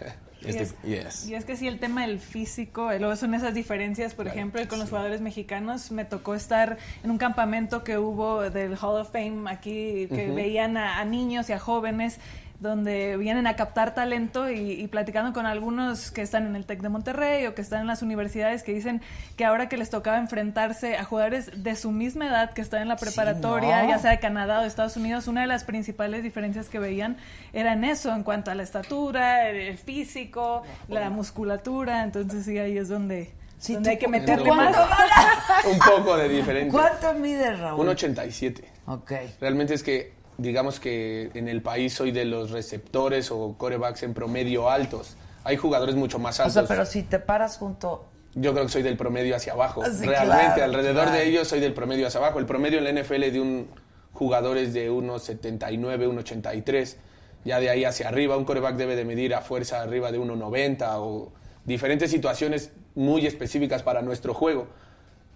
is 0.00 0.12
Y 0.40 0.50
es, 0.50 0.74
the 0.74 0.88
yes. 0.88 1.28
y 1.28 1.34
es 1.34 1.44
que 1.44 1.56
sí, 1.56 1.66
el 1.66 1.78
tema 1.80 2.06
del 2.06 2.20
físico, 2.20 2.92
eh, 2.92 2.98
luego 2.98 3.16
son 3.16 3.34
esas 3.34 3.54
diferencias, 3.54 4.14
por 4.14 4.28
ejemplo, 4.28 4.62
y 4.62 4.66
con 4.66 4.78
los 4.78 4.88
jugadores 4.88 5.20
mexicanos, 5.20 5.90
me 5.90 6.04
tocó 6.04 6.34
estar 6.34 6.78
en 7.02 7.10
un 7.10 7.18
campamento 7.18 7.82
que 7.82 7.98
hubo 7.98 8.48
del 8.48 8.76
Hall 8.80 9.00
of 9.00 9.10
Fame 9.10 9.50
aquí, 9.50 10.06
que 10.08 10.30
veían 10.34 10.76
a, 10.76 11.00
a 11.00 11.04
niños 11.04 11.48
y 11.50 11.52
a 11.52 11.58
jóvenes 11.58 12.20
donde 12.60 13.16
vienen 13.16 13.46
a 13.46 13.54
captar 13.54 13.94
talento 13.94 14.50
y, 14.50 14.72
y 14.72 14.88
platicando 14.88 15.32
con 15.32 15.46
algunos 15.46 16.10
que 16.10 16.22
están 16.22 16.46
en 16.46 16.56
el 16.56 16.66
TEC 16.66 16.80
de 16.80 16.88
Monterrey 16.88 17.46
o 17.46 17.54
que 17.54 17.62
están 17.62 17.82
en 17.82 17.86
las 17.86 18.02
universidades 18.02 18.64
que 18.64 18.74
dicen 18.74 19.00
que 19.36 19.44
ahora 19.44 19.68
que 19.68 19.76
les 19.76 19.90
tocaba 19.90 20.18
enfrentarse 20.18 20.96
a 20.96 21.04
jugadores 21.04 21.62
de 21.62 21.76
su 21.76 21.92
misma 21.92 22.26
edad 22.26 22.52
que 22.52 22.60
están 22.60 22.82
en 22.82 22.88
la 22.88 22.96
preparatoria, 22.96 23.82
¿no? 23.82 23.88
ya 23.90 23.98
sea 23.98 24.10
de 24.10 24.18
Canadá 24.18 24.58
o 24.58 24.62
de 24.62 24.68
Estados 24.68 24.96
Unidos, 24.96 25.28
una 25.28 25.42
de 25.42 25.46
las 25.46 25.62
principales 25.62 26.24
diferencias 26.24 26.68
que 26.68 26.80
veían 26.80 27.16
era 27.52 27.74
en 27.74 27.84
eso, 27.84 28.12
en 28.12 28.24
cuanto 28.24 28.50
a 28.50 28.56
la 28.56 28.64
estatura, 28.64 29.48
el, 29.48 29.56
el 29.56 29.78
físico, 29.78 30.62
la 30.88 31.10
musculatura, 31.10 32.02
entonces 32.02 32.44
sí, 32.44 32.58
ahí 32.58 32.76
es 32.76 32.88
donde, 32.88 33.32
Sí, 33.58 33.74
donde 33.74 33.90
hay 33.90 33.98
que 33.98 34.08
meterle 34.08 34.48
¿tú 34.48 34.54
más. 34.54 34.76
un 35.64 35.78
poco 35.78 36.16
de 36.16 36.28
diferencia. 36.28 36.70
¿Cuánto 36.70 37.14
mide 37.18 37.56
Raúl? 37.56 37.80
Un 37.80 37.88
87. 37.88 38.64
Ok. 38.86 39.12
Realmente 39.40 39.74
es 39.74 39.82
que, 39.82 40.12
digamos 40.38 40.80
que 40.80 41.30
en 41.34 41.48
el 41.48 41.60
país 41.62 41.92
soy 41.92 42.12
de 42.12 42.24
los 42.24 42.50
receptores 42.50 43.30
o 43.30 43.54
corebacks 43.58 44.02
en 44.04 44.14
promedio 44.14 44.70
altos. 44.70 45.16
Hay 45.44 45.56
jugadores 45.56 45.96
mucho 45.96 46.18
más 46.18 46.38
O 46.40 46.44
altos. 46.44 46.54
sea, 46.54 46.64
pero 46.66 46.86
si 46.86 47.02
te 47.02 47.18
paras 47.18 47.58
junto. 47.58 48.04
Yo 48.34 48.52
creo 48.52 48.66
que 48.66 48.72
soy 48.72 48.82
del 48.82 48.96
promedio 48.96 49.34
hacia 49.34 49.52
abajo. 49.54 49.82
Sí, 49.84 50.06
Realmente, 50.06 50.54
claro, 50.54 50.64
alrededor 50.64 51.04
claro. 51.04 51.12
de 51.18 51.26
ellos 51.26 51.48
soy 51.48 51.60
del 51.60 51.74
promedio 51.74 52.06
hacia 52.06 52.20
abajo. 52.20 52.38
El 52.38 52.46
promedio 52.46 52.78
en 52.78 52.84
la 52.84 52.92
NFL 53.02 53.20
de 53.32 53.40
un 53.40 53.68
jugador 54.12 54.58
es 54.58 54.72
de 54.74 54.90
unos 54.90 55.22
79, 55.24 56.08
1,83. 56.08 56.96
Ya 57.44 57.58
de 57.60 57.70
ahí 57.70 57.84
hacia 57.84 58.08
arriba, 58.08 58.36
un 58.36 58.44
coreback 58.44 58.76
debe 58.76 58.94
de 58.94 59.04
medir 59.04 59.34
a 59.34 59.40
fuerza 59.40 59.80
arriba 59.80 60.12
de 60.12 60.20
1,90 60.20 60.86
o 60.98 61.32
diferentes 61.64 62.10
situaciones 62.10 62.70
muy 62.94 63.26
específicas 63.26 63.82
para 63.82 64.02
nuestro 64.02 64.34
juego. 64.34 64.68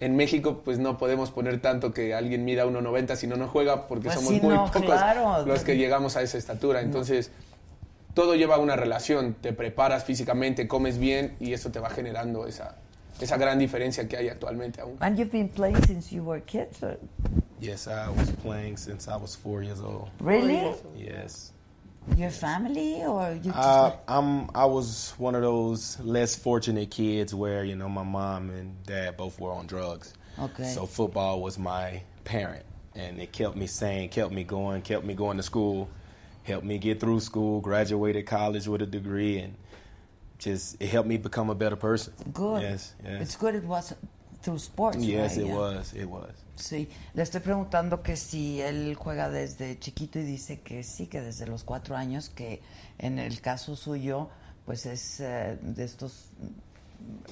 En 0.03 0.17
México, 0.17 0.63
pues 0.65 0.81
no 0.81 0.99
podemos 0.99 1.31
poner 1.31 1.61
tanto 1.61 1.93
que 1.93 2.13
alguien 2.13 2.45
mida 2.45 2.67
1,90 2.67 3.15
si 3.15 3.29
no 3.29 3.37
no 3.37 3.47
juega, 3.47 3.87
porque 3.87 4.07
Pues 4.09 4.17
somos 4.17 4.33
sí, 4.35 4.41
muy 4.41 4.53
no, 4.53 4.65
pocos 4.67 4.83
claro. 4.83 5.47
los 5.47 5.63
que 5.63 5.77
llegamos 5.77 6.17
a 6.17 6.23
esa 6.23 6.39
estatura. 6.39 6.81
Entonces, 6.81 7.31
todo 8.13 8.35
lleva 8.35 8.59
una 8.59 8.75
relación. 8.75 9.35
Te 9.41 9.53
preparas 9.53 10.03
físicamente, 10.05 10.67
comes 10.67 10.99
bien 10.99 11.37
y 11.39 11.53
eso 11.53 11.71
te 11.71 11.79
va 11.79 11.89
generando 11.89 12.49
esa, 12.49 12.75
esa 13.21 13.37
gran 13.37 13.61
diferencia 13.61 14.09
que 14.09 14.17
hay 14.17 14.29
actualmente 14.29 14.81
aún. 14.81 14.97
And 14.99 15.17
you've 15.17 15.31
been 15.31 15.49
playing 15.49 15.81
since 15.87 16.13
you 16.13 16.25
were 16.25 16.43
kids? 16.43 16.83
or- 16.83 16.99
Yes, 17.61 17.87
I 17.87 18.09
was 18.09 18.29
playing 18.43 18.77
since 18.77 19.09
I 19.09 19.15
was 19.17 19.37
four 19.37 19.63
years 19.63 19.79
old. 19.79 20.09
Really? 20.19 20.63
Yes. 20.99 21.53
Your 22.17 22.31
family 22.31 23.05
or 23.05 23.33
you 23.33 23.53
just 23.53 23.57
Uh, 23.57 23.93
I'm. 24.09 24.51
I 24.55 24.65
was 24.65 25.15
one 25.19 25.35
of 25.37 25.43
those 25.43 25.99
less 26.01 26.35
fortunate 26.35 26.91
kids 26.91 27.33
where 27.35 27.65
you 27.65 27.77
know 27.77 27.89
my 27.89 28.03
mom 28.03 28.51
and 28.51 28.83
dad 28.85 29.17
both 29.17 29.39
were 29.39 29.53
on 29.53 29.67
drugs. 29.67 30.13
Okay. 30.39 30.65
So 30.65 30.85
football 30.87 31.41
was 31.41 31.59
my 31.59 32.03
parent, 32.25 32.65
and 32.97 33.21
it 33.21 33.33
kept 33.33 33.55
me 33.57 33.67
sane, 33.69 34.09
kept 34.09 34.33
me 34.33 34.43
going, 34.43 34.83
kept 34.83 35.05
me 35.05 35.15
going 35.15 35.37
to 35.37 35.43
school, 35.45 35.89
helped 36.43 36.67
me 36.67 36.79
get 36.79 36.99
through 36.99 37.21
school, 37.21 37.61
graduated 37.61 38.27
college 38.27 38.67
with 38.67 38.83
a 38.83 38.87
degree, 38.87 39.39
and 39.39 39.55
just 40.39 40.83
it 40.83 40.89
helped 40.89 41.09
me 41.09 41.19
become 41.19 41.51
a 41.51 41.55
better 41.55 41.77
person. 41.77 42.13
good? 42.33 42.63
Yes. 42.63 42.95
Yes. 43.05 43.23
It's 43.23 43.37
good 43.37 43.55
it 43.55 43.65
was 43.65 43.95
through 44.43 44.59
sports. 44.59 44.99
yes, 44.99 45.37
right? 45.37 45.47
it 45.47 45.49
Yeah. 45.49 45.57
was. 45.57 45.93
It 45.95 46.07
was. 46.07 46.33
Sí, 46.57 46.89
le 47.15 47.23
estoy 47.23 47.41
preguntando 47.41 48.03
que 48.03 48.17
si 48.17 48.61
él 48.61 48.95
juega 48.95 49.29
desde 49.31 49.79
chiquito 49.79 50.19
y 50.19 50.23
dice 50.23 50.61
que 50.61 50.85
sí, 50.85 51.07
que 51.07 51.21
desde 51.21 51.47
los 51.47 51.65
cuatro 51.65 51.97
años, 51.97 52.29
que 52.29 52.61
en 52.99 53.19
el 53.19 53.41
caso 53.41 53.75
suyo, 53.75 54.29
pues 54.67 54.87
es 54.87 55.21
eh, 55.21 55.59
de 55.61 55.85
estos 55.85 56.27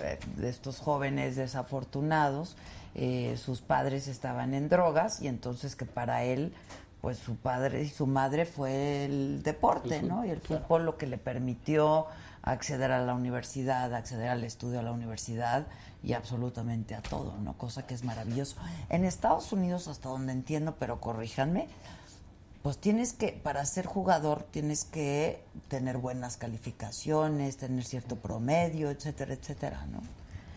eh, 0.03 0.19
de 0.37 0.49
estos 0.49 0.79
jóvenes 0.79 1.37
desafortunados, 1.37 2.57
eh, 2.95 3.37
sus 3.37 3.61
padres 3.61 4.09
estaban 4.09 4.55
en 4.55 4.69
drogas 4.69 5.23
y 5.23 5.29
entonces 5.29 5.77
que 5.77 5.85
para 5.85 6.25
él, 6.25 6.53
pues 7.01 7.19
su 7.19 7.37
padre 7.37 7.83
y 7.83 7.89
su 7.89 8.07
madre 8.07 8.47
fue 8.47 9.05
el 9.05 9.43
deporte, 9.43 10.03
¿no? 10.03 10.25
Y 10.25 10.31
el 10.31 10.41
fútbol 10.41 10.85
lo 10.85 10.97
que 10.97 11.07
le 11.07 11.19
permitió 11.19 12.07
acceder 12.43 12.91
a 12.91 13.05
la 13.05 13.15
universidad, 13.15 13.95
acceder 13.95 14.29
al 14.29 14.43
estudio 14.45 14.81
a 14.81 14.83
la 14.83 14.93
universidad 14.93 15.67
y 16.03 16.15
absolutamente 16.15 16.95
a 16.95 17.03
todo, 17.03 17.37
¿no? 17.39 17.55
Cosa 17.59 17.87
que 17.87 17.95
es 17.95 18.05
maravilloso. 18.05 18.57
En 18.89 19.05
Estados 19.05 19.53
Unidos, 19.53 19.89
hasta 19.89 20.09
donde 20.09 20.33
entiendo, 20.33 20.77
pero 20.79 21.01
corríjanme, 21.01 21.69
pues 22.63 22.79
tienes 22.79 23.13
que, 23.13 23.33
para 23.33 23.65
ser 23.65 23.87
jugador, 23.87 24.43
tienes 24.51 24.85
que 24.85 25.43
tener 25.69 25.97
buenas 25.97 26.37
calificaciones, 26.37 27.57
tener 27.57 27.85
cierto 27.85 28.17
promedio, 28.17 28.91
etcétera, 28.91 29.35
etcétera, 29.35 29.87
¿no? 29.91 30.01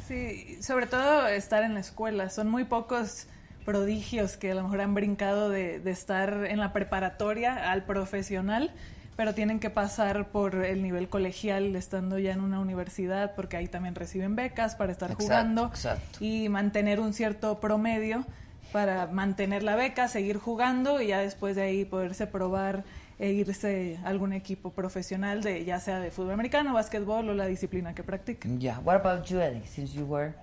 Sí, 0.07 0.61
sobre 0.61 0.86
todo 0.86 1.28
estar 1.28 1.64
en 1.64 1.74
la 1.74 1.80
escuela. 1.80 2.30
Son 2.30 2.49
muy 2.49 2.65
pocos 2.65 3.28
prodigios 3.65 4.36
que 4.36 4.52
a 4.52 4.56
lo 4.56 4.64
mejor 4.64 4.82
han 4.82 4.94
brincado 4.94 5.49
de, 5.49 5.80
de 5.80 5.91
estar 5.91 6.45
en 6.45 6.60
la 6.60 6.74
preparatoria 6.74 7.72
al 7.72 7.86
profesional, 7.86 8.74
pero 9.15 9.34
tienen 9.34 9.60
que 9.60 9.69
pasar 9.69 10.30
por 10.30 10.56
el 10.56 10.81
nivel 10.81 11.07
colegial 11.10 11.76
estando 11.76 12.18
ya 12.19 12.31
en 12.34 12.41
una 12.41 12.60
universidad, 12.60 13.35
porque 13.35 13.57
ahí 13.57 13.68
también 13.68 13.95
reciben 13.95 14.35
becas 14.35 14.76
para 14.76 14.91
estar 14.91 15.11
Exacto, 15.11 15.23
jugando 15.26 15.65
exacto. 15.68 16.18
y 16.23 16.49
mantener 16.49 16.99
un 16.99 17.14
cierto 17.14 17.60
promedio 17.60 18.26
para 18.72 19.06
mantener 19.07 19.61
la 19.61 19.76
beca, 19.76 20.07
seguir 20.07 20.38
jugando 20.38 20.99
y 21.02 21.07
ya 21.07 21.19
después 21.19 21.56
de 21.56 21.61
ahí 21.61 21.85
poderse 21.85 22.26
probar 22.26 22.84
e 23.19 23.30
irse 23.31 23.99
a 24.03 24.07
algún 24.10 24.34
equipo 24.34 24.72
profesional 24.72 25.44
de 25.44 25.64
ya 25.64 25.80
sea 25.80 25.99
de 25.99 26.10
fútbol 26.10 26.31
americano, 26.34 26.73
básquetbol 26.73 27.30
o 27.30 27.34
la 27.35 27.45
disciplina 27.45 27.94
que 27.94 28.03
practiquen. 28.03 28.60
Yeah. 28.60 28.80
What 28.80 28.95
about 29.06 29.26
you, 29.27 29.40
Eddie? 29.40 29.61
Since 29.68 29.94
you 29.95 30.06
were 30.06 30.34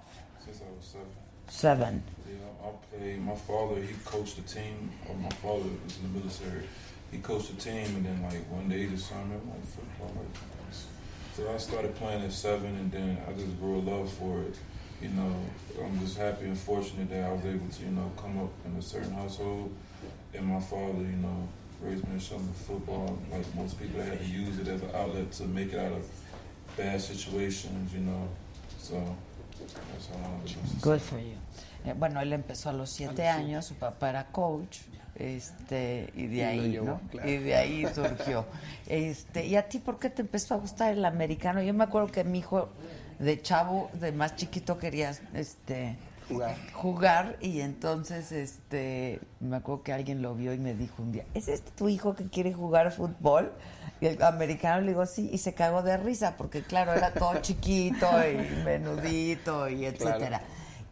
Since 0.45 0.63
I 0.63 0.71
was 0.77 0.87
seven. 0.87 1.09
seven. 1.49 2.03
Yeah, 2.29 2.69
I 2.69 2.97
played. 2.97 3.21
My 3.21 3.35
father, 3.35 3.83
he 3.83 3.93
coached 4.05 4.37
the 4.37 4.43
team. 4.43 4.93
Or 5.09 5.17
my 5.17 5.29
father 5.43 5.69
was 5.85 5.99
in 5.99 6.13
the 6.13 6.19
military. 6.21 6.69
He 7.11 7.19
coached 7.19 7.55
the 7.55 7.61
team, 7.61 7.97
and 7.97 8.05
then 8.07 8.23
like 8.23 8.51
one 8.51 8.69
day 8.69 8.85
he 8.85 8.89
just 8.89 9.09
signed 9.09 9.31
me 9.31 9.37
up 9.37 9.43
like 9.47 9.65
football. 9.67 10.13
Like, 10.17 10.75
so 11.35 11.53
I 11.53 11.59
started 11.59 11.95
playing 11.97 12.23
at 12.23 12.33
seven, 12.33 12.77
and 12.77 12.91
then 12.93 13.19
I 13.29 13.33
just 13.33 13.59
grew 13.61 13.79
a 13.79 13.83
love 13.83 14.13
for 14.13 14.43
it. 14.43 14.55
You 15.01 15.09
know, 15.11 15.35
I'm 15.83 15.99
just 16.01 16.19
happy 16.19 16.45
and 16.45 16.59
fortunate 16.59 17.09
that 17.11 17.25
I 17.25 17.33
was 17.33 17.45
able 17.45 17.67
to, 17.69 17.83
you 17.83 17.91
know, 17.91 18.13
come 18.17 18.39
up 18.39 18.51
in 18.67 18.77
a 18.77 18.83
certain 18.83 19.13
household, 19.13 19.75
and 20.35 20.47
my 20.47 20.61
father, 20.61 21.01
you 21.01 21.17
know, 21.17 21.49
raised 21.81 22.07
me 22.07 22.15
in 22.15 22.21
something 22.21 22.53
football. 22.53 23.19
Like 23.31 23.55
most 23.55 23.81
people, 23.81 24.01
I 24.03 24.05
had 24.05 24.19
to 24.19 24.27
use 24.27 24.59
it 24.59 24.69
as 24.69 24.83
an 24.83 24.91
outlet 24.95 25.33
to 25.33 25.45
make 25.45 25.73
it 25.73 25.79
out 25.79 25.93
of 25.93 26.07
bad 26.77 27.01
situations. 27.01 27.95
You 27.95 28.01
know, 28.01 28.29
so 28.79 29.17
that's 29.59 30.09
how 30.09 30.31
I 30.31 30.43
was. 30.43 30.55
Good 30.81 31.01
for 31.01 31.19
you. 31.19 31.37
Eh, 31.85 31.95
bueno, 31.95 32.21
él 32.21 32.33
empezó 32.35 32.69
a 32.69 32.73
los 32.75 32.91
siete 32.91 33.27
años, 33.27 33.65
su 33.65 33.75
papá 33.75 34.11
era 34.11 34.27
coach, 34.31 34.81
este, 35.21 36.11
y 36.17 36.27
de 36.27 36.37
Y 36.37 36.41
ahí, 36.41 36.71
llevó, 36.73 36.87
¿no? 36.87 37.01
claro. 37.11 37.29
Y 37.29 37.37
de 37.39 37.55
ahí 37.55 37.87
surgió. 37.95 38.47
Este, 38.87 39.47
¿y 39.47 39.55
a 39.55 39.69
ti 39.69 39.79
por 39.79 40.01
qué 40.01 40.11
te 40.11 40.23
empezó 40.23 40.55
a 40.55 40.57
gustar 40.57 40.93
el 40.93 41.05
americano? 41.05 41.63
Yo 41.63 41.73
me 41.73 41.85
acuerdo 41.85 42.09
que 42.09 42.25
mi 42.25 42.41
hijo 42.41 42.71
de 43.21 43.41
chavo, 43.41 43.89
de 44.01 44.11
más 44.11 44.35
chiquito 44.35 44.79
quería, 44.79 45.13
este, 45.33 45.97
Jugar. 46.29 46.57
jugar 46.73 47.37
y 47.41 47.61
entonces, 47.61 48.33
este, 48.33 49.21
me 49.39 49.57
acuerdo 49.57 49.83
que 49.85 49.93
alguien 49.93 50.23
lo 50.23 50.35
vio 50.35 50.53
y 50.55 50.59
me 50.59 50.75
dijo 50.75 51.03
un 51.03 51.13
día, 51.13 51.25
¿es 51.35 51.47
este 51.49 51.71
tu 51.73 51.89
hijo 51.89 52.15
que 52.17 52.25
quiere 52.29 52.53
jugar 52.53 52.91
fútbol? 52.93 53.53
Y 54.01 54.07
el 54.07 54.23
americano 54.23 54.81
le 54.81 54.89
digo, 54.89 55.07
sí, 55.07 55.29
y 55.33 55.39
se 55.39 55.55
cagó 55.55 55.83
de 55.83 55.97
risa 55.99 56.37
porque 56.37 56.63
claro, 56.63 56.93
era 56.95 57.13
todo 57.13 57.39
chiquito 57.43 58.09
y 58.27 58.65
menudito 58.65 59.69
y 59.69 59.85
etcétera. 59.85 60.41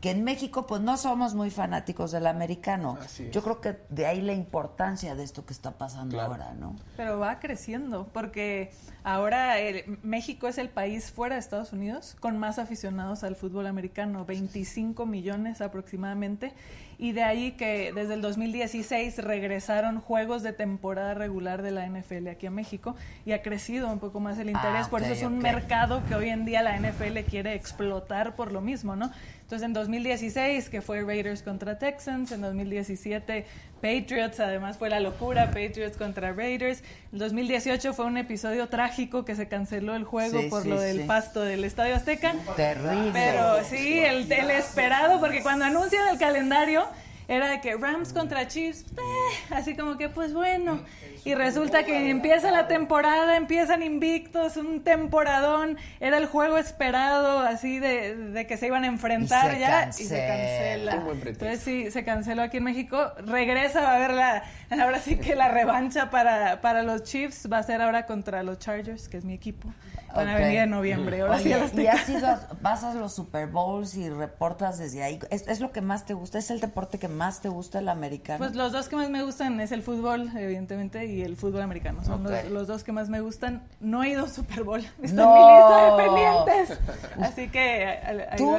Que 0.00 0.10
en 0.12 0.22
México 0.22 0.66
pues 0.66 0.80
no 0.80 0.96
somos 0.96 1.34
muy 1.34 1.50
fanáticos 1.50 2.12
del 2.12 2.26
americano. 2.28 2.98
Yo 3.32 3.42
creo 3.42 3.60
que 3.60 3.78
de 3.88 4.06
ahí 4.06 4.20
la 4.20 4.32
importancia 4.32 5.14
de 5.16 5.24
esto 5.24 5.44
que 5.44 5.52
está 5.52 5.72
pasando 5.72 6.14
Claro. 6.16 6.32
ahora, 6.34 6.54
¿no? 6.54 6.76
Pero 6.96 7.18
va 7.18 7.40
creciendo, 7.40 8.06
porque 8.12 8.70
ahora 9.02 9.58
el- 9.58 9.98
México 10.04 10.46
es 10.46 10.58
el 10.58 10.68
país 10.68 11.10
fuera 11.10 11.34
de 11.34 11.40
Estados 11.40 11.72
Unidos 11.72 12.16
con 12.20 12.38
más 12.38 12.58
aficionados 12.60 13.24
al 13.24 13.34
fútbol 13.34 13.66
americano, 13.66 14.24
25 14.24 15.04
millones 15.04 15.60
aproximadamente, 15.60 16.52
y 16.98 17.12
de 17.12 17.22
ahí 17.22 17.52
que 17.52 17.92
desde 17.94 18.14
el 18.14 18.20
2016 18.20 19.18
regresaron 19.18 20.00
juegos 20.00 20.42
de 20.42 20.52
temporada 20.52 21.14
regular 21.14 21.62
de 21.62 21.70
la 21.70 21.86
NFL 21.86 22.26
aquí 22.28 22.46
a 22.46 22.50
México 22.50 22.96
y 23.24 23.32
ha 23.32 23.42
crecido 23.42 23.90
un 23.90 24.00
poco 24.00 24.18
más 24.18 24.38
el 24.38 24.48
interés, 24.48 24.86
Ah, 24.86 24.90
por 24.90 25.02
eso 25.02 25.12
es 25.12 25.22
un 25.22 25.38
mercado 25.38 26.02
que 26.08 26.14
hoy 26.14 26.28
en 26.28 26.44
día 26.44 26.62
la 26.62 26.76
NFL 26.76 27.18
quiere 27.28 27.54
explotar 27.54 28.34
por 28.34 28.52
lo 28.52 28.60
mismo, 28.60 28.96
¿no? 28.96 29.10
Entonces 29.42 29.64
en 29.64 29.72
2016, 29.72 30.68
que 30.68 30.82
fue 30.82 31.02
Raiders 31.02 31.42
contra 31.42 31.78
Texans, 31.78 32.32
en 32.32 32.42
2017 32.42 33.46
Patriots, 33.80 34.40
además 34.40 34.76
fue 34.78 34.90
la 34.90 35.00
locura, 35.00 35.46
Patriots 35.46 35.96
contra 35.96 36.32
Raiders. 36.32 36.82
En 37.12 37.18
2018 37.18 37.92
fue 37.94 38.04
un 38.06 38.16
episodio 38.16 38.68
trágico 38.68 39.24
que 39.24 39.34
se 39.34 39.48
canceló 39.48 39.94
el 39.94 40.04
juego 40.04 40.40
Sí, 40.40 40.48
por 40.48 40.62
sí, 40.62 40.68
lo 40.68 40.80
del 40.80 40.98
sí. 41.02 41.04
pasto 41.06 41.42
del 41.42 41.64
Estadio 41.64 41.94
Azteca. 41.96 42.34
Terrible. 42.56 43.10
Pero 43.12 43.64
sí, 43.64 43.98
el, 44.00 44.30
el 44.30 44.50
esperado, 44.50 45.20
porque 45.20 45.42
cuando 45.42 45.64
anuncian 45.64 46.08
el 46.08 46.18
calendario 46.18 46.84
era 47.28 47.48
de 47.50 47.60
que 47.60 47.76
Rams 47.76 48.12
contra 48.12 48.48
Chiefs, 48.48 48.86
eh, 48.96 49.44
así 49.50 49.76
como 49.76 49.96
que 49.98 50.08
pues 50.08 50.32
bueno. 50.32 50.80
Y 51.28 51.34
resulta 51.34 51.84
que 51.84 52.08
empieza 52.08 52.50
la 52.50 52.68
temporada, 52.68 53.36
empiezan 53.36 53.82
invictos, 53.82 54.56
un 54.56 54.82
temporadón, 54.82 55.76
era 56.00 56.16
el 56.16 56.24
juego 56.26 56.56
esperado, 56.56 57.40
así 57.40 57.78
de, 57.78 58.16
de 58.16 58.46
que 58.46 58.56
se 58.56 58.66
iban 58.66 58.84
a 58.84 58.86
enfrentar 58.86 59.50
Y 59.50 59.54
se 59.54 59.60
ya, 59.60 59.88
y 59.88 59.92
se 59.92 60.26
cancela. 60.26 60.90
cancela. 60.92 61.28
Entonces 61.30 61.60
sí, 61.60 61.90
se 61.90 62.04
canceló 62.04 62.42
aquí 62.42 62.56
en 62.56 62.64
México, 62.64 63.12
regresa, 63.18 63.82
va 63.82 63.90
a 63.92 63.96
haber 63.96 64.14
la, 64.14 64.42
ahora 64.82 65.00
sí 65.00 65.16
que 65.16 65.36
la 65.36 65.48
revancha 65.48 66.08
para, 66.10 66.62
para 66.62 66.82
los 66.82 67.02
Chiefs 67.02 67.48
va 67.52 67.58
a 67.58 67.62
ser 67.62 67.82
ahora 67.82 68.06
contra 68.06 68.42
los 68.42 68.58
Chargers, 68.58 69.08
que 69.08 69.18
es 69.18 69.24
mi 69.26 69.34
equipo. 69.34 69.68
Van 70.14 70.26
a 70.28 70.32
Ok. 70.32 70.38
venir 70.38 70.58
en 70.60 70.70
noviembre, 70.70 71.20
ahora 71.20 71.38
sí 71.38 71.52
Oye, 71.52 71.54
a 71.54 71.58
la 71.74 71.82
y 71.82 71.86
has 71.86 72.08
ido, 72.08 72.26
a- 72.26 72.48
vas 72.62 72.82
a 72.82 72.94
los 72.94 73.14
Super 73.14 73.46
Bowls 73.48 73.94
y 73.94 74.08
reportas 74.08 74.78
desde 74.78 75.02
ahí. 75.02 75.18
¿Es, 75.30 75.46
es 75.46 75.60
lo 75.60 75.70
que 75.70 75.82
más 75.82 76.06
te 76.06 76.14
gusta? 76.14 76.38
¿Es 76.38 76.50
el 76.50 76.60
deporte 76.60 76.98
que 76.98 77.08
más 77.08 77.42
te 77.42 77.50
gusta, 77.50 77.78
el 77.80 77.90
americano? 77.90 78.38
Pues 78.38 78.54
los 78.56 78.72
dos 78.72 78.88
que 78.88 78.96
más 78.96 79.10
me 79.10 79.22
gustan 79.22 79.60
es 79.60 79.70
el 79.70 79.82
fútbol, 79.82 80.30
evidentemente, 80.34 81.04
y 81.04 81.17
el 81.22 81.36
fútbol 81.36 81.62
americano. 81.62 82.04
Son 82.04 82.24
Ok. 82.26 82.32
los, 82.32 82.50
los 82.50 82.66
dos 82.66 82.84
que 82.84 82.92
más 82.92 83.08
me 83.08 83.20
gustan. 83.20 83.62
No 83.80 84.02
he 84.02 84.10
ido 84.10 84.24
a 84.24 84.28
Super 84.28 84.62
Bowl. 84.64 84.80
Está 85.02 85.22
No. 85.24 85.36
en 85.36 85.42
mi 85.42 85.56
lista 85.56 85.84
de 85.84 86.04
pendientes. 86.04 86.80
Así 87.20 87.48
que 87.48 87.98
¿Tú? 88.36 88.56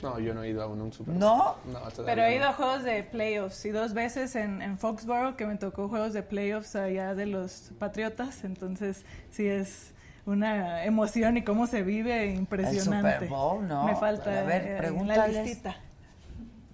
No, 0.00 0.20
yo 0.20 0.32
no 0.32 0.44
he 0.44 0.50
ido 0.50 0.62
a 0.62 0.66
un, 0.66 0.92
Super 0.92 1.14
Bowl. 1.14 1.18
¿No? 1.20 1.56
No, 1.72 1.80
Pero 2.06 2.22
he 2.22 2.30
no. 2.30 2.36
ido 2.36 2.48
a 2.48 2.52
juegos 2.52 2.84
de 2.84 3.02
playoffs 3.02 3.64
y 3.64 3.70
dos 3.70 3.94
veces 3.94 4.36
en, 4.36 4.62
en 4.62 4.78
Foxborough 4.78 5.34
que 5.34 5.44
me 5.46 5.56
tocó 5.56 5.88
juegos 5.88 6.12
de 6.12 6.22
playoffs 6.22 6.76
allá 6.76 7.14
de 7.16 7.26
los 7.26 7.72
Patriotas. 7.80 8.44
Entonces 8.44 9.04
sí 9.30 9.48
es 9.48 9.92
una 10.24 10.84
emoción 10.84 11.36
y 11.36 11.42
cómo 11.42 11.66
se 11.66 11.82
vive 11.82 12.26
impresionante. 12.26 13.14
Super 13.14 13.28
Bowl, 13.28 13.66
¿no? 13.66 13.86
Me 13.86 13.96
falta 13.96 14.40
A 14.40 14.42
ver, 14.44 14.84
eh, 14.84 15.04
la 15.04 15.26
listita. 15.26 15.76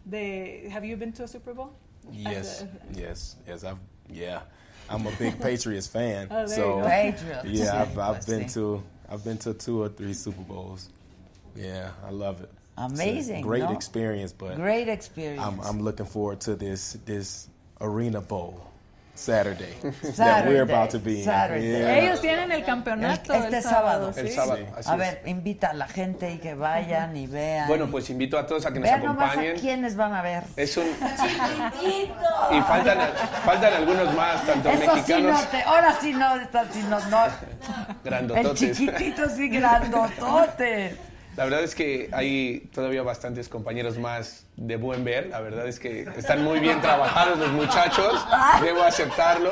De, 0.04 0.68
have 0.74 0.86
you 0.86 0.98
been 0.98 1.12
to 1.14 1.24
a 1.24 1.28
Super 1.28 1.54
Bowl? 1.54 1.70
Yes, 2.12 2.62
a- 2.62 2.92
yes, 2.94 3.38
yes. 3.46 3.64
I've 3.64 3.78
yeah. 4.08 4.42
I'm 4.88 5.06
a 5.06 5.12
big 5.12 5.40
Patriots 5.40 5.86
fan. 5.86 6.28
Oh, 6.30 6.34
there 6.34 6.42
you 6.42 6.48
so 6.48 6.80
go. 6.80 6.88
Patriots. 6.88 7.44
yeah, 7.46 7.82
I've, 7.82 7.98
I've 7.98 8.26
been 8.26 8.46
to 8.48 8.82
I've 9.08 9.24
been 9.24 9.38
to 9.38 9.54
two 9.54 9.82
or 9.82 9.88
three 9.88 10.14
Super 10.14 10.42
Bowls. 10.42 10.88
Yeah, 11.56 11.90
I 12.04 12.10
love 12.10 12.40
it. 12.42 12.50
It's 12.76 13.00
a 13.00 13.02
Amazing, 13.02 13.42
great 13.42 13.62
¿no? 13.62 13.72
experience, 13.72 14.32
but 14.32 14.56
Great 14.56 14.88
experience. 14.88 15.42
I'm 15.42 15.60
I'm 15.60 15.80
looking 15.80 16.06
forward 16.06 16.40
to 16.42 16.54
this 16.56 16.94
this 17.04 17.48
Arena 17.80 18.20
Bowl 18.20 18.70
Saturday, 19.16 19.72
that 19.80 20.14
Saturday, 20.14 20.48
we're 20.54 20.62
about 20.62 20.90
to 20.90 20.98
be. 20.98 21.22
Saturday. 21.22 21.70
Yeah. 21.78 21.98
Ellos 21.98 22.20
tienen 22.20 22.50
el 22.50 22.64
campeonato 22.64 23.32
El- 23.32 23.44
este 23.44 23.56
el 23.58 23.62
sábado. 23.62 24.12
sábado. 24.12 24.12
El 24.16 24.28
¿sí? 24.28 24.34
sábado, 24.34 24.56
Sí. 24.56 24.66
así 24.76 24.90
a 24.90 24.92
es. 24.94 24.98
ver, 24.98 25.22
invita 25.26 25.70
a 25.70 25.72
la 25.74 25.86
gente 25.86 26.32
y 26.32 26.38
que 26.38 26.54
vayan 26.54 27.16
y 27.16 27.28
vean. 27.28 27.68
Bueno, 27.68 27.84
y- 27.84 27.88
pues 27.88 28.10
invito 28.10 28.36
a 28.36 28.44
todos 28.44 28.66
a 28.66 28.72
que 28.72 28.80
nos 28.80 28.88
Vean 28.88 29.04
nomás 29.04 29.22
a 29.22 29.30
acompañen. 29.30 29.56
quiénes 29.60 29.94
van 29.96 30.14
a 30.14 30.22
ver. 30.22 30.42
Es 30.56 30.76
un... 30.76 30.84
Y 30.84 32.60
faltan, 32.62 32.98
faltan 33.44 33.72
algunos 33.74 34.12
más, 34.16 34.44
tanto 34.46 34.68
Eso 34.70 34.80
sí 34.80 34.86
no 34.86 34.94
mexicanos, 34.96 35.50
te, 35.50 35.62
ahora 35.62 35.94
sí 36.00 36.12
no, 36.12 36.34
sí 36.72 36.84
no, 36.88 36.98
no. 37.08 37.24
El 37.26 37.30
grandototes. 38.02 38.76
chiquitito 38.76 39.28
sí 39.30 39.48
grandotote. 39.48 40.96
La 41.36 41.44
verdad 41.44 41.64
es 41.64 41.74
que 41.74 42.10
hay 42.12 42.68
todavía 42.72 43.02
bastantes 43.02 43.48
compañeros 43.48 43.98
más 43.98 44.46
de 44.56 44.76
buen 44.76 45.04
ver. 45.04 45.28
La 45.28 45.40
verdad 45.40 45.66
es 45.66 45.80
que 45.80 46.06
están 46.16 46.44
muy 46.44 46.60
bien 46.60 46.80
trabajados 46.80 47.38
los 47.38 47.50
muchachos. 47.50 48.24
Debo 48.62 48.82
aceptarlo. 48.82 49.50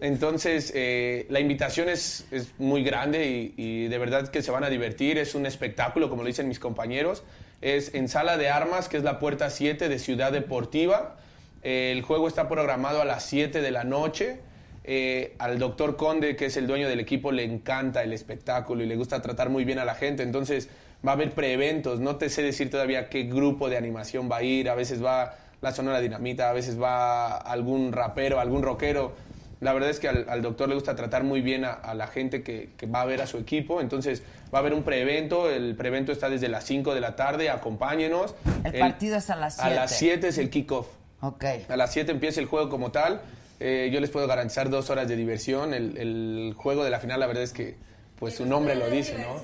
Entonces, 0.00 0.72
eh, 0.74 1.26
la 1.30 1.38
invitación 1.38 1.88
es, 1.88 2.26
es 2.32 2.52
muy 2.58 2.82
grande 2.82 3.52
y, 3.56 3.86
de 3.86 3.98
verdad 3.98 4.28
que 4.28 4.42
se 4.42 4.50
van 4.50 4.64
a 4.64 4.70
divertir. 4.70 5.18
Es 5.18 5.36
un 5.36 5.46
espectáculo, 5.46 6.10
como 6.10 6.22
lo 6.22 6.26
dicen 6.26 6.48
mis 6.48 6.58
compañeros. 6.58 7.22
Es 7.60 7.94
en 7.94 8.08
Sala 8.08 8.36
de 8.36 8.48
Armas, 8.48 8.88
que 8.88 8.96
es 8.96 9.04
la 9.04 9.20
puerta 9.20 9.50
7 9.50 9.88
de 9.88 9.98
Ciudad 10.00 10.32
Deportiva. 10.32 11.16
El 11.62 12.02
juego 12.02 12.26
está 12.26 12.48
programado 12.48 13.00
a 13.00 13.04
las 13.04 13.24
7 13.24 13.60
de 13.60 13.70
la 13.70 13.84
noche. 13.84 14.40
Eh, 14.86 15.34
al 15.38 15.58
doctor 15.58 15.96
Conde, 15.96 16.36
que 16.36 16.46
es 16.46 16.56
el 16.58 16.66
dueño 16.66 16.88
del 16.88 17.00
equipo, 17.00 17.32
le 17.32 17.44
encanta 17.44 18.02
el 18.02 18.12
espectáculo 18.12 18.82
y 18.82 18.86
le 18.86 18.96
gusta 18.96 19.22
tratar 19.22 19.48
muy 19.48 19.64
bien 19.64 19.78
a 19.78 19.84
la 19.84 19.94
gente. 19.94 20.22
Entonces 20.24 20.68
va 21.06 21.12
a 21.12 21.14
haber 21.14 21.32
preeventos. 21.32 22.00
No 22.00 22.16
te 22.16 22.28
sé 22.28 22.42
decir 22.42 22.70
todavía 22.70 23.08
qué 23.08 23.24
grupo 23.24 23.68
de 23.68 23.76
animación 23.76 24.30
va 24.30 24.38
a 24.38 24.42
ir. 24.42 24.70
A 24.70 24.74
veces 24.74 25.04
va 25.04 25.34
la 25.60 25.72
Sonora 25.72 26.00
Dinamita, 26.00 26.50
a 26.50 26.52
veces 26.52 26.80
va 26.80 27.36
algún 27.36 27.92
rapero, 27.92 28.40
algún 28.40 28.62
rockero. 28.62 29.12
La 29.60 29.72
verdad 29.72 29.88
es 29.88 29.98
que 29.98 30.08
al, 30.08 30.26
al 30.28 30.42
doctor 30.42 30.68
le 30.68 30.74
gusta 30.74 30.94
tratar 30.94 31.24
muy 31.24 31.40
bien 31.40 31.64
a, 31.64 31.72
a 31.72 31.94
la 31.94 32.06
gente 32.06 32.42
que, 32.42 32.70
que 32.76 32.86
va 32.86 33.00
a 33.00 33.04
ver 33.06 33.22
a 33.22 33.26
su 33.26 33.38
equipo. 33.38 33.80
Entonces 33.80 34.22
va 34.52 34.58
a 34.58 34.60
haber 34.60 34.74
un 34.74 34.82
preevento. 34.82 35.50
El 35.50 35.74
preevento 35.74 36.12
está 36.12 36.28
desde 36.28 36.48
las 36.48 36.64
5 36.64 36.94
de 36.94 37.00
la 37.00 37.16
tarde. 37.16 37.48
Acompáñenos. 37.48 38.34
El 38.64 38.78
partido 38.78 39.16
es 39.16 39.30
a 39.30 39.36
las 39.36 39.58
A 39.58 39.70
las 39.70 39.90
7. 39.96 40.16
7 40.20 40.28
es 40.28 40.38
el 40.38 40.50
kickoff. 40.50 40.88
Ok. 41.20 41.44
A 41.68 41.76
las 41.76 41.92
7 41.92 42.12
empieza 42.12 42.40
el 42.40 42.46
juego 42.46 42.68
como 42.68 42.90
tal. 42.90 43.22
Eh, 43.60 43.88
yo 43.92 44.00
les 44.00 44.10
puedo 44.10 44.26
garantizar 44.26 44.68
dos 44.68 44.90
horas 44.90 45.08
de 45.08 45.16
diversión. 45.16 45.72
El, 45.72 45.96
el 45.96 46.54
juego 46.54 46.84
de 46.84 46.90
la 46.90 47.00
final, 47.00 47.20
la 47.20 47.26
verdad 47.26 47.44
es 47.44 47.52
que, 47.52 47.76
pues 48.18 48.36
su 48.36 48.46
nombre 48.46 48.74
lo 48.74 48.88
dice, 48.88 49.18
¿no? 49.18 49.40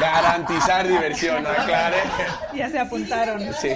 Garantizar 0.00 0.86
diversión, 0.86 1.46
aclare. 1.46 2.02
Ya 2.54 2.70
se 2.70 2.78
apuntaron. 2.78 3.52
Sí. 3.54 3.70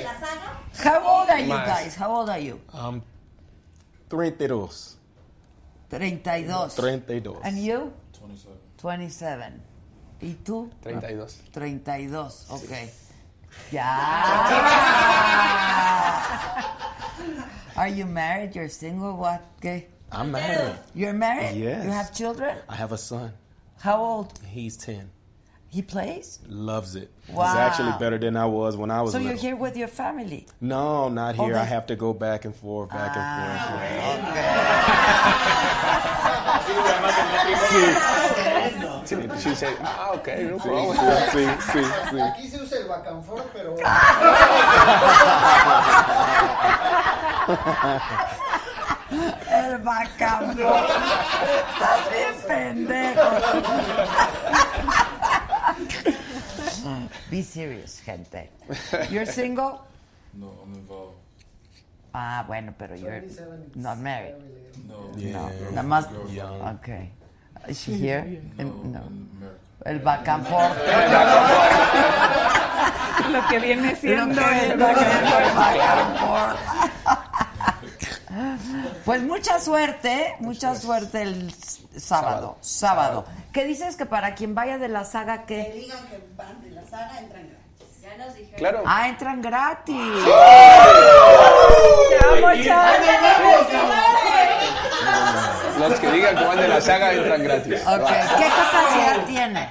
How 0.85 1.05
old 1.05 1.31
are 1.31 1.43
you 1.43 1.49
guys? 1.49 1.97
How 1.99 2.11
old 2.11 2.29
are 2.31 2.43
you? 2.43 2.61
Um, 2.73 3.03
32. 4.09 4.97
32. 5.89 6.75
32. 6.75 7.39
And 7.43 7.59
you? 7.59 7.93
27. 8.13 8.59
27. 8.81 9.53
¿Y 10.21 10.35
tú? 10.45 10.71
32. 10.83 11.41
32, 11.53 12.47
ok. 12.51 12.73
Ya. 13.73 13.99
Are 17.77 17.89
you 17.89 18.07
married? 18.07 18.55
You're 18.55 18.69
single? 18.69 19.17
What? 19.17 19.41
¿Qué? 19.61 19.87
I'm 20.11 20.31
married. 20.33 20.75
You're 20.95 21.13
married? 21.13 21.57
Yes. 21.57 21.85
You 21.85 21.91
have 21.91 22.15
children? 22.15 22.57
I 22.69 22.75
have 22.77 22.93
a 22.93 22.99
son. 22.99 23.33
How 23.81 24.03
old? 24.03 24.33
He's 24.47 24.77
10. 24.77 25.11
He 25.71 25.83
plays? 25.83 26.39
Loves 26.49 26.97
it. 26.97 27.11
Wow. 27.29 27.45
He's 27.47 27.57
actually 27.57 27.93
better 27.99 28.17
than 28.17 28.37
I 28.39 28.47
was 28.47 28.75
when 28.77 28.91
I 28.91 29.03
was 29.03 29.13
So 29.13 29.19
you're 29.19 29.35
here 29.35 29.55
with 29.55 29.77
your 29.77 29.89
family? 29.89 30.47
No, 30.63 31.09
not 31.11 31.39
Oh, 31.39 31.45
here. 31.45 31.57
I 31.57 31.65
have 31.65 31.87
to 31.89 31.97
go 31.97 32.15
back 32.15 32.47
and 32.47 32.55
forth, 32.57 32.89
back 32.89 33.15
and 33.17 34.29
Sí, 39.05 39.17
she 39.43 39.55
said, 39.55 39.77
ah, 39.81 40.13
ok, 40.15 40.27
no 40.51 40.59
forth. 40.59 40.97
problem. 40.97 41.29
Sí, 41.31 41.45
sí, 41.73 41.83
sí, 41.83 41.85
sí. 42.11 42.21
Aquí 42.21 42.49
se 42.49 42.63
usa 42.63 42.77
el 42.79 42.89
back 42.89 43.07
and 43.09 43.25
forth, 43.25 43.47
pero 43.55 43.77
El 49.11 49.79
bacambo. 49.79 50.77
Estás 50.77 52.11
bien 52.13 52.35
pendejo. 52.47 53.29
Be 57.31 57.43
serious, 57.43 58.01
gente. 58.05 58.51
You're 59.11 59.27
single? 59.27 59.81
No, 60.35 60.49
I'm 60.63 60.75
involved. 60.75 61.15
Ah, 62.15 62.45
bueno, 62.47 62.73
pero 62.79 62.95
you're 62.97 63.21
27 63.21 63.73
not 63.77 63.99
married. 63.99 64.35
No, 64.89 65.11
Yeah. 65.17 65.51
Nada 65.73 65.83
más. 65.89 66.07
Young. 66.33 66.63
Okay. 66.81 67.11
Is 67.69 67.81
she 67.81 67.93
here? 67.95 68.25
no, 68.57 68.63
In- 68.63 68.93
no. 68.93 69.03
El 69.87 69.99
back 70.01 70.27
and 70.29 70.47
forth. 70.47 70.77
Lo 73.33 73.43
que 73.49 73.59
viene 73.61 73.95
siendo 73.97 74.41
que- 74.43 74.71
el 74.73 74.79
lo 74.79 74.87
que 74.87 74.93
es 74.93 75.09
el 75.09 75.55
back 75.55 75.81
and 75.81 76.19
forth. 76.19 76.59
Pues 79.05 79.23
mucha 79.23 79.59
suerte, 79.61 80.35
mucha 80.41 80.75
suerte 80.75 81.23
el 81.23 81.55
sábado, 81.97 82.59
sábado. 82.61 83.25
¿Qué 83.53 83.65
dices 83.65 83.97
que 83.97 84.07
para 84.07 84.35
quien 84.35 84.55
vaya 84.55 84.79
de 84.79 84.89
la 84.89 85.05
saga 85.05 85.47
Que 85.47 85.65
que 85.65 85.73
digan 85.81 86.07
que 86.09 86.21
van 86.37 86.61
de 86.61 86.71
la 86.71 86.85
saga, 86.85 87.19
entran 87.19 87.49
gratis. 87.49 88.49
Claro. 88.57 88.83
Ah, 88.87 89.09
entran 89.09 89.43
gratis. 89.43 89.97
Los 95.79 96.01
que 96.01 96.11
digan 96.11 96.37
que 96.37 96.45
van 96.45 96.59
de 96.59 96.69
la 96.69 96.81
saga 96.81 97.13
entran 97.13 97.43
gratis. 97.43 97.75
¿qué 97.75 98.49
capacidad 98.49 99.27
tiene? 99.27 99.69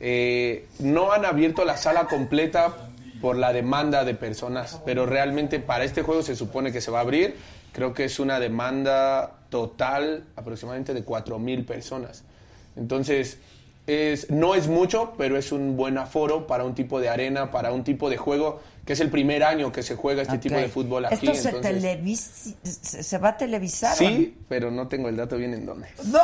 Eh, 0.00 0.66
no 0.78 1.12
han 1.12 1.26
abierto 1.26 1.64
la 1.64 1.76
sala 1.76 2.06
completa 2.06 2.74
por 3.20 3.36
la 3.36 3.52
demanda 3.52 4.04
de 4.04 4.14
personas, 4.14 4.80
pero 4.84 5.06
realmente 5.06 5.60
para 5.60 5.84
este 5.84 6.02
juego 6.02 6.22
se 6.22 6.36
supone 6.36 6.72
que 6.72 6.80
se 6.80 6.90
va 6.90 6.98
a 6.98 7.02
abrir. 7.02 7.36
Creo 7.72 7.94
que 7.94 8.04
es 8.04 8.18
una 8.18 8.40
demanda 8.40 9.32
total 9.48 10.24
aproximadamente 10.36 10.92
de 10.94 11.04
4.000 11.04 11.64
personas. 11.66 12.24
Entonces, 12.76 13.38
es, 13.86 14.30
no 14.30 14.54
es 14.54 14.68
mucho, 14.68 15.14
pero 15.18 15.36
es 15.36 15.52
un 15.52 15.76
buen 15.76 15.98
aforo 15.98 16.46
para 16.46 16.64
un 16.64 16.74
tipo 16.74 17.00
de 17.00 17.08
arena, 17.08 17.50
para 17.50 17.72
un 17.72 17.84
tipo 17.84 18.08
de 18.10 18.16
juego, 18.16 18.60
que 18.84 18.92
es 18.94 19.00
el 19.00 19.10
primer 19.10 19.44
año 19.44 19.72
que 19.72 19.82
se 19.82 19.94
juega 19.96 20.22
este 20.22 20.38
tipo 20.38 20.56
de 20.56 20.68
fútbol 20.68 21.06
aquí. 21.06 21.26
¿Esto 21.28 21.34
se, 21.34 21.48
entonces- 21.56 22.54
se 22.62 23.18
va 23.18 23.30
a 23.30 23.36
televisar? 23.36 23.96
Sí, 23.96 24.36
pero 24.48 24.70
no 24.70 24.88
tengo 24.88 25.08
el 25.08 25.16
dato 25.16 25.36
bien 25.36 25.54
en 25.54 25.66
dónde. 25.66 25.88
¡No! 26.06 26.18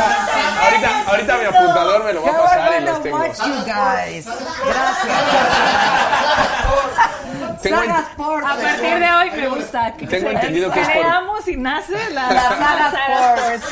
Ahorita, 0.00 1.02
ahorita 1.10 1.38
mi 1.38 1.44
apuntador 1.44 2.04
me 2.04 2.12
lo 2.12 2.22
va 2.22 2.30
a 2.30 2.42
pasar 2.42 2.82
y 2.82 2.84
los 2.84 3.02
tengo. 3.02 3.18
watch 3.18 3.38
you 3.38 3.54
guys. 3.64 4.26
Gracias. 4.26 5.16
Tengo 7.62 7.82
en- 7.82 7.88
Saga 7.88 8.00
Sport. 8.10 8.44
A 8.44 8.56
partir 8.56 8.98
de 8.98 9.10
hoy 9.12 9.30
me 9.32 9.48
gusta. 9.48 9.94
que 9.96 10.06
Tengo 10.06 10.28
se- 10.30 10.34
entendido 10.34 10.70
que 10.70 10.80
es 10.80 10.88
por- 10.88 11.00
Creamos 11.00 11.48
y 11.48 11.56
nace 11.56 12.10
la, 12.10 12.32
La 12.32 12.42
Saga 12.50 12.92
Sports. 13.56 13.66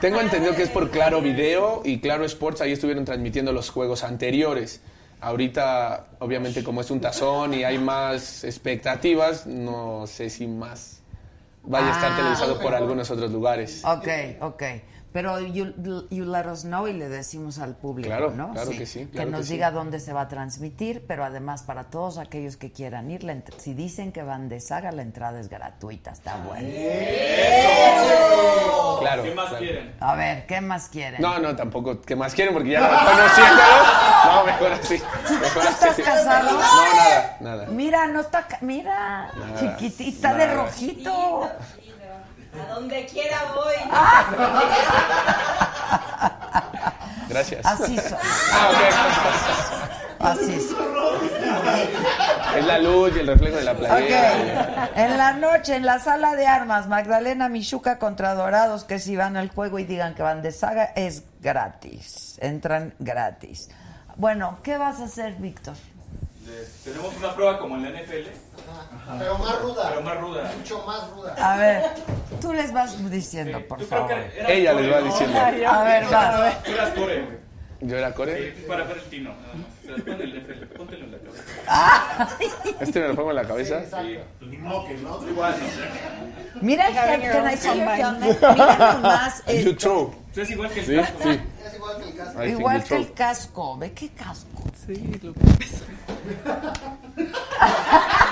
Tengo 0.00 0.20
entendido 0.20 0.54
que 0.56 0.62
es 0.62 0.70
por 0.70 0.90
Claro 0.90 1.20
Video 1.20 1.82
y 1.84 2.00
Claro 2.00 2.24
Sports, 2.24 2.60
ahí 2.60 2.72
estuvieron 2.72 3.04
transmitiendo 3.04 3.52
los 3.52 3.70
juegos 3.70 4.02
anteriores. 4.02 4.80
Ahorita, 5.20 6.06
obviamente, 6.18 6.64
como 6.64 6.80
es 6.80 6.90
un 6.90 7.00
tazón 7.00 7.52
y 7.54 7.62
hay 7.64 7.76
más 7.78 8.42
expectativas, 8.44 9.46
no 9.46 10.06
sé 10.06 10.30
si 10.30 10.46
más 10.46 10.99
vaya 11.62 11.88
a 11.88 11.90
estar 11.92 12.12
Ah. 12.12 12.16
televisado 12.16 12.58
por 12.58 12.74
algunos 12.74 13.10
otros 13.10 13.30
lugares. 13.30 13.84
Ok, 13.84 14.08
ok. 14.40 14.62
Pero 15.12 15.40
you, 15.40 15.72
you 16.10 16.24
let 16.24 16.46
us 16.48 16.62
know 16.62 16.86
y 16.86 16.92
le 16.92 17.08
decimos 17.08 17.58
al 17.58 17.74
público, 17.74 18.08
Claro, 18.08 18.30
¿no? 18.30 18.52
claro 18.52 18.70
que 18.70 18.86
sí, 18.86 19.06
claro 19.06 19.26
que 19.26 19.30
nos 19.32 19.40
que 19.40 19.46
sí. 19.48 19.52
diga 19.54 19.72
dónde 19.72 19.98
se 19.98 20.12
va 20.12 20.20
a 20.22 20.28
transmitir, 20.28 21.04
pero 21.08 21.24
además 21.24 21.64
para 21.64 21.90
todos 21.90 22.16
aquellos 22.18 22.56
que 22.56 22.70
quieran 22.70 23.10
ir, 23.10 23.24
la 23.24 23.36
si 23.58 23.74
dicen 23.74 24.12
que 24.12 24.22
van 24.22 24.48
de 24.48 24.60
saga, 24.60 24.92
la 24.92 25.02
entrada 25.02 25.40
es 25.40 25.48
gratuita, 25.48 26.12
está 26.12 26.36
bueno. 26.36 26.68
Claro. 29.00 29.22
¿Qué 29.24 29.34
más 29.34 29.48
claro. 29.48 29.64
quieren? 29.64 29.94
A 30.00 30.14
ver, 30.14 30.46
¿qué 30.46 30.60
más 30.60 30.88
quieren? 30.88 31.20
No, 31.22 31.38
no, 31.38 31.56
tampoco. 31.56 32.00
¿Qué 32.02 32.14
más 32.14 32.34
quieren? 32.34 32.52
Porque 32.54 32.70
ya 32.70 32.80
conociéndolo. 32.88 34.00
No, 34.20 34.44
mejor 34.44 34.72
así. 34.72 34.94
Mejor 35.30 35.62
¿Tú 35.62 35.68
estás 35.68 35.90
así. 35.90 36.02
casado? 36.02 36.50
No, 36.52 36.58
nada, 36.60 37.36
nada. 37.40 37.66
Mira, 37.68 38.06
no 38.06 38.20
está, 38.20 38.46
ca- 38.46 38.58
mira, 38.60 39.30
Nada, 39.34 39.58
chiquitita 39.58 40.34
de 40.34 40.46
nada. 40.46 40.62
rojito. 40.62 41.48
A 42.58 42.74
donde 42.74 43.06
quiera 43.06 43.38
voy. 43.54 43.74
Gracias. 47.28 47.64
Así 47.64 47.96
son. 47.96 48.18
Ah, 48.52 48.70
ok. 48.70 48.76
Así 50.18 50.60
son. 50.60 50.90
Es 52.56 52.66
la 52.66 52.78
luz 52.78 53.12
y 53.14 53.20
el 53.20 53.26
reflejo 53.28 53.56
de 53.56 53.64
la 53.64 53.74
playera. 53.74 54.88
Ok. 54.90 54.96
En 54.96 55.16
la 55.16 55.32
noche, 55.34 55.76
en 55.76 55.86
la 55.86 56.00
sala 56.00 56.34
de 56.34 56.46
armas, 56.46 56.88
Magdalena 56.88 57.48
Michuca 57.48 57.98
contra 57.98 58.34
Dorados, 58.34 58.84
que 58.84 58.98
si 58.98 59.16
van 59.16 59.36
al 59.36 59.50
juego 59.50 59.78
y 59.78 59.84
digan 59.84 60.14
que 60.14 60.22
van 60.22 60.42
de 60.42 60.50
saga, 60.50 60.92
es 60.96 61.22
gratis. 61.40 62.38
Entran 62.40 62.94
gratis. 62.98 63.68
Bueno, 64.16 64.58
¿qué 64.62 64.76
vas 64.76 65.00
a 65.00 65.04
hacer, 65.04 65.34
Víctor? 65.34 65.74
Tenemos 66.84 67.16
una 67.16 67.34
prueba 67.34 67.58
como 67.58 67.76
en 67.76 67.84
la 67.84 67.90
NFL. 67.90 68.28
Pero 69.18 69.38
más 69.38 69.60
ruda. 69.62 69.88
Pero 69.90 70.02
más 70.02 70.20
ruda. 70.20 70.52
Mucho 70.58 70.84
más 70.86 71.10
ruda. 71.10 71.34
A 71.38 71.56
ver, 71.56 71.82
tú 72.40 72.52
les 72.52 72.72
vas 72.72 73.10
diciendo, 73.10 73.60
por 73.68 73.78
Yo 73.80 73.88
creo 73.88 74.00
favor. 74.08 74.28
que 74.30 74.54
Ella 74.56 74.72
core, 74.72 74.84
les 74.84 74.92
va 74.94 75.00
¿no? 75.00 75.06
diciendo. 75.06 75.38
A 75.40 75.50
ver, 75.84 76.04
vas. 76.06 76.62
Tú 76.62 76.70
eras 76.72 76.90
core, 76.90 77.22
güey. 77.22 77.40
¿Yo 77.82 77.96
era 77.96 78.12
core? 78.14 78.54
Sí, 78.54 78.64
para 78.68 78.84
ver 78.84 78.98
el 78.98 79.02
tino, 79.04 79.30
NFL, 79.84 80.66
póntelo 80.76 81.04
en 81.06 81.12
la 81.12 81.18
cabeza. 81.18 82.28
¿Este 82.78 83.00
me 83.00 83.08
lo 83.08 83.14
pongo 83.16 83.30
en 83.30 83.36
la 83.36 83.44
cabeza? 83.44 83.80
Sí. 83.84 84.18
Modo 84.58 84.84
que 84.86 84.94
no, 84.98 85.26
igual, 85.26 85.54
¿no? 85.58 85.66
Mira 86.60 86.88
el 86.88 86.94
que 87.22 87.28
can 87.30 87.50
I 87.50 87.56
see 87.56 87.68
your? 87.68 87.76
Mira 87.78 88.12
nomás 88.92 89.42
You. 89.46 89.74
Pues 90.34 90.46
es 90.46 90.50
igual 90.50 90.70
que 90.70 90.80
el 90.80 90.86
Sí, 90.86 90.94
casco. 90.96 91.18
sí. 91.22 91.40
Es 91.66 91.74
igual 91.74 91.96
que 91.96 92.04
el 92.10 92.16
casco. 92.16 92.44
Igual 92.44 92.84
que 92.84 92.96
el 92.96 93.12
casco. 93.14 93.78
¿Ve 93.78 93.92
qué 93.92 94.08
casco? 94.10 94.62
Sí, 94.86 95.18
lo 95.22 95.32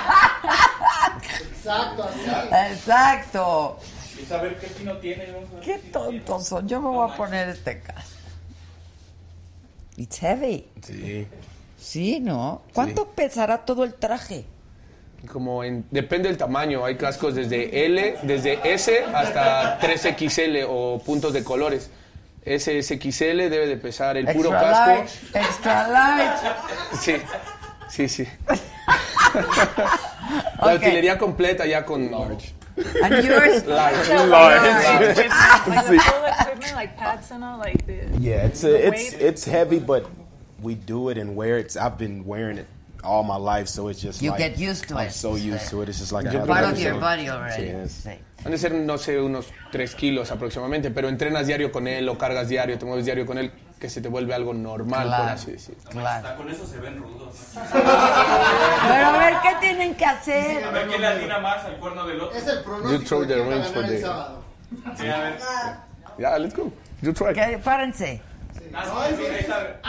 Exacto, 1.24 2.04
así. 2.04 2.72
Exacto. 2.72 3.78
Y 4.20 4.26
saber 4.26 4.58
qué 4.58 4.66
tino 4.68 4.96
tiene. 4.98 5.30
vamos 5.32 5.50
a 5.50 5.54
ver 5.54 5.64
Qué 5.64 5.78
tontos 5.90 6.46
son. 6.46 6.68
Yo 6.68 6.80
me 6.80 6.88
voy 6.88 7.10
a 7.10 7.16
poner 7.16 7.48
este 7.50 7.80
casco. 7.80 8.18
It's 9.96 10.18
heavy. 10.18 10.68
Sí. 10.82 11.26
Sí, 11.78 12.20
¿no? 12.20 12.62
¿Cuánto 12.74 13.08
pesará 13.08 13.58
todo 13.58 13.84
el 13.84 13.94
traje? 13.94 14.44
Como 15.32 15.64
en, 15.64 15.84
depende 15.90 16.28
del 16.28 16.36
tamaño, 16.36 16.84
hay 16.84 16.96
cascos 16.96 17.34
desde 17.34 17.86
L, 17.86 18.18
desde 18.22 18.60
S 18.72 19.04
hasta 19.12 19.80
3XL 19.80 20.66
o 20.68 21.02
puntos 21.04 21.32
de 21.32 21.42
colores. 21.42 21.90
Ese 22.44 22.82
SXL 22.82 23.50
debe 23.50 23.66
de 23.66 23.76
pesar 23.76 24.16
el 24.16 24.26
puro 24.26 24.50
extra 24.50 24.70
casco. 24.70 24.90
large, 24.90 25.18
extra 25.34 25.88
large. 25.88 26.48
Sí, 27.00 27.14
sí, 27.88 28.08
sí. 28.08 28.28
La 30.60 30.74
Ok. 30.74 30.80
utilería 30.82 31.18
completa 31.18 31.66
ya 31.66 31.84
con 31.84 32.10
large. 32.10 32.54
And 33.02 33.24
yours? 33.24 33.64
Large. 33.66 34.08
Like 34.08 35.88
with 35.88 36.00
full 36.02 36.24
equipment, 36.24 36.74
like 36.76 36.96
pads 36.96 37.30
and 37.32 37.42
all, 37.44 37.58
like 37.58 37.84
the. 37.86 38.06
Yeah, 38.20 38.46
it's 38.46 38.60
the 38.60 38.74
a, 38.74 38.88
it's 38.88 39.12
weight. 39.12 39.20
it's 39.22 39.44
heavy, 39.44 39.78
but 39.80 40.06
we 40.62 40.74
do 40.74 41.08
it 41.08 41.18
and 41.18 41.34
wear 41.36 41.58
it. 41.58 41.76
I've 41.76 41.98
been 41.98 42.24
wearing 42.24 42.58
it 42.58 42.66
all 43.02 43.22
my 43.24 43.36
life, 43.36 43.68
so 43.68 43.88
it's 43.90 44.00
just 44.02 44.20
You 44.22 44.30
like 44.30 44.38
get 44.50 44.58
used 44.58 44.86
to 44.88 44.94
I'm 44.98 45.06
it. 45.08 45.12
so 45.12 45.36
used 45.36 45.68
to 45.70 45.82
it. 45.82 45.88
It's 45.88 45.98
just 46.00 46.12
like 46.12 46.26
I 46.28 46.32
Yo 46.32 46.38
have 46.40 46.48
creo 46.48 46.62
Part 46.64 46.74
que 46.76 46.82
your 46.84 46.98
body 47.00 47.28
already. 47.28 47.66
Yes. 47.66 47.92
Sí. 48.04 48.10
Han 48.44 48.52
de 48.52 48.58
ser, 48.58 48.72
no 48.72 48.96
sé, 48.98 49.20
unos 49.20 49.46
3 49.72 49.94
kilos 49.96 50.30
aproximadamente, 50.30 50.90
pero 50.92 51.08
entrenas 51.08 51.46
diario 51.46 51.72
con 51.72 51.88
él 51.88 52.08
o 52.08 52.16
cargas 52.16 52.48
diario, 52.48 52.78
te 52.78 52.84
mueves 52.86 53.04
diario 53.04 53.26
con 53.26 53.36
él, 53.36 53.50
que 53.80 53.90
se 53.90 54.00
te 54.00 54.08
vuelve 54.08 54.32
algo 54.32 54.54
normal, 54.54 55.06
por 55.08 55.16
Claro, 55.16 55.32
así 55.32 55.50
decirlo. 55.52 55.82
claro. 55.90 56.08
Hasta 56.28 56.36
con 56.36 56.48
eso 56.48 56.64
se 56.66 56.78
ven 56.78 56.98
rudos. 57.02 57.34
Pero 57.72 59.06
a 59.06 59.18
ver, 59.18 59.34
¿qué 59.42 59.56
tienen 59.60 59.94
que 59.96 60.04
hacer? 60.04 60.64
A 60.64 60.70
ver 60.70 60.86
quién 60.86 61.00
le 61.00 61.06
atina 61.08 61.38
más 61.40 61.64
al 61.64 61.76
cuerno 61.78 62.06
del 62.06 62.20
otro. 62.20 62.38
Es 62.38 62.46
el 62.46 62.58
You 62.58 62.62
pronóstico 62.64 63.04
throw 63.08 63.20
de 63.22 63.26
the 63.26 63.34
quién 63.34 63.48
va 63.48 63.52
a 63.52 63.54
rings 63.56 63.66
for 63.68 63.74
ganar 63.82 63.90
el 63.90 63.96
the- 63.96 64.02
sábado. 64.06 64.42
Sí, 64.96 65.08
a 65.08 65.18
ver. 65.18 65.38
Ya, 66.18 66.38
let's 66.38 66.54
go. 66.56 66.72
You 67.02 67.12
try. 67.12 67.32
¿Qué? 67.34 67.58
Párense. 67.62 68.22
Ah, 68.74 68.84
sí, 69.08 69.16
sí, 69.16 69.22
ahí 69.26 69.40
está. 69.40 69.80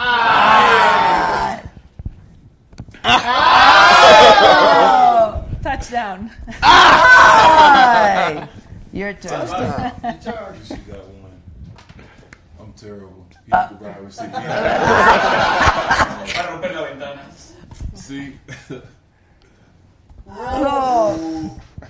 Touchdown. 5.64 6.30
Ay. 6.62 8.48
Your 8.92 9.14
turn. 9.14 9.48
She 9.48 9.54
got 10.76 11.08
one. 11.08 11.42
I'm 12.60 12.74
terrible. 12.74 13.26
He 13.46 13.52
has 13.52 13.70
to 13.70 13.76
ride 13.76 14.04
with 14.04 14.14
City. 14.14 14.32
Para 14.32 14.42
romper 16.52 16.74
la 16.74 16.82
ventana. 16.84 17.22
See? 17.94 18.36
No. 18.70 18.82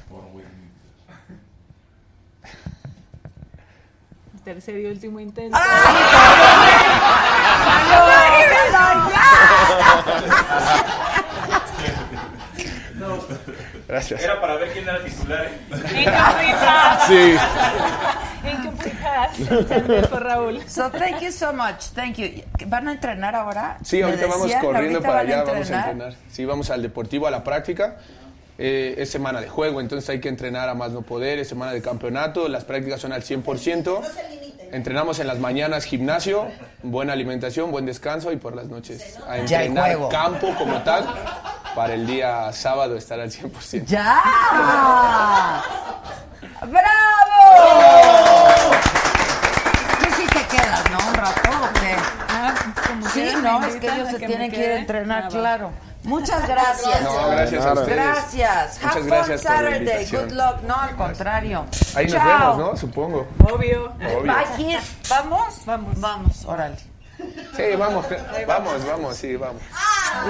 Hold 0.09 0.11
on, 0.11 0.33
wait 0.33 0.45
a 0.45 0.47
minute. 0.47 0.55
Tercer 4.45 4.79
y 4.79 4.85
último 4.85 5.19
intento. 5.19 5.57
Gracias. 13.89 14.21
Era 14.21 14.39
para 14.39 14.55
ver 14.57 14.71
quién 14.71 14.87
era 14.87 15.03
titular. 15.03 15.45
¿eh? 15.45 15.49
Incomplete 15.71 16.53
pass. 16.63 17.07
Sí. 17.07 17.35
Incomplete 18.47 18.97
pass. 19.01 20.07
Por 20.09 20.23
Raúl. 20.23 20.61
So 20.69 20.91
thank 20.91 21.21
you 21.21 21.31
so 21.31 21.51
much. 21.51 21.89
Thank 21.95 22.17
you. 22.17 22.43
¿Van 22.67 22.87
a 22.87 22.91
entrenar 22.91 23.35
ahora? 23.35 23.79
Sí, 23.83 24.03
ahorita 24.03 24.27
vamos 24.27 24.51
corriendo 24.61 24.99
ahorita 24.99 25.01
para 25.01 25.17
a 25.17 25.21
allá, 25.21 25.43
vamos 25.43 25.71
a 25.71 25.77
entrenar. 25.79 26.13
Sí, 26.29 26.45
vamos 26.45 26.69
al 26.69 26.83
deportivo, 26.83 27.25
a 27.25 27.31
la 27.31 27.43
práctica. 27.43 27.97
Eh, 28.59 28.95
es 28.97 29.09
semana 29.09 29.41
de 29.41 29.49
juego, 29.49 29.81
entonces 29.81 30.07
hay 30.09 30.19
que 30.19 30.29
entrenar 30.29 30.69
a 30.69 30.75
más 30.75 30.91
no 30.91 31.01
poder, 31.01 31.39
es 31.39 31.47
semana 31.47 31.71
de 31.71 31.81
campeonato, 31.81 32.47
las 32.49 32.65
prácticas 32.65 32.99
son 32.99 33.13
al 33.13 33.23
100%. 33.23 34.01
Entrenamos 34.71 35.19
en 35.19 35.27
las 35.27 35.39
mañanas 35.39 35.85
gimnasio, 35.85 36.45
buena 36.83 37.13
alimentación, 37.13 37.71
buen 37.71 37.85
descanso 37.85 38.33
y 38.33 38.35
por 38.35 38.55
las 38.55 38.67
noches 38.67 39.17
a 39.27 39.37
entrenar 39.39 39.85
juego. 39.85 40.09
campo 40.09 40.53
como 40.57 40.83
tal 40.83 41.07
para 41.75 41.93
el 41.93 42.05
día 42.07 42.51
sábado 42.53 42.95
estar 42.97 43.19
al 43.19 43.31
100%. 43.31 43.85
¡Ya! 43.85 44.21
¡Bravo! 46.61 46.81
Tú 49.99 50.05
sí 50.15 50.25
te 50.27 50.57
quedas, 50.57 50.83
¿no? 50.91 50.97
Un 51.07 51.13
rato, 51.13 51.49
¿o 51.49 51.73
qué? 51.79 51.95
como 52.87 53.09
Sí, 53.09 53.29
no, 53.41 53.65
es 53.65 53.75
que 53.77 53.87
ellos 53.87 54.09
se 54.09 54.19
tienen 54.19 54.51
que 54.51 54.57
ir 54.65 54.71
a 54.71 54.75
entrenar, 54.77 55.23
Ah, 55.25 55.29
claro. 55.29 55.71
Muchas 56.03 56.47
gracias. 56.47 57.01
No, 57.01 57.29
gracias 57.29 57.65
a 57.65 57.73
ustedes. 57.73 57.95
Gracias. 57.95 58.79
Muchas 58.81 58.95
Have 58.95 58.99
fun 59.01 59.09
gracias 59.09 59.41
por 59.41 59.51
la 59.51 59.57
Saturday. 59.57 59.77
invitación. 59.79 60.23
Good 60.29 60.33
luck. 60.33 60.61
No, 60.65 60.75
al 60.81 60.95
contrario. 60.95 61.65
Ahí 61.95 62.07
nos 62.07 62.23
vemos, 62.23 62.57
¿no? 62.57 62.77
Supongo. 62.77 63.27
Obvio. 63.51 63.93
Obvio. 64.17 64.33
¿Vamos? 65.09 65.65
Vamos. 65.65 65.99
Vamos, 65.99 66.45
órale. 66.45 66.77
Sí, 67.17 67.63
vamos, 67.77 68.05
vamos, 68.47 68.85
vamos, 68.87 69.17
sí, 69.17 69.35
vamos. 69.35 69.61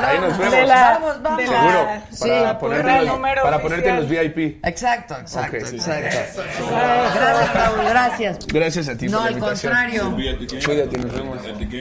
Ahí 0.04 0.20
nos 0.20 0.38
vemos. 0.38 0.54
De 0.56 0.66
la- 0.66 0.92
Vamos, 1.00 1.22
vamos. 1.22 1.42
Seguro. 1.44 1.88
Sí, 2.12 2.30
Para, 2.30 2.60
por 2.60 2.70
ponerte, 2.70 2.98
en 2.98 3.06
los, 3.06 3.20
para 3.44 3.62
ponerte 3.62 3.90
en 3.90 3.96
los. 3.98 4.10
VIP. 4.10 4.60
Exacto, 4.66 5.18
exacto, 5.20 5.58
Ok, 5.58 5.66
sí. 5.66 5.76
exacto. 5.76 6.42
Gracias, 6.70 7.54
Raúl, 7.54 7.86
gracias. 7.90 8.48
Gracias 8.48 8.90
a 8.90 8.98
ti 8.98 9.08
No, 9.08 9.18
por 9.18 9.22
la 9.22 9.28
al 9.28 9.34
invitación. 9.34 9.74
contrario. 9.74 10.16
The 10.16 10.46
game. 10.46 10.64
Cuídate, 10.66 10.98
nos 10.98 11.14
vemos. 11.14 11.40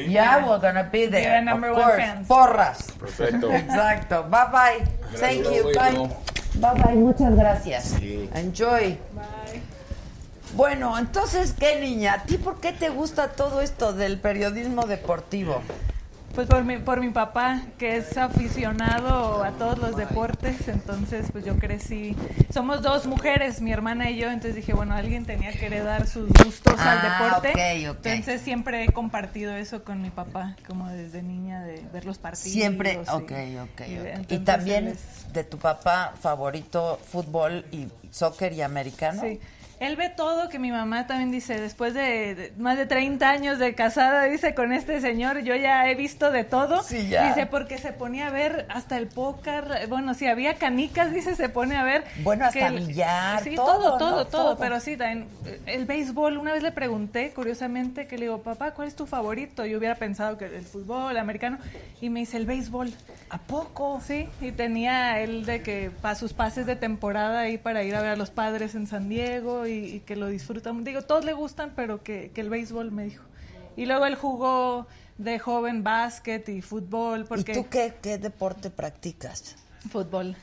Yeah, 0.08 0.38
we're 0.46 0.58
gonna 0.60 0.82
be 0.84 1.08
there. 1.08 1.22
Yeah, 1.22 1.40
number 1.42 1.70
of 1.70 1.76
one 1.76 1.84
course. 1.86 2.02
fans. 2.02 2.28
Porras. 2.28 2.78
Perfecto. 2.98 3.52
Exacto. 3.52 4.24
Bye 4.24 4.40
bye. 4.52 5.18
Thank 5.18 5.44
you. 5.44 5.64
Bye. 5.74 6.08
Bye 6.54 6.82
bye. 6.82 6.94
Muchas 6.94 7.34
gracias. 7.36 7.94
Enjoy. 8.34 8.98
Bueno, 10.54 10.96
entonces, 10.98 11.52
¿qué 11.58 11.78
niña? 11.80 12.14
¿A 12.14 12.22
ti 12.22 12.38
por 12.38 12.58
qué 12.60 12.72
te 12.72 12.88
gusta 12.88 13.28
todo 13.28 13.60
esto 13.60 13.92
del 13.92 14.18
periodismo 14.18 14.86
deportivo? 14.86 15.62
Pues 16.38 16.46
por 16.46 16.62
mi, 16.62 16.76
por 16.78 17.00
mi 17.00 17.10
papá, 17.10 17.62
que 17.78 17.96
es 17.96 18.16
aficionado 18.16 19.42
a 19.42 19.50
todos 19.50 19.76
los 19.78 19.96
deportes, 19.96 20.68
entonces 20.68 21.26
pues 21.32 21.44
yo 21.44 21.56
crecí. 21.56 22.14
Somos 22.54 22.80
dos 22.80 23.06
mujeres, 23.08 23.60
mi 23.60 23.72
hermana 23.72 24.08
y 24.08 24.18
yo, 24.18 24.28
entonces 24.28 24.54
dije, 24.54 24.72
bueno, 24.72 24.94
alguien 24.94 25.24
tenía 25.26 25.50
que 25.50 25.66
heredar 25.66 26.06
sus 26.06 26.28
gustos 26.28 26.78
al 26.78 26.98
Ah, 27.02 27.40
deporte. 27.40 27.82
Entonces 28.12 28.40
siempre 28.40 28.84
he 28.84 28.92
compartido 28.92 29.56
eso 29.56 29.82
con 29.82 30.00
mi 30.00 30.10
papá, 30.10 30.54
como 30.64 30.88
desde 30.90 31.24
niña, 31.24 31.64
de 31.64 31.82
ver 31.92 32.04
los 32.04 32.18
partidos. 32.18 32.52
Siempre, 32.52 32.92
y- 32.92 32.96
ok, 32.98 33.10
ok, 33.10 33.88
y 33.88 33.98
ok. 34.20 34.30
Y 34.30 34.38
también 34.38 34.86
es- 34.86 35.32
de 35.32 35.42
tu 35.42 35.58
papá 35.58 36.14
favorito, 36.20 37.00
fútbol 37.04 37.64
y 37.72 37.88
soccer 38.12 38.52
y 38.52 38.62
americano. 38.62 39.22
Sí. 39.22 39.40
Él 39.80 39.94
ve 39.96 40.08
todo 40.08 40.48
que 40.48 40.58
mi 40.58 40.72
mamá 40.72 41.06
también 41.06 41.30
dice, 41.30 41.60
después 41.60 41.94
de, 41.94 42.34
de 42.34 42.52
más 42.58 42.76
de 42.76 42.86
30 42.86 43.28
años 43.30 43.58
de 43.60 43.74
casada, 43.74 44.24
dice, 44.24 44.54
con 44.54 44.72
este 44.72 45.00
señor, 45.00 45.40
yo 45.42 45.54
ya 45.54 45.88
he 45.88 45.94
visto 45.94 46.30
de 46.32 46.42
todo. 46.42 46.82
Sí, 46.82 47.08
ya. 47.08 47.28
Dice, 47.28 47.46
porque 47.46 47.78
se 47.78 47.92
ponía 47.92 48.26
a 48.26 48.30
ver 48.30 48.66
hasta 48.70 48.96
el 48.98 49.06
póker, 49.06 49.86
bueno, 49.88 50.14
si 50.14 50.26
había 50.26 50.54
canicas, 50.54 51.12
dice, 51.12 51.36
se 51.36 51.48
pone 51.48 51.76
a 51.76 51.84
ver. 51.84 52.04
Bueno, 52.24 52.46
hasta 52.46 52.66
el- 52.68 52.86
billar, 52.88 53.42
Sí, 53.44 53.54
todo, 53.54 53.66
todo, 53.66 53.90
¿no? 53.90 53.98
todo, 53.98 54.24
todo, 54.26 54.44
Todo. 54.46 54.58
pero 54.58 54.80
sí, 54.80 54.96
también 54.96 55.28
eh, 55.46 55.60
el 55.66 55.84
béisbol, 55.86 56.38
una 56.38 56.52
vez 56.52 56.62
le 56.64 56.72
pregunté, 56.72 57.30
curiosamente, 57.32 58.06
que 58.08 58.16
le 58.18 58.22
digo, 58.24 58.42
papá, 58.42 58.72
¿cuál 58.72 58.88
es 58.88 58.96
tu 58.96 59.06
favorito? 59.06 59.64
Yo 59.64 59.78
hubiera 59.78 59.94
pensado 59.94 60.38
que 60.38 60.46
el 60.46 60.64
fútbol, 60.64 61.12
el 61.12 61.18
americano, 61.18 61.58
y 62.00 62.10
me 62.10 62.20
dice, 62.20 62.36
el 62.36 62.46
béisbol. 62.46 62.92
¿A 63.30 63.38
poco? 63.38 64.00
Sí, 64.04 64.26
y 64.40 64.52
tenía 64.52 65.20
él 65.20 65.44
de 65.44 65.62
que 65.62 65.90
para 66.00 66.14
sus 66.14 66.32
pases 66.32 66.64
de 66.66 66.76
temporada 66.76 67.40
ahí 67.40 67.58
para 67.58 67.82
ir 67.84 67.94
a 67.94 68.00
ver 68.00 68.10
a 68.12 68.16
los 68.16 68.30
padres 68.30 68.74
en 68.74 68.86
San 68.86 69.08
Diego 69.10 69.66
y, 69.68 69.96
y 69.96 70.00
que 70.00 70.16
lo 70.16 70.26
disfrutan. 70.28 70.82
Digo, 70.84 71.02
todos 71.02 71.24
le 71.24 71.32
gustan, 71.32 71.72
pero 71.76 72.02
que, 72.02 72.30
que 72.34 72.40
el 72.40 72.50
béisbol 72.50 72.90
me 72.90 73.04
dijo. 73.04 73.24
Y 73.76 73.86
luego 73.86 74.06
él 74.06 74.16
jugó 74.16 74.86
de 75.18 75.38
joven 75.38 75.84
básquet 75.84 76.48
y 76.48 76.62
fútbol, 76.62 77.24
porque 77.26 77.52
¿Y 77.52 77.54
tú 77.54 77.68
qué, 77.68 77.94
qué 78.02 78.18
deporte 78.18 78.70
practicas? 78.70 79.56
fútbol. 79.90 80.36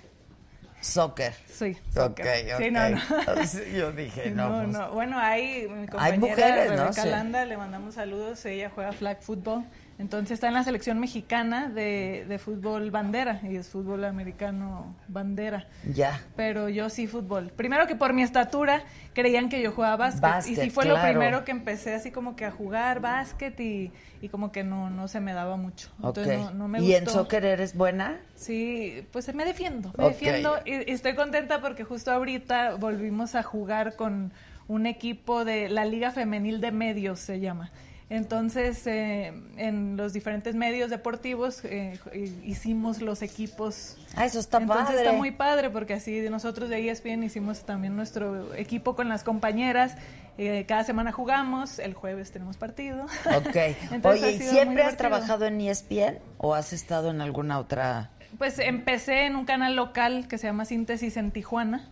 Soccer. 0.81 1.33
Sí, 1.51 1.75
soccer. 1.93 2.57
Sí, 2.57 2.69
no, 2.71 2.89
no. 2.89 2.99
Sí, 3.47 3.59
yo 3.75 3.91
dije, 3.91 4.29
no, 4.35 4.49
No, 4.49 4.63
pues, 4.63 4.69
no. 4.69 4.91
Bueno, 4.91 5.17
ahí 5.19 5.67
mi 5.67 5.87
compañera 5.87 6.17
mujeres, 6.19 6.71
¿no? 6.71 6.77
Rebeca 6.77 7.03
Sí. 7.03 7.09
Landa, 7.09 7.45
le 7.45 7.57
mandamos 7.57 7.95
saludos. 7.95 8.45
Ella 8.45 8.69
juega 8.73 8.91
flag 8.93 9.21
football. 9.21 9.65
Entonces 9.97 10.31
está 10.31 10.49
en 10.49 10.53
la 10.55 10.63
selección 10.63 10.99
mexicana 10.99 11.69
de, 11.69 12.25
de 12.27 12.37
fútbol 12.37 12.91
bandera 12.91 13.39
y 13.43 13.55
es 13.55 13.69
fútbol 13.69 14.03
americano 14.03 14.93
bandera. 15.07 15.67
Ya. 15.93 16.21
Pero 16.35 16.67
yo 16.67 16.89
sí 16.89 17.07
fútbol. 17.07 17.49
Primero 17.55 17.87
que 17.87 17.95
por 17.95 18.11
mi 18.11 18.21
estatura 18.21 18.83
creían 19.13 19.47
que 19.47 19.61
yo 19.61 19.71
jugaba 19.71 19.95
básquet. 19.95 20.19
y 20.19 20.21
Básquet, 20.21 20.55
sí 20.65 20.69
fue 20.69 20.85
lo 20.85 21.01
primero 21.01 21.45
que 21.45 21.51
empecé 21.51 21.93
así 21.95 22.11
como 22.11 22.35
que 22.35 22.43
a 22.43 22.51
jugar 22.51 22.99
básquet 22.99 23.57
y, 23.61 23.91
y 24.21 24.27
como 24.27 24.51
que 24.51 24.65
no, 24.65 24.89
no 24.89 25.07
se 25.07 25.21
me 25.21 25.31
daba 25.31 25.55
mucho. 25.55 25.89
Entonces 26.03 26.39
Ok. 26.39 26.51
no, 26.51 26.51
no 26.51 26.67
me 26.67 26.81
¿Y 26.81 26.93
en 26.93 27.05
gustó. 27.05 27.19
soccer 27.21 27.45
eres 27.45 27.73
buena? 27.73 28.19
Sí, 28.35 29.07
pues 29.13 29.33
me 29.33 29.45
defiendo, 29.45 29.93
me 29.97 30.07
defiendo 30.09 30.59
y, 30.65 30.71
y 30.71 30.91
estoy 30.91 31.15
contenta 31.15 31.61
porque 31.61 31.85
justo 31.85 32.11
ahorita 32.11 32.75
volvimos 32.75 33.33
a 33.35 33.43
jugar 33.43 33.95
con 33.95 34.33
un 34.67 34.87
equipo 34.87 35.45
de 35.45 35.69
la 35.69 35.85
Liga 35.85 36.11
Femenil 36.11 36.59
de 36.59 36.71
Medios, 36.71 37.19
se 37.19 37.39
llama. 37.39 37.71
Entonces, 38.09 38.85
eh, 38.85 39.33
en 39.57 39.97
los 39.97 40.13
diferentes 40.13 40.53
medios 40.53 40.91
deportivos 40.91 41.65
eh, 41.65 41.99
hicimos 42.43 43.01
los 43.01 43.23
equipos. 43.23 43.97
Ah, 44.15 44.25
eso 44.25 44.39
está 44.39 44.59
Entonces 44.59 44.85
padre. 44.85 44.99
está 44.99 45.13
muy 45.13 45.31
padre 45.31 45.71
porque 45.71 45.95
así 45.95 46.21
nosotros 46.29 46.69
de 46.69 46.87
ESPN 46.87 47.23
hicimos 47.23 47.65
también 47.65 47.95
nuestro 47.95 48.53
equipo 48.53 48.95
con 48.95 49.09
las 49.09 49.23
compañeras. 49.23 49.95
Eh, 50.37 50.65
cada 50.67 50.83
semana 50.83 51.11
jugamos, 51.11 51.79
el 51.79 51.95
jueves 51.95 52.31
tenemos 52.31 52.57
partido. 52.57 53.05
Ok. 53.35 53.55
Entonces, 53.91 54.23
Oye, 54.23 54.31
¿y 54.33 54.39
siempre 54.39 54.83
has 54.83 54.97
trabajado 54.97 55.45
en 55.45 55.59
ESPN 55.61 56.19
o 56.37 56.53
has 56.53 56.73
estado 56.73 57.09
en 57.09 57.21
alguna 57.21 57.57
otra? 57.57 58.11
Pues 58.37 58.59
empecé 58.59 59.25
en 59.25 59.35
un 59.35 59.45
canal 59.45 59.75
local 59.75 60.27
que 60.27 60.37
se 60.37 60.45
llama 60.45 60.65
Síntesis 60.65 61.17
en 61.17 61.31
Tijuana 61.31 61.89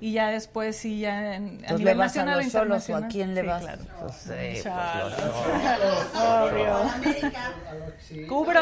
y 0.00 0.12
ya 0.12 0.30
después 0.30 0.76
sí 0.76 1.00
ya 1.00 1.34
en, 1.36 1.62
a 1.66 1.72
nivel 1.72 1.84
¿le 1.84 1.94
vas 1.94 2.16
a 2.16 2.24
nacional 2.24 2.38
o 2.38 2.42
los 2.42 2.52
solos 2.52 2.90
o 2.90 2.96
a 2.96 3.08
quién 3.08 3.34
le 3.34 3.42
Sí, 3.42 3.46
vas? 3.46 3.62
claro. 3.62 3.82
Pues 4.00 4.14
sí, 4.14 4.28
pues, 4.30 4.62
Chalo. 4.64 5.08
los 5.10 6.52
Obvio. 6.52 8.26
Cubro, 8.28 8.60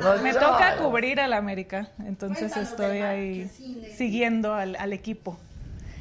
Los 0.00 0.22
me 0.22 0.32
toca 0.32 0.76
cubrir 0.76 1.20
al 1.20 1.32
América, 1.32 1.88
entonces 2.06 2.56
estoy 2.56 2.98
ahí 2.98 3.50
siguiendo 3.96 4.54
al, 4.54 4.76
al 4.76 4.92
equipo. 4.92 5.38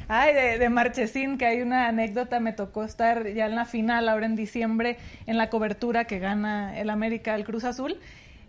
Ay, 0.09 0.33
de, 0.33 0.57
de 0.57 0.69
Marchesín, 0.69 1.37
que 1.37 1.45
hay 1.45 1.61
una 1.61 1.89
anécdota, 1.89 2.39
me 2.39 2.53
tocó 2.53 2.85
estar 2.85 3.27
ya 3.33 3.45
en 3.47 3.55
la 3.55 3.65
final, 3.65 4.07
ahora 4.07 4.25
en 4.25 4.37
diciembre, 4.37 4.97
en 5.25 5.37
la 5.37 5.49
cobertura 5.49 6.05
que 6.05 6.19
gana 6.19 6.79
el 6.79 6.89
América, 6.89 7.35
el 7.35 7.43
Cruz 7.43 7.65
Azul. 7.65 7.99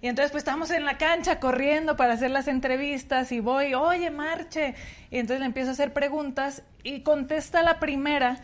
Y 0.01 0.07
entonces 0.07 0.31
pues 0.31 0.43
estamos 0.43 0.71
en 0.71 0.85
la 0.85 0.97
cancha 0.97 1.41
corriendo 1.41 1.97
para 1.97 2.15
hacer 2.15 2.31
las 2.31 2.47
entrevistas 2.47 3.33
y 3.33 3.41
voy, 3.41 3.75
oye, 3.75 4.11
Marche. 4.11 4.75
Y 5.11 5.19
entonces 5.19 5.41
le 5.41 5.47
empiezo 5.47 5.71
a 5.71 5.73
hacer 5.73 5.93
preguntas 5.93 6.63
y 6.85 7.01
contesta 7.01 7.63
la 7.63 7.81
primera. 7.81 8.39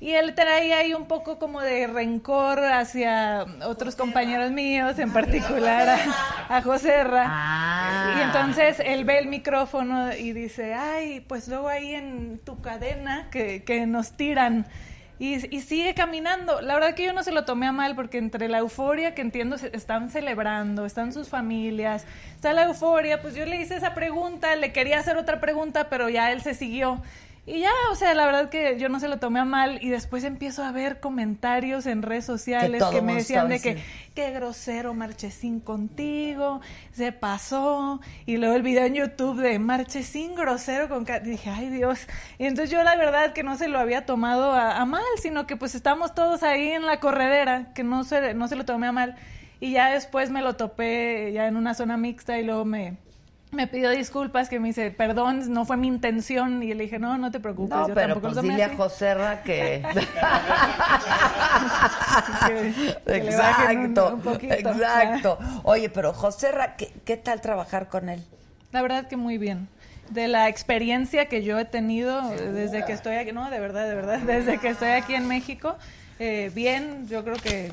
Y 0.00 0.12
él 0.12 0.34
trae 0.34 0.74
ahí 0.74 0.92
un 0.92 1.06
poco 1.06 1.38
como 1.38 1.60
de 1.60 1.86
rencor 1.86 2.58
hacia 2.64 3.46
otros 3.64 3.96
compañeros 3.96 4.50
míos, 4.50 4.98
en 4.98 5.12
particular 5.12 5.88
a, 5.88 6.56
a 6.56 6.62
José 6.62 7.04
Ra. 7.04 7.26
Ah. 7.26 8.14
Y 8.18 8.22
entonces 8.22 8.80
él 8.84 9.04
ve 9.04 9.18
el 9.18 9.28
micrófono 9.28 10.12
y 10.14 10.32
dice, 10.32 10.74
ay, 10.74 11.20
pues 11.20 11.48
luego 11.48 11.68
ahí 11.68 11.94
en 11.94 12.38
tu 12.44 12.60
cadena 12.60 13.28
que, 13.30 13.62
que 13.62 13.86
nos 13.86 14.12
tiran. 14.12 14.66
Y, 15.18 15.54
y 15.54 15.60
sigue 15.60 15.94
caminando. 15.94 16.60
La 16.60 16.74
verdad 16.74 16.94
que 16.94 17.04
yo 17.04 17.12
no 17.12 17.22
se 17.22 17.30
lo 17.30 17.44
tomé 17.44 17.66
a 17.66 17.72
mal 17.72 17.94
porque 17.94 18.18
entre 18.18 18.48
la 18.48 18.58
euforia 18.58 19.14
que 19.14 19.22
entiendo 19.22 19.56
están 19.72 20.10
celebrando, 20.10 20.86
están 20.86 21.12
sus 21.12 21.28
familias, 21.28 22.04
está 22.34 22.52
la 22.52 22.64
euforia, 22.64 23.22
pues 23.22 23.34
yo 23.34 23.46
le 23.46 23.60
hice 23.60 23.76
esa 23.76 23.94
pregunta, 23.94 24.56
le 24.56 24.72
quería 24.72 24.98
hacer 24.98 25.16
otra 25.16 25.40
pregunta, 25.40 25.88
pero 25.88 26.08
ya 26.08 26.32
él 26.32 26.42
se 26.42 26.54
siguió. 26.54 27.00
Y 27.46 27.60
ya, 27.60 27.70
o 27.90 27.94
sea, 27.94 28.14
la 28.14 28.24
verdad 28.24 28.48
que 28.48 28.78
yo 28.78 28.88
no 28.88 28.98
se 29.00 29.06
lo 29.06 29.18
tomé 29.18 29.38
a 29.40 29.44
mal 29.44 29.78
y 29.82 29.90
después 29.90 30.24
empiezo 30.24 30.64
a 30.64 30.72
ver 30.72 30.98
comentarios 31.00 31.84
en 31.84 32.00
redes 32.00 32.24
sociales 32.24 32.82
que, 32.90 33.02
me 33.02 33.16
decían 33.16 33.50
de 33.50 33.60
que 33.60 33.82
qué 34.14 34.30
grosero 34.30 34.94
Marchesín 34.94 35.60
contigo, 35.60 36.62
se 36.92 37.12
pasó. 37.12 38.00
Y 38.24 38.38
luego 38.38 38.54
el 38.54 38.62
video 38.62 38.86
en 38.86 38.94
YouTube 38.94 39.42
de 39.42 39.58
Marchesín 39.58 40.34
grosero 40.34 40.88
con... 40.88 41.04
Ca- 41.04 41.20
Dije, 41.20 41.50
ay 41.50 41.68
Dios. 41.68 42.06
Y 42.38 42.46
entonces 42.46 42.70
yo 42.70 42.82
la 42.82 42.96
verdad 42.96 43.34
que 43.34 43.42
no 43.42 43.56
se 43.58 43.68
lo 43.68 43.78
había 43.78 44.06
tomado 44.06 44.52
a, 44.52 44.78
a 44.78 44.86
mal, 44.86 45.02
sino 45.20 45.46
que 45.46 45.56
pues 45.56 45.74
estamos 45.74 46.14
todos 46.14 46.42
ahí 46.42 46.68
en 46.68 46.86
la 46.86 46.98
corredera, 46.98 47.74
que 47.74 47.84
no 47.84 48.04
se, 48.04 48.32
no 48.32 48.48
se 48.48 48.56
lo 48.56 48.64
tomé 48.64 48.86
a 48.86 48.92
mal. 48.92 49.16
Y 49.60 49.72
ya 49.72 49.90
después 49.92 50.30
me 50.30 50.40
lo 50.40 50.56
topé 50.56 51.30
ya 51.34 51.46
en 51.46 51.56
una 51.58 51.74
zona 51.74 51.98
mixta 51.98 52.38
y 52.38 52.44
luego 52.44 52.64
me... 52.64 52.96
Me 53.54 53.66
pidió 53.66 53.90
disculpas, 53.90 54.48
que 54.48 54.58
me 54.60 54.68
dice, 54.68 54.90
perdón, 54.90 55.52
no 55.52 55.64
fue 55.64 55.76
mi 55.76 55.86
intención. 55.88 56.62
Y 56.62 56.74
le 56.74 56.84
dije, 56.84 56.98
no, 56.98 57.16
no 57.18 57.30
te 57.30 57.40
preocupes. 57.40 57.76
No, 57.76 57.88
yo 57.88 57.94
pero 57.94 58.14
tampoco 58.14 58.20
pues 58.26 58.34
lo 58.36 58.40
tomé 58.42 58.52
dile 58.54 58.64
a 58.64 58.66
así". 58.66 58.76
Joserra 58.76 59.42
que... 59.42 59.82
Que- 62.46 62.60
un- 63.12 63.14
exacto, 63.14 64.14
un 64.14 64.20
poquito. 64.20 64.54
exacto. 64.54 65.38
Oye, 65.64 65.88
pero 65.88 66.12
Joserra, 66.12 66.76
¿qué, 66.76 66.92
¿qué 67.04 67.16
tal 67.16 67.40
trabajar 67.40 67.88
con 67.88 68.08
él? 68.08 68.22
La 68.72 68.82
verdad 68.82 69.06
que 69.06 69.16
muy 69.16 69.38
bien. 69.38 69.68
De 70.10 70.28
la 70.28 70.48
experiencia 70.48 71.26
que 71.26 71.42
yo 71.42 71.58
he 71.58 71.64
tenido 71.64 72.20
desde 72.30 72.84
que 72.84 72.92
estoy 72.92 73.16
aquí, 73.16 73.32
no, 73.32 73.48
de 73.50 73.58
verdad, 73.58 73.88
de 73.88 73.94
verdad, 73.94 74.18
desde 74.26 74.58
que 74.58 74.68
estoy 74.68 74.90
aquí 74.90 75.14
en 75.14 75.26
México, 75.28 75.76
eh, 76.18 76.50
bien, 76.54 77.06
yo 77.08 77.24
creo 77.24 77.36
que, 77.36 77.72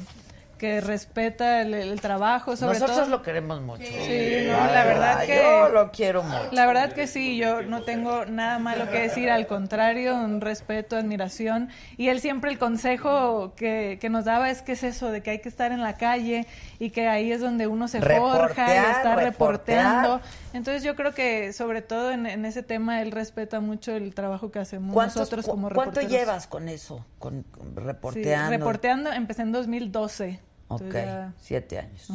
que 0.62 0.80
respeta 0.80 1.62
el, 1.64 1.74
el 1.74 2.00
trabajo, 2.02 2.56
sobre 2.56 2.74
Nosotros 2.78 3.00
todo. 3.00 3.10
lo 3.10 3.22
queremos 3.24 3.62
mucho. 3.62 3.82
Sí, 3.84 4.46
no, 4.46 4.54
la 4.72 4.84
verdad 4.86 5.26
que 5.26 5.36
Yo 5.44 5.70
lo 5.70 5.90
quiero 5.92 6.22
mucho. 6.22 6.50
La 6.52 6.68
verdad 6.68 6.94
que 6.94 7.08
sí, 7.08 7.36
yo 7.36 7.64
no 7.64 7.82
tengo 7.82 8.26
nada 8.28 8.60
malo 8.60 8.88
que 8.92 9.00
decir, 9.02 9.32
al 9.32 9.48
contrario, 9.48 10.14
un 10.16 10.40
respeto, 10.40 10.96
admiración. 10.98 11.70
Y 11.98 12.10
él 12.10 12.20
siempre 12.20 12.52
el 12.52 12.60
consejo 12.60 13.54
que, 13.56 13.98
que 14.00 14.10
nos 14.12 14.26
daba 14.26 14.52
es 14.52 14.62
que 14.62 14.74
es 14.74 14.84
eso, 14.84 15.10
de 15.10 15.24
que 15.24 15.32
hay 15.32 15.40
que 15.40 15.50
estar 15.50 15.72
en 15.72 15.82
la 15.82 15.98
calle 15.98 16.46
y 16.78 16.92
que 16.92 17.08
ahí 17.08 17.32
es 17.32 17.42
donde 17.42 17.66
uno 17.66 17.88
se 17.88 18.00
forja 18.00 18.68
y 18.72 18.78
está 18.78 19.16
reporteando. 19.16 20.22
Entonces 20.54 20.84
yo 20.84 20.96
creo 20.96 21.16
que 21.16 21.54
sobre 21.54 21.82
todo 21.82 22.12
en, 22.12 22.28
en 22.28 22.46
ese 22.46 22.62
tema 22.62 23.02
él 23.02 23.12
respeta 23.12 23.62
mucho 23.62 23.96
el 23.96 24.14
trabajo 24.14 24.52
que 24.52 24.60
hacemos 24.60 24.94
¿Cuántos- 24.94 25.16
nosotros 25.16 25.48
como 25.48 25.70
¿Cuánto 25.70 26.02
reporteros. 26.02 26.12
llevas 26.12 26.46
con 26.46 26.70
eso? 26.70 27.04
Con, 27.18 27.42
con 27.44 27.70
Sí, 27.70 27.74
reporteando. 27.76 28.52
reporteando, 28.52 29.12
empecé 29.12 29.42
en 29.42 29.52
2012. 29.54 30.40
Ok, 30.76 30.94
ya- 30.94 31.34
siete 31.40 31.80
años. 31.80 32.10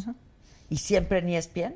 ¿Y 0.69 0.79
siempre 0.79 1.19
en 1.19 1.29
ESPN? 1.29 1.75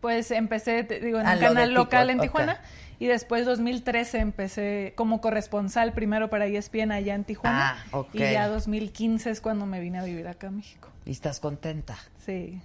Pues 0.00 0.30
empecé, 0.30 0.82
te 0.84 1.00
digo, 1.00 1.20
en 1.20 1.26
Ah, 1.26 1.34
un 1.34 1.40
canal 1.40 1.74
local 1.74 2.08
en. 2.10 2.20
Tijuana 2.20 2.60
y 2.98 3.06
después 3.06 3.44
2013 3.44 4.18
empecé 4.18 4.92
como 4.96 5.20
corresponsal 5.20 5.92
primero 5.92 6.30
para 6.30 6.46
ESPN 6.46 6.92
allá 6.92 7.14
en 7.14 7.24
Tijuana 7.24 7.76
Ah, 7.78 7.84
ok. 7.98 8.14
y 8.14 8.18
ya 8.18 8.48
2015 8.48 9.30
es 9.30 9.40
cuando 9.40 9.66
me 9.66 9.80
vine 9.80 9.98
a 9.98 10.04
vivir 10.04 10.26
acá 10.28 10.48
a 10.48 10.50
México. 10.50 10.88
¿Y 11.04 11.10
estás 11.10 11.40
contenta? 11.40 11.96
Sí. 12.24 12.60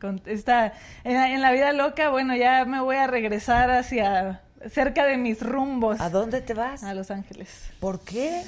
Con- 0.00 0.20
está, 0.26 0.72
en, 1.04 1.14
la- 1.14 1.30
en 1.32 1.40
la 1.40 1.52
vida 1.52 1.72
loca, 1.72 2.10
bueno, 2.10 2.34
ya 2.34 2.64
me 2.64 2.80
voy 2.80 2.96
a 2.96 3.06
regresar 3.06 3.70
hacia 3.70 4.40
cerca 4.68 5.04
de 5.06 5.16
mis 5.16 5.40
rumbos. 5.40 6.00
¿A 6.00 6.10
dónde 6.10 6.40
te 6.40 6.54
vas? 6.54 6.82
A 6.82 6.94
Los 6.94 7.10
Ángeles. 7.12 7.70
¿Por 7.78 8.00
qué? 8.00 8.42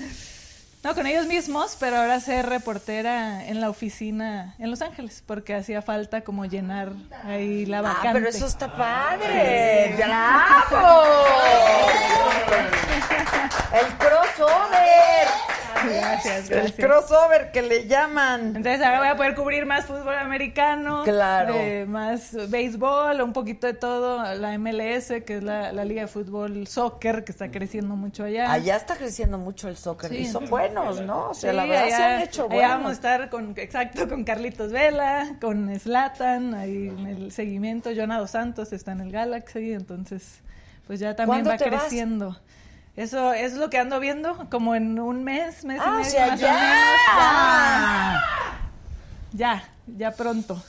No, 0.85 0.95
con 0.95 1.07
ellos 1.07 1.27
mismos, 1.27 1.79
pero 1.81 1.97
ahora 1.97 2.21
ser 2.21 2.45
reportera 2.45 3.43
en 3.47 3.63
la 3.63 3.71
oficina 3.71 4.55
en 4.59 4.71
Los 4.71 4.83
Ángeles, 4.83 5.23
porque 5.27 5.55
hacía 5.55 5.81
falta 5.81 6.21
como 6.21 6.45
llenar 6.45 6.93
ahí 7.25 7.65
la 7.65 7.81
vacante. 7.81 8.09
Ah, 8.09 8.13
pero 8.13 8.29
eso 8.29 8.45
está 8.45 8.77
padre. 8.77 9.95
¡Bravo! 9.97 11.05
El 13.73 13.87
crossover. 13.97 15.54
Gracias, 15.89 16.51
El 16.51 16.73
crossover 16.75 17.51
que 17.53 17.63
le 17.63 17.87
llaman. 17.87 18.57
Entonces 18.57 18.81
ahora 18.83 18.99
voy 19.01 19.09
a 19.09 19.17
poder 19.17 19.35
cubrir 19.35 19.67
más 19.67 19.85
fútbol 19.87 20.17
americano, 20.17 21.03
Claro. 21.05 21.55
eh, 21.57 21.87
más 21.87 22.37
béisbol, 22.51 23.21
un 23.21 23.33
poquito 23.33 23.67
de 23.67 23.75
todo, 23.75 24.23
la 24.35 24.53
MLS, 24.59 25.23
que 25.25 25.37
es 25.39 25.43
la, 25.43 25.73
la 25.73 25.85
liga 25.85 26.03
de 26.03 26.09
fútbol 26.09 26.67
soccer, 26.67 27.25
que 27.25 27.33
está 27.33 27.51
creciendo 27.51 27.97
mucho 27.97 28.25
allá. 28.25 28.51
Allá 28.53 28.77
está 28.77 28.97
creciendo 28.97 29.39
mucho 29.39 29.69
el 29.69 29.77
soccer 29.77 30.11
Sí. 30.11 30.17
y 30.19 30.27
son 30.27 30.49
buenos, 30.49 31.01
¿no? 31.01 31.31
O 31.31 31.35
sea, 31.35 31.53
la 31.53 31.65
verdad 31.67 31.89
se 31.89 31.95
allá- 31.95 32.15
han 32.17 32.23
hecho 32.23 32.43
allá 32.45 32.55
buenos. 32.55 32.71
vamos 32.71 32.91
a 32.91 32.93
estar 32.95 33.31
con, 33.31 33.55
exacto, 33.57 34.09
con 34.09 34.25
Carlitos 34.25 34.73
Vela, 34.73 35.37
con 35.41 35.79
Slatan, 35.79 36.55
ahí 36.55 36.89
en 36.89 37.07
el 37.07 37.33
seguimiento, 37.33 37.91
Jonado 37.95 38.27
Santos 38.27 38.73
está 38.73 38.93
en 38.93 39.01
el 39.01 39.13
Galaxy, 39.13 39.73
entonces 39.73 40.41
pues 40.87 41.01
ya 41.01 41.17
también 41.17 41.45
¿Cuándo 41.45 41.65
va 41.65 41.77
vas? 41.79 41.89
Eso, 42.97 43.33
es 43.33 43.55
lo 43.55 43.71
que 43.71 43.79
ando 43.79 43.99
viendo, 43.99 44.49
como 44.51 44.75
en 44.77 44.99
un 45.01 45.25
mes, 45.25 45.65
mes 45.65 45.79
y 45.79 45.81
Ah, 45.85 45.89
o 45.89 45.99
medio 45.99 46.11
sea, 46.11 46.27
más 46.29 46.41
ya. 46.41 46.49
o 46.51 46.53
menos. 46.55 48.21
Ya, 49.33 49.63
ya, 49.63 49.65
ya 49.87 50.11
pronto. 50.13 50.63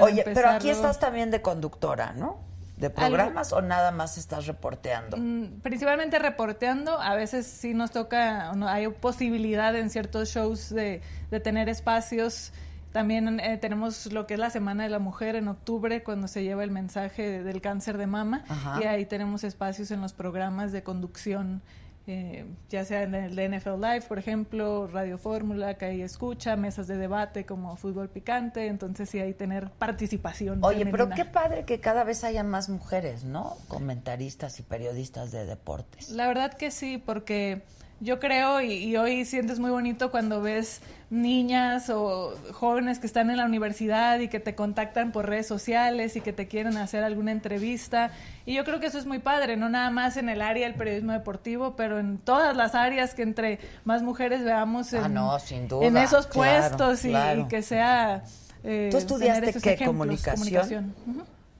Oye, 0.00 0.22
pero 0.24 0.48
aquí 0.50 0.68
empezarlo. 0.68 0.70
estás 0.70 0.98
también 1.00 1.30
de 1.30 1.42
conductora, 1.42 2.12
¿no? 2.14 2.38
¿De 2.76 2.90
programas 2.90 3.52
o 3.52 3.60
nada 3.60 3.90
más 3.90 4.18
estás 4.18 4.46
reporteando? 4.46 5.16
Mm, 5.16 5.60
Principalmente 5.62 6.18
reporteando, 6.18 7.00
a 7.00 7.14
veces 7.14 7.46
sí 7.46 7.74
nos 7.74 7.90
toca, 7.90 8.52
no, 8.54 8.68
hay 8.68 8.88
posibilidad 8.88 9.76
en 9.76 9.90
ciertos 9.90 10.30
shows 10.30 10.70
de, 10.70 11.02
de 11.30 11.40
tener 11.40 11.68
espacios. 11.68 12.52
También 12.92 13.40
eh, 13.40 13.56
tenemos 13.56 14.12
lo 14.12 14.26
que 14.26 14.34
es 14.34 14.40
la 14.40 14.50
Semana 14.50 14.84
de 14.84 14.90
la 14.90 14.98
Mujer 14.98 15.34
en 15.34 15.48
octubre, 15.48 16.02
cuando 16.02 16.28
se 16.28 16.42
lleva 16.42 16.62
el 16.62 16.70
mensaje 16.70 17.42
del 17.42 17.60
cáncer 17.60 17.96
de 17.96 18.06
mama, 18.06 18.44
Ajá. 18.48 18.80
y 18.82 18.86
ahí 18.86 19.06
tenemos 19.06 19.44
espacios 19.44 19.90
en 19.90 20.00
los 20.02 20.12
programas 20.12 20.72
de 20.72 20.82
conducción, 20.82 21.62
eh, 22.06 22.44
ya 22.68 22.84
sea 22.84 23.04
en 23.04 23.14
el 23.14 23.34
de 23.34 23.48
NFL 23.48 23.80
Live, 23.80 24.02
por 24.08 24.18
ejemplo, 24.18 24.88
Radio 24.88 25.16
Fórmula, 25.16 25.74
que 25.74 25.86
ahí 25.86 26.02
escucha, 26.02 26.56
mesas 26.56 26.86
de 26.86 26.96
debate 26.96 27.46
como 27.46 27.76
Fútbol 27.76 28.10
Picante, 28.10 28.66
entonces 28.66 29.08
sí 29.08 29.20
hay 29.20 29.32
tener 29.32 29.70
participación. 29.70 30.62
Oye, 30.62 30.84
pero 30.84 31.08
qué 31.08 31.24
padre 31.24 31.64
que 31.64 31.80
cada 31.80 32.04
vez 32.04 32.24
haya 32.24 32.44
más 32.44 32.68
mujeres, 32.68 33.24
¿no? 33.24 33.56
Comentaristas 33.68 34.58
y 34.58 34.62
periodistas 34.64 35.30
de 35.32 35.46
deportes. 35.46 36.10
La 36.10 36.26
verdad 36.26 36.52
que 36.52 36.70
sí, 36.70 36.98
porque 36.98 37.62
yo 38.02 38.18
creo 38.18 38.60
y, 38.60 38.72
y 38.72 38.96
hoy 38.96 39.24
sientes 39.24 39.58
muy 39.58 39.70
bonito 39.70 40.10
cuando 40.10 40.42
ves 40.42 40.80
niñas 41.10 41.88
o 41.90 42.34
jóvenes 42.52 42.98
que 42.98 43.06
están 43.06 43.30
en 43.30 43.36
la 43.36 43.44
universidad 43.44 44.18
y 44.18 44.28
que 44.28 44.40
te 44.40 44.54
contactan 44.54 45.12
por 45.12 45.28
redes 45.28 45.46
sociales 45.46 46.16
y 46.16 46.20
que 46.20 46.32
te 46.32 46.48
quieren 46.48 46.76
hacer 46.78 47.04
alguna 47.04 47.30
entrevista. 47.32 48.10
Y 48.46 48.54
yo 48.54 48.64
creo 48.64 48.80
que 48.80 48.86
eso 48.86 48.98
es 48.98 49.06
muy 49.06 49.18
padre, 49.18 49.56
no 49.56 49.68
nada 49.68 49.90
más 49.90 50.16
en 50.16 50.28
el 50.28 50.42
área 50.42 50.66
del 50.66 50.74
periodismo 50.74 51.12
deportivo, 51.12 51.76
pero 51.76 51.98
en 52.00 52.18
todas 52.18 52.56
las 52.56 52.74
áreas 52.74 53.14
que 53.14 53.22
entre 53.22 53.58
más 53.84 54.02
mujeres 54.02 54.42
veamos 54.42 54.92
en, 54.94 55.04
Ah, 55.04 55.08
no, 55.08 55.38
sin 55.38 55.68
duda, 55.68 55.86
en 55.86 55.96
esos 55.98 56.26
claro, 56.26 56.68
puestos 56.78 57.04
y, 57.04 57.10
claro. 57.10 57.42
y 57.42 57.48
que 57.48 57.62
sea... 57.62 58.24
eh, 58.64 58.88
¿Tú 58.90 58.96
estudiaste 58.96 59.52
qué? 59.60 59.72
ejemplos, 59.74 59.86
¿Comunicación? 59.86 60.94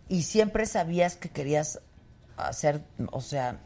¿Y 0.09 0.23
siempre 0.23 0.67
sabías 0.67 1.15
que 1.17 1.29
querías 1.29 1.79
hacer, 2.37 2.81
o 3.13 3.21
sea, 3.21 3.57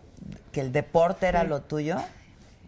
que 0.53 0.61
el 0.61 0.73
deporte 0.73 1.27
era 1.27 1.43
Sí. 1.43 1.49
lo 1.49 1.63
tuyo? 1.63 1.97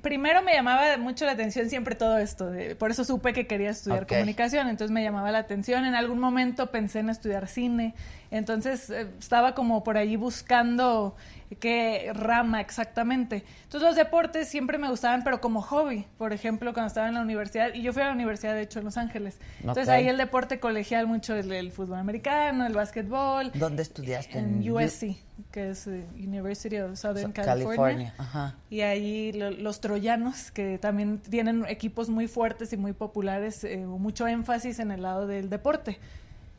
Primero 0.02 0.42
me 0.42 0.52
llamaba 0.54 0.96
mucho 0.96 1.24
la 1.26 1.32
atención 1.32 1.68
siempre 1.68 1.94
todo 1.94 2.18
esto, 2.18 2.50
de- 2.50 2.76
por 2.76 2.90
eso 2.90 3.04
supe 3.04 3.32
que 3.32 3.46
quería 3.46 3.70
estudiar 3.70 4.06
comunicación, 4.06 4.68
entonces 4.68 4.92
me 4.92 5.02
llamaba 5.02 5.32
la 5.32 5.38
atención. 5.38 5.84
En 5.84 5.94
algún 5.94 6.20
momento 6.20 6.70
pensé 6.70 7.00
en 7.00 7.10
estudiar 7.10 7.48
cine, 7.48 7.94
entonces 8.30 8.90
eh, 8.90 9.08
estaba 9.18 9.54
como 9.54 9.82
por 9.84 9.96
allí 9.96 10.16
buscando 10.16 11.16
qué 11.60 12.10
rama 12.14 12.60
exactamente. 12.60 13.42
Entonces 13.64 13.80
los 13.88 13.96
deportes 13.96 14.48
siempre 14.48 14.76
me 14.76 14.90
gustaban, 14.90 15.24
pero 15.24 15.40
como 15.40 15.62
hobby, 15.62 16.04
por 16.18 16.34
ejemplo, 16.34 16.74
cuando 16.74 16.88
estaba 16.88 17.08
en 17.08 17.14
la 17.14 17.22
universidad, 17.22 17.72
y 17.72 17.80
yo 17.80 17.92
fui 17.94 18.02
a 18.02 18.06
la 18.08 18.12
universidad 18.12 18.54
de 18.54 18.62
hecho 18.62 18.80
en 18.80 18.84
Los 18.84 18.98
Ángeles. 18.98 19.38
Entonces 19.60 19.88
ahí 19.88 20.08
el 20.08 20.18
deporte 20.18 20.60
colegial 20.60 21.06
mucho 21.06 21.34
el, 21.34 21.50
el 21.52 21.72
fútbol 21.72 21.98
americano, 22.00 22.66
el 22.66 22.74
básquetbol. 22.74 23.50
¿Dónde 23.54 23.80
estudiaste? 23.82 24.38
En 24.38 24.70
USC, 24.70 25.16
que 25.50 25.70
es 25.70 25.86
eh, 25.86 26.04
University 26.16 26.76
of 26.80 26.98
Southern 26.98 27.32
California. 27.32 27.76
California. 27.76 28.14
Ajá. 28.18 28.54
Y 28.68 28.82
ahí 28.82 29.32
lo- 29.32 29.50
los 29.50 29.80
troyanos, 29.80 30.50
que 30.50 30.76
también 30.78 31.18
tienen 31.18 31.64
equipos 31.66 32.10
muy 32.10 32.28
fuertes 32.28 32.74
y 32.74 32.76
muy 32.76 32.92
populares, 32.92 33.64
eh, 33.64 33.78
mucho 33.78 34.26
énfasis 34.28 34.80
en 34.80 34.90
el 34.90 35.00
lado 35.00 35.26
del 35.26 35.48
deporte. 35.48 35.98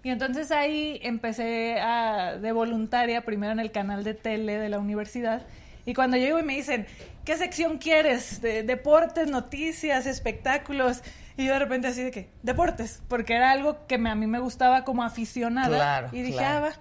Y 0.03 0.09
entonces 0.09 0.51
ahí 0.51 0.99
empecé 1.03 1.79
a, 1.81 2.37
de 2.41 2.51
voluntaria, 2.51 3.21
primero 3.25 3.51
en 3.51 3.59
el 3.59 3.71
canal 3.71 4.03
de 4.03 4.13
tele 4.13 4.57
de 4.57 4.69
la 4.69 4.79
universidad. 4.79 5.45
Y 5.85 5.93
cuando 5.93 6.17
llego 6.17 6.39
y 6.39 6.43
me 6.43 6.55
dicen, 6.55 6.85
¿qué 7.25 7.35
sección 7.37 7.77
quieres? 7.79 8.41
De, 8.41 8.63
deportes, 8.63 9.29
noticias, 9.29 10.05
espectáculos. 10.05 11.01
Y 11.35 11.45
yo 11.45 11.53
de 11.53 11.59
repente 11.59 11.87
así 11.87 12.03
de 12.03 12.11
que, 12.11 12.29
deportes, 12.43 13.01
porque 13.07 13.33
era 13.33 13.51
algo 13.51 13.85
que 13.87 13.97
me- 13.97 14.09
a 14.09 14.15
mí 14.15 14.27
me 14.27 14.39
gustaba 14.39 14.83
como 14.83 15.03
aficionada. 15.03 15.75
Claro, 15.75 16.09
y 16.11 16.21
dije, 16.21 16.37
claro. 16.37 16.65
ah, 16.65 16.69
va. 16.69 16.75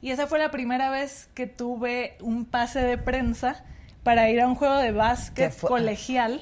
Y 0.00 0.10
esa 0.10 0.26
fue 0.26 0.38
la 0.38 0.50
primera 0.50 0.90
vez 0.90 1.28
que 1.34 1.46
tuve 1.46 2.16
un 2.20 2.44
pase 2.44 2.80
de 2.80 2.98
prensa 2.98 3.64
para 4.02 4.28
ir 4.30 4.40
a 4.40 4.46
un 4.46 4.54
juego 4.54 4.76
de 4.76 4.92
básquet 4.92 5.52
colegial. 5.60 6.40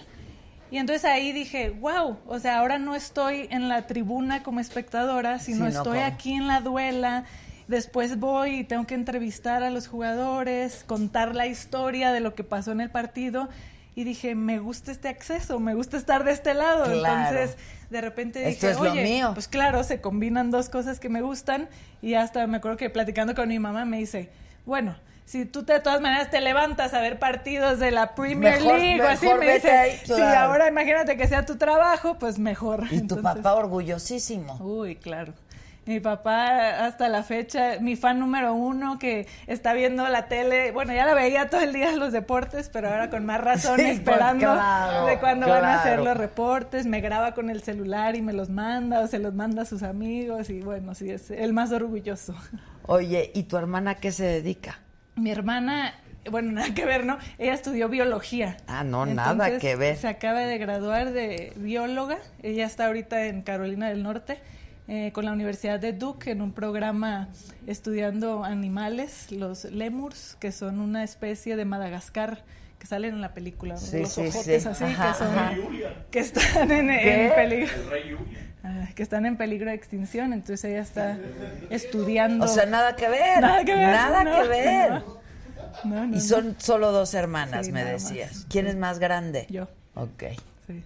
Y 0.71 0.79
entonces 0.79 1.05
ahí 1.05 1.33
dije, 1.33 1.71
wow, 1.71 2.19
o 2.27 2.39
sea, 2.39 2.59
ahora 2.59 2.79
no 2.79 2.95
estoy 2.95 3.47
en 3.51 3.69
la 3.69 3.87
tribuna 3.87 4.43
como 4.43 4.61
espectadora, 4.61 5.39
sino 5.39 5.67
estoy 5.67 5.99
aquí 5.99 6.33
en 6.33 6.49
la 6.49 6.61
duela. 6.61 7.25
Después 7.69 8.19
voy 8.19 8.61
y 8.61 8.65
tengo 8.65 8.87
que 8.87 8.95
entrevistar 8.95 9.63
a 9.63 9.71
los 9.71 9.87
jugadores, 9.89 10.85
contar 10.87 11.35
la 11.35 11.47
historia 11.47 12.13
de 12.13 12.21
lo 12.21 12.35
que 12.35 12.45
pasó 12.45 12.73
en 12.73 12.81
el 12.81 12.91
partido. 12.91 13.49
Y 13.95 14.05
dije, 14.05 14.35
me 14.35 14.59
gusta 14.59 14.93
este 14.93 15.09
acceso, 15.09 15.59
me 15.59 15.75
gusta 15.75 15.97
estar 15.97 16.23
de 16.25 16.33
este 16.33 16.53
lado. 16.53 16.85
Claro. 16.85 17.39
Entonces, 17.39 17.57
de 17.89 18.01
repente 18.01 18.49
Esto 18.49 18.69
dije, 18.69 18.85
lo 18.85 18.91
oye, 18.93 19.03
mío". 19.03 19.31
pues 19.35 19.49
claro, 19.49 19.83
se 19.85 20.01
combinan 20.01 20.51
dos 20.51 20.69
cosas 20.69 21.01
que 21.01 21.09
me 21.09 21.23
gustan. 21.23 21.69
Y 22.03 22.15
hasta 22.15 22.47
me 22.47 22.59
acuerdo 22.59 22.77
que 22.77 22.91
platicando 22.91 23.35
con 23.35 23.49
mi 23.49 23.59
mamá 23.59 23.85
me 23.85 23.99
dice, 23.99 24.31
bueno, 24.67 24.97
si 25.27 25.45
tú 25.45 25.65
de 25.65 25.81
todas 25.81 26.01
maneras 26.01 26.31
te 26.31 26.41
levantas 26.41 26.95
a 26.95 27.01
ver 27.01 27.19
partidos 27.19 27.79
de 27.79 27.91
la 27.91 28.15
Premier 28.15 28.61
Mejor- 28.61 28.79
League 28.79 29.03
o 29.03 29.09
así, 29.09 29.27
me 29.27 29.39
vete 29.39 29.55
dice, 29.55 29.71
ahí, 29.71 29.97
si 29.99 30.15
claro. 30.15 30.53
ahora 30.53 30.69
imagínate 30.69 31.17
que 31.19 31.27
sea 31.29 31.45
tu 31.45 31.57
trabajo, 31.57 32.17
pues 32.19 32.39
mejor. 32.39 32.85
Y 32.91 33.03
tu 33.03 33.21
papá 33.21 33.55
orgullosísimo. 33.55 34.55
Uy, 34.61 34.97
claro. 34.97 35.35
Mi 35.85 36.01
papá 36.01 36.85
hasta 36.85 37.09
la 37.09 37.23
fecha, 37.23 37.79
mi 37.81 37.95
fan 37.95 38.19
número 38.19 38.55
uno 38.55 38.99
que 38.99 39.29
está 39.47 39.73
viendo 39.73 40.09
la 40.09 40.27
tele, 40.27 40.73
bueno, 40.73 40.93
ya 40.93 41.07
la 41.07 41.15
veía 41.15 41.49
todo 41.49 41.61
el 41.61 41.73
día 41.73 41.93
los 41.93 42.11
deportes, 42.13 42.69
pero 42.73 42.89
ahora 42.89 43.09
con 43.09 43.25
más 43.25 43.41
razón 43.41 43.77
Sí, 43.79 43.83
pues, 43.85 43.99
esperando 43.99 44.53
claro, 44.53 45.07
de 45.07 45.19
cuándo 45.21 45.49
van 45.49 45.65
a 45.65 45.81
hacer 45.81 46.01
los 46.01 46.17
reportes, 46.17 46.87
me 46.87 47.01
graba 47.01 47.35
con 47.35 47.51
el 47.51 47.63
celular 47.63 48.17
y 48.17 48.23
me 48.23 48.33
los 48.33 48.49
manda 48.51 48.99
o 49.01 49.07
se 49.07 49.21
los 49.21 49.33
manda 49.35 49.63
a 49.63 49.65
sus 49.65 49.85
amigos 49.85 50.51
y 50.51 50.61
bueno, 50.61 50.95
sí, 50.97 51.09
es 51.11 51.31
el 51.31 51.53
más 51.53 51.71
orgulloso. 51.71 52.35
Oye, 52.87 53.31
¿y 53.35 53.45
tu 53.45 53.57
hermana 53.57 53.95
qué 53.97 54.11
se 54.11 54.25
dedica? 54.25 54.81
Mi 55.17 55.31
hermana 55.31 55.95
bueno, 56.31 56.53
nada 56.53 56.75
que 56.75 56.85
ver, 56.85 57.05
¿no? 57.05 57.19
Ella 57.39 57.55
estudió 57.55 57.89
biología. 57.89 58.57
Ah, 58.67 58.85
no, 58.85 59.07
nada 59.07 59.59
que 59.59 59.77
ver. 59.77 59.97
Se 59.97 60.09
acaba 60.09 60.41
de 60.41 60.59
graduar 60.59 61.13
de 61.13 61.53
bióloga. 61.57 62.19
Ella 62.43 62.67
está 62.67 62.87
ahorita 62.87 63.27
en 63.27 63.43
Carolina 63.43 63.89
del 63.89 64.03
Norte 64.03 64.39
eh, 64.89 65.11
con 65.13 65.25
la 65.25 65.33
Universidad 65.33 65.81
de 65.81 65.93
Duke 65.93 66.31
en 66.31 66.43
un 66.43 66.53
programa 66.53 67.29
estudiando 67.67 68.45
animales, 68.45 69.33
los 69.33 69.65
lemurs, 69.65 70.37
que 70.39 70.53
son 70.53 70.81
una 70.81 71.03
especie 71.03 71.57
de 71.57 71.65
Madagascar 71.65 72.45
que 72.79 72.87
salen 72.87 73.15
en 73.15 73.21
la 73.21 73.33
película. 73.35 73.77
Sí, 73.79 74.01
los 74.01 74.13
sí, 74.13 74.21
ojotes 74.29 74.63
sí. 74.63 74.69
así, 74.69 74.85
Ajá, 74.85 75.13
que, 75.13 75.19
son, 75.19 75.95
que 76.11 76.19
están 76.19 76.71
en, 76.71 76.91
en 76.91 77.35
peligro. 77.35 77.73
Ah, 77.75 78.56
que 78.95 79.03
están 79.03 79.27
en 79.27 79.37
peligro 79.37 79.71
de 79.71 79.77
extinción, 79.77 80.33
entonces 80.33 80.65
ella 80.65 80.81
está 80.81 81.19
estudiando. 81.71 82.45
O 82.45 82.49
sea, 82.49 82.67
nada 82.67 82.97
que 82.97 83.09
ver. 83.09 83.41
Nada 83.41 83.65
que 83.65 83.75
ver. 83.75 83.89
Nada 83.89 84.25
no, 84.25 84.43
que 84.43 84.49
ver. 84.49 84.91
no. 84.91 85.17
No, 85.85 86.17
Y 86.17 86.21
son 86.21 86.57
solo 86.59 86.91
dos 86.93 87.13
hermanas, 87.15 87.67
Sí, 87.67 87.73
me 87.73 87.81
nada 87.83 87.93
más. 87.95 88.09
decías. 88.09 88.47
¿Quién 88.49 88.67
es 88.67 88.77
más 88.77 88.99
grande? 88.99 89.47
Yo. 89.51 89.69
Ok. 89.95 90.25
Sí. 90.67 90.83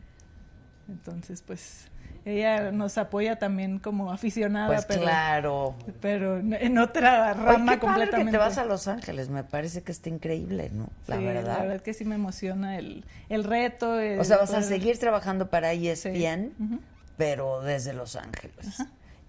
Entonces, 0.88 1.42
pues 1.46 1.86
ella 2.24 2.70
nos 2.72 2.98
apoya 2.98 3.38
también 3.38 3.78
como 3.78 4.12
aficionada, 4.12 4.66
Pues 4.66 4.84
pero, 4.86 5.00
claro. 5.02 5.74
pero 6.00 6.38
en- 6.38 6.76
otra 6.78 7.32
rama 7.34 7.74
qué 7.74 7.78
padre 7.78 7.78
completamente. 7.78 8.24
que 8.26 8.30
te 8.32 8.36
vas 8.38 8.58
a 8.58 8.64
Los 8.64 8.88
Ángeles, 8.88 9.28
me 9.30 9.44
parece 9.44 9.82
que 9.82 9.92
está 9.92 10.08
increíble, 10.08 10.70
¿no? 10.72 10.88
La 11.06 11.16
Sí, 11.18 11.24
verdad. 11.24 11.58
La 11.58 11.64
verdad 11.64 11.82
que 11.82 11.94
sí 11.94 12.04
me 12.04 12.16
emociona 12.16 12.76
el, 12.76 13.04
el 13.28 13.44
reto. 13.44 13.98
el 13.98 14.18
O 14.20 14.24
sea, 14.24 14.38
vas 14.38 14.52
a 14.52 14.62
seguir 14.62 14.98
trabajando 14.98 15.48
para 15.50 15.72
ESPN, 15.72 16.52
Ujú. 16.58 16.80
Pero 17.20 17.60
desde 17.60 17.92
Los 17.92 18.16
Ángeles. 18.16 18.82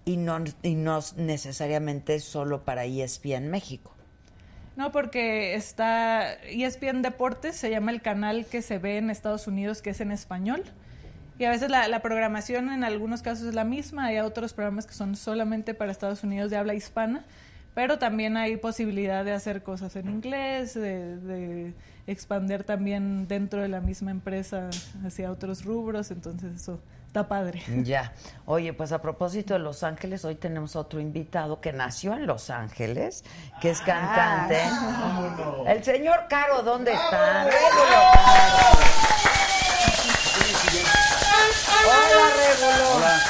Y 0.06 0.16
no, 0.16 0.42
y 0.62 0.76
no 0.76 0.98
necesariamente 1.16 2.18
solo 2.20 2.64
para 2.64 2.86
ESPN 2.86 3.50
México. 3.50 3.94
No, 4.76 4.90
porque 4.92 5.54
está 5.54 6.32
ESPN 6.44 7.02
Deportes, 7.02 7.54
se 7.54 7.68
llama 7.68 7.90
el 7.90 8.00
canal 8.00 8.46
que 8.46 8.62
se 8.62 8.78
ve 8.78 8.96
en 8.96 9.10
Estados 9.10 9.46
Unidos, 9.46 9.82
que 9.82 9.90
es 9.90 10.00
en 10.00 10.10
español. 10.10 10.64
Y 11.38 11.44
a 11.44 11.50
veces 11.50 11.68
la, 11.70 11.86
la 11.86 12.00
programación 12.00 12.72
en 12.72 12.82
algunos 12.82 13.20
casos 13.20 13.48
es 13.48 13.54
la 13.54 13.64
misma, 13.64 14.06
hay 14.06 14.20
otros 14.20 14.54
programas 14.54 14.86
que 14.86 14.94
son 14.94 15.14
solamente 15.14 15.74
para 15.74 15.92
Estados 15.92 16.24
Unidos 16.24 16.50
de 16.50 16.56
habla 16.56 16.72
hispana, 16.72 17.26
pero 17.74 17.98
también 17.98 18.38
hay 18.38 18.56
posibilidad 18.56 19.22
de 19.22 19.32
hacer 19.32 19.62
cosas 19.62 19.96
en 19.96 20.08
inglés, 20.08 20.72
de, 20.72 21.18
de 21.18 21.74
expander 22.06 22.64
también 22.64 23.28
dentro 23.28 23.60
de 23.60 23.68
la 23.68 23.82
misma 23.82 24.10
empresa 24.10 24.70
hacia 25.06 25.30
otros 25.30 25.66
rubros, 25.66 26.10
entonces 26.10 26.62
eso 26.62 26.80
está 27.12 27.28
padre. 27.28 27.62
Ya. 27.84 28.12
Oye, 28.46 28.72
pues 28.72 28.92
a 28.92 29.02
propósito 29.02 29.54
de 29.54 29.60
Los 29.60 29.82
Ángeles, 29.82 30.24
hoy 30.24 30.36
tenemos 30.36 30.76
otro 30.76 31.00
invitado 31.00 31.60
que 31.60 31.72
nació 31.72 32.14
en 32.14 32.26
Los 32.26 32.48
Ángeles, 32.48 33.24
que 33.60 33.70
es 33.70 33.80
cantante. 33.80 34.62
El 35.66 35.84
señor 35.84 36.26
Caro, 36.28 36.62
¿dónde 36.62 36.92
está? 36.92 37.44
Régulo, 37.44 37.84
Caro. 38.12 38.78
Hola, 41.84 42.30
Régulo. 42.36 42.96
Hola. 42.96 43.20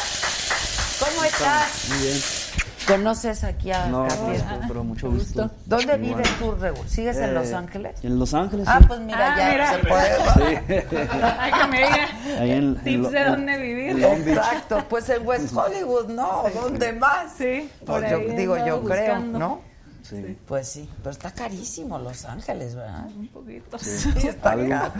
¿Cómo 1.01 1.25
estás? 1.25 1.89
Muy 1.89 1.99
bien. 1.99 2.42
¿Conoces 2.87 3.45
aquí 3.45 3.71
a 3.71 3.87
No, 3.87 4.07
Capiel? 4.09 4.43
pero, 4.49 4.61
pero 4.69 4.85
mucho 4.85 5.11
gusto. 5.11 5.51
¿Dónde 5.67 5.85
Igual. 5.95 6.01
vives 6.01 6.39
tú, 6.39 6.53
Régulo? 6.53 6.89
¿Sigues 6.89 7.17
en 7.19 7.31
Eh, 7.31 7.33
Los 7.33 7.53
Ángeles? 7.53 7.97
En 8.03 8.19
Los 8.19 8.35
Ángeles. 8.35 8.67
Ah, 8.69 8.79
sí. 8.81 8.87
pues 8.89 9.01
mira, 9.01 9.33
Ah, 9.35 9.39
ya 9.39 9.51
mira. 9.53 9.73
se 9.73 9.79
puede. 9.79 10.83
Sí. 10.83 10.97
Ay, 11.39 11.53
que 11.53 11.67
me 11.69 11.77
diga 11.79 12.09
Ahí 12.41 12.51
en- 12.51 12.59
en 12.65 12.77
tips 12.83 13.03
Lo- 13.03 13.11
de 13.11 13.25
dónde 13.25 13.59
vivir. 13.59 13.99
Long 13.99 14.25
Beach. 14.25 14.37
Exacto, 14.37 14.85
pues 14.89 15.09
en 15.11 15.27
West 15.27 15.53
Hollywood, 15.57 16.09
¿no? 16.09 16.45
¿Dónde 16.55 16.93
más? 16.93 17.33
Sí, 17.39 17.71
por 17.87 18.01
Pues 18.01 18.11
yo 18.11 18.17
ahí 18.19 18.37
digo, 18.37 18.57
yo 18.59 18.83
creo, 18.83 19.15
buscando. 19.15 19.39
¿no? 19.39 19.61
Sí. 20.03 20.37
Pues 20.47 20.69
sí, 20.69 20.91
pero 20.99 21.11
está 21.13 21.31
carísimo 21.31 21.99
Los 21.99 22.25
Ángeles, 22.25 22.75
¿verdad? 22.75 23.07
Un 23.07 23.29
poquito. 23.29 23.79
Sí, 23.79 24.11
está 24.27 24.51
Algo. 24.51 24.69
caro. 24.69 24.93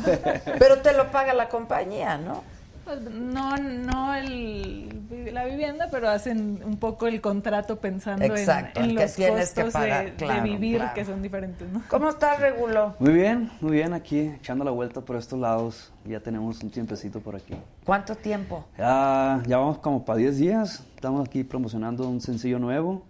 Pero 0.59 0.79
te 0.81 0.93
lo 0.93 1.11
paga 1.11 1.35
la 1.35 1.49
compañía, 1.49 2.17
¿no? 2.17 2.45
Pues 2.85 3.01
no, 3.03 3.57
no 3.57 4.15
el, 4.15 5.03
la 5.33 5.45
vivienda, 5.45 5.87
pero 5.91 6.09
hacen 6.11 6.61
un 6.65 6.77
poco 6.79 7.07
el 7.07 7.21
contrato 7.21 7.77
pensando 7.79 8.25
en- 8.25 8.33
Exacto, 8.33 8.81
en, 8.81 8.91
en 8.91 8.97
que 8.97 9.03
los 9.03 9.13
que 9.15 9.29
costos 9.63 9.73
pagar, 9.73 10.17
de, 10.17 10.41
vivir, 10.43 10.79
claro. 10.79 10.95
que 10.95 11.05
son 11.05 11.23
diferentes, 11.23 11.69
¿no? 11.71 11.83
¿Cómo 11.89 12.09
estás, 12.11 12.41
Regulo? 12.41 12.95
Muy 12.99 13.13
bien, 13.13 13.51
muy 13.61 13.73
bien 13.73 13.93
aquí, 13.93 14.19
echando 14.37 14.65
la 14.65 14.73
vuelta 14.73 15.01
por 15.01 15.15
estos 15.17 15.39
lados. 15.39 15.93
Ya 16.05 16.19
tenemos 16.21 16.61
un 16.65 16.71
tiempecito 16.71 17.21
por 17.21 17.37
aquí. 17.37 17.55
¿Cuánto 17.85 18.17
tiempo? 18.17 18.65
Ya, 18.77 19.41
ya 19.47 19.59
vamos 19.59 19.79
como 19.79 20.05
para 20.05 20.19
10 20.19 20.39
días. 20.39 20.83
Estamos 20.97 21.25
aquí 21.27 21.45
promocionando 21.45 22.09
un 22.09 22.21
sencillo 22.21 22.59
nuevo 22.59 23.05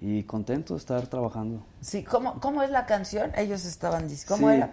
y 0.00 0.22
contento 0.22 0.74
de 0.74 0.78
estar 0.78 1.04
trabajando. 1.08 1.64
Sí, 1.80 2.04
¿cómo, 2.04 2.38
cómo 2.38 2.62
es 2.62 2.70
la 2.70 2.86
canción? 2.86 3.32
Ellos 3.36 3.64
estaban 3.64 4.06
diciendo, 4.06 4.36
¿cómo 4.36 4.50
Sí. 4.50 4.56
era? 4.58 4.70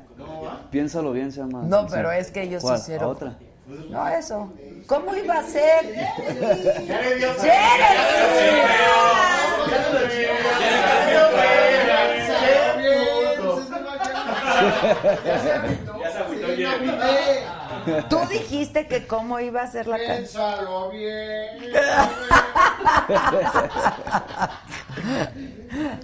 Piénsalo 0.69 1.11
bien, 1.13 1.31
se 1.31 1.39
llama. 1.41 1.63
No, 1.63 1.87
pero 1.87 2.11
es 2.11 2.29
que 2.29 2.43
ellos 2.43 2.61
¿Cuál? 2.61 2.77
hicieron... 2.79 3.09
¿Otra? 3.09 3.35
No, 3.67 4.07
eso. 4.07 4.53
¿Cómo 4.87 5.15
iba 5.15 5.39
a 5.39 5.43
ser? 5.43 5.95
Tú 18.09 18.17
dijiste 18.29 18.87
que 18.87 19.05
cómo 19.05 19.39
iba 19.39 19.61
a 19.61 19.67
ser 19.67 19.87
la 19.87 19.97
canción. 19.97 20.25
Piénsalo 20.25 20.89
bien. 20.89 21.73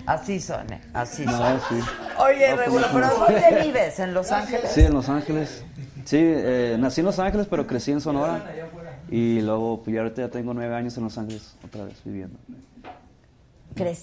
Así 0.06 0.40
son, 0.40 0.68
así 0.94 1.26
No, 1.26 1.38
son. 1.38 1.62
sí. 1.70 1.80
Oye, 2.18 2.50
No, 2.50 2.56
pues, 2.56 2.66
Regulo, 2.68 2.88
no. 2.88 2.94
¿pero 2.94 3.08
dónde 3.18 3.62
vives? 3.64 4.00
¿En 4.00 4.14
Los 4.14 4.32
Ángeles? 4.32 4.72
Sí, 4.72 4.82
en 4.82 4.94
Los 4.94 5.10
Ángeles. 5.10 5.64
Sí, 6.06 6.18
eh, 6.19 6.78
nací 6.80 7.02
en 7.02 7.06
Los 7.06 7.19
Ángeles, 7.19 7.48
pero 7.49 7.68
crecí 7.68 7.91
en 7.91 8.02
Sonora. 8.02 8.44
Y 9.10 9.41
luego, 9.41 9.82
pues 9.84 9.98
ahorita 9.98 10.22
ya 10.23 10.30
tengo 10.30 10.53
nueve 10.53 10.73
años 10.73 10.98
en 10.98 11.03
Los 11.03 11.18
Ángeles, 11.18 11.56
otra 11.65 11.86
vez 11.86 12.02
viviendo. 12.03 12.38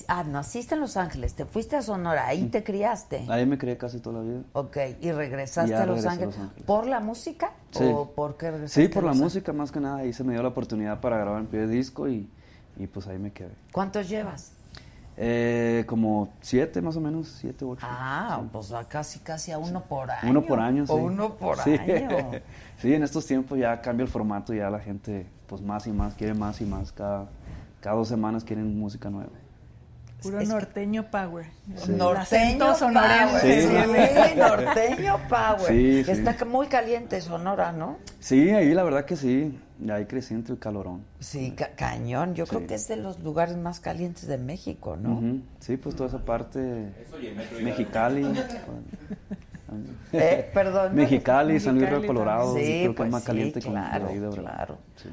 Ah, 0.08 0.24
naciste 0.24 0.74
en 0.74 0.80
Los 0.80 0.96
Ángeles, 0.96 1.34
te 1.34 1.44
fuiste 1.44 1.76
a 1.76 1.82
Sonora, 1.82 2.26
ahí 2.26 2.44
te 2.46 2.64
criaste. 2.64 3.26
Ahí 3.28 3.44
me 3.44 3.58
crié 3.58 3.76
casi 3.76 4.00
toda 4.00 4.20
la 4.20 4.24
vida. 4.24 4.40
Ok, 4.54 4.76
y 5.00 5.12
regresaste 5.12 5.74
a, 5.74 5.86
Los 5.86 6.06
a 6.06 6.12
Ángeles. 6.12 6.36
Los 6.36 6.44
Ángeles. 6.44 6.64
¿Por 6.64 6.86
la 6.86 7.00
música? 7.00 7.52
Sí. 7.70 7.84
¿O 7.84 8.10
por 8.10 8.36
qué 8.36 8.50
regresaste? 8.50 8.82
Sí, 8.82 8.88
por 8.88 9.04
la 9.04 9.12
música 9.12 9.52
más 9.52 9.70
que 9.70 9.80
nada. 9.80 9.98
Ahí 9.98 10.12
se 10.12 10.24
me 10.24 10.32
dio 10.32 10.42
la 10.42 10.48
oportunidad 10.48 11.00
para 11.00 11.18
grabar 11.18 11.42
mi 11.42 11.48
primer 11.48 11.68
disco 11.68 12.08
y, 12.08 12.28
y 12.78 12.86
pues 12.86 13.06
ahí 13.08 13.18
me 13.18 13.32
quedé. 13.32 13.52
¿Cuántos 13.70 14.08
llevas? 14.08 14.52
Eh, 15.20 15.82
como 15.88 16.28
siete 16.40 16.80
más 16.80 16.96
o 16.96 17.00
menos, 17.00 17.26
siete, 17.40 17.64
ocho. 17.64 17.84
Ah, 17.88 18.40
pues 18.52 18.72
a 18.72 18.84
casi, 18.84 19.18
casi 19.18 19.50
a 19.50 19.58
uno 19.58 19.82
por 19.82 20.08
año. 20.08 20.30
Uno 20.30 20.42
por 20.46 20.60
año, 20.60 20.86
sí. 20.86 20.92
O 20.92 20.96
uno 20.96 21.34
por 21.34 21.56
Sí. 21.58 21.74
año. 21.74 22.30
sí, 22.78 22.94
en 22.94 23.02
estos 23.02 23.26
tiempos 23.26 23.58
ya 23.58 23.80
cambia 23.80 24.04
el 24.04 24.08
formato, 24.08 24.54
ya 24.54 24.70
la 24.70 24.78
gente 24.78 25.26
pues 25.48 25.60
más 25.60 25.88
y 25.88 25.90
más 25.92 26.14
quiere 26.14 26.34
más 26.34 26.60
y 26.60 26.66
más. 26.66 26.92
Cada, 26.92 27.26
cada 27.80 27.96
dos 27.96 28.06
semanas 28.06 28.44
quieren 28.44 28.78
música 28.78 29.10
nueva. 29.10 29.30
Puro 30.22 30.40
Es 30.40 30.48
que- 30.48 30.54
norteño 30.54 31.10
power. 31.10 31.46
Norteño 31.68 32.10
El 32.10 32.16
acento 32.16 32.74
sonorense. 32.74 33.38
Power. 33.68 33.98
Sí. 34.10 34.28
Sí, 34.32 34.36
norteño 34.36 35.18
Power. 35.28 35.60
Sí, 35.68 36.04
sí. 36.04 36.10
Está 36.10 36.44
muy 36.44 36.66
caliente 36.66 37.20
Sonora, 37.20 37.70
¿no? 37.72 37.98
Sí, 38.18 38.50
ahí 38.50 38.74
la 38.74 38.82
verdad 38.82 39.04
que 39.04 39.16
sí. 39.16 39.56
Y 39.80 39.90
ahí 39.92 40.06
crecí 40.06 40.34
entre 40.34 40.54
el 40.54 40.58
calorón. 40.58 41.04
Sí, 41.20 41.52
ca- 41.52 41.70
cañón. 41.76 42.34
Yo 42.34 42.46
creo 42.48 42.62
Sí. 42.62 42.66
que 42.66 42.74
es 42.74 42.88
de 42.88 42.96
los 42.96 43.20
lugares 43.20 43.56
más 43.56 43.78
calientes 43.78 44.26
de 44.26 44.38
México, 44.38 44.96
¿no? 44.96 45.12
Ujú. 45.18 45.40
Sí, 45.60 45.76
pues 45.76 45.94
toda 45.94 46.08
esa 46.08 46.18
parte. 46.24 46.88
Eso 47.00 47.20
y 47.20 47.30
metro 47.30 47.60
Mexicali. 47.60 48.26
Eh, 50.12 50.50
perdón. 50.54 50.94
Mexicali, 50.94 51.60
San 51.60 51.74
Luis 51.74 51.82
Mexicali 51.82 52.00
Río 52.02 52.06
Colorado. 52.14 52.54
Sí, 52.54 52.60
Sí, 52.64 52.66
creo 52.80 52.90
que 52.90 52.96
pues 52.96 53.06
es 53.06 53.12
más 53.12 53.20
sí, 53.22 53.26
caliente 53.26 53.60
que 53.60 53.68
claro, 53.68 54.06
de 54.06 54.12
ahí 54.12 54.18
de 54.18 54.28
claro. 54.30 54.78
Sí. 54.96 55.08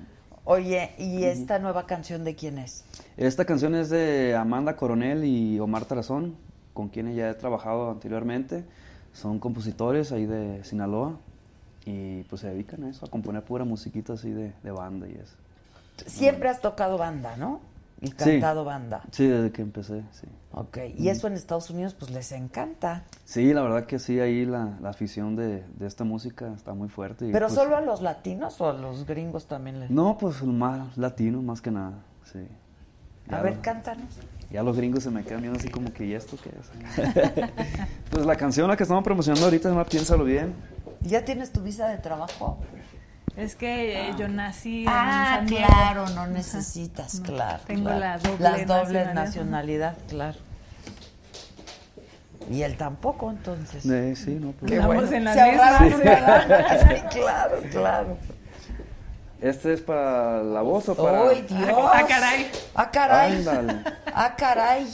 Oye, 0.46 0.92
¿y 0.98 1.24
esta 1.26 1.60
nueva 1.60 1.86
canción 1.86 2.24
de 2.24 2.36
quién 2.36 2.58
es? 2.60 2.86
Esta 3.18 3.46
canción 3.46 3.76
es 3.76 3.90
de 3.90 4.36
Amanda 4.36 4.76
Coronel 4.76 5.24
y 5.24 5.60
Omar 5.60 5.86
Tarazón, 5.86 6.36
con 6.74 6.90
quienes 6.90 7.16
ya 7.16 7.30
he 7.30 7.34
trabajado 7.34 7.90
anteriormente. 7.92 8.66
Son 9.14 9.40
compositores 9.40 10.12
ahí 10.12 10.26
de 10.26 10.64
Sinaloa 10.66 11.18
y 11.86 12.24
pues 12.24 12.42
se 12.42 12.50
dedican 12.50 12.84
a 12.84 12.90
eso, 12.90 13.06
a 13.06 13.10
componer 13.10 13.44
pura 13.44 13.64
musiquita 13.64 14.14
así 14.14 14.32
de, 14.32 14.52
de 14.62 14.72
banda 14.72 15.08
y 15.08 15.14
eso. 15.14 15.36
Siempre 16.08 16.50
has 16.50 16.60
tocado 16.60 16.98
banda, 16.98 17.38
¿no? 17.38 17.62
Y 18.02 18.08
Sí. 18.08 18.14
cantado 18.16 18.66
banda. 18.66 19.04
Sí, 19.12 19.26
desde 19.26 19.52
que 19.54 19.62
empecé, 19.62 20.04
sí. 20.12 20.28
Ok, 20.52 20.80
y 20.98 21.08
eso 21.08 21.28
en 21.28 21.34
Estados 21.34 21.70
Unidos 21.70 21.94
pues 21.98 22.12
les 22.12 22.34
encanta. 22.34 23.06
Sí, 23.24 23.54
la 23.54 23.62
verdad 23.62 23.86
que 23.86 24.00
sí, 24.00 24.20
ahí 24.20 24.46
la, 24.46 24.78
la 24.82 24.90
afición 24.90 25.38
de, 25.38 25.64
de 25.80 25.88
esta 25.88 26.04
música 26.04 26.52
está 26.54 26.74
muy 26.74 26.90
fuerte. 26.90 27.30
y, 27.30 27.32
¿Pero 27.32 27.48
pues, 27.48 27.58
solo 27.58 27.78
a 27.78 27.82
los 27.82 28.02
latinos 28.02 28.60
o 28.60 28.70
a 28.70 28.74
los 28.74 29.06
gringos 29.06 29.48
también 29.48 29.80
les 29.80 29.90
No, 29.90 30.18
pues 30.18 30.44
más 30.44 30.98
latino, 30.98 31.42
más 31.42 31.62
que 31.62 31.72
nada, 31.72 31.94
sí. 32.34 32.46
A 33.32 33.42
ver, 33.42 33.56
lo- 33.56 33.62
cántanos. 33.62 34.06
Ya 34.52 34.62
los 34.64 34.78
gringos 34.78 35.04
se 35.04 35.10
me 35.10 35.24
quedan 35.24 35.42
viendo 35.42 35.60
así 35.60 35.70
como 35.70 35.92
que, 35.92 36.06
¿y 36.06 36.14
esto 36.14 36.38
qué 36.42 36.50
es? 36.50 37.50
pues 38.12 38.26
la 38.26 38.36
canción 38.36 38.68
la 38.70 38.78
que 38.78 38.84
estamos 38.84 39.04
promocionando 39.04 39.46
ahorita 39.46 39.64
se 39.64 39.70
llama 39.70 39.86
Piénsalo 39.86 40.24
Bien. 40.24 40.54
¿Ya 41.02 41.26
tienes 41.26 41.52
tu 41.52 41.62
visa 41.62 41.88
de 41.88 41.98
trabajo? 41.98 42.58
Es 43.36 43.56
que 43.56 44.08
eh, 44.10 44.14
yo 44.18 44.28
nací 44.30 44.84
en 44.84 44.90
Ah, 44.90 45.44
claro, 45.46 46.08
no 46.10 46.26
necesitas, 46.28 47.16
No, 47.20 47.26
claro. 47.26 47.64
tengo 47.68 47.84
claro. 47.90 48.00
la 48.00 48.18
doble 48.18 48.38
Las 48.40 48.66
doble 48.66 49.06
nacionalidad. 49.06 49.14
nacionalidad, 49.14 49.98
claro. 50.08 50.38
Y 52.50 52.62
él 52.62 52.78
tampoco, 52.78 53.32
entonces. 53.32 53.86
Eh, 53.88 54.16
sí, 54.16 54.38
no, 54.40 54.52
pues. 54.52 54.72
Qué 54.72 54.80
bueno. 54.80 55.12
en 55.12 55.24
la 55.26 55.34
Se 55.34 55.52
misma. 55.52 55.80
Sí, 56.80 57.20
claro, 57.20 57.58
claro. 57.72 58.18
¿Este 59.42 59.74
es 59.74 59.82
para 59.82 60.42
la 60.44 60.62
voz 60.62 60.90
o 60.90 60.96
para...? 60.96 61.30
¡Ay, 61.30 61.46
Dios! 61.48 61.70
Ah, 61.70 62.06
caray. 62.08 62.52
¡Ah, 62.74 62.90
caray! 62.92 63.36
Ándale. 63.38 63.74
¡Ah, 64.14 64.36
caray! 64.38 64.88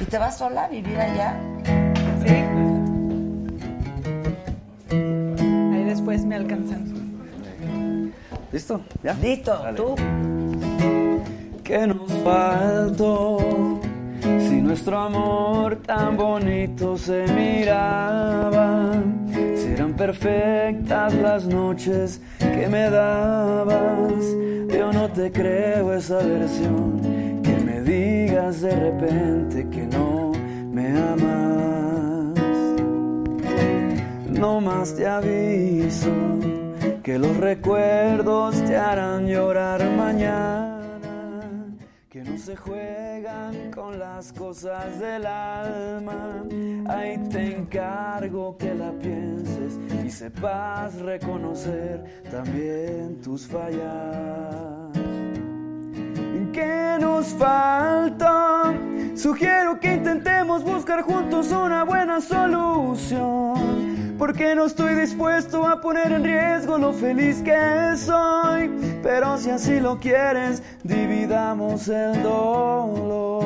¿Y 0.00 0.04
te 0.04 0.18
vas 0.18 0.36
sola 0.38 0.64
a 0.64 0.68
vivir 0.68 0.98
allá? 1.00 1.34
Sí. 2.22 2.34
Ahí 4.94 5.84
después 5.84 6.24
me 6.24 6.36
alcanzan. 6.36 6.84
¿Listo? 8.52 8.80
¿Ya? 9.02 9.14
Listo, 9.14 9.56
Dale. 9.58 9.76
tú. 9.76 9.94
¿Qué 11.64 11.86
nos 11.86 12.12
faltó? 12.22 13.75
Si 14.38 14.60
nuestro 14.60 14.98
amor 14.98 15.76
tan 15.76 16.16
bonito 16.16 16.96
se 16.96 17.24
miraba, 17.32 18.92
si 19.54 19.68
eran 19.68 19.94
perfectas 19.94 21.14
las 21.14 21.46
noches 21.46 22.20
que 22.38 22.68
me 22.68 22.90
dabas, 22.90 24.24
yo 24.68 24.92
no 24.92 25.08
te 25.10 25.30
creo 25.32 25.92
esa 25.94 26.18
versión, 26.18 27.00
que 27.42 27.56
me 27.64 27.80
digas 27.82 28.60
de 28.60 28.74
repente 28.76 29.68
que 29.68 29.86
no 29.86 30.32
me 30.70 30.88
amas. 30.88 31.46
No 34.28 34.60
más 34.60 34.94
te 34.94 35.06
aviso 35.06 36.10
que 37.02 37.18
los 37.18 37.36
recuerdos 37.36 38.62
te 38.64 38.76
harán 38.76 39.28
llorar 39.28 39.80
mañana, 39.96 40.75
se 42.46 42.54
juegan 42.54 43.72
con 43.72 43.98
las 43.98 44.32
cosas 44.32 45.00
del 45.00 45.26
alma. 45.26 46.44
Ahí 46.88 47.18
te 47.28 47.56
encargo 47.56 48.56
que 48.56 48.72
la 48.72 48.92
pienses 48.92 49.80
y 50.04 50.08
sepas 50.08 50.94
reconocer 51.00 52.22
también 52.30 53.20
tus 53.20 53.48
fallas. 53.48 54.92
¿Qué 56.52 56.98
nos 57.00 57.26
falta? 57.34 58.72
Sugiero 59.16 59.80
que 59.80 59.94
intentemos 59.94 60.62
buscar 60.62 61.02
juntos 61.02 61.50
una 61.50 61.82
buena 61.82 62.20
solución. 62.20 63.95
Porque 64.18 64.54
no 64.54 64.64
estoy 64.64 64.94
dispuesto 64.94 65.66
a 65.66 65.80
poner 65.80 66.12
en 66.12 66.24
riesgo 66.24 66.78
lo 66.78 66.92
feliz 66.92 67.42
que 67.42 67.96
soy. 67.96 68.70
Pero 69.02 69.36
si 69.38 69.50
así 69.50 69.78
lo 69.80 69.98
quieres, 69.98 70.62
dividamos 70.82 71.88
el 71.88 72.22
dolor. 72.22 73.36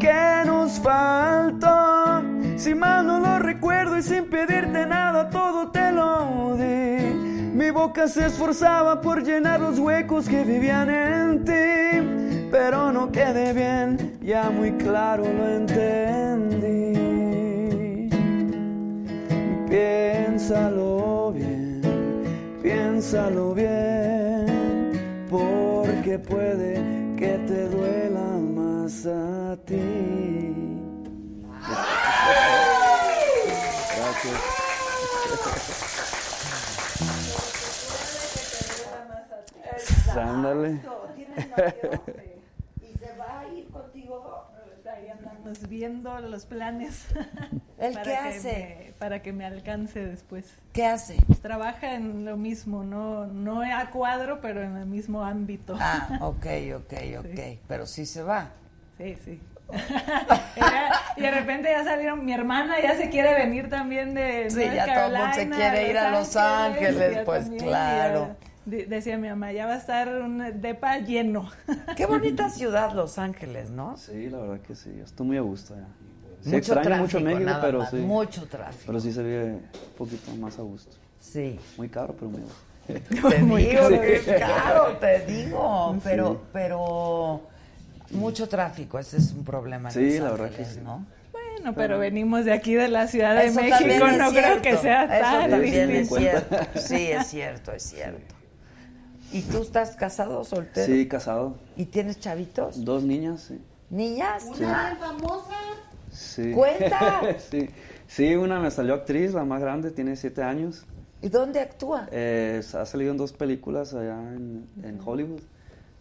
¿Qué 0.00 0.42
nos 0.44 0.80
falta? 0.80 2.22
Si 2.56 2.74
mal 2.74 3.06
no 3.06 3.20
lo 3.20 3.38
recuerdo 3.38 3.96
y 3.96 4.02
sin 4.02 4.24
pedirte 4.24 4.84
nada, 4.84 5.30
todo 5.30 5.70
te 5.70 5.92
lo 5.92 6.56
di. 6.56 7.14
Mi 7.54 7.70
boca 7.70 8.08
se 8.08 8.26
esforzaba 8.26 9.00
por 9.00 9.22
llenar 9.22 9.60
los 9.60 9.78
huecos 9.78 10.28
que 10.28 10.42
vivían 10.42 10.90
en 10.90 11.44
ti, 11.44 12.48
pero 12.50 12.90
no 12.90 13.12
quedé 13.12 13.52
bien, 13.52 14.18
ya 14.20 14.50
muy 14.50 14.72
claro 14.72 15.22
lo 15.22 15.48
entendí. 15.48 17.41
Piénsalo 19.72 21.32
bien, 21.32 21.80
piénsalo 22.62 23.54
bien, 23.54 25.26
porque 25.30 26.18
puede 26.18 26.74
que 27.16 27.38
te 27.48 27.68
duela 27.70 28.20
más 28.36 29.06
a 29.06 29.56
ti. 29.64 30.54
Gracias. 33.96 34.40
Ándale. 40.14 40.82
¿Y 42.82 42.98
se 42.98 43.16
va 43.16 43.40
a 43.40 43.48
ir 43.48 43.70
contigo? 43.70 44.52
Andamos 45.42 45.68
viendo 45.68 46.20
los 46.20 46.46
planes. 46.46 47.06
¿El 47.76 47.94
qué 47.96 48.02
que 48.02 48.16
hace? 48.16 48.52
me- 48.86 48.92
para 49.00 49.22
que 49.22 49.32
me 49.32 49.44
alcance 49.44 49.98
después. 50.06 50.46
¿Qué 50.72 50.86
hace? 50.86 51.16
Trabaja 51.42 51.94
en 51.94 52.24
lo 52.24 52.36
mismo, 52.36 52.84
no, 52.84 53.26
no 53.26 53.62
a 53.62 53.90
cuadro, 53.90 54.40
pero 54.40 54.62
en 54.62 54.76
el 54.76 54.86
mismo 54.86 55.24
ámbito. 55.24 55.76
Ah, 55.80 56.18
ok, 56.20 56.46
ok, 56.76 56.92
ok. 57.18 57.58
Pero 57.66 57.86
sí 57.86 58.06
se 58.06 58.22
va. 58.22 58.50
Sí, 58.98 59.16
sí. 59.24 59.40
Y 61.16 61.22
de 61.22 61.30
repente 61.30 61.70
ya 61.70 61.82
salieron, 61.82 62.24
mi 62.24 62.32
hermana 62.32 62.80
ya 62.80 62.96
se 62.96 63.10
quiere 63.10 63.34
venir 63.34 63.68
también 63.68 64.14
de 64.14 64.48
Sí, 64.50 64.56
North 64.60 64.74
ya 64.74 64.94
todo 64.94 65.06
el 65.06 65.12
mundo 65.12 65.34
se 65.34 65.48
quiere 65.50 65.90
ir 65.90 65.98
a 65.98 66.10
Los 66.10 66.36
Ángeles, 66.36 67.18
pues, 67.24 67.42
también, 67.44 67.64
claro. 67.64 68.28
ya 68.28 68.51
de- 68.64 68.86
decía 68.86 69.18
mi 69.18 69.28
mamá, 69.28 69.52
ya 69.52 69.66
va 69.66 69.74
a 69.74 69.78
estar 69.78 70.08
un 70.08 70.60
depa 70.60 70.98
lleno. 70.98 71.50
Qué 71.96 72.06
bonita 72.06 72.48
ciudad 72.50 72.92
Los 72.92 73.18
Ángeles, 73.18 73.70
¿no? 73.70 73.96
Sí, 73.96 74.28
la 74.30 74.38
verdad 74.38 74.60
que 74.60 74.74
sí, 74.74 74.90
estoy 75.02 75.26
muy 75.26 75.36
a 75.36 75.40
gusto 75.42 75.74
ya. 75.76 75.86
Sí, 76.42 76.48
Mucho 76.48 76.56
extraño 76.58 76.82
tráfico, 76.82 77.02
mucho 77.04 77.20
México, 77.20 77.44
nada 77.44 77.60
pero 77.62 77.78
más, 77.80 77.90
sí. 77.90 77.96
mucho 77.96 78.46
tráfico. 78.48 78.82
Pero 78.86 79.00
sí 79.00 79.12
se 79.12 79.22
vive 79.22 79.44
un 79.52 79.62
poquito 79.96 80.34
más 80.36 80.58
a 80.58 80.62
gusto. 80.62 80.96
Sí. 81.20 81.58
Muy 81.76 81.88
caro, 81.88 82.14
pero 82.18 82.30
muy 82.30 82.40
a 82.40 82.44
gusto. 82.44 83.28
Te 83.30 83.38
Muy 83.42 83.62
digo, 83.64 83.80
caro. 83.82 84.00
que 84.00 84.16
es 84.16 84.24
caro, 84.40 84.96
te 84.98 85.26
digo. 85.26 85.92
Sí. 85.94 86.00
Pero, 86.02 86.42
pero 86.52 87.42
mucho 88.10 88.48
tráfico, 88.48 88.98
ese 88.98 89.18
es 89.18 89.32
un 89.32 89.44
problema. 89.44 89.88
en 89.90 89.94
Sí, 89.94 90.18
Los 90.18 90.24
la 90.24 90.30
verdad 90.32 90.46
Ángeles, 90.48 90.68
que 90.68 90.74
sí. 90.74 90.80
¿no? 90.82 91.06
Bueno, 91.30 91.74
pero 91.76 91.98
venimos 92.00 92.44
de 92.44 92.52
aquí 92.52 92.74
de 92.74 92.88
la 92.88 93.06
Ciudad 93.06 93.36
de 93.36 93.52
México, 93.52 94.08
no 94.18 94.30
creo 94.32 94.60
que 94.60 94.76
sea 94.78 95.06
tan 95.06 95.62
distinto. 95.62 96.16
Sí, 96.74 97.06
es 97.12 97.26
cierto, 97.28 97.70
es 97.70 97.82
cierto. 97.90 98.31
¿Y 99.32 99.42
tú 99.42 99.62
estás 99.62 99.96
casado 99.96 100.40
o 100.40 100.44
soltero? 100.44 100.86
Sí, 100.86 101.08
casado. 101.08 101.56
¿Y 101.76 101.86
tienes 101.86 102.20
chavitos? 102.20 102.84
Dos 102.84 103.02
niñas, 103.02 103.42
sí. 103.48 103.60
¿Niñas? 103.88 104.44
Sí. 104.54 104.64
Una 104.64 104.96
famosa. 104.96 105.56
Sí. 106.10 106.52
¡Cuenta! 106.52 107.22
sí. 107.50 107.70
Sí, 108.06 108.34
una 108.36 108.60
me 108.60 108.70
salió 108.70 108.94
actriz, 108.94 109.32
la 109.32 109.44
más 109.44 109.60
grande, 109.62 109.90
tiene 109.90 110.16
siete 110.16 110.42
años. 110.42 110.84
¿Y 111.22 111.28
dónde 111.28 111.60
actúa? 111.60 112.08
Eh, 112.10 112.62
ha 112.74 112.84
salido 112.84 113.12
en 113.12 113.16
dos 113.16 113.32
películas 113.32 113.94
allá 113.94 114.18
en, 114.34 114.66
en 114.82 115.00
Hollywood. 115.02 115.40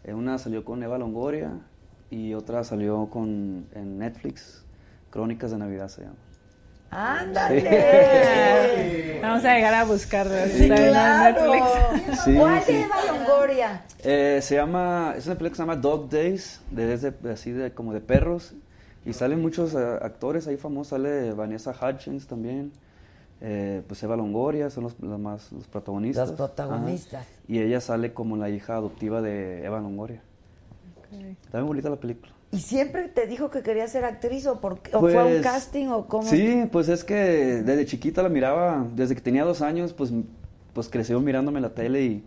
Eh, 0.03 0.13
una 0.13 0.37
salió 0.37 0.65
con 0.65 0.83
Eva 0.83 0.97
Longoria 0.97 1.51
y 2.09 2.33
otra 2.33 2.63
salió 2.63 3.09
con 3.09 3.67
en 3.73 3.97
Netflix, 3.99 4.63
Crónicas 5.09 5.51
de 5.51 5.57
Navidad 5.57 5.87
se 5.87 6.01
llama. 6.01 6.15
¡Ándale! 6.91 9.19
Vamos 9.21 9.45
a 9.45 9.55
llegar 9.55 9.73
a 9.73 9.83
buscarlo. 9.85 10.33
Sí, 10.47 10.67
claro. 10.67 11.53
Netflix. 11.53 12.21
Sí, 12.23 12.35
¿Cuál 12.35 12.61
sí. 12.63 12.71
es 12.73 12.85
Eva 12.85 12.95
Longoria? 13.07 13.81
Eh, 14.03 14.39
se 14.41 14.55
llama, 14.55 15.13
es 15.17 15.25
una 15.25 15.35
película 15.35 15.49
que 15.51 15.55
se 15.55 15.61
llama 15.61 15.75
Dog 15.77 16.09
Days, 16.09 16.59
de, 16.71 16.97
de- 16.97 17.31
así 17.31 17.51
de 17.51 17.71
como 17.73 17.93
de 17.93 18.01
perros. 18.01 18.53
Y 19.05 19.13
salen 19.13 19.41
muchos 19.41 19.73
eh, 19.73 19.77
actores 20.01 20.47
ahí 20.47 20.57
famosos, 20.57 20.89
sale 20.89 21.31
Vanessa 21.33 21.71
Hudgens 21.71 22.27
también, 22.27 22.71
eh, 23.39 23.81
pues 23.87 24.03
Eva 24.03 24.15
Longoria, 24.15 24.69
son 24.69 24.83
los, 24.83 24.99
los 24.99 25.19
más 25.19 25.51
los 25.51 25.65
protagonistas. 25.67 26.27
Los 26.29 26.37
protagonistas. 26.37 27.21
Ajá. 27.21 27.31
Y 27.47 27.59
ella 27.61 27.81
sale 27.81 28.13
como 28.13 28.37
la 28.37 28.49
hija 28.49 28.75
adoptiva 28.75 29.21
de 29.21 29.65
Eva 29.65 29.79
Longoria. 29.79 30.21
Está 31.43 31.59
muy 31.59 31.67
bonita 31.67 31.89
la 31.89 31.95
película. 31.95 32.31
¿Y 32.51 32.59
siempre 32.59 33.07
te 33.07 33.27
dijo 33.27 33.49
que 33.49 33.61
quería 33.61 33.87
ser 33.87 34.03
actriz 34.03 34.45
o, 34.45 34.59
por, 34.59 34.79
fue 34.99 35.17
a 35.17 35.23
un 35.25 35.31
Pues, 35.31 35.41
casting 35.41 35.87
o 35.87 36.05
cómo? 36.07 36.23
Sí, 36.23 36.63
pues 36.71 36.89
es 36.89 37.03
que 37.05 37.15
desde 37.15 37.85
chiquita 37.85 38.21
la 38.21 38.29
miraba, 38.29 38.85
desde 38.93 39.15
que 39.15 39.21
tenía 39.21 39.45
dos 39.45 39.61
años, 39.61 39.93
pues, 39.93 40.11
pues 40.73 40.89
creció 40.89 41.19
mirándome 41.21 41.61
la 41.61 41.69
tele 41.69 42.03
y, 42.03 42.23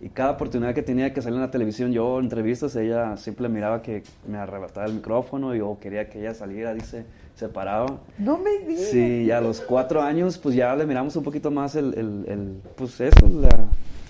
y 0.00 0.08
cada 0.08 0.32
oportunidad 0.32 0.74
que 0.74 0.82
tenía 0.82 1.12
que 1.14 1.22
salir 1.22 1.36
en 1.36 1.42
la 1.42 1.50
televisión, 1.52 1.92
yo 1.92 2.18
en 2.18 2.24
entrevistas, 2.24 2.74
ella 2.74 3.16
siempre 3.16 3.48
miraba 3.48 3.80
que 3.82 4.02
me 4.26 4.38
arrebataba 4.38 4.86
el 4.86 4.94
micrófono 4.94 5.54
y 5.54 5.58
yo 5.58 5.78
quería 5.80 6.08
que 6.10 6.18
ella 6.20 6.34
saliera, 6.34 6.74
dice, 6.74 7.04
se 7.36 7.48
paraba. 7.48 8.00
No 8.18 8.36
me 8.36 8.58
digas. 8.66 8.86
Sí, 8.90 9.24
y 9.26 9.30
a 9.30 9.40
los 9.40 9.60
cuatro 9.60 10.02
años, 10.02 10.38
pues 10.38 10.56
ya 10.56 10.74
le 10.74 10.86
miramos 10.86 11.14
un 11.14 11.22
poquito 11.22 11.52
más 11.52 11.76
el, 11.76 11.94
el, 11.94 12.24
el, 12.26 12.60
pues 12.76 13.00
eso, 13.00 13.28
la- 13.32 13.68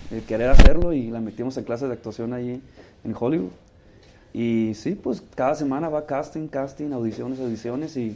el 0.09 0.23
querer 0.23 0.49
hacerlo 0.49 0.93
y 0.93 1.11
la 1.11 1.19
metimos 1.19 1.55
en 1.57 1.63
clases 1.63 1.89
de 1.89 1.93
actuación 1.93 2.33
ahí 2.33 2.59
en 3.03 3.15
Hollywood. 3.17 3.51
Y 4.33 4.73
sí, 4.75 4.95
pues 4.95 5.23
cada 5.35 5.55
semana 5.55 5.89
va 5.89 6.05
casting, 6.05 6.47
casting, 6.47 6.91
audiciones, 6.91 7.39
audiciones 7.39 7.97
y 7.97 8.15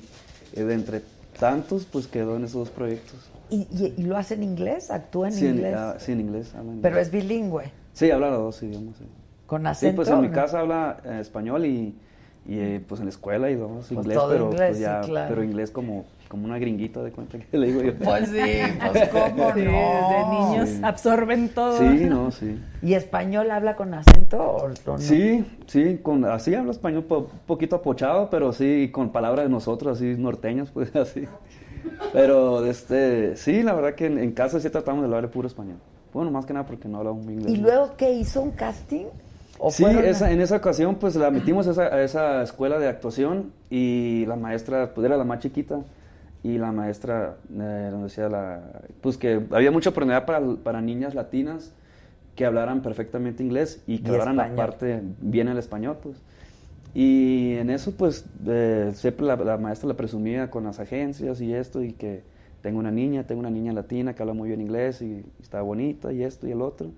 eh, 0.53 0.63
de 0.63 0.73
entre 0.73 1.01
tantos, 1.39 1.85
pues 1.91 2.07
quedó 2.07 2.35
en 2.35 2.43
esos 2.43 2.53
dos 2.55 2.69
proyectos. 2.69 3.15
¿Y, 3.49 3.67
y, 3.71 3.93
y 3.97 4.03
lo 4.03 4.15
hace 4.17 4.35
en 4.35 4.43
inglés? 4.43 4.91
¿Actúa 4.91 5.27
en 5.27 5.33
sí, 5.33 5.45
inglés? 5.47 5.75
ah, 5.77 5.95
sí, 5.99 6.11
en 6.11 6.21
inglés. 6.21 6.53
habla 6.53 6.71
inglés. 6.73 6.81
Pero 6.81 6.97
es 6.99 7.11
bilingüe. 7.11 7.71
Sí, 7.93 8.11
habla 8.11 8.29
los 8.29 8.39
dos 8.39 8.63
idiomas. 8.63 8.95
Sí, 8.97 9.05
¿Con 9.47 9.61
Sí, 9.61 9.67
acento? 9.67 9.95
pues 9.97 10.07
en 10.09 10.21
mi 10.21 10.29
casa 10.29 10.59
habla 10.59 10.97
eh, 11.03 11.17
español 11.21 11.65
y, 11.65 11.95
Y 12.45 12.59
eh, 12.59 12.83
pues 12.87 12.99
en 12.99 13.05
la 13.05 13.11
escuela 13.11 13.49
y 13.49 13.55
dos 13.55 13.91
inglés, 13.91 14.03
Pues 14.05 14.17
todo 14.17 14.29
pero 14.29 14.45
inglés, 14.51 14.69
pues, 14.71 14.79
ya, 14.79 15.03
sí, 15.03 15.09
claro. 15.11 15.29
pero 15.29 15.43
inglés 15.43 15.71
como, 15.71 16.05
como 16.33 16.45
una 16.45 16.57
gringuita 16.57 17.03
de 17.03 17.11
cuenta 17.11 17.37
que 17.37 17.55
le 17.59 17.67
digo 17.67 17.83
yo. 17.83 17.93
Pues 17.93 18.27
sí, 18.27 18.39
pues 18.91 19.09
cómo 19.11 19.53
Sí, 19.53 19.61
no. 19.61 20.09
de 20.09 20.25
niños 20.55 20.69
Sí. 20.69 20.79
absorben 20.81 21.49
todo. 21.49 21.77
Sí, 21.77 22.05
no, 22.09 22.31
sí. 22.31 22.59
¿Y 22.81 22.95
español 22.95 23.51
habla 23.51 23.75
con 23.75 23.93
acento 23.93 24.41
o, 24.41 24.67
no? 24.87 24.97
Sí, 24.97 25.45
sí, 25.67 25.99
con, 26.01 26.25
así 26.25 26.55
hablo 26.55 26.71
español 26.71 27.05
un 27.07 27.27
poquito 27.45 27.75
apochado, 27.75 28.31
pero 28.31 28.51
sí 28.51 28.89
con 28.91 29.11
palabras 29.11 29.45
de 29.45 29.51
nosotros, 29.51 29.95
así 29.97 30.15
norteños, 30.17 30.71
pues 30.73 30.95
así. 30.95 31.27
Pero 32.13 32.65
este, 32.65 33.35
sí, 33.35 33.61
la 33.61 33.73
verdad 33.73 33.93
que 33.93 34.07
en, 34.07 34.17
en 34.17 34.31
casa 34.31 34.59
sí 34.59 34.71
tratamos 34.71 35.01
de 35.01 35.05
hablar 35.05 35.21
de 35.21 35.27
puro 35.27 35.47
español. 35.47 35.77
Bueno, 36.13 36.31
más 36.31 36.47
que 36.47 36.53
nada 36.53 36.65
porque 36.65 36.87
no 36.87 36.97
hablamos 36.97 37.23
inglés. 37.25 37.51
¿Y 37.53 37.57
luego 37.57 37.91
qué 37.95 38.11
hizo 38.11 38.41
un 38.41 38.51
casting? 38.51 39.05
¿O 39.59 39.69
Sí, 39.69 39.85
esa, 39.85 40.31
en 40.31 40.41
esa 40.41 40.57
ocasión 40.57 40.95
pues 40.95 41.15
la 41.15 41.29
metimos 41.29 41.67
a 41.67 41.71
esa, 41.71 41.83
a 41.83 42.01
esa 42.03 42.41
escuela 42.41 42.79
de 42.79 42.87
actuación 42.89 43.51
y 43.69 44.25
la 44.25 44.35
maestra 44.35 44.93
pues 44.95 45.05
era 45.05 45.15
la 45.15 45.23
más 45.25 45.39
chiquita 45.39 45.79
y 46.43 46.57
la 46.57 46.71
maestra 46.73 47.37
eh, 47.51 47.89
nos 47.91 48.03
decía 48.03 48.27
la, 48.27 48.61
pues 49.01 49.17
que 49.17 49.41
había 49.51 49.71
mucha 49.71 49.91
oportunidad 49.91 50.25
para, 50.25 50.41
para 50.57 50.81
niñas 50.81 51.15
latinas 51.15 51.73
que 52.35 52.45
hablaran 52.45 52.81
perfectamente 52.81 53.43
inglés 53.43 53.81
y 53.87 53.99
que 53.99 54.09
Y 54.09 54.11
hablaran 54.11 54.35
español. 54.35 54.59
aparte 54.59 55.01
bien 55.21 55.47
el 55.47 55.57
español 55.57 55.97
pues. 56.03 56.17
Y 56.93 57.53
en 57.55 57.69
eso 57.69 57.93
pues 57.95 58.25
eh, 58.45 58.91
siempre 58.93 59.25
la, 59.25 59.37
la 59.37 59.57
maestra 59.57 59.87
la 59.87 59.95
presumía 59.95 60.51
con 60.51 60.65
las 60.65 60.79
agencias 60.79 61.39
y 61.41 61.53
esto 61.53 61.81
y 61.81 61.93
que 61.93 62.23
tengo 62.61 62.79
una 62.79 62.91
niña, 62.91 63.25
tengo 63.25 63.39
una 63.39 63.49
niña 63.49 63.71
latina 63.71 64.13
que 64.13 64.21
habla 64.21 64.33
muy 64.33 64.49
bien 64.49 64.61
inglés 64.61 65.01
y, 65.01 65.23
está 65.41 65.61
bonita 65.61 66.11
y 66.11 66.23
esto 66.23 66.47
y 66.47 66.51
el 66.51 66.61
otro. 66.61 66.91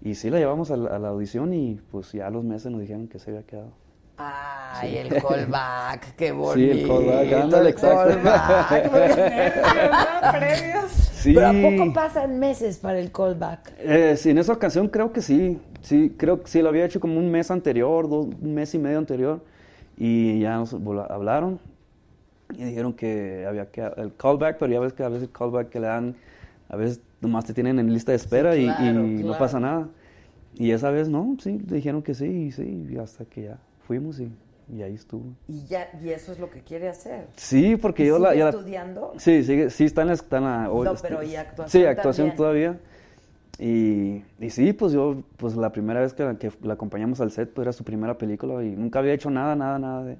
Y 0.00 0.14
sí 0.14 0.30
la 0.30 0.38
llevamos 0.38 0.70
a 0.70 0.76
la, 0.76 0.94
a 0.94 0.98
la 1.00 1.08
audición 1.08 1.52
y 1.54 1.80
pues 1.90 2.12
ya 2.12 2.28
a 2.28 2.30
los 2.30 2.44
meses 2.44 2.70
nos 2.70 2.80
dijeron 2.80 3.08
que 3.08 3.18
se 3.18 3.30
había 3.30 3.42
quedado. 3.42 3.72
Ay, 4.18 4.90
Sí. 4.92 4.96
el 4.98 5.22
callback, 5.22 6.14
qué 6.16 6.32
bonito. 6.32 6.74
Sí, 6.74 6.80
el 6.80 6.86
callback, 6.88 7.32
ándale, 7.32 7.62
el 7.62 7.68
exacto. 7.74 8.22
callback. 8.22 9.76
Sí. 10.90 11.32
Pero 11.34 11.48
¿a 11.48 11.52
poco 11.52 11.92
pasan 11.92 12.38
meses 12.38 12.78
para 12.78 12.98
el 12.98 13.10
callback? 13.10 13.72
Eh, 13.78 14.14
sí, 14.16 14.30
en 14.30 14.38
esa 14.38 14.52
ocasión 14.52 14.88
creo 14.88 15.12
que 15.12 15.22
sí. 15.22 15.58
Sí, 15.82 16.14
creo 16.16 16.42
que 16.42 16.48
sí, 16.48 16.62
lo 16.62 16.68
había 16.68 16.84
hecho 16.84 17.00
como 17.00 17.18
un 17.18 17.30
mes 17.30 17.50
anterior, 17.50 18.08
dos- 18.08 18.26
un 18.40 18.54
mes 18.54 18.74
y 18.74 18.78
medio 18.78 18.98
anterior. 18.98 19.40
Y 19.98 20.40
ya 20.40 20.56
nos 20.56 20.74
hablaron 20.74 21.58
y 22.56 22.64
dijeron 22.64 22.92
que 22.92 23.44
había 23.48 23.66
que 23.70 23.82
el 23.96 24.14
callback, 24.16 24.58
pero 24.58 24.72
ya 24.72 24.80
ves 24.80 24.92
que 24.92 25.02
a 25.02 25.08
veces 25.08 25.24
el 25.24 25.30
callback 25.32 25.68
que 25.70 25.80
le 25.80 25.86
dan, 25.88 26.14
a 26.68 26.76
veces 26.76 27.00
nomás 27.20 27.44
te 27.44 27.54
tienen 27.54 27.78
en 27.78 27.92
lista 27.92 28.12
de 28.12 28.16
espera 28.16 28.52
Sí, 28.54 28.62
y- 28.62 28.66
claro, 28.66 29.06
y, 29.06 29.10
no 29.14 29.22
claro. 29.22 29.38
pasa 29.38 29.60
nada. 29.60 29.88
Y 30.54 30.70
esa 30.70 30.90
vez 30.90 31.08
no, 31.08 31.36
sí, 31.40 31.58
dijeron 31.64 32.02
que 32.02 32.14
sí, 32.14 32.26
y 32.26 32.52
sí, 32.52 32.86
y 32.90 32.98
hasta 32.98 33.24
que 33.24 33.42
ya 33.44 33.58
fuimos 33.86 34.20
y, 34.20 34.30
y 34.74 34.82
ahí 34.82 34.94
estuvo. 34.94 35.24
Y 35.48 35.64
ya, 35.66 35.88
y 36.02 36.10
eso 36.10 36.32
es 36.32 36.38
lo 36.38 36.50
que 36.50 36.60
quiere 36.60 36.88
hacer. 36.88 37.28
Sí, 37.36 37.76
porque 37.76 38.04
¿Y 38.04 38.08
yo 38.08 38.18
la... 38.18 38.30
sigue 38.32 38.42
la- 38.44 38.50
estudiando? 38.50 39.12
Sí, 39.16 39.44
sigue, 39.44 39.70
sí, 39.70 39.84
está 39.84 40.02
en 40.02 40.08
la... 40.08 40.14
Está 40.14 40.38
en 40.38 40.44
la 40.44 40.62
No, 40.64 40.84
este- 40.92 41.08
pero 41.08 41.22
¿y 41.22 41.36
actuación 41.36 41.82
Sí, 41.82 41.86
actuación 41.86 42.28
también? 42.28 42.36
todavía. 42.36 42.80
Y, 43.58 44.22
y 44.38 44.50
sí, 44.50 44.72
pues 44.74 44.92
yo, 44.92 45.22
pues 45.38 45.56
la 45.56 45.72
primera 45.72 46.00
vez 46.00 46.12
que, 46.12 46.24
la- 46.24 46.34
que 46.36 46.52
la 46.62 46.74
acompañamos 46.74 47.20
al 47.20 47.30
set, 47.30 47.50
pues 47.54 47.64
era 47.64 47.72
su 47.72 47.84
primera 47.84 48.18
película 48.18 48.62
y 48.62 48.70
nunca 48.76 48.98
había 48.98 49.14
hecho 49.14 49.30
nada, 49.30 49.56
nada, 49.56 49.78
nada 49.78 50.04
de... 50.04 50.16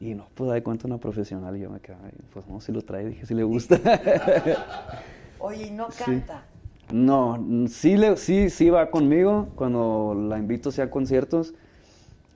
Y 0.00 0.14
no, 0.14 0.26
pues 0.34 0.50
de 0.52 0.62
cuenta 0.62 0.86
una 0.86 0.98
profesional 0.98 1.56
y 1.56 1.60
yo 1.60 1.70
me 1.70 1.78
quedé, 1.80 1.96
"Ay, 2.04 2.12
pues 2.32 2.46
no, 2.48 2.60
si 2.60 2.72
lo 2.72 2.82
trae, 2.82 3.06
dije, 3.06 3.26
si 3.26 3.34
le 3.34 3.42
gusta. 3.44 3.78
Oye, 5.38 5.66
¿y 5.66 5.70
no 5.70 5.90
Sí. 5.90 6.04
canta? 6.04 6.44
No, 6.90 7.36
mm, 7.38 7.66
sí, 7.66 7.96
le, 7.96 8.16
sí, 8.16 8.50
sí 8.50 8.70
va 8.70 8.90
conmigo 8.90 9.48
cuando 9.54 10.14
la 10.28 10.38
invito 10.38 10.68
hacia 10.70 10.90
conciertos, 10.90 11.54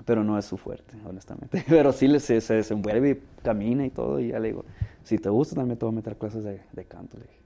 pero 0.06 0.24
no 0.24 0.38
es 0.38 0.46
su 0.46 0.56
fuerte, 0.56 0.96
honestamente. 1.06 1.62
Pero 1.68 1.92
sí 1.92 2.08
le, 2.08 2.20
se, 2.20 2.40
se 2.40 2.54
desenvuelve 2.54 3.10
y 3.10 3.42
camina 3.42 3.84
y 3.84 3.90
todo, 3.90 4.18
y 4.20 4.28
ya 4.28 4.38
le 4.38 4.48
digo, 4.48 4.64
si 5.04 5.18
te 5.18 5.28
gusta 5.28 5.54
también 5.56 5.78
te 5.78 5.84
voy 5.84 5.92
a 5.92 5.96
meter 5.96 6.16
clases 6.16 6.42
de, 6.44 6.62
de 6.72 6.84
canto, 6.86 7.18
le 7.18 7.24
dije. 7.24 7.36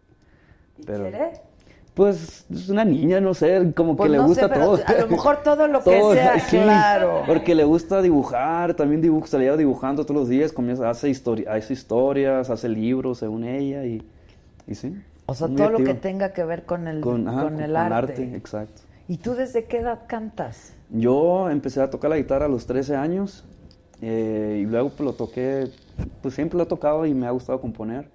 ¿Y 0.79 0.83
Pero-? 0.85 1.11
Pues 1.95 2.47
es 2.51 2.69
una 2.69 2.85
niña, 2.85 3.21
no 3.21 3.35
sé, 3.35 3.73
como 3.75 3.97
Pues 3.97 4.07
que 4.07 4.13
le 4.13 4.19
no 4.19 4.23
sé, 4.25 4.29
gusta 4.29 4.49
pero 4.49 4.65
todo. 4.65 4.81
a 4.87 4.93
lo 4.95 5.09
mejor 5.09 5.43
todo 5.43 5.67
lo 5.67 5.83
que 5.83 6.01
sea, 6.15 6.35
claro. 6.49 7.25
Porque 7.27 7.55
le 7.55 7.65
gusta 7.65 8.01
dibujar, 8.01 8.75
también 8.75 9.01
dibuja, 9.03 9.27
se 9.27 9.39
le 9.39 9.45
lleva 9.45 9.57
dibujando 9.57 10.05
todos 10.05 10.21
los 10.21 10.29
días, 10.29 10.53
comienza, 10.53 10.89
hace, 10.89 11.09
histori- 11.09 11.47
hace 11.49 11.73
historias, 11.73 12.49
hace 12.49 12.69
libros 12.69 13.19
según 13.19 13.43
ella 13.45 13.85
y, 13.85 14.03
y 14.69 14.75
sí. 14.77 14.97
O 15.27 15.35
sea, 15.35 15.49
todo 15.49 15.71
lo 15.71 15.79
que 15.79 15.95
tenga 15.95 16.33
que 16.33 16.45
ver 16.45 16.65
con 16.65 16.87
el, 16.87 17.01
con, 17.01 17.25
con, 17.25 17.29
ajá, 17.29 17.49
el 17.49 17.73
con 17.73 17.77
arte. 17.93 18.37
exacto. 18.37 18.83
¿Y 19.09 19.17
tú 19.19 19.35
desde 19.35 19.65
qué 19.65 19.79
edad 19.79 20.01
cantas? 20.07 20.75
Yo 20.93 21.49
empecé 21.51 21.81
a 21.81 21.89
tocar 21.89 22.11
la 22.11 22.17
guitarra 22.17 22.47
a 22.47 22.49
los 22.49 22.67
13 22.67 22.97
años 22.97 23.45
eh, 24.03 24.61
y 24.63 24.67
luego 24.67 24.91
pues, 24.91 25.01
lo 25.01 25.13
toqué, 25.13 25.71
pues 26.21 26.35
siempre 26.35 26.57
lo 26.57 26.65
he 26.65 26.67
tocado 26.67 27.07
y 27.07 27.15
me 27.15 27.27
ha 27.27 27.31
gustado 27.31 27.61
componer, 27.61 28.11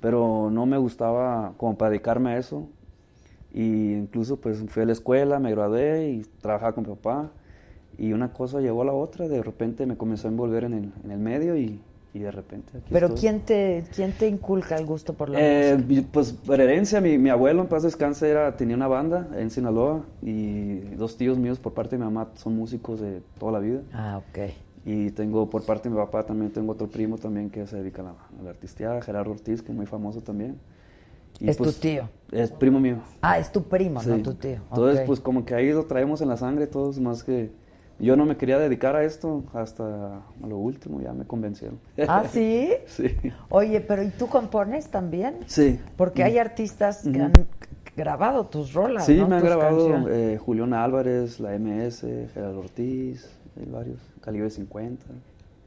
pero 0.00 0.48
no 0.50 0.64
me 0.66 0.78
gustaba 0.78 1.54
como 1.56 1.76
para 1.76 1.90
dedicarme 1.90 2.30
a 2.30 2.38
eso. 2.38 2.68
Y 3.52 3.94
incluso 3.94 4.40
pues 4.40 4.62
fui 4.68 4.82
a 4.82 4.86
la 4.86 4.92
escuela, 4.92 5.38
me 5.40 5.50
gradué 5.50 6.10
y 6.10 6.22
trabajaba 6.40 6.74
con 6.74 6.84
mi 6.84 6.94
papá. 6.94 7.30
Y 7.98 8.12
una 8.12 8.32
cosa 8.32 8.60
llevó 8.60 8.82
a 8.82 8.86
la 8.86 8.92
otra, 8.92 9.28
de 9.28 9.42
repente 9.42 9.84
me 9.84 9.96
comenzó 9.96 10.28
a 10.28 10.30
envolver 10.30 10.64
en 10.64 10.74
el, 10.74 10.92
en 11.04 11.10
el 11.10 11.18
medio 11.18 11.56
y, 11.56 11.80
y 12.14 12.18
de 12.20 12.30
repente 12.30 12.78
aquí 12.78 12.88
¿Pero 12.92 13.08
estoy. 13.08 13.20
quién 13.20 13.40
te, 13.40 13.84
quién 13.94 14.12
te 14.12 14.28
inculca 14.28 14.76
el 14.76 14.84
gusto 14.86 15.14
por 15.14 15.30
la 15.30 15.38
Eh, 15.40 15.76
música? 15.78 16.08
pues 16.12 16.32
por 16.32 16.60
herencia, 16.60 17.00
mi, 17.00 17.16
mi 17.18 17.30
abuelo 17.30 17.62
en 17.62 17.68
paz 17.68 17.82
descanse 17.82 18.28
era, 18.30 18.56
tenía 18.56 18.76
una 18.76 18.88
banda 18.88 19.28
en 19.36 19.50
Sinaloa 19.50 20.04
y 20.20 20.80
dos 20.96 21.16
tíos 21.16 21.38
míos 21.38 21.58
por 21.58 21.72
parte 21.74 21.96
de 21.96 22.00
mi 22.00 22.04
mamá 22.04 22.28
son 22.34 22.56
músicos 22.56 23.00
de 23.00 23.22
toda 23.38 23.52
la 23.52 23.58
vida. 23.60 23.80
Ah, 23.92 24.18
ok. 24.18 24.38
Y 24.84 25.10
tengo 25.12 25.48
por 25.48 25.64
parte 25.64 25.88
de 25.88 25.94
mi 25.94 26.00
papá 26.00 26.24
también 26.24 26.50
tengo 26.52 26.72
otro 26.72 26.88
primo 26.88 27.16
también 27.16 27.50
que 27.50 27.66
se 27.66 27.76
dedica 27.76 28.02
a 28.02 28.04
la, 28.06 28.10
a 28.50 28.54
la 28.92 29.02
Gerardo 29.02 29.30
Ortiz, 29.30 29.62
que 29.62 29.70
es 29.72 29.76
muy 29.76 29.86
famoso 29.86 30.20
también. 30.20 30.58
Y, 31.40 31.48
¿Es 31.48 31.56
tu 31.56 31.72
tío? 31.72 32.08
Es 32.30 32.50
primo 32.52 32.78
mío. 32.78 32.96
Ah, 33.20 33.38
es 33.38 33.50
tu 33.50 33.62
primo, 33.62 34.02
no 34.02 34.16
tu 34.22 34.34
tío. 34.34 34.58
Entonces, 34.70 35.02
pues 35.06 35.18
como 35.20 35.44
que 35.44 35.54
ahí 35.54 35.72
lo 35.72 35.86
traemos 35.86 36.20
en 36.20 36.28
la 36.28 36.36
sangre 36.36 36.66
todos, 36.66 36.98
más 37.00 37.24
que 37.24 37.50
yo 38.02 38.16
no 38.16 38.24
me 38.26 38.36
quería 38.36 38.58
dedicar 38.58 38.96
a 38.96 39.04
esto 39.04 39.44
hasta 39.54 40.16
a 40.16 40.46
lo 40.46 40.58
último, 40.58 41.00
ya 41.00 41.12
me 41.12 41.24
convencieron. 41.24 41.78
¿Ah, 42.08 42.24
sí? 42.30 42.70
sí. 42.86 43.14
Oye, 43.48 43.80
pero 43.80 44.02
¿y 44.02 44.10
tú 44.10 44.26
compones 44.26 44.88
también? 44.88 45.36
Sí. 45.46 45.78
Porque 45.96 46.24
hay 46.24 46.38
artistas 46.38 47.02
que 47.10 47.20
han 47.20 47.32
grabado 47.96 48.46
tus 48.46 48.72
rolas, 48.72 49.06
Sí, 49.06 49.16
¿no? 49.16 49.28
me 49.28 49.36
han 49.36 49.44
grabado 49.44 50.08
eh, 50.08 50.38
Julián 50.38 50.74
Álvarez, 50.74 51.38
la 51.40 51.56
MS, 51.58 52.00
Gerardo 52.34 52.60
Ortiz, 52.60 53.30
hay 53.56 53.66
varios, 53.66 53.98
Calibre 54.20 54.50
50, 54.50 55.04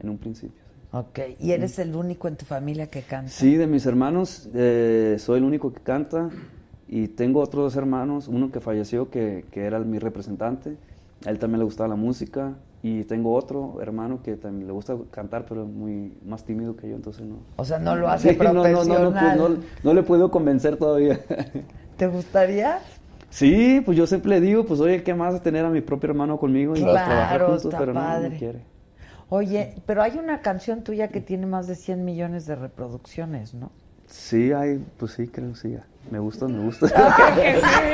en 0.01 0.09
un 0.09 0.17
principio. 0.17 0.65
Ok, 0.91 1.19
¿y 1.39 1.51
eres 1.51 1.77
el 1.79 1.95
único 1.95 2.27
en 2.27 2.35
tu 2.37 2.45
familia 2.45 2.87
que 2.87 3.01
canta? 3.01 3.29
Sí, 3.29 3.55
de 3.55 3.67
mis 3.67 3.85
hermanos, 3.85 4.49
eh, 4.53 5.17
soy 5.19 5.39
el 5.39 5.43
único 5.43 5.73
que 5.73 5.81
canta 5.81 6.29
y 6.87 7.07
tengo 7.09 7.41
otros 7.41 7.63
dos 7.65 7.75
hermanos, 7.75 8.27
uno 8.27 8.51
que 8.51 8.59
falleció 8.59 9.09
que, 9.09 9.45
que 9.51 9.65
era 9.65 9.79
mi 9.79 9.99
representante, 9.99 10.77
a 11.25 11.29
él 11.29 11.39
también 11.39 11.59
le 11.59 11.65
gustaba 11.65 11.89
la 11.89 11.95
música 11.95 12.53
y 12.83 13.03
tengo 13.05 13.33
otro 13.33 13.81
hermano 13.81 14.21
que 14.21 14.35
también 14.35 14.67
le 14.67 14.73
gusta 14.73 14.95
cantar 15.11 15.45
pero 15.47 15.63
es 15.63 15.69
muy 15.69 16.13
más 16.25 16.43
tímido 16.45 16.75
que 16.75 16.89
yo, 16.89 16.95
entonces 16.95 17.25
no. 17.25 17.37
O 17.57 17.65
sea, 17.65 17.79
no 17.79 17.95
lo 17.95 18.07
hace 18.09 18.31
Sí, 18.33 18.37
no, 18.37 18.53
no, 18.53 18.53
no, 18.53 18.63
no, 18.63 18.75
profesional. 19.11 19.37
no, 19.37 19.49
no 19.83 19.93
le 19.93 20.03
puedo 20.03 20.29
convencer 20.31 20.77
todavía. 20.77 21.19
¿Te 21.97 22.07
gustaría? 22.07 22.79
Sí, 23.29 23.81
pues 23.83 23.97
yo 23.97 24.07
siempre 24.07 24.29
le 24.29 24.41
digo, 24.41 24.65
pues 24.65 24.79
oye, 24.79 25.03
¿qué 25.03 25.13
más 25.13 25.41
tener 25.41 25.65
a 25.65 25.69
mi 25.69 25.81
propio 25.81 26.09
hermano 26.09 26.37
conmigo 26.37 26.75
y 26.75 26.81
pues, 26.81 26.93
trabajar 26.93 27.27
Claro, 27.29 27.45
juntos? 27.47 27.65
está 27.65 27.77
pero 27.79 27.93
no 27.93 27.99
padre. 27.99 28.37
quiere. 28.37 28.61
Oye, 29.29 29.73
pero 29.85 30.03
hay 30.03 30.17
una 30.17 30.39
canción 30.41 30.83
tuya 30.83 31.07
que 31.07 31.19
tiene 31.19 31.45
más 31.47 31.67
de 31.67 31.75
100 31.75 32.05
millones 32.05 32.45
de 32.45 32.55
reproducciones, 32.55 33.53
¿no? 33.53 33.71
Sí, 34.07 34.51
hay, 34.51 34.85
pues 34.97 35.13
sí, 35.13 35.27
creo 35.27 35.55
sí. 35.55 35.75
Me 36.11 36.19
gusta, 36.19 36.47
me 36.47 36.63
gusta. 36.63 36.85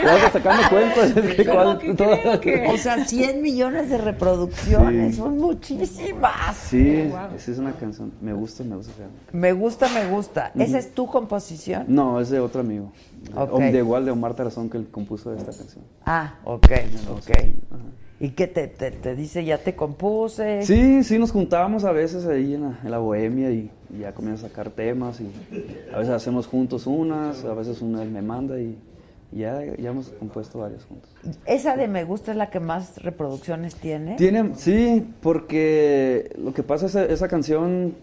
Luego 0.04 0.18
sacando 0.34 0.70
cuentas. 0.70 1.16
es 1.16 1.36
que 1.36 1.46
cuál- 1.46 1.80
todo- 1.96 2.74
O 2.74 2.78
sea, 2.78 3.06
100 3.06 3.42
millones 3.42 3.90
de 3.90 3.98
reproducciones, 3.98 5.16
Sí. 5.16 5.22
son 5.22 5.38
muchísimas. 5.40 6.56
Sí, 6.58 7.10
sí 7.38 7.52
es 7.52 7.58
una 7.58 7.72
canción. 7.74 8.12
Me 8.22 8.34
gusta, 8.34 8.64
me 8.66 8.76
gusta. 8.76 8.92
Me 9.32 9.54
gusta, 9.54 9.88
me 9.90 10.08
gusta. 10.08 10.52
¿Esa 10.56 10.64
Ujú. 10.66 10.78
es 10.78 10.94
tu 10.94 11.08
composición? 11.08 11.86
No, 11.88 12.20
es 12.20 12.30
de 12.30 12.40
otro 12.42 12.62
amigo. 12.62 12.92
Ok. 13.36 13.54
O 13.54 13.60
De 13.60 13.78
igual 13.78 14.04
de 14.06 14.12
Omar 14.12 14.34
Tarazón 14.34 14.70
que 14.70 14.78
él 14.78 14.90
compuso 14.92 15.34
esta 15.34 15.52
canción. 15.54 15.84
Ah, 16.06 16.36
ok, 16.44 16.68
ok. 17.12 17.30
Ajá. 17.32 17.91
¿Y 18.24 18.30
qué 18.30 18.46
te, 18.46 18.68
te, 18.68 18.92
te 18.92 19.16
dice? 19.16 19.44
Ya 19.44 19.58
te 19.58 19.76
compuse. 19.76 20.62
Sí, 20.62 21.04
sí, 21.04 21.18
nos 21.18 21.32
juntábamos 21.32 21.86
a 21.86 21.92
veces 21.92 22.28
ahí 22.28 22.54
en 22.54 22.62
la, 22.62 22.80
en 22.84 22.92
la 22.92 23.00
bohemia 23.00 23.50
y, 23.50 23.72
y 23.90 24.02
ya 24.02 24.14
comienza 24.14 24.46
a 24.46 24.50
sacar 24.50 24.70
temas 24.70 25.20
y 25.20 25.32
a 25.92 25.98
veces 25.98 26.14
hacemos 26.14 26.46
juntos 26.46 26.86
unas, 26.86 27.44
a 27.44 27.56
veces 27.56 27.82
una 27.82 28.04
él 28.04 28.12
me 28.12 28.22
manda 28.22 28.60
y, 28.60 28.78
y 29.32 29.40
ya, 29.40 29.66
ya 29.76 29.90
hemos 29.90 30.10
compuesto 30.10 30.60
varias 30.60 30.86
juntos. 30.86 31.10
¿Esa 31.48 31.76
de 31.76 31.88
Me 31.88 32.04
Gusta 32.04 32.30
es 32.30 32.38
la 32.38 32.52
que 32.52 32.60
más 32.60 33.02
reproducciones 33.02 33.74
tiene? 33.74 34.18
Tiene, 34.18 34.52
sí, 34.56 35.04
porque 35.20 36.32
lo 36.38 36.54
que 36.54 36.62
pasa 36.62 36.86
es 36.86 36.96
esa 36.96 37.28
canción, 37.28 37.96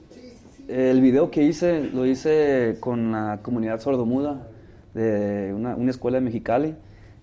el 0.66 1.00
video 1.00 1.30
que 1.30 1.44
hice, 1.44 1.84
lo 1.94 2.04
hice 2.06 2.78
con 2.80 3.12
la 3.12 3.38
comunidad 3.40 3.78
sordomuda 3.78 4.48
de 4.94 5.54
una, 5.54 5.76
una 5.76 5.92
escuela 5.92 6.16
de 6.16 6.22
Mexicali. 6.22 6.74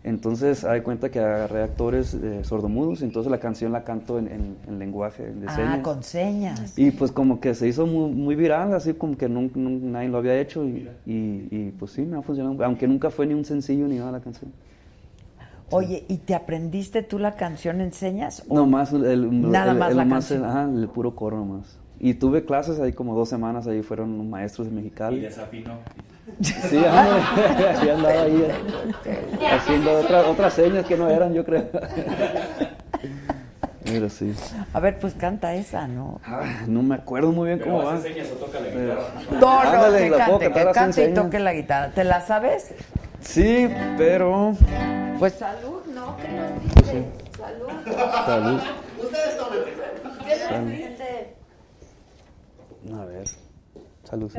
Entonces, 0.07 0.63
hay 0.63 0.81
cuenta 0.81 1.09
que 1.09 1.19
agarré 1.19 1.63
actores 1.63 2.13
eh, 2.13 2.43
sordomudos, 2.43 3.01
entonces 3.01 3.31
la 3.31 3.39
canción 3.39 3.71
la 3.71 3.83
canto 3.83 4.19
en, 4.19 4.27
en- 4.27 4.55
en 4.67 4.77
lenguaje 4.77 5.23
de 5.31 5.47
Ah, 5.47 5.55
señas. 5.55 5.79
con 5.79 6.03
señas. 6.03 6.77
Y 6.77 6.91
pues 6.91 7.11
como 7.11 7.39
que 7.39 7.55
se 7.55 7.67
hizo 7.67 7.87
muy, 7.87 8.11
muy 8.11 8.35
viral, 8.35 8.71
así 8.75 8.93
como 8.93 9.17
que 9.17 9.27
nun- 9.27 9.51
nun- 9.55 9.81
nadie 9.91 10.09
lo 10.09 10.19
había 10.19 10.39
hecho 10.39 10.63
y, 10.63 10.87
y- 11.07 11.47
y, 11.49 11.73
pues 11.79 11.89
sí, 11.91 12.03
me 12.03 12.17
ha 12.17 12.21
funcionado, 12.21 12.63
aunque 12.63 12.87
nunca 12.87 13.09
fue 13.09 13.25
ni 13.25 13.33
un 13.33 13.45
sencillo 13.45 13.87
ni 13.87 13.97
nada 13.97 14.11
la 14.11 14.19
canción. 14.19 14.51
Oye, 15.71 16.05
¿y 16.07 16.17
te 16.17 16.35
aprendiste 16.35 17.01
tú 17.01 17.17
la 17.17 17.33
canción 17.35 17.81
en 17.81 17.91
señas? 17.91 18.43
o 18.47 18.53
No 18.53 18.67
más, 18.67 18.93
el, 18.93 19.05
el- 19.05 19.51
Nada 19.51 19.71
el- 19.71 19.77
más 19.79 19.95
la 19.95 20.07
canción. 20.07 20.43
el- 20.43 20.45
ajá, 20.45 20.63
el 20.71 20.87
puro 20.87 21.15
coro 21.15 21.37
nomás. 21.37 21.79
Y 21.99 22.13
tuve 22.15 22.43
clases 22.45 22.79
ahí 22.79 22.93
como 22.93 23.15
dos 23.15 23.29
semanas, 23.29 23.67
ahí 23.67 23.81
fueron 23.81 24.29
maestros 24.29 24.67
de 24.67 24.73
Y 24.73 24.75
Mexicali. 24.75 25.19
desafinó. 25.21 25.73
Sí, 26.41 26.77
ándale, 26.77 27.21
sí 27.81 27.89
andaba 27.89 28.21
ahí 28.21 28.45
eh, 29.05 29.47
haciendo 29.51 29.91
otra- 29.99 30.27
otras 30.27 30.53
señas 30.53 30.85
que 30.85 30.97
no 30.97 31.09
eran, 31.09 31.33
yo 31.33 31.45
creo. 31.45 31.65
Pero 33.85 34.09
sí. 34.09 34.33
A 34.73 34.79
ver, 34.79 34.97
pues 34.99 35.13
canta 35.13 35.53
esa, 35.53 35.87
¿no? 35.87 36.19
Ah, 36.25 36.41
no 36.67 36.81
me 36.81 36.95
acuerdo 36.95 37.31
muy 37.31 37.47
bien 37.49 37.59
cómo 37.59 37.77
Pero 37.77 37.89
va. 37.89 37.93
hace 37.95 38.09
señas 38.13 38.27
o 38.31 38.35
toca 38.43 38.59
la 38.59 38.67
guitarra. 38.69 39.01
No, 39.31 39.39
no, 39.39 39.59
Ándale, 39.59 39.99
que 39.99 40.09
la 40.09 40.17
cante, 40.25 40.51
que 40.51 40.71
cante 40.71 41.09
y 41.09 41.13
toque 41.13 41.39
la 41.39 41.53
guitarra. 41.53 41.91
¿Te 41.93 42.03
la 42.03 42.21
sabes? 42.21 42.73
Sí, 43.21 43.69
pero... 43.97 44.53
Pues 45.19 45.33
salud, 45.33 45.81
¿no? 45.93 46.17
¿Qué 46.17 46.27
nos 46.29 46.75
dice? 46.75 47.05
Salud. 47.37 47.69
Salud. 48.25 48.59
Ustedes 49.03 49.37
tomen. 49.37 49.59
¿Qué 50.25 50.33
dice? 50.71 51.04
A 52.93 53.05
ver. 53.05 53.27
Salud. 54.03 54.31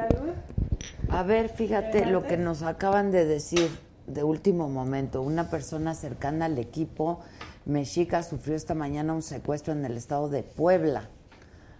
A 1.09 1.23
ver, 1.23 1.48
fíjate 1.48 2.06
lo 2.06 2.23
que 2.23 2.36
nos 2.36 2.62
acaban 2.62 3.10
de 3.10 3.24
decir 3.24 3.68
de 4.06 4.23
último 4.23 4.68
momento. 4.68 5.23
Una 5.23 5.51
persona 5.51 5.94
cercana 5.94 6.47
al 6.47 6.59
equipo 6.59 7.20
mexica 7.64 8.23
sufrió 8.23 8.55
esta 8.55 8.74
mañana 8.74 9.12
un 9.12 9.23
secuestro 9.23 9.73
en 9.73 9.85
el 9.85 9.97
estado 9.97 10.28
de 10.28 10.43
Puebla, 10.43 11.09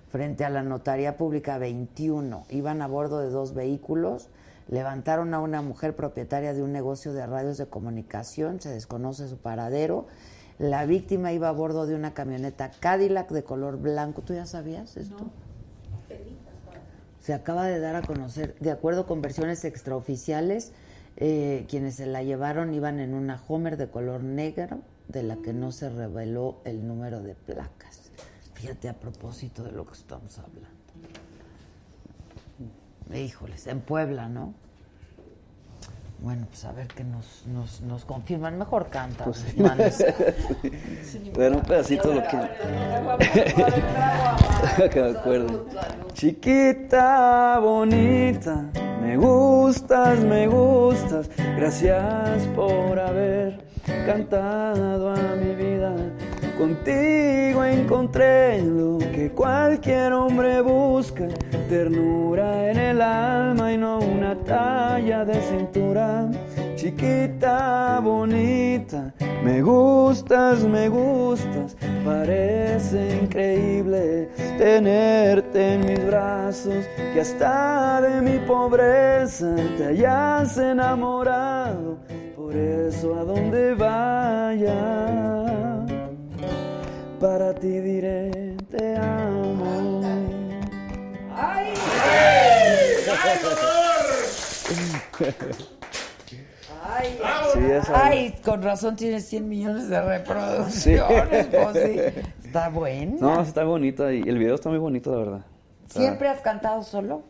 frente 0.09 0.45
a 0.45 0.51
la 0.51 0.63
Notaría 0.63 1.17
Pública 1.17 1.59
21. 1.59 2.45
Iban 2.51 2.83
a 2.83 2.89
bordo 2.89 3.21
de 3.21 3.31
dos 3.31 3.55
vehículos, 3.55 4.29
levantaron 4.69 5.33
a 5.35 5.41
una 5.41 5.63
mujer 5.63 5.95
propietaria 5.95 6.55
de 6.55 6.63
un 6.63 6.73
negocio 6.73 7.13
de 7.13 7.27
radios 7.27 7.59
de 7.59 7.67
comunicación, 7.67 8.61
se 8.61 8.71
desconoce 8.71 9.29
su 9.29 9.39
paradero. 9.39 10.07
La 10.59 10.87
víctima 10.87 11.33
iba 11.33 11.49
a 11.49 11.53
bordo 11.53 11.87
de 11.87 11.95
una 11.95 12.15
camioneta 12.15 12.71
Cadillac 12.81 13.31
de 13.31 13.45
color 13.45 13.79
blanco. 13.79 14.23
¿Tú 14.23 14.35
ya 14.35 14.47
sabías 14.47 14.97
esto? 14.97 15.31
Se 17.27 17.35
acaba 17.35 17.67
de 17.67 17.81
dar 17.81 17.97
a 17.97 18.03
conocer, 18.03 18.55
de 18.61 18.71
acuerdo 18.71 19.05
con 19.05 19.21
versiones 19.21 19.65
extraoficiales, 19.65 20.71
eh, 21.17 21.67
quienes 21.69 21.97
se 21.97 22.07
la 22.07 22.23
llevaron 22.23 22.73
iban 22.73 23.01
en 23.01 23.15
una 23.15 23.43
Homer 23.49 23.77
de 23.77 23.91
color 23.91 24.23
negro, 24.23 24.83
de 25.09 25.25
la 25.25 25.35
que 25.35 25.53
no 25.53 25.73
se 25.73 25.91
reveló 25.91 26.61
el 26.65 26.87
número 26.87 27.25
de 27.25 27.35
placas. 27.35 28.13
Fíjate 28.55 28.89
a 28.89 28.95
propósito 28.95 29.65
de 29.65 29.73
lo 29.73 29.85
que 29.85 29.95
estamos 29.95 30.39
hablando. 30.39 30.71
Híjoles, 33.13 33.67
en 33.67 33.81
Puebla, 33.81 34.29
¿no? 34.29 34.55
Bueno, 36.19 36.47
pues 36.49 36.65
a 36.65 36.73
ver 36.73 36.89
qué 36.89 37.05
nos, 37.05 37.47
nos, 37.47 37.81
nos 37.83 38.05
confirman. 38.05 38.59
Mejor 38.59 38.89
canta. 38.89 39.25
Pues 39.25 39.39
sí. 39.39 39.61
Manes. 39.61 40.05
Bueno, 41.35 41.59
un 41.59 41.63
pedacito 41.63 42.15
lo 42.15 42.23
que... 42.23 42.29
que 44.91 45.03
me 45.03 45.11
acuerdo. 45.11 45.67
Chiquita, 46.15 47.59
bonita, 47.59 48.71
me 49.03 49.17
gustas, 49.17 50.21
me 50.21 50.47
gustas. 50.47 51.29
Gracias 51.57 52.47
por 52.55 52.99
haber 52.99 53.63
cantado 54.07 55.11
a 55.11 55.17
mi 55.37 55.55
vida. 55.55 55.95
Contigo 56.59 57.65
encontré 57.65 58.63
lo 58.63 58.99
que 58.99 59.31
cualquier 59.31 60.13
hombre 60.15 60.63
busca. 60.63 61.29
Ternura 61.69 62.71
en 62.71 62.79
el 62.79 63.03
alma 63.03 63.73
y 63.73 63.77
no 63.77 63.99
una 63.99 64.35
talla 64.37 65.25
de 65.25 65.35
cintura. 65.43 66.31
Chiquita, 66.77 68.01
bonita, 68.03 69.13
me 69.45 69.61
gustas, 69.61 70.63
me 70.63 70.89
gustas. 70.89 71.77
Parece 72.05 73.19
increíble 73.23 74.29
tenerte 74.59 75.75
en 75.75 75.87
mis 75.87 76.07
brazos, 76.07 76.85
que 77.13 77.21
hasta 77.21 78.01
de 78.01 78.23
mi 78.23 78.39
pobreza 78.47 79.55
te 79.77 79.87
hayas 79.87 80.57
enamorado. 80.59 81.99
Por 82.37 82.55
eso 82.55 83.15
a 83.19 83.25
donde 83.25 83.75
vaya, 83.75 84.75
para 87.21 87.55
ti 87.55 87.69
diré 87.81 88.57
te 88.71 88.97
amo. 88.97 90.03
Ay, 96.89 97.19
Sí, 97.53 97.61
esa- 97.73 98.07
ay, 98.07 98.35
con 98.45 98.63
razón 98.63 98.97
tienes 98.97 99.25
100 99.27 99.49
millones 99.49 99.89
de 99.89 100.01
reproducciones. 100.01 101.47
pues 101.47 101.73
sí. 101.75 102.23
Está 102.47 102.69
buena. 102.69 103.17
No, 103.21 103.41
está 103.43 103.65
bonita 103.65 104.13
y 104.13 104.23
el 104.23 104.39
video 104.39 104.55
está 104.55 104.69
muy 104.69 104.79
bonito, 104.79 105.11
la 105.13 105.19
verdad. 105.19 105.41
Está- 105.87 106.01
¿Siempre 106.01 106.29
has 106.29 106.41
cantado 106.41 106.83
solo? 106.83 107.23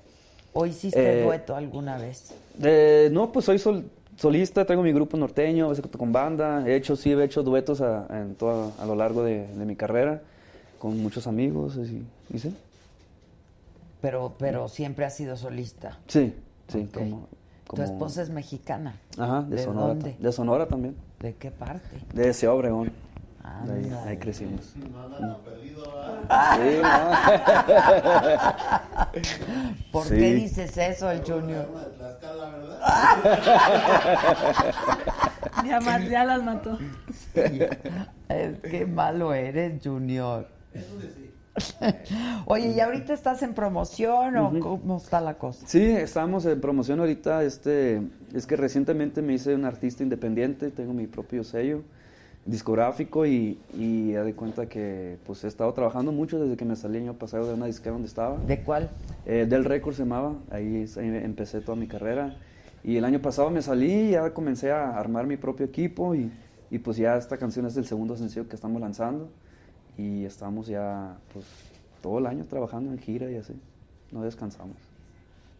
¿O 0.53 0.67
hiciste 0.67 1.21
Eh, 1.21 1.25
dueto 1.25 1.55
alguna 1.57 1.99
vez? 1.99 2.33
Eh, 2.63 3.09
no, 3.13 3.31
pues 3.33 3.45
soy 3.45 3.59
sol- 3.59 3.91
solista, 4.17 4.65
tengo 4.65 4.83
mi 4.83 4.93
grupo 4.93 5.17
norteño, 5.17 5.67
a 5.67 5.69
veces 5.71 5.85
con 5.97 6.13
banda. 6.13 6.67
He 6.67 6.75
hecho, 6.77 6.97
sí, 6.97 7.13
he 7.13 7.25
hecho 7.25 7.43
duetos 7.43 7.81
a, 7.81 8.07
en 8.11 8.35
toda- 8.35 8.73
a 8.81 8.87
lo 8.87 8.95
largo 8.95 9.23
de, 9.23 9.47
de 9.47 9.65
mi 9.65 9.77
carrera 9.77 10.23
con 10.79 11.01
muchos 11.03 11.27
amigos. 11.27 11.77
Y, 11.77 12.05
y 12.35 12.39
sí. 12.39 12.55
Pero, 14.01 14.35
pero 14.39 14.69
siempre 14.69 15.05
has 15.05 15.15
sido 15.17 15.37
solista. 15.37 15.99
Sí, 16.07 16.35
sí. 16.69 16.89
Como, 16.93 17.29
Tu 17.75 17.83
esposa 17.83 18.23
es 18.23 18.31
mexicana. 18.31 18.97
Ajá, 19.19 19.43
de, 19.43 19.57
¿De 19.57 19.63
Sonora. 19.63 19.87
dónde? 19.89 20.17
De 20.19 20.33
Sonora 20.33 20.67
también. 20.67 20.95
¿De 21.21 21.35
qué 21.35 21.51
parte? 21.51 21.99
De 22.15 22.33
Ciudad 22.35 22.55
Obregón. 22.57 22.93
De 23.65 23.73
ahí, 23.73 23.91
ahí 24.07 24.17
crecimos. 24.19 24.75
¿Por 29.93 30.05
Sí. 30.05 30.15
qué 30.17 30.35
dices 30.35 30.77
eso, 30.77 31.11
el 31.11 31.23
Junior? 31.25 31.67
Ya, 35.65 35.81
ma- 35.81 35.99
ya 35.99 36.25
las 36.25 36.43
mató. 36.43 36.79
Es 38.29 38.59
que 38.61 38.87
malo 38.87 39.33
eres, 39.33 39.81
Junior. 39.83 40.47
Oye, 42.45 42.73
¿y 42.77 42.81
ahorita 42.81 43.15
estás 43.15 43.43
en 43.43 43.55
promoción 43.55 44.37
o 44.37 44.61
cómo 44.61 44.99
está 44.99 45.21
la 45.21 45.35
cosa? 45.35 45.67
Sí, 45.67 45.83
estamos 45.83 46.45
en 46.45 46.61
promoción 46.61 47.01
ahorita. 47.01 47.43
Este, 47.45 48.03
es 48.35 48.47
que 48.47 48.57
recientemente 48.57 49.23
me 49.23 49.35
hice 49.35 49.55
un 49.55 49.65
artista 49.65 50.03
independiente, 50.03 50.71
tengo 50.71 50.93
mi 50.93 51.07
propio 51.07 51.45
sello 51.45 51.83
discográfico 52.47 53.27
y, 53.27 53.59
y 53.75 54.13
ya 54.13 54.23
de 54.23 54.35
cuenta 54.35 54.67
que 54.67 55.19
pues 55.27 55.43
he 55.45 55.49
estado 55.49 55.73
trabajando 55.73 56.13
mucho 56.13 56.39
desde 56.39 56.57
que 56.57 56.65
me 56.65 56.77
salí 56.77 56.99
el 56.99 57.05
año 57.05 57.15
pasado 57.15 57.49
de 57.49 57.55
una 57.55 57.67
disquera 57.67 57.93
donde 57.93 58.09
estaba. 58.09 58.39
¿De 58.39 58.63
cuál? 58.63 58.91
Eh, 59.27 59.47
del 59.49 59.65
Record 59.65 59.95
se 59.95 60.03
llamaba, 60.03 60.37
ahí, 60.51 60.87
ahí 60.97 61.07
empecé 61.23 61.61
toda 61.61 61.77
mi 61.77 61.89
carrera. 61.89 62.37
Y 62.85 62.97
el 62.97 63.05
año 63.05 63.21
pasado 63.21 63.51
me 63.51 63.63
salí 63.63 63.93
y 63.93 64.11
ya 64.13 64.33
comencé 64.33 64.71
a 64.71 64.97
armar 64.97 65.27
mi 65.27 65.37
propio 65.37 65.67
equipo 65.67 66.15
y, 66.15 66.31
y 66.71 66.79
pues 66.79 66.97
ya 66.97 67.17
esta 67.17 67.37
canción 67.37 67.67
es 67.67 67.77
el 67.77 67.85
segundo 67.85 68.17
sencillo 68.17 68.49
que 68.49 68.55
estamos 68.55 68.81
lanzando 68.81 69.29
y 69.99 70.25
estamos 70.25 70.69
ya 70.69 71.17
pues 71.33 71.45
todo 72.01 72.19
el 72.19 72.27
año 72.27 72.45
trabajando 72.45 72.93
en 72.93 72.99
gira 72.99 73.31
y 73.31 73.37
así, 73.37 73.55
no 74.13 74.23
descansamos. 74.23 74.77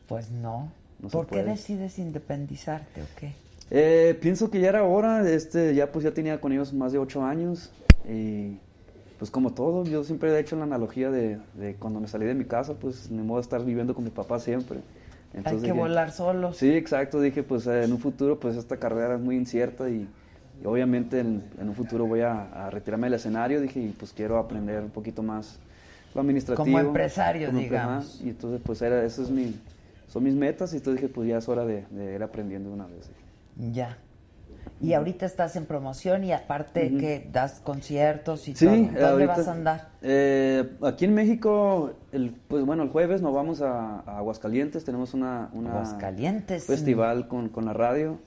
Pues 0.07 0.31
no. 0.31 0.71
No 1.01 1.09
¿Por 1.09 1.27
qué 1.27 1.43
decides 1.43 1.99
independizarte 1.99 3.03
o 3.03 3.07
qué? 3.19 3.35
Eh, 3.71 4.17
pienso 4.21 4.51
que 4.51 4.61
ya 4.61 4.69
era 4.69 4.85
hora, 4.85 5.29
este, 5.29 5.75
ya 5.75 5.91
pues 5.91 6.05
ya 6.05 6.13
tenía 6.13 6.41
con 6.41 6.53
ellos 6.53 6.73
más 6.73 6.93
de 6.93 6.99
ocho 6.99 7.25
años 7.25 7.73
y 8.09 8.59
pues 9.19 9.31
como 9.31 9.53
todo, 9.55 9.85
yo 9.85 10.05
siempre 10.05 10.31
he 10.31 10.39
hecho 10.39 10.57
la 10.57 10.65
analogía 10.65 11.11
de, 11.11 11.39
de 11.55 11.75
cuando 11.75 11.99
me 12.01 12.07
salí 12.07 12.27
de 12.27 12.35
mi 12.35 12.45
casa, 12.45 12.75
pues 12.75 13.11
ni 13.11 13.23
modo 13.23 13.39
de 13.39 13.43
estar 13.43 13.65
viviendo 13.65 13.95
con 13.95 14.05
mi 14.05 14.11
papá 14.11 14.39
siempre. 14.39 14.79
Hay 15.35 15.43
que 15.57 15.63
dije- 15.63 15.73
volar 15.73 16.13
solos. 16.13 16.57
Sí, 16.59 16.71
exacto, 16.71 17.21
dije 17.21 17.43
pues 17.43 17.67
eh, 17.67 17.85
en 17.85 17.93
un 17.93 17.99
futuro 17.99 18.39
pues 18.39 18.57
esta 18.57 18.77
carrera 18.77 19.15
es 19.17 19.21
muy 19.21 19.37
incierta 19.37 19.89
y, 19.91 20.07
y 20.63 20.67
obviamente 20.67 21.19
en, 21.19 21.43
en 21.61 21.69
un 21.69 21.75
futuro 21.75 22.07
voy 22.07 22.21
a, 22.21 22.67
a 22.67 22.71
retirarme 22.71 23.07
del 23.09 23.15
escenario, 23.15 23.61
dije 23.61 23.81
y 23.81 23.89
pues 23.89 24.13
quiero 24.13 24.39
aprender 24.39 24.81
un 24.83 24.91
poquito 24.91 25.23
más 25.25 25.59
lo 26.15 26.21
administrativo. 26.21 26.65
Como 26.65 26.79
empresario, 26.79 27.49
como- 27.49 27.59
digamos. 27.59 28.21
y 28.25 28.29
entonces 28.29 28.61
pues 28.65 28.81
era, 28.81 29.03
eso 29.05 29.23
es 29.23 29.31
mi, 29.31 29.55
son 30.09 30.23
mis 30.23 30.35
metas 30.35 30.73
y 30.73 30.77
entonces 30.77 31.03
dije 31.03 31.13
pues 31.13 31.29
ya 31.29 31.39
es 31.39 31.49
hora 31.49 31.65
de, 31.67 31.85
de 31.91 32.15
ir 32.15 32.23
aprendiendo 32.23 32.71
una 32.71 32.87
vez. 32.87 33.11
Ya. 33.57 33.99
Y 34.81 34.93
ahorita 34.93 35.25
estás 35.25 35.57
en 35.57 35.65
promoción 35.65 36.23
y 36.25 36.33
aparte 36.33 36.95
que 36.99 37.29
das 37.33 37.61
conciertos 37.61 38.47
y 38.49 38.55
Sí, 38.55 38.67
todo. 38.67 38.75
¿Dónde 38.77 39.05
ahorita- 39.05 39.37
vas 39.37 39.49
a 39.49 39.53
andar? 39.53 39.89
Eh, 40.03 40.77
aquí 40.83 41.07
en 41.07 41.15
México, 41.15 41.93
el, 42.13 42.33
pues 42.49 42.65
bueno, 42.67 42.83
el 42.83 42.91
jueves 42.91 43.23
nos 43.23 43.33
vamos 43.33 43.63
a, 43.63 44.01
a 44.01 44.19
Aguascalientes, 44.19 44.85
tenemos 44.85 45.15
una, 45.15 45.49
una 45.55 45.71
Aguascalientes. 45.71 46.65
festival 46.67 47.27
con, 47.29 47.49
con 47.49 47.65
la 47.65 47.73
radio. 47.73 48.19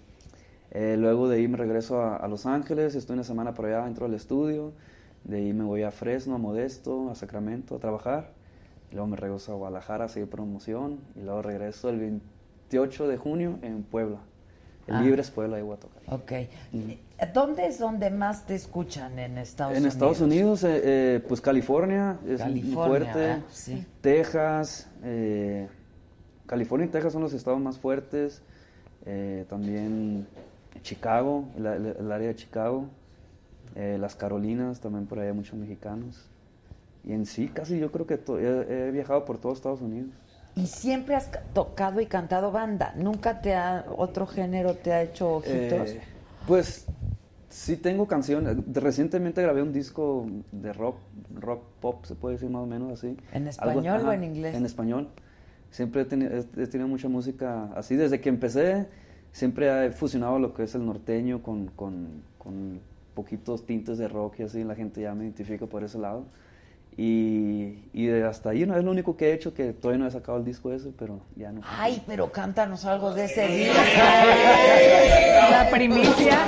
Eh, 0.72 0.96
luego 0.98 1.28
de 1.30 1.38
ahí 1.38 1.48
me 1.48 1.58
regreso 1.58 2.02
a, 2.02 2.16
a 2.16 2.28
Los 2.28 2.46
Ángeles, 2.48 2.96
estoy 2.96 3.16
una 3.16 3.24
semana 3.24 3.54
por 3.54 3.66
allá 3.66 3.84
dentro 3.86 4.06
del 4.08 4.16
estudio. 4.16 4.72
De 5.26 5.38
ahí 5.38 5.54
me 5.54 5.66
voy 5.66 5.84
a 5.84 5.92
Fresno, 5.92 6.36
a 6.36 6.38
Modesto, 6.40 7.12
a 7.12 7.16
Sacramento 7.16 7.76
a 7.76 7.80
trabajar. 7.80 8.32
Luego 8.92 9.06
me 9.08 9.18
regreso 9.18 9.52
a 9.54 9.56
Guadalajara 9.56 10.06
a 10.06 10.08
seguir 10.08 10.30
promoción. 10.30 11.00
Y 11.16 11.22
luego 11.22 11.42
regreso 11.44 11.90
el 11.90 12.00
28 12.00 13.08
de 13.08 13.18
junio 13.18 13.60
en 13.62 13.84
Puebla. 13.84 14.18
El 14.90 14.96
Ah. 14.96 15.02
Libres 15.02 15.30
Puebla, 15.30 15.58
ahí 15.58 15.64
voy 15.64 15.76
a 15.76 15.80
tocar. 15.80 16.02
Ok. 16.08 16.32
¿Dónde 17.34 17.68
es 17.68 17.78
donde 17.78 18.10
más 18.10 18.46
te 18.48 18.56
escuchan 18.56 19.20
en 19.20 19.38
Estados 19.38 19.74
en 19.74 19.80
Unidos? 19.80 19.94
Estados 19.94 20.22
Unidos, 20.22 20.64
eh, 20.64 20.82
eh, 20.84 21.26
pues 21.28 21.42
California 21.42 22.18
es 22.28 22.40
California, 22.40 23.14
fuerte. 23.14 23.44
Sí. 23.52 23.86
Texas, 24.02 24.90
eh, 25.04 25.68
California 26.48 26.88
y 26.88 26.90
Texas 26.90 27.14
son 27.14 27.22
los 27.22 27.34
estados 27.34 27.60
más 27.60 27.78
fuertes. 27.78 28.42
Eh, 29.06 29.46
también 29.48 30.28
Chicago, 30.82 31.46
el, 31.56 32.12
área 32.12 32.30
de 32.30 32.36
Chicago. 32.36 32.88
Eh, 33.76 33.98
las 34.00 34.16
Carolinas, 34.16 34.80
también 34.80 35.06
por 35.06 35.20
ahí 35.20 35.28
hay 35.28 35.34
muchos 35.34 35.54
mexicanos. 35.54 36.26
Y 37.04 37.14
en 37.14 37.28
sí, 37.28 37.48
casi 37.48 37.78
yo 37.78 37.92
creo 37.92 38.08
que 38.08 38.16
he, 38.16 38.88
he 38.88 38.92
viajado 38.92 39.24
por 39.26 39.38
todo 39.38 39.54
Estados 39.54 39.82
Unidos. 39.82 40.10
Y 40.56 40.68
siempre 40.68 41.16
has 41.16 41.28
ca- 41.28 41.42
tocado 41.54 42.02
y 42.02 42.06
cantado 42.06 42.52
banda. 42.52 42.94
¿Nunca 42.98 43.42
te 43.42 43.54
ha, 43.56 43.86
otro 43.98 44.28
género 44.28 44.74
te 44.76 44.92
ha 44.92 45.02
hecho 45.04 45.36
ojitos? 45.36 45.90
Eh, 45.92 46.02
pues 46.48 46.86
sí 47.50 47.78
tengo 47.78 48.08
canciones. 48.08 48.58
Recientemente 48.74 49.42
grabé 49.42 49.62
un 49.62 49.72
disco 49.72 50.26
de 50.52 50.74
rock, 50.74 50.98
rock 51.36 51.64
pop, 51.80 52.06
se 52.06 52.16
puede 52.16 52.36
decir 52.36 52.50
más 52.50 52.64
o 52.64 52.66
menos 52.66 52.92
así. 52.94 53.16
¿En 53.32 53.44
Algo- 53.44 53.50
español 53.50 54.00
o 54.02 54.04
ajá, 54.08 54.16
en 54.16 54.24
inglés? 54.24 54.56
En 54.56 54.66
español. 54.66 55.08
Siempre 55.72 56.02
he 56.02 56.06
tenido, 56.06 56.32
he- 56.36 56.62
he 56.64 56.68
tenido 56.68 56.88
mucha 56.88 57.08
música 57.08 57.70
así. 57.76 57.96
Desde 57.96 58.20
que 58.20 58.30
empecé, 58.30 58.88
siempre 59.32 59.86
he 59.86 59.92
fusionado 59.92 60.40
lo 60.40 60.54
que 60.54 60.64
es 60.64 60.76
el 60.76 60.86
norteño 60.86 61.42
con, 61.44 61.68
con, 61.68 62.24
con 62.38 62.80
poquitos 63.14 63.66
tintes 63.66 63.98
de 63.98 64.08
rock 64.08 64.40
y 64.40 64.44
así. 64.44 64.64
La 64.64 64.76
gente 64.76 65.02
ya 65.02 65.14
me 65.14 65.24
identifica 65.26 65.68
por 65.68 65.84
ese 65.84 66.00
lado. 66.00 66.26
Y, 67.02 67.80
y 67.94 68.08
de 68.08 68.26
hasta 68.28 68.50
ahí 68.50 68.66
no 68.66 68.76
es 68.76 68.84
lo 68.84 68.92
único 68.92 69.16
que 69.16 69.30
he 69.30 69.34
hecho, 69.34 69.54
que 69.54 69.72
todavía 69.72 70.00
no 70.04 70.08
he 70.08 70.12
sacado 70.12 70.38
el 70.38 70.44
disco 70.44 70.74
ese, 70.74 70.90
pero 71.00 71.22
ya 71.38 71.50
no. 71.50 71.62
Ay, 71.64 72.04
pero 72.06 72.30
cántanos 72.30 72.84
algo 72.84 73.14
de 73.14 73.24
ese 73.24 73.48
día. 73.48 73.72
La 75.50 75.70
primicia. 75.72 76.40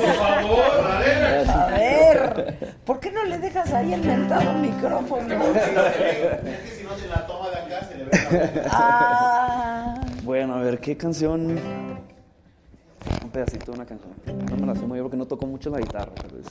Por 0.00 0.14
favor, 0.14 1.50
A 1.50 1.66
ver, 1.76 2.56
¿por 2.86 3.00
qué 3.00 3.10
no 3.12 3.24
le 3.24 3.36
dejas 3.38 3.70
ahí 3.74 3.92
el 3.92 4.00
mentado 4.02 4.54
micrófono? 4.54 5.34
Es 5.44 5.60
que 5.60 6.70
si 6.78 6.84
no 6.84 6.96
se 6.96 7.06
la 7.08 7.26
toma 7.26 7.50
de 7.50 7.56
acá, 7.56 7.86
se 7.86 7.98
le 7.98 8.04
ve 8.04 8.10
la 8.64 8.68
Ah, 8.70 10.00
Bueno, 10.22 10.54
a 10.54 10.60
ver, 10.62 10.78
¿qué 10.80 10.96
canción? 10.96 11.58
Un 13.22 13.30
pedacito 13.30 13.72
de 13.72 13.76
una 13.78 13.84
canción. 13.86 14.14
No 14.48 14.56
me 14.56 14.66
la 14.66 14.74
sé 14.74 14.80
muy 14.86 14.92
bien 14.94 15.02
porque 15.04 15.18
no 15.18 15.26
toco 15.26 15.44
mucho 15.46 15.68
la 15.68 15.80
guitarra. 15.80 16.12
Pero 16.22 16.38
es- 16.40 16.46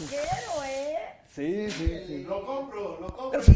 rockero, 0.00 0.64
¿eh? 0.66 0.96
Sí, 1.32 1.70
sí, 1.70 2.00
sí. 2.06 2.24
Lo 2.28 2.44
compro, 2.44 2.98
lo 3.00 3.06
compro. 3.16 3.42
Sí. 3.42 3.52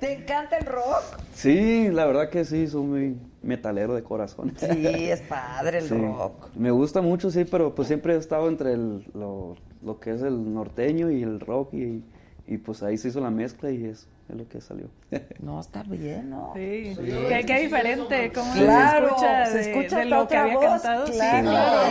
¿Te 0.00 0.12
encanta 0.12 0.58
el 0.58 0.66
rock? 0.66 1.02
Sí, 1.34 1.88
la 1.90 2.06
verdad 2.06 2.28
que 2.30 2.44
sí, 2.44 2.66
soy 2.68 2.82
muy 2.82 3.16
metalero 3.42 3.94
de 3.94 4.02
corazón. 4.02 4.54
Sí, 4.58 5.10
es 5.10 5.20
padre 5.22 5.78
el 5.78 5.88
Sí. 5.88 5.94
rock. 5.94 6.48
Me 6.54 6.70
gusta 6.70 7.00
mucho, 7.00 7.30
sí, 7.30 7.44
pero 7.44 7.74
pues 7.74 7.88
siempre 7.88 8.14
he 8.14 8.18
estado 8.18 8.48
entre 8.48 8.72
el- 8.74 9.04
lo, 9.14 9.56
lo 9.82 9.98
que 9.98 10.12
es 10.12 10.22
el 10.22 10.54
norteño 10.54 11.10
y 11.10 11.22
el 11.22 11.40
rock 11.40 11.74
y, 11.74 12.04
y 12.50 12.58
pues 12.58 12.82
ahí 12.82 12.98
se 12.98 13.08
hizo 13.08 13.20
la 13.20 13.30
mezcla 13.30 13.70
y 13.70 13.84
es, 13.86 14.06
es 14.28 14.36
lo 14.36 14.46
que 14.48 14.60
salió. 14.60 14.86
No, 15.40 15.58
está 15.60 15.82
bien, 15.84 16.28
¿no? 16.30 16.52
Sí, 16.54 16.94
qué, 17.28 17.44
qué 17.46 17.60
diferente, 17.60 18.30
cómo 18.34 18.52
Claro, 18.52 19.08
se 19.08 19.14
escucha 19.14 19.46
se 19.46 19.58
de, 19.58 19.70
escucha 19.70 19.98
de 20.00 20.04
lo 20.06 20.28
que 20.28 20.36
había 20.36 20.54
voz, 20.56 20.64
cantado. 20.82 21.06
Sí, 21.06 21.12
claro. 21.14 21.48
claro. 21.50 21.90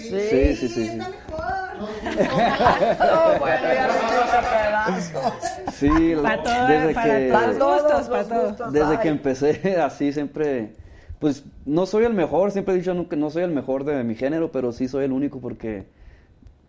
Sí, 0.00 0.56
sí, 0.56 0.56
sí. 0.56 0.68
sí. 0.68 0.90
No, 0.98 1.06
bueno, 3.38 3.62
ya 3.74 3.88
me 3.88 4.00
quita 4.00 4.40
pedazos. 4.50 5.32
Sí, 5.74 5.88
Pa' 6.22 6.36
la- 6.36 6.42
todo- 6.42 6.66
desde 6.68 6.94
para 6.94 7.18
que, 7.18 7.28
todos 7.58 7.82
gustos, 7.82 8.08
para 8.08 8.24
todos. 8.56 8.72
desde 8.72 8.98
que 9.00 9.08
empecé 9.08 9.76
así 9.80 10.12
siempre, 10.12 10.72
pues 11.18 11.44
no 11.66 11.86
soy 11.86 12.04
el 12.04 12.14
mejor, 12.14 12.50
siempre 12.50 12.74
he 12.74 12.78
dicho 12.78 12.94
nunca- 12.94 13.16
no 13.16 13.30
soy 13.30 13.42
el 13.44 13.50
mejor 13.50 13.84
de 13.84 14.02
mi 14.04 14.14
género, 14.14 14.52
pero 14.52 14.72
sí 14.72 14.88
soy 14.88 15.04
el 15.04 15.12
único 15.12 15.40
porque 15.40 15.86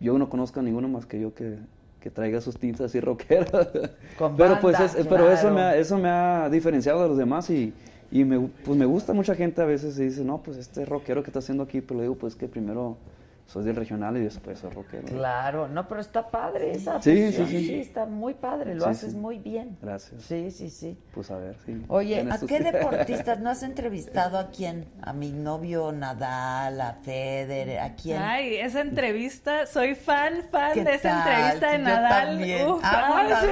yo 0.00 0.18
no 0.18 0.28
conozco 0.28 0.60
a 0.60 0.62
ninguno 0.62 0.88
más 0.88 1.06
que 1.06 1.20
yo 1.20 1.34
que, 1.34 1.56
que 2.04 2.10
traiga 2.10 2.38
sus 2.42 2.58
tintas 2.58 2.82
así 2.82 3.00
rockeras. 3.00 3.48
Con 4.18 4.36
pero 4.36 4.60
pues 4.60 4.78
es- 4.78 5.06
pero 5.08 5.32
eso 5.32 5.50
me 5.50 5.62
ha, 5.62 5.74
eso 5.74 5.96
me 5.98 6.10
ha 6.10 6.50
diferenciado 6.50 7.02
de 7.02 7.08
los 7.08 7.16
demás 7.16 7.48
y, 7.48 7.72
y 8.12 8.24
me, 8.24 8.38
pues 8.62 8.76
me 8.76 8.84
gusta 8.84 9.14
mucha 9.14 9.34
gente 9.34 9.62
a 9.62 9.64
veces 9.64 9.98
y 9.98 10.04
dice, 10.04 10.22
no, 10.22 10.42
pues 10.42 10.58
este 10.58 10.84
rockero 10.84 11.22
que 11.22 11.30
está 11.30 11.38
haciendo 11.38 11.64
aquí, 11.64 11.80
pero 11.80 11.96
le 11.96 12.02
digo, 12.02 12.16
pues 12.16 12.34
que 12.36 12.46
primero 12.46 12.98
soy 13.46 13.62
del 13.64 13.76
regional 13.76 14.16
y 14.16 14.20
después 14.20 14.58
soy 14.58 14.70
rockero. 14.70 15.04
Claro, 15.06 15.68
no, 15.68 15.86
pero 15.86 16.00
está 16.00 16.30
padre 16.30 16.72
esa. 16.72 17.00
Sí, 17.02 17.26
fusión, 17.26 17.46
sí, 17.48 17.66
sí. 17.66 17.74
está 17.80 18.06
muy 18.06 18.34
padre, 18.34 18.74
lo 18.74 18.84
Sí, 18.84 18.90
haces 18.90 19.12
sí. 19.12 19.16
muy 19.18 19.38
bien. 19.38 19.76
Gracias. 19.82 20.22
Sí, 20.22 20.50
sí, 20.50 20.70
sí. 20.70 20.98
Pues 21.12 21.30
a 21.30 21.36
ver, 21.36 21.56
sí. 21.64 21.84
Oye, 21.88 22.26
¿a 22.30 22.38
qué 22.38 22.58
días. 22.58 22.72
deportistas 22.72 23.38
no 23.40 23.50
has 23.50 23.62
entrevistado 23.62 24.38
a 24.38 24.50
quién? 24.50 24.86
A 25.02 25.12
mi 25.12 25.30
novio 25.30 25.92
Nadal, 25.92 26.80
a 26.80 26.94
Federer, 27.02 27.78
¿a 27.80 27.94
quién? 27.94 28.20
Ay, 28.20 28.56
esa 28.56 28.80
entrevista, 28.80 29.66
soy 29.66 29.94
fan, 29.94 30.42
fan 30.50 30.72
¿Qué 30.74 30.82
de 30.84 30.94
esa 30.94 31.10
tal? 31.24 31.28
entrevista 31.32 31.70
de 31.70 31.78
Yo 31.78 31.84
Nadal. 31.84 32.26
también. 32.28 32.68
Uf, 32.68 32.84
Amo 32.84 33.14
ay, 33.16 33.28
sí. 33.40 33.48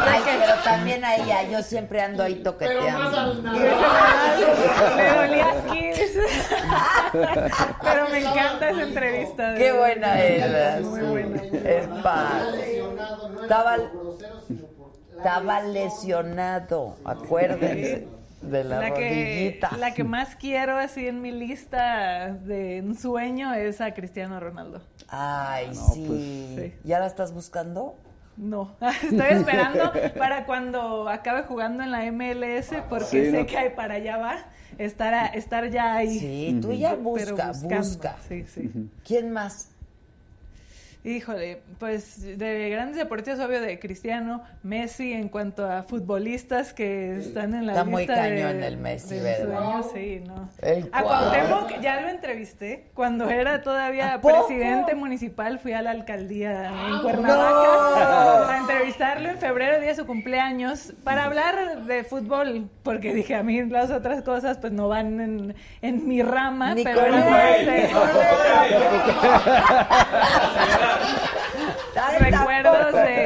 Ay, 0.00 0.20
pero 0.24 0.54
también 0.64 1.04
a 1.04 1.16
ella, 1.16 1.42
yo 1.50 1.62
siempre 1.62 2.00
ando 2.00 2.22
ahí 2.22 2.36
toqueteando. 2.36 3.42
Me 4.96 5.08
dolía 5.08 5.50
aquí. 5.50 5.90
Pero 7.82 8.08
me 8.10 8.18
encanta 8.20 8.70
esa 8.70 8.82
entrevista. 8.82 9.52
de 9.52 9.58
Qué 9.58 9.72
buena 9.72 10.22
es. 10.22 10.84
Muy 10.84 11.00
buena. 11.00 11.42
Es 11.42 11.86
padre. 12.02 12.82
Estaba, 13.42 13.76
estaba 15.16 15.62
lesionado, 15.62 16.96
acuérdense 17.04 18.06
de 18.40 18.64
la, 18.64 18.78
La 18.80 18.94
que, 18.94 19.08
rodillita. 19.08 19.76
la 19.78 19.94
que 19.94 20.04
más 20.04 20.36
quiero 20.36 20.76
así 20.78 21.08
en 21.08 21.20
mi 21.20 21.32
lista 21.32 22.28
de 22.28 22.78
ensueño 22.78 23.52
es 23.54 23.80
a 23.80 23.92
Cristiano 23.94 24.38
Ronaldo. 24.38 24.80
Ay, 25.08 25.68
No, 25.68 25.74
sí. 25.74 26.04
pues, 26.06 26.20
sí. 26.72 26.74
¿Ya 26.84 27.00
la 27.00 27.06
estás 27.06 27.32
buscando? 27.32 27.96
No, 28.36 28.76
estoy 29.02 29.26
esperando 29.30 29.92
para 30.18 30.44
cuando 30.46 31.08
acabe 31.08 31.42
jugando 31.42 31.82
en 31.82 31.90
la 31.90 32.02
MLS 32.12 32.70
porque 32.88 33.04
Sí, 33.06 33.30
sé 33.32 33.40
no. 33.40 33.46
que 33.46 33.70
para 33.70 33.94
allá 33.94 34.16
va 34.18 34.36
estar, 34.78 35.12
a- 35.12 35.26
estar 35.26 35.68
ya 35.70 35.94
ahí. 35.96 36.18
Sí, 36.18 36.58
tú 36.62 36.72
ya 36.72 36.90
Pero 36.90 37.02
busca, 37.02 37.52
busca. 37.78 38.16
Sí, 38.28 38.44
sí. 38.46 38.70
¿Quién 39.04 39.32
más? 39.32 39.70
Híjole, 41.04 41.62
pues 41.78 42.38
de 42.38 42.70
grandes 42.70 42.96
deportistas, 42.96 43.46
obvio, 43.46 43.60
de 43.60 43.78
Cristiano, 43.78 44.42
Messi, 44.64 45.12
en 45.12 45.28
cuanto 45.28 45.64
a 45.64 45.84
futbolistas 45.84 46.72
que 46.72 47.18
están 47.18 47.54
en 47.54 47.66
la 47.66 47.72
Está 47.72 47.84
lista 47.84 47.96
muy 47.96 48.06
cañón 48.06 48.60
de, 48.60 48.66
el 48.66 48.78
Messi, 48.78 49.14
de 49.14 49.22
¿verdad? 49.22 49.60
sueños, 49.60 49.86
sí, 49.94 50.22
¿no? 50.26 50.48
El 50.60 50.90
a. 50.92 51.02
Cuauhtémoc 51.04 51.80
ya 51.80 52.00
lo 52.00 52.08
entrevisté 52.08 52.90
cuando 52.94 53.30
era 53.30 53.62
todavía 53.62 54.20
presidente 54.20 54.96
municipal, 54.96 55.60
fui 55.60 55.72
a 55.72 55.82
la 55.82 55.92
alcaldía 55.92 56.66
en 56.66 56.98
Cuernavaca 57.00 58.54
a 58.54 58.58
entrevistarlo 58.58 59.28
en 59.28 59.38
febrero, 59.38 59.78
día 59.78 59.90
de 59.90 59.94
su 59.94 60.04
cumpleaños, 60.04 60.94
para 61.04 61.22
hablar 61.24 61.84
de 61.84 62.02
fútbol, 62.02 62.68
porque 62.82 63.14
dije, 63.14 63.36
a 63.36 63.44
mí 63.44 63.64
las 63.66 63.92
otras 63.92 64.22
cosas 64.22 64.58
pues 64.58 64.72
no 64.72 64.88
van 64.88 65.20
en, 65.20 65.54
en 65.80 66.08
mi 66.08 66.22
rama, 66.22 66.74
Ni 66.74 66.82
pero 66.82 67.06
era 67.06 67.18
recuerdos 72.18 72.92
de 72.92 73.17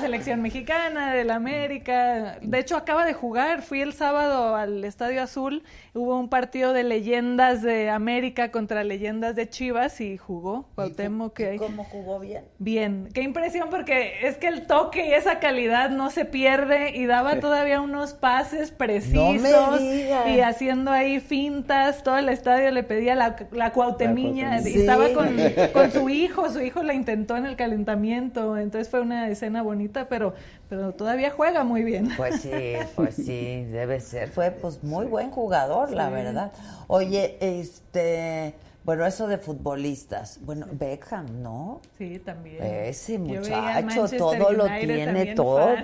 la 0.00 0.06
selección 0.06 0.42
mexicana, 0.42 1.12
del 1.14 1.30
América. 1.30 2.38
De 2.40 2.58
hecho, 2.58 2.76
acaba 2.76 3.04
de 3.04 3.12
jugar. 3.12 3.62
Fui 3.62 3.80
el 3.80 3.92
sábado 3.92 4.56
al 4.56 4.84
Estadio 4.84 5.22
Azul. 5.22 5.62
Hubo 5.94 6.18
un 6.18 6.28
partido 6.28 6.72
de 6.72 6.84
leyendas 6.84 7.62
de 7.62 7.90
América 7.90 8.50
contra 8.50 8.84
leyendas 8.84 9.34
de 9.36 9.48
Chivas 9.48 10.00
y 10.00 10.16
jugó 10.16 10.68
Cuauhtémoc. 10.74 11.34
que- 11.34 11.56
¿Cómo 11.56 11.84
jugó 11.84 12.18
bien? 12.20 12.44
Bien, 12.58 13.08
qué 13.12 13.22
impresión 13.22 13.68
porque 13.70 14.26
es 14.26 14.36
que 14.36 14.46
el 14.48 14.66
toque 14.66 15.08
y 15.08 15.12
esa 15.12 15.38
calidad 15.40 15.90
no 15.90 16.10
se 16.10 16.24
pierde 16.24 16.96
y 16.96 17.06
daba 17.06 17.40
todavía 17.40 17.80
unos 17.80 18.14
pases 18.14 18.70
precisos 18.70 19.80
y 20.28 20.40
haciendo 20.40 20.90
ahí 20.92 21.18
fintas, 21.20 22.02
todo 22.04 22.18
el 22.18 22.28
estadio 22.28 22.70
le 22.70 22.82
pedía 22.84 23.14
la, 23.14 23.36
la 23.50 23.72
cuauhtemiña 23.72 24.60
La 24.60 24.68
y 24.68 24.74
estaba 24.80 25.08
con, 25.12 25.36
con 25.72 25.90
su 25.90 26.08
hijo, 26.08 26.48
su 26.50 26.60
hijo 26.60 26.82
la 26.82 26.94
intentó 26.94 27.36
en 27.36 27.46
el 27.46 27.56
calentamiento, 27.56 28.56
entonces 28.56 28.88
fue 28.88 29.00
una 29.00 29.28
escena 29.28 29.62
bonita, 29.62 29.89
pero, 29.92 30.34
pero 30.68 30.92
todavía 30.92 31.30
juega 31.30 31.64
muy 31.64 31.82
bien. 31.84 32.08
Pues 32.16 32.40
sí, 32.42 32.74
pues 32.96 33.14
sí, 33.14 33.64
debe 33.64 34.00
ser. 34.00 34.28
Fue 34.30 34.50
pues 34.50 34.82
muy 34.82 35.06
buen 35.06 35.30
jugador, 35.30 35.90
la 35.90 36.10
verdad. 36.10 36.52
Oye, 36.86 37.36
este, 37.40 38.54
bueno, 38.84 39.06
eso 39.06 39.26
de 39.26 39.38
futbolistas. 39.38 40.40
Bueno, 40.42 40.66
Beckham, 40.72 41.42
¿no? 41.42 41.80
Sí, 41.98 42.18
también. 42.18 42.62
Ese 42.62 43.18
muchacho 43.18 44.08
todo 44.16 44.52
lo 44.52 44.66
tiene 44.66 45.34
todo. 45.34 45.76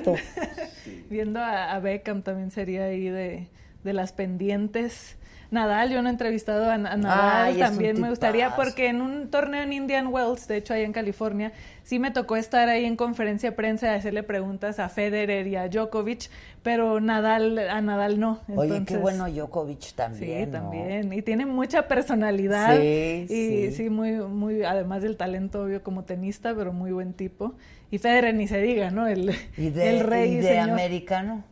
Viendo 1.11 1.41
a, 1.41 1.73
a 1.73 1.81
Beckham 1.81 2.23
también 2.23 2.51
sería 2.51 2.85
ahí 2.85 3.09
de, 3.09 3.49
de 3.85 3.93
las 3.93 4.13
pendientes. 4.13 5.17
Nadal, 5.51 5.91
yo 5.91 6.03
no 6.03 6.09
he 6.09 6.13
entrevistado 6.13 6.65
a, 6.71 6.75
a 6.75 6.79
Nadal, 6.79 7.47
Ay, 7.47 7.59
también 7.59 8.01
me 8.01 8.09
gustaría, 8.11 8.57
porque 8.57 8.89
en 8.89 9.01
un 9.01 9.29
torneo 9.31 9.63
en 9.63 9.73
Indian 9.73 10.09
Wells, 10.09 10.49
de 10.49 10.57
hecho 10.57 10.75
ahí 10.75 10.83
en 10.83 10.93
California, 10.93 11.53
sí 11.85 11.99
me 11.99 12.11
tocó 12.11 12.37
estar 12.37 12.69
ahí 12.69 12.85
en 12.85 12.97
conferencia 12.97 13.51
de 13.51 13.57
prensa 13.57 13.87
y 13.87 13.99
hacerle 13.99 14.23
preguntas 14.23 14.79
a 14.81 14.89
Federer 14.89 15.47
y 15.47 15.57
a 15.57 15.69
Djokovic, 15.69 16.29
pero 16.63 17.01
Nadal, 17.01 17.59
a 17.59 17.81
Nadal 17.81 18.19
no. 18.19 18.41
Oye, 18.55 18.83
qué 18.85 18.97
bueno 18.97 19.29
Djokovic 19.29 19.95
también, 19.95 20.47
Sí, 20.47 20.51
¿no? 20.51 20.59
también. 20.59 21.13
Y 21.13 21.23
tiene 21.23 21.47
mucha 21.47 21.87
personalidad. 21.89 22.77
Sí, 22.81 23.27
y 23.29 23.29
sí. 23.29 23.73
sí, 23.73 23.91
muy, 23.91 24.13
muy, 24.13 24.65
además 24.65 25.03
del 25.03 25.17
talento 25.17 25.63
obvio 25.63 25.83
como 25.83 26.05
tenista, 26.05 26.55
pero 26.55 26.73
muy 26.73 26.91
buen 26.93 27.13
tipo. 27.13 27.55
Y 27.91 27.99
Federer 27.99 28.35
ni 28.35 28.49
se 28.49 28.61
diga, 28.61 28.91
¿no? 28.91 29.07
El, 29.07 29.33
¿Y 29.57 29.71
de, 29.71 29.91
el 29.91 30.01
rey 30.01 30.33
y 30.33 30.37
de 30.37 30.43
señor. 30.49 30.71
americano? 30.71 31.45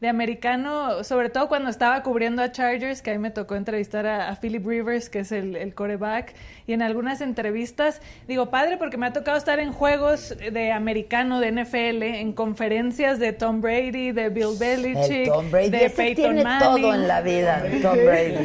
De 0.00 0.08
americano, 0.08 1.02
sobre 1.02 1.28
todo 1.28 1.48
cuando 1.48 1.70
estaba 1.70 2.04
cubriendo 2.04 2.40
a 2.40 2.52
Chargers, 2.52 3.02
que 3.02 3.10
ahí 3.10 3.18
me 3.18 3.32
tocó 3.32 3.56
entrevistar 3.56 4.06
a, 4.06 4.28
a 4.28 4.36
Philip 4.36 4.64
Rivers, 4.64 5.10
que 5.10 5.18
es 5.20 5.32
el, 5.32 5.56
el 5.56 5.74
coreback, 5.74 6.34
y 6.68 6.72
en 6.72 6.82
algunas 6.82 7.20
entrevistas, 7.20 8.00
digo, 8.28 8.48
padre, 8.48 8.76
porque 8.76 8.96
me 8.96 9.06
ha 9.06 9.12
tocado 9.12 9.36
estar 9.36 9.58
en 9.58 9.72
juegos 9.72 10.36
de 10.38 10.70
americano, 10.70 11.40
de 11.40 11.50
NFL, 11.50 12.02
en 12.04 12.32
conferencias 12.32 13.18
de 13.18 13.32
Tom 13.32 13.60
Brady, 13.60 14.12
de 14.12 14.28
Bill 14.28 14.56
Belichick, 14.58 15.26
El 15.26 15.28
Tom 15.28 15.50
Brady, 15.50 15.70
de 15.70 15.90
Peyton 15.90 16.14
tiene 16.34 16.44
Manning. 16.44 16.82
todo 16.82 16.94
en 16.94 17.08
la 17.08 17.20
vida, 17.20 17.64
Tom 17.82 17.96
Brady. 18.04 18.36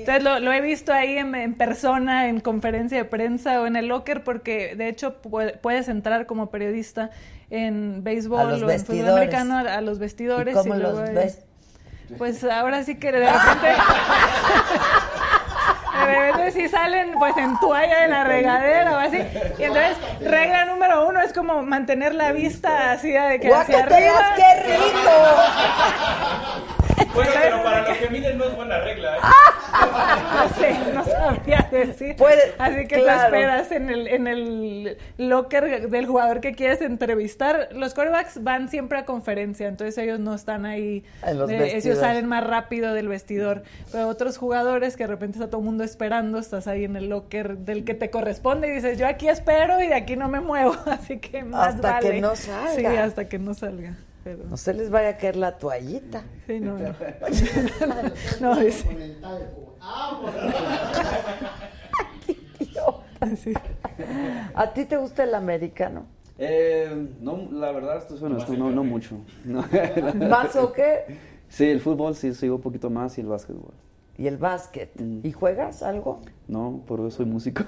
Entonces 0.00 0.24
lo, 0.24 0.40
lo 0.40 0.52
he 0.52 0.60
visto 0.62 0.92
ahí 0.92 1.18
en, 1.18 1.34
en 1.34 1.54
persona, 1.54 2.28
en 2.28 2.40
conferencia 2.40 2.98
de 2.98 3.04
prensa 3.04 3.60
o 3.60 3.66
en 3.66 3.76
el 3.76 3.86
locker, 3.88 4.24
porque 4.24 4.74
de 4.74 4.88
hecho 4.88 5.20
pu- 5.22 5.52
puedes 5.60 5.88
entrar 5.88 6.24
como 6.26 6.50
periodista 6.50 7.10
en 7.50 8.04
béisbol 8.04 8.62
o 8.62 8.70
en 8.70 8.80
fútbol 8.84 9.08
americano 9.08 9.58
a, 9.58 9.80
los 9.80 9.98
vestidores. 9.98 10.54
¿Y 10.54 10.58
cómo 10.58 10.74
luego 10.74 11.00
los 11.00 11.14
ves? 11.14 11.40
Pues 12.16 12.42
ahora 12.44 12.84
sí 12.84 12.96
que 12.96 13.12
de 13.12 13.20
repente... 13.20 13.74
De 15.98 16.04
repente 16.06 16.52
sí 16.52 16.68
salen 16.68 17.18
pues 17.18 17.36
en 17.36 17.58
toalla 17.58 18.02
de 18.02 18.08
la 18.08 18.22
regadera 18.24 18.92
o 18.92 18.98
así. 18.98 19.18
Y 19.58 19.64
entonces, 19.64 19.96
regla 20.20 20.64
número 20.66 21.08
uno 21.08 21.20
es 21.20 21.32
como 21.32 21.62
mantener 21.62 22.14
la 22.14 22.30
vista 22.32 22.92
así 22.92 23.10
de 23.10 23.40
que 23.40 23.52
hacia 23.52 23.78
¡Guácatelas, 23.78 24.14
arriba. 24.14 24.34
qué 24.36 24.54
rico! 24.76 25.10
Bueno, 27.14 27.30
pero 27.34 27.62
para 27.62 27.88
los 27.88 27.98
que 27.98 28.08
miden 28.10 28.38
no 28.38 28.44
es 28.44 28.56
buena 28.56 28.78
regla, 28.80 29.16
¿eh? 29.16 29.20
No 30.34 30.48
sé, 30.54 30.92
no 30.94 31.04
sabría 31.04 31.68
decir. 31.70 32.16
Puede- 32.16 32.54
Así 32.58 32.86
que 32.86 33.00
claro. 33.00 33.20
te 33.20 33.24
esperas 33.26 33.72
en 33.72 33.90
el, 33.90 34.06
en 34.08 34.26
el 34.26 34.98
locker 35.18 35.88
del 35.90 36.06
jugador 36.06 36.40
que 36.40 36.52
quieres 36.52 36.80
entrevistar. 36.80 37.68
Los 37.72 37.94
quarterbacks 37.94 38.42
van 38.42 38.68
siempre 38.68 38.98
a 38.98 39.04
conferencia, 39.04 39.68
entonces 39.68 39.98
ellos 39.98 40.18
no 40.20 40.34
están 40.34 40.66
ahí. 40.66 41.04
En 41.24 41.38
los 41.38 41.50
eh, 41.50 41.54
vestidores. 41.58 41.84
ellos 41.86 41.98
salen 41.98 42.26
más 42.26 42.44
rápido 42.44 42.94
del 42.94 43.08
vestidor. 43.08 43.62
Pero 43.92 44.08
otros 44.08 44.38
jugadores 44.38 44.96
que 44.96 45.04
de 45.04 45.08
repente 45.08 45.38
está 45.38 45.48
todo 45.50 45.60
el 45.60 45.66
mundo 45.66 45.84
esperando, 45.84 46.38
estás 46.38 46.66
ahí 46.66 46.84
en 46.84 46.96
el 46.96 47.08
locker 47.08 47.58
del 47.58 47.84
que 47.84 47.94
te 47.94 48.10
corresponde 48.10 48.68
y 48.68 48.72
dices, 48.72 48.98
yo 48.98 49.06
aquí 49.06 49.28
espero 49.28 49.80
y 49.82 49.86
de 49.88 49.94
aquí 49.94 50.16
no 50.16 50.28
me 50.28 50.40
muevo. 50.40 50.76
Así 50.86 51.18
que 51.18 51.42
más 51.44 51.74
Hasta 51.74 51.98
que 52.00 52.08
vale. 52.08 52.20
no 52.20 52.36
salga. 52.36 52.74
Sí, 52.74 52.86
hasta 52.86 53.28
que 53.28 53.38
no 53.38 53.54
salga. 53.54 53.94
Pero... 54.28 54.44
No 54.44 54.58
se 54.58 54.74
les 54.74 54.90
vaya 54.90 55.08
a 55.08 55.16
caer 55.16 55.36
la 55.36 55.56
toallita. 55.56 56.22
Sí, 56.46 56.60
no, 56.60 56.76
no. 56.76 56.94
no, 58.42 58.56
dice. 58.56 58.84
Con 58.86 59.00
el 59.00 59.18
talco. 59.22 59.76
¡Vámonos! 59.80 60.34
Sí. 63.36 63.52
¿A 64.54 64.72
ti 64.72 64.84
te 64.84 64.96
gusta 64.96 65.24
el 65.24 65.34
americano? 65.34 66.06
Eh, 66.38 67.08
no, 67.20 67.48
la 67.50 67.72
verdad, 67.72 67.96
esto 67.96 68.16
suena, 68.16 68.38
esto 68.38 68.52
no, 68.52 68.70
no 68.70 68.84
mucho. 68.84 69.16
No. 69.44 69.64
¿Más 70.28 70.54
o 70.54 70.72
qué? 70.72 71.18
Sí, 71.48 71.64
el 71.64 71.80
fútbol 71.80 72.14
sí 72.14 72.32
sigo 72.32 72.56
un 72.56 72.60
poquito 72.60 72.90
más 72.90 73.18
y 73.18 73.22
el 73.22 73.26
básquetbol. 73.26 73.72
¿Y 74.16 74.28
el 74.28 74.36
básquet? 74.36 74.92
Mm. 75.00 75.26
¿Y 75.26 75.32
juegas 75.32 75.82
algo? 75.82 76.20
No, 76.46 76.82
por 76.86 77.00
eso 77.00 77.10
soy 77.10 77.26
músico. 77.26 77.64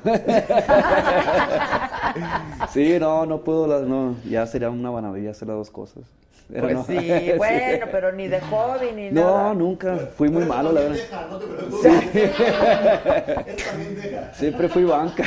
sí, 2.70 2.96
no, 3.00 3.26
no 3.26 3.42
puedo, 3.42 3.66
las, 3.66 3.82
no, 3.88 4.14
ya 4.28 4.46
sería 4.46 4.70
una 4.70 4.90
banalidad 4.90 5.32
hacer 5.32 5.48
las 5.48 5.56
dos 5.56 5.70
cosas. 5.70 6.04
Pero 6.52 6.62
Pues 6.62 6.74
no. 6.74 6.84
sí, 7.00 7.32
bueno, 7.36 7.86
pero 7.90 8.12
ni 8.12 8.28
de 8.28 8.40
hobby 8.40 8.92
ni 8.94 9.10
nada. 9.10 9.52
No, 9.52 9.54
nunca, 9.54 9.96
fui 10.16 10.28
muy 10.28 10.44
malo, 10.44 10.72
la 10.72 10.80
verdad. 10.80 10.96
Deja, 10.96 11.26
no 11.26 11.38
te 11.38 11.46
preocupes. 11.46 12.14
Deja. 14.02 14.34
Siempre 14.34 14.68
fui 14.68 14.84
banca. 14.84 15.24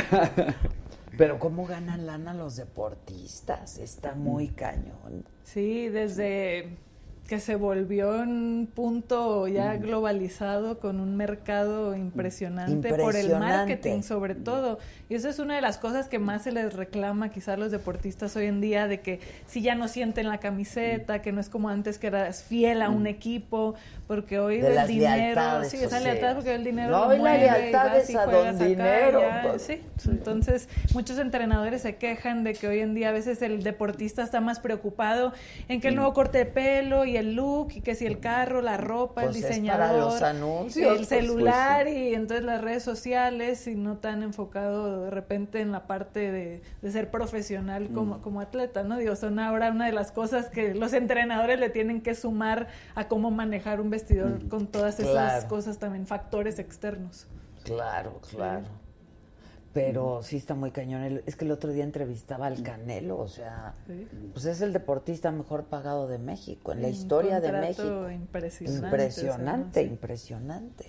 Pero 1.16 1.38
¿cómo 1.38 1.66
ganan 1.66 2.06
lana 2.06 2.34
los 2.34 2.56
deportistas? 2.56 3.78
Está 3.78 4.14
muy 4.14 4.48
cañón. 4.48 5.24
Sí, 5.44 5.88
desde 5.88 6.76
que 7.28 7.40
se 7.40 7.56
volvió 7.56 8.10
un 8.10 8.68
punto 8.74 9.48
ya 9.48 9.76
globalizado 9.76 10.78
con 10.78 11.00
un 11.00 11.16
mercado 11.16 11.96
impresionante, 11.96 12.92
por 12.92 13.16
el 13.16 13.30
marketing 13.38 14.02
sobre 14.02 14.34
todo. 14.34 14.78
Y 15.08 15.14
eso 15.14 15.30
es 15.30 15.38
una 15.38 15.54
de 15.54 15.62
las 15.62 15.78
cosas 15.78 16.08
que 16.08 16.18
más 16.18 16.42
se 16.42 16.52
les 16.52 16.74
reclama 16.74 17.30
quizá 17.30 17.54
a 17.54 17.56
los 17.56 17.70
deportistas 17.70 18.36
hoy 18.36 18.46
en 18.46 18.60
día, 18.60 18.88
de 18.88 19.00
que 19.00 19.20
si 19.46 19.62
ya 19.62 19.74
no 19.74 19.88
sienten 19.88 20.28
la 20.28 20.38
camiseta, 20.38 21.22
que 21.22 21.32
no 21.32 21.40
es 21.40 21.48
como 21.48 21.70
antes 21.70 21.98
que 21.98 22.08
eras 22.08 22.42
fiel 22.44 22.82
a 22.82 22.90
un 22.90 23.06
equipo, 23.06 23.74
porque 24.06 24.38
hoy 24.38 24.60
De 24.60 24.76
el 24.76 24.86
dinero, 24.86 25.64
sí, 25.64 25.78
esa 25.78 26.00
lealtad 26.00 26.34
porque 26.34 26.54
el 26.54 26.64
dinero 26.64 26.90
No, 26.90 27.06
lo 27.08 27.14
y 27.14 27.16
la 27.16 27.22
mueve, 27.22 27.38
lealtad 27.38 27.86
vas 27.88 27.96
es 28.04 28.10
y 28.10 28.16
a 28.16 28.26
don 28.26 28.58
dinero, 28.58 29.20
ya, 29.20 29.42
pues. 29.48 29.62
sí. 29.62 29.80
Entonces, 30.06 30.68
muchos 30.92 31.18
entrenadores 31.18 31.80
se 31.80 31.96
quejan 31.96 32.44
de 32.44 32.52
que 32.52 32.68
hoy 32.68 32.80
en 32.80 32.94
día 32.94 33.08
a 33.08 33.12
veces 33.12 33.40
el 33.40 33.62
deportista 33.62 34.22
está 34.22 34.42
más 34.42 34.60
preocupado 34.60 35.32
en 35.68 35.80
que 35.80 35.88
el 35.88 35.94
nuevo 35.94 36.12
corte 36.12 36.38
de 36.38 36.46
pelo 36.46 37.06
y 37.06 37.13
el 37.16 37.34
look 37.34 37.68
y 37.74 37.80
que 37.80 37.94
si 37.94 38.06
el 38.06 38.20
carro, 38.20 38.60
la 38.62 38.76
ropa, 38.76 39.22
Pues 39.22 39.36
el 39.36 39.42
es 39.44 39.48
diseñador, 39.48 39.86
para 39.86 39.98
los 39.98 40.22
anuncios, 40.22 40.90
el 40.90 40.96
pues. 40.98 41.08
celular 41.08 41.88
y 41.88 42.14
entonces 42.14 42.44
las 42.44 42.60
redes 42.60 42.82
sociales 42.82 43.66
y 43.66 43.74
no 43.74 43.98
tan 43.98 44.22
enfocado 44.22 45.02
de 45.04 45.10
repente 45.10 45.60
en 45.60 45.72
la 45.72 45.86
parte 45.86 46.30
de, 46.32 46.62
de 46.82 46.90
ser 46.90 47.10
profesional 47.10 47.88
Mm. 47.90 47.94
como, 47.94 48.20
como 48.22 48.40
atleta, 48.40 48.82
¿no? 48.82 48.98
Digo, 48.98 49.16
son 49.16 49.38
ahora 49.38 49.70
una 49.70 49.86
de 49.86 49.92
las 49.92 50.12
cosas 50.12 50.48
que 50.50 50.74
los 50.74 50.92
entrenadores 50.92 51.58
le 51.60 51.70
tienen 51.70 52.00
que 52.02 52.14
sumar 52.14 52.68
a 52.94 53.08
cómo 53.08 53.30
manejar 53.30 53.80
un 53.80 53.90
vestidor 53.90 54.48
con 54.48 54.66
todas 54.66 55.00
esas 55.00 55.12
Claro. 55.12 55.48
cosas 55.48 55.78
también, 55.78 56.06
factores 56.06 56.58
externos. 56.58 57.26
Claro, 57.64 58.20
claro. 58.30 58.66
Pero 59.74 60.22
sí 60.22 60.36
está 60.36 60.54
muy 60.54 60.70
cañón. 60.70 61.20
Es 61.26 61.34
que 61.36 61.44
el 61.44 61.50
otro 61.50 61.72
día 61.72 61.82
entrevistaba 61.84 62.46
al 62.46 62.62
Canelo, 62.62 63.18
o 63.18 63.28
sea, 63.28 63.74
Sí. 63.86 64.06
pues 64.32 64.44
es 64.46 64.60
el 64.60 64.72
deportista 64.72 65.32
mejor 65.32 65.64
pagado 65.64 66.06
de 66.08 66.18
México, 66.18 66.72
en 66.72 66.80
la 66.82 66.88
Un 66.88 66.94
historia 66.94 67.40
de 67.40 67.52
México. 67.52 68.08
impresionante, 68.10 68.86
Impresionante, 68.86 69.82
sí. 69.82 69.86
impresionante. 69.90 70.84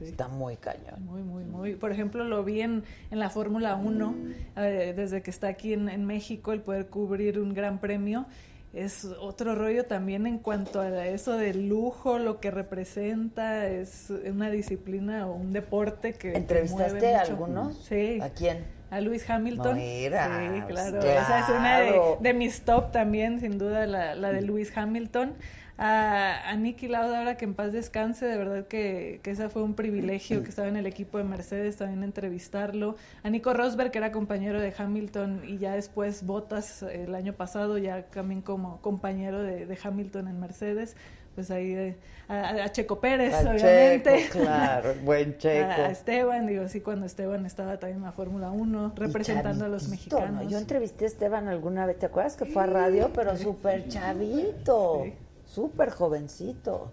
Está 0.00 0.28
muy 0.28 0.56
cañón. 0.56 1.04
Muy, 1.04 1.22
muy, 1.22 1.44
muy. 1.44 1.74
Por 1.74 1.92
ejemplo, 1.92 2.24
lo 2.24 2.42
vi 2.42 2.62
en, 2.62 2.84
en 3.10 3.18
la 3.18 3.28
Fórmula 3.28 3.76
1, 3.76 4.14
eh, 4.56 4.94
desde 4.96 5.20
que 5.20 5.30
está 5.30 5.48
aquí 5.48 5.74
en, 5.74 5.90
en 5.90 6.06
México, 6.06 6.52
el 6.54 6.62
poder 6.62 6.86
cubrir 6.88 7.38
un 7.38 7.52
gran 7.52 7.80
premio 7.80 8.24
es 8.72 9.04
otro 9.04 9.54
rollo 9.54 9.86
también 9.86 10.26
en 10.26 10.38
cuanto 10.38 10.80
a 10.80 11.06
eso 11.06 11.36
del 11.36 11.68
lujo, 11.68 12.18
lo 12.18 12.38
que 12.40 12.50
representa, 12.50 13.66
es 13.66 14.10
una 14.10 14.50
disciplina 14.50 15.26
o 15.26 15.34
un 15.34 15.52
deporte 15.52 16.14
que... 16.14 16.36
¿Entrevistaste 16.36 16.92
mueve 16.92 17.14
a 17.14 17.20
mucho. 17.20 17.32
algunos? 17.32 17.84
Sí. 17.84 18.20
¿A 18.20 18.30
quién? 18.30 18.64
A 18.90 19.00
Luis 19.00 19.28
Hamilton. 19.28 19.76
Mira, 19.76 20.26
sí, 20.26 20.60
claro. 20.72 21.00
claro. 21.00 21.20
Esa 21.20 21.40
es 21.40 21.48
una 21.48 21.80
de, 21.80 22.00
de 22.20 22.34
mis 22.34 22.62
top 22.62 22.92
también, 22.92 23.40
sin 23.40 23.58
duda, 23.58 23.86
la, 23.86 24.14
la 24.14 24.32
de 24.32 24.42
Luis 24.42 24.76
Hamilton. 24.76 25.34
A, 25.82 26.50
a 26.50 26.56
Nicky 26.56 26.88
Lauda, 26.88 27.20
ahora 27.20 27.38
que 27.38 27.46
en 27.46 27.54
paz 27.54 27.72
descanse, 27.72 28.26
de 28.26 28.36
verdad 28.36 28.66
que, 28.66 29.20
que 29.22 29.30
esa 29.30 29.48
fue 29.48 29.62
un 29.62 29.72
privilegio 29.72 30.42
que 30.42 30.50
estaba 30.50 30.68
en 30.68 30.76
el 30.76 30.84
equipo 30.84 31.16
de 31.16 31.24
Mercedes, 31.24 31.78
también 31.78 32.04
entrevistarlo. 32.04 32.96
A 33.22 33.30
Nico 33.30 33.54
Rosberg, 33.54 33.90
que 33.90 33.96
era 33.96 34.12
compañero 34.12 34.60
de 34.60 34.74
Hamilton, 34.76 35.40
y 35.48 35.56
ya 35.56 35.74
después 35.74 36.26
Bottas 36.26 36.82
el 36.82 37.14
año 37.14 37.32
pasado, 37.32 37.78
ya 37.78 38.02
también 38.02 38.42
como 38.42 38.82
compañero 38.82 39.42
de, 39.42 39.64
de 39.64 39.78
Hamilton 39.82 40.28
en 40.28 40.38
Mercedes. 40.38 40.96
Pues 41.34 41.50
ahí 41.50 41.72
eh, 41.72 41.96
a, 42.28 42.64
a 42.64 42.72
Checo 42.72 43.00
Pérez, 43.00 43.32
obviamente. 43.40 44.24
Checo, 44.24 44.40
claro, 44.40 44.94
buen 45.02 45.38
Checo. 45.38 45.70
A, 45.70 45.90
Esteban, 45.90 46.46
digo, 46.46 46.68
sí, 46.68 46.82
cuando 46.82 47.06
Esteban 47.06 47.46
estaba 47.46 47.78
también 47.78 48.00
en 48.00 48.04
la 48.04 48.12
Fórmula 48.12 48.50
1, 48.50 48.92
representando 48.96 49.64
a 49.64 49.68
los 49.68 49.88
mexicanos. 49.88 50.44
¿no? 50.44 50.50
Yo 50.50 50.58
entrevisté 50.58 51.06
a 51.06 51.08
Esteban 51.08 51.48
alguna 51.48 51.86
vez, 51.86 51.98
¿te 51.98 52.04
acuerdas 52.04 52.36
que 52.36 52.44
fue 52.44 52.64
a 52.64 52.66
radio? 52.66 53.10
Pero 53.14 53.34
súper 53.38 53.88
chavito, 53.88 55.06
súper 55.50 55.90
jovencito. 55.90 56.92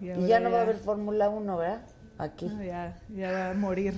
Y 0.00 0.26
ya 0.26 0.40
no 0.40 0.50
va 0.50 0.60
a 0.60 0.62
haber 0.62 0.76
Fórmula 0.76 1.28
1, 1.28 1.56
¿verdad? 1.56 1.82
Aquí. 2.18 2.46
No, 2.46 2.62
ya, 2.62 2.98
ya 3.14 3.32
va 3.32 3.50
a 3.50 3.54
morir. 3.54 3.94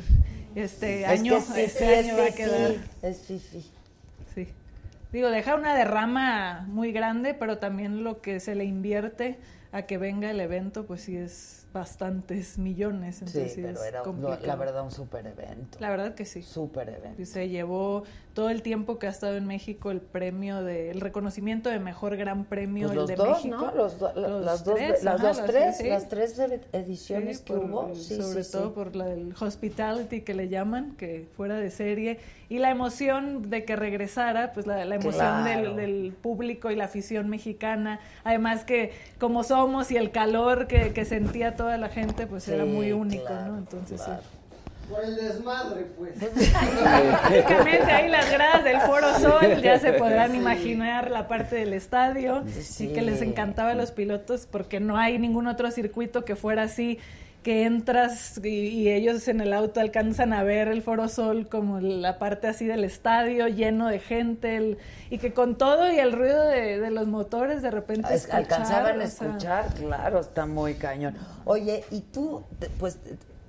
Este 0.55 1.03
Es 1.03 1.09
año, 1.09 1.33
que 1.33 1.39
es 1.39 1.73
este 1.73 2.01
es 2.01 2.07
año 2.07 2.19
va 2.19 2.27
a 2.27 2.31
quedar. 2.33 2.75
Es 3.03 3.21
fifi. 3.23 3.65
Sí. 4.35 4.49
Digo, 5.13 5.31
deja 5.31 5.55
una 5.55 5.75
derrama 5.75 6.67
muy 6.69 6.93
grande, 6.93 7.35
pero 7.35 7.59
también 7.59 8.05
lo 8.05 8.21
que 8.21 8.41
se 8.41 8.55
le 8.55 8.65
invierte 8.65 9.39
a 9.73 9.83
que 9.83 9.97
venga 9.97 10.31
el 10.31 10.41
evento, 10.41 10.85
pues 10.85 11.03
sí 11.03 11.17
es 11.17 11.67
bastantes 11.73 12.59
millones. 12.59 13.23
Entonces 13.23 13.55
sí, 13.55 13.63
pero 13.63 13.81
es 13.81 13.87
era, 13.87 14.03
complicado. 14.03 14.47
la 14.47 14.57
verdad, 14.57 14.85
un 14.85 14.91
súper 14.91 15.27
evento. 15.27 15.79
La 15.81 15.91
verdad 15.91 16.15
que 16.15 16.27
sí. 16.27 16.43
Súper 16.43 16.91
evento. 16.91 17.23
Y 17.23 17.27
se 17.27 17.49
llevó 17.49 18.05
todo 18.35 18.49
el 18.49 18.63
tiempo 18.63 18.99
que 18.99 19.07
ha 19.07 19.11
estado 19.11 19.37
en 19.37 19.47
México 19.47 19.91
el 19.91 20.01
premio 20.01 20.63
de, 20.63 20.91
el 20.91 21.01
reconocimiento 21.03 21.69
de 21.69 21.79
mejor 21.79 22.17
gran 22.17 22.45
premio 22.45 22.89
Pues 22.89 22.93
el 22.93 22.97
los 23.01 23.09
de 23.09 23.15
dos, 23.17 23.29
México. 23.45 23.57
¿no? 23.57 23.75
Los, 23.75 23.99
do- 23.99 24.13
la- 24.15 24.29
Los 24.29 24.45
las 24.45 24.65
dos, 24.65 24.75
tres, 24.75 25.03
las 25.05 25.15
ajá, 25.17 25.29
dos 25.29 25.37
las- 25.39 25.47
tres, 25.47 25.77
sí. 25.77 25.89
las 25.89 26.09
tres 26.09 26.39
ed- 26.39 26.61
ediciones 26.73 27.39
Sí, 27.39 27.45
que 27.45 27.53
por- 27.55 27.65
hubo. 27.65 27.95
Sí, 27.95 28.17
sobre 28.17 28.45
todo 28.45 28.73
por 28.73 28.97
la, 28.97 29.11
el 29.13 29.35
hospitality 29.39 30.23
que 30.23 30.35
le 30.35 30.49
llaman, 30.49 30.93
que 30.97 31.27
fuera 31.37 31.57
de 31.57 31.71
serie, 31.71 32.19
y 32.49 32.59
la 32.59 32.71
emoción 32.71 33.51
de 33.51 33.65
que 33.65 33.77
regresara, 33.77 34.53
pues 34.53 34.67
la, 34.67 34.85
la 34.85 34.95
emoción 34.95 35.43
Claro. 35.43 35.75
del, 35.75 35.77
del 35.77 36.13
público 36.13 36.71
y 36.71 36.77
la 36.77 36.85
afición 36.85 37.29
mexicana, 37.29 38.01
además 38.25 38.65
que 38.65 38.93
como 39.19 39.43
somos 39.43 39.91
y 39.91 39.97
el 39.97 40.11
calor 40.11 40.67
que, 40.67 40.93
que 40.93 41.05
sentía 41.05 41.55
toda 41.57 41.77
la 41.79 41.89
gente, 41.89 42.27
pues 42.27 42.49
era 42.49 42.65
muy 42.65 42.93
único, 42.93 43.25
claro, 43.27 43.53
¿no? 43.53 43.59
Entonces 43.59 44.01
sí. 44.01 44.07
claro. 44.07 44.23
Por 44.91 45.05
el 45.05 45.17
desmadre, 45.17 45.87
pues. 45.99 46.13
Básicamente 46.83 47.93
ahí 47.93 48.09
las 48.09 48.31
gradas 48.31 48.65
del 48.65 48.81
Foro 48.81 49.19
Sol 49.19 49.61
ya 49.63 49.79
se 49.79 49.93
podrán 49.95 50.35
imaginar 50.35 51.11
la 51.11 51.29
parte 51.29 51.57
del 51.57 51.73
estadio 51.73 52.45
Sí. 52.61 52.87
y 52.89 52.93
que 52.93 53.03
les 53.03 53.23
encantaba 53.23 53.71
a 53.71 53.75
los 53.75 53.91
pilotos 53.93 54.47
porque 54.51 54.81
no 54.81 54.97
hay 54.99 55.19
ningún 55.19 55.47
otro 55.47 55.71
circuito 55.71 56.25
que 56.25 56.37
fuera 56.37 56.65
así 56.65 56.99
que 57.43 57.65
entras 57.65 58.39
y, 58.45 58.49
y 58.49 58.89
ellos 58.91 59.27
en 59.27 59.41
el 59.41 59.53
auto 59.53 59.81
alcanzan 59.81 60.33
a 60.33 60.45
ver 60.45 60.69
el 60.69 60.81
Foro 60.81 61.09
Sol 61.09 61.49
como 61.49 61.81
la 61.81 62.19
parte 62.21 62.47
así 62.47 62.67
del 62.67 62.85
estadio 62.85 63.49
lleno 63.49 63.89
de 63.89 63.99
gente 63.99 64.57
el- 64.57 64.79
y 65.11 65.19
que 65.19 65.33
con 65.33 65.57
todo 65.59 65.91
y 65.91 65.99
el 65.99 66.13
ruido 66.13 66.45
de, 66.47 66.79
de 66.79 66.91
los 66.93 67.09
motores 67.09 67.61
de 67.61 67.73
repente 67.73 68.09
Es- 68.15 68.21
escuchar, 68.27 68.39
alcanzaban 68.43 69.01
a 69.01 69.05
o 69.05 69.09
sea, 69.09 69.27
escuchar, 69.27 69.75
claro, 69.75 70.21
está 70.21 70.47
muy 70.47 70.75
cañón. 70.75 71.17
Oye, 71.45 71.83
y 71.91 72.01
tú, 72.03 72.45
pues, 72.79 72.99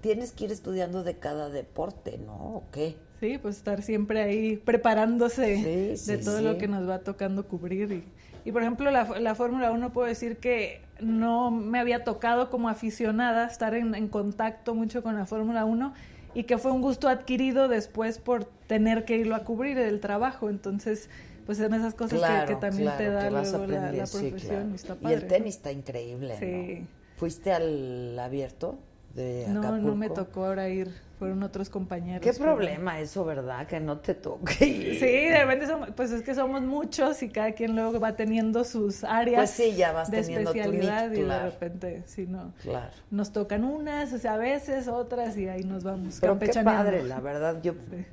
tienes 0.03 0.33
que 0.33 0.43
ir 0.43 0.51
estudiando 0.51 1.03
de 1.03 1.15
cada 1.17 1.49
deporte, 1.49 2.17
¿no? 2.17 2.33
¿O 2.57 2.63
qué? 2.73 2.97
Sí, 3.21 3.37
pues 3.37 3.55
estar 3.55 3.81
siempre 3.81 4.21
ahí 4.21 4.57
preparándose 4.57 5.95
Sí, 5.97 6.11
de 6.11 6.17
todo 6.17 6.39
sí. 6.39 6.43
lo 6.43 6.57
que 6.57 6.67
nos 6.67 6.87
va 6.87 6.99
tocando 6.99 7.47
cubrir. 7.47 7.89
Y, 7.91 8.03
y, 8.49 8.51
por 8.51 8.61
ejemplo, 8.63 8.91
la, 8.91 9.05
la 9.21 9.33
Fórmula 9.33 9.71
1 9.71 9.93
puedo 9.93 10.05
decir 10.07 10.37
que 10.37 10.81
no 10.99 11.49
me 11.51 11.79
había 11.79 12.03
tocado 12.03 12.49
como 12.49 12.67
aficionada 12.67 13.47
estar 13.47 13.73
en, 13.75 13.95
en 13.95 14.09
contacto 14.09 14.75
mucho 14.75 15.01
con 15.03 15.15
la 15.15 15.25
Fórmula 15.25 15.63
1 15.63 15.93
y 16.35 16.43
que 16.43 16.57
fue 16.57 16.71
un 16.73 16.81
gusto 16.81 17.07
adquirido 17.07 17.69
después 17.69 18.17
por 18.17 18.43
tener 18.67 19.05
que 19.05 19.15
irlo 19.15 19.35
a 19.35 19.45
cubrir 19.45 19.77
el 19.77 20.01
trabajo. 20.01 20.49
Entonces, 20.49 21.09
pues 21.45 21.61
en 21.61 21.73
esas 21.73 21.93
cosas 21.93 22.19
que- 22.19 22.25
Claro, 22.25 22.47
que, 22.47 22.55
también 22.57 22.83
claro, 22.89 22.97
te 22.97 23.09
da 23.09 23.29
luego 23.29 23.45
la, 23.45 23.57
la 23.57 23.63
aprendiendo, 23.63 24.05
sí, 24.07 24.17
profesión. 24.29 24.49
claro. 24.55 24.69
y 24.69 24.75
está 24.75 24.93
Y 24.93 24.97
padre, 24.97 25.15
el 25.15 25.21
¿no? 25.21 25.27
tenis 25.29 25.55
está 25.55 25.71
increíble, 25.71 26.35
Sí. 26.39 26.79
¿no? 26.81 26.87
¿Fuiste 27.15 27.53
al 27.53 28.19
abierto 28.19 28.79
de 29.13 29.45
No, 29.49 29.59
Acapulco? 29.59 29.87
no 29.87 29.95
me 29.95 30.09
tocó 30.09 30.45
ahora 30.45 30.69
ir, 30.69 30.89
fueron 31.19 31.43
otros 31.43 31.69
compañeros. 31.69 32.21
Qué 32.21 32.31
pero- 32.33 32.55
problema 32.55 32.99
eso, 32.99 33.23
¿verdad? 33.23 33.67
Que 33.67 33.79
no 33.79 33.99
te 33.99 34.13
toque. 34.15 34.53
Sí, 34.55 35.05
de 35.29 35.37
repente 35.39 35.67
somos, 35.67 35.91
pues 35.95 36.11
es 36.11 36.23
que 36.23 36.33
somos 36.33 36.61
muchos 36.63 37.21
y 37.23 37.29
cada 37.29 37.51
quien 37.51 37.75
luego 37.75 37.99
va 37.99 38.15
teniendo 38.15 38.63
sus 38.63 39.03
áreas 39.03 39.37
Pues 39.37 39.49
sí, 39.51 39.75
ya 39.75 39.91
vas 39.91 40.09
de 40.09 40.21
teniendo 40.21 40.51
tu 40.51 40.57
especialidad 40.57 41.11
y 41.11 41.21
de 41.21 41.39
repente, 41.43 42.03
sí, 42.07 42.25
no, 42.27 42.53
Claro. 42.61 42.91
nos 43.11 43.31
tocan 43.31 43.63
unas, 43.63 44.11
o 44.13 44.17
sea, 44.17 44.33
a 44.33 44.37
veces 44.37 44.87
otras 44.87 45.37
y 45.37 45.47
ahí 45.47 45.63
nos 45.63 45.83
vamos 45.83 46.17
Pero 46.19 46.37
qué 46.39 46.51
padre, 46.63 47.03
la 47.03 47.19
verdad, 47.19 47.61
yo 47.61 47.73
Sí. 47.73 48.05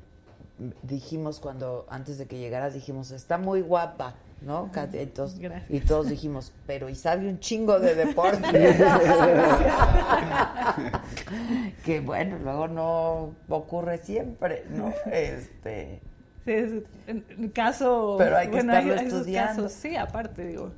Dijimos 0.83 1.39
cuando, 1.39 1.85
antes 1.89 2.17
de 2.17 2.27
que 2.27 2.37
llegaras, 2.37 2.73
dijimos, 2.73 3.11
está 3.11 3.37
muy 3.37 3.61
guapa, 3.61 4.15
¿no? 4.41 4.69
Entonces, 4.93 5.39
Gracias. 5.39 5.71
y 5.71 5.79
todos 5.85 6.09
dijimos, 6.09 6.51
pero 6.67 6.89
y 6.89 6.95
sabe 6.95 7.27
un 7.27 7.39
chingo 7.39 7.79
de 7.79 7.95
deporte. 7.95 8.51
que 11.85 11.99
bueno, 11.99 12.37
luego 12.39 12.67
no 12.67 13.35
ocurre 13.49 13.97
siempre, 13.99 14.65
¿no? 14.69 14.93
Este, 15.11 16.01
Sí, 16.43 16.51
es, 16.53 16.71
en, 17.05 17.23
en 17.29 17.49
caso... 17.49 18.15
Pero 18.17 18.35
hay 18.35 18.47
que 18.47 18.53
bueno, 18.55 18.73
estarlo 18.73 18.95
esos 18.95 19.13
estudiando. 19.19 19.63
casos, 19.63 19.71
sí, 19.73 19.95
aparte, 19.95 20.47
digo, 20.47 20.71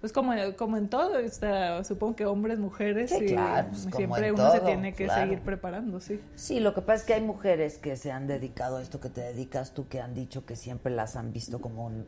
pues 0.00 0.12
como, 0.12 0.32
como 0.56 0.76
en 0.78 0.88
todo, 0.88 1.18
está, 1.18 1.84
supongo 1.84 2.16
que 2.16 2.24
hombres, 2.26 2.58
mujeres, 2.58 3.10
Sí, 3.10 3.18
y 3.24 3.26
claro, 3.34 3.68
pues, 3.68 3.88
siempre 3.94 4.32
uno 4.32 4.50
se 4.50 4.60
tiene 4.60 4.94
que 4.94 5.04
claro. 5.04 5.22
seguir 5.22 5.40
preparando, 5.40 6.00
sí. 6.00 6.20
Sí, 6.36 6.60
lo 6.60 6.72
que 6.74 6.80
pasa 6.80 7.00
es 7.00 7.02
que 7.04 7.14
hay 7.14 7.20
mujeres 7.20 7.78
que 7.78 7.96
se 7.96 8.10
han 8.10 8.26
dedicado 8.26 8.78
a 8.78 8.82
esto 8.82 8.98
que 9.00 9.10
te 9.10 9.20
dedicas 9.20 9.72
tú, 9.74 9.88
que 9.88 10.00
han 10.00 10.14
dicho 10.14 10.46
que 10.46 10.56
siempre 10.56 10.90
las 10.92 11.16
han 11.16 11.32
visto 11.32 11.60
como 11.60 11.84
un, 11.86 12.06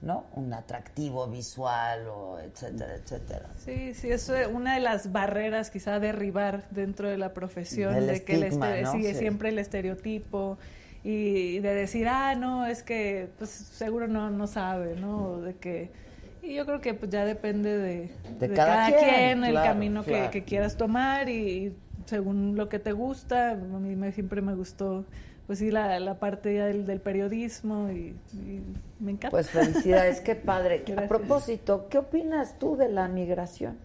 ¿no? 0.00 0.24
Un 0.34 0.54
atractivo 0.54 1.26
visual 1.28 2.08
o 2.08 2.38
etcétera, 2.38 2.94
etcétera. 2.94 3.50
Sí, 3.58 3.92
sí, 3.92 4.10
eso 4.10 4.34
es 4.34 4.48
una 4.48 4.74
de 4.74 4.80
las 4.80 5.12
barreras 5.12 5.70
quizá 5.70 5.96
a 5.96 6.00
derribar 6.00 6.64
dentro 6.70 7.08
de 7.08 7.18
la 7.18 7.34
profesión, 7.34 7.94
Del 7.94 8.06
de 8.06 8.24
que 8.24 8.34
el 8.36 8.44
estigma, 8.44 8.80
¿no? 8.80 8.92
sigue 8.92 9.12
Sí. 9.12 9.18
siempre 9.18 9.50
el 9.50 9.58
estereotipo 9.58 10.56
y 11.02 11.58
de 11.58 11.74
decir, 11.74 12.08
ah, 12.08 12.34
no, 12.34 12.64
es 12.64 12.82
que 12.82 13.28
pues 13.36 13.50
seguro 13.50 14.08
no, 14.08 14.30
no 14.30 14.46
sabe, 14.46 14.96
¿no? 14.96 15.42
De 15.42 15.54
que... 15.56 16.02
Y 16.44 16.54
yo 16.54 16.66
creo 16.66 16.80
que 16.80 16.94
pues 16.94 17.10
ya 17.10 17.24
depende 17.24 17.76
de, 17.78 18.10
De 18.38 18.48
de 18.48 18.54
cada 18.54 18.86
quien, 18.96 19.44
el 19.44 19.52
claro, 19.52 19.68
camino 19.70 20.04
que- 20.04 20.10
claro. 20.12 20.30
que, 20.30 20.44
quieras 20.44 20.76
tomar 20.76 21.28
y, 21.28 21.74
según 22.06 22.56
lo 22.56 22.68
que 22.68 22.78
te 22.78 22.92
gusta. 22.92 23.52
A 23.52 23.54
mí 23.56 23.96
me, 23.96 24.12
siempre 24.12 24.42
me 24.42 24.54
gustó, 24.54 25.04
pues 25.46 25.58
sí, 25.58 25.70
la, 25.70 25.98
la 26.00 26.18
parte 26.18 26.54
ya 26.54 26.66
del, 26.66 26.84
del 26.86 27.00
periodismo 27.00 27.90
y, 27.90 28.14
y 28.34 28.62
me 29.00 29.12
encanta. 29.12 29.30
Pues 29.30 29.50
felicidades, 29.50 30.20
qué 30.20 30.34
padre. 30.34 30.84
A 30.96 31.08
propósito, 31.08 31.86
¿qué 31.88 31.98
opinas 31.98 32.58
tú 32.58 32.76
de 32.76 32.88
la 32.88 33.08
migración? 33.08 33.76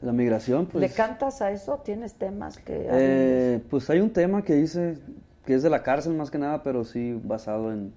La 0.00 0.12
migración, 0.12 0.66
pues... 0.66 0.80
¿Le 0.82 0.88
cantas 0.90 1.42
a 1.42 1.52
eso? 1.52 1.80
¿Tienes 1.84 2.14
temas 2.14 2.58
que... 2.58 2.88
Eh, 2.90 3.60
pues 3.70 3.88
hay 3.88 4.00
un 4.00 4.10
tema 4.10 4.42
que 4.42 4.54
dice 4.54 4.98
que 5.46 5.54
es 5.54 5.62
de 5.62 5.70
la 5.70 5.84
cárcel 5.84 6.14
más 6.14 6.28
que 6.30 6.38
nada, 6.38 6.64
pero 6.64 6.82
sí 6.84 7.16
basado 7.22 7.72
en, 7.72 7.92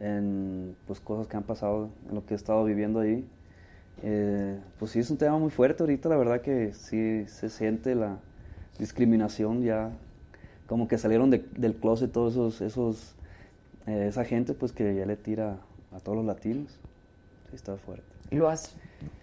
en 0.00 0.74
pues 0.86 0.98
cosas 1.00 1.26
que 1.26 1.36
han 1.36 1.42
pasado, 1.44 1.90
en 2.08 2.14
lo 2.14 2.24
que 2.24 2.34
he 2.34 2.36
estado 2.36 2.64
viviendo 2.64 3.00
ahí. 3.00 3.24
Eh, 4.02 4.58
pues 4.78 4.92
sí 4.92 4.98
es 5.00 5.10
un 5.10 5.18
tema 5.18 5.38
muy 5.38 5.50
fuerte 5.50 5.82
ahorita, 5.82 6.08
la 6.08 6.16
verdad 6.16 6.40
que 6.40 6.72
sí 6.72 7.24
se 7.26 7.50
siente 7.50 7.94
la 7.94 8.18
discriminación 8.78 9.62
ya, 9.62 9.90
como 10.66 10.88
que 10.88 10.96
salieron 10.96 11.30
de- 11.30 11.44
del 11.56 11.74
closet 11.74 12.10
todos 12.10 12.32
esos, 12.32 12.60
esos 12.62 13.14
eh, 13.86 14.06
esa 14.08 14.24
gente 14.24 14.54
pues 14.54 14.72
que 14.72 14.94
ya 14.94 15.04
le 15.04 15.16
tira 15.16 15.58
a 15.92 16.00
todos 16.00 16.16
los 16.16 16.24
latinos. 16.26 16.78
Sí 17.50 17.56
está 17.56 17.76
fuerte. 17.76 18.04
¿Lo 18.30 18.48
has 18.48 18.74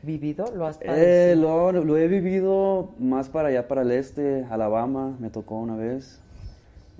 vivido? 0.03 0.53
¿Lo 0.55 0.67
has 0.67 0.79
Eh, 0.81 1.35
lo, 1.37 1.71
lo 1.71 1.97
he 1.97 2.07
vivido 2.07 2.89
más 2.99 3.29
para 3.29 3.47
allá, 3.49 3.67
para 3.67 3.81
el 3.81 3.91
este, 3.91 4.43
Alabama, 4.49 5.15
me 5.19 5.29
tocó 5.29 5.55
una 5.59 5.75
vez, 5.75 6.19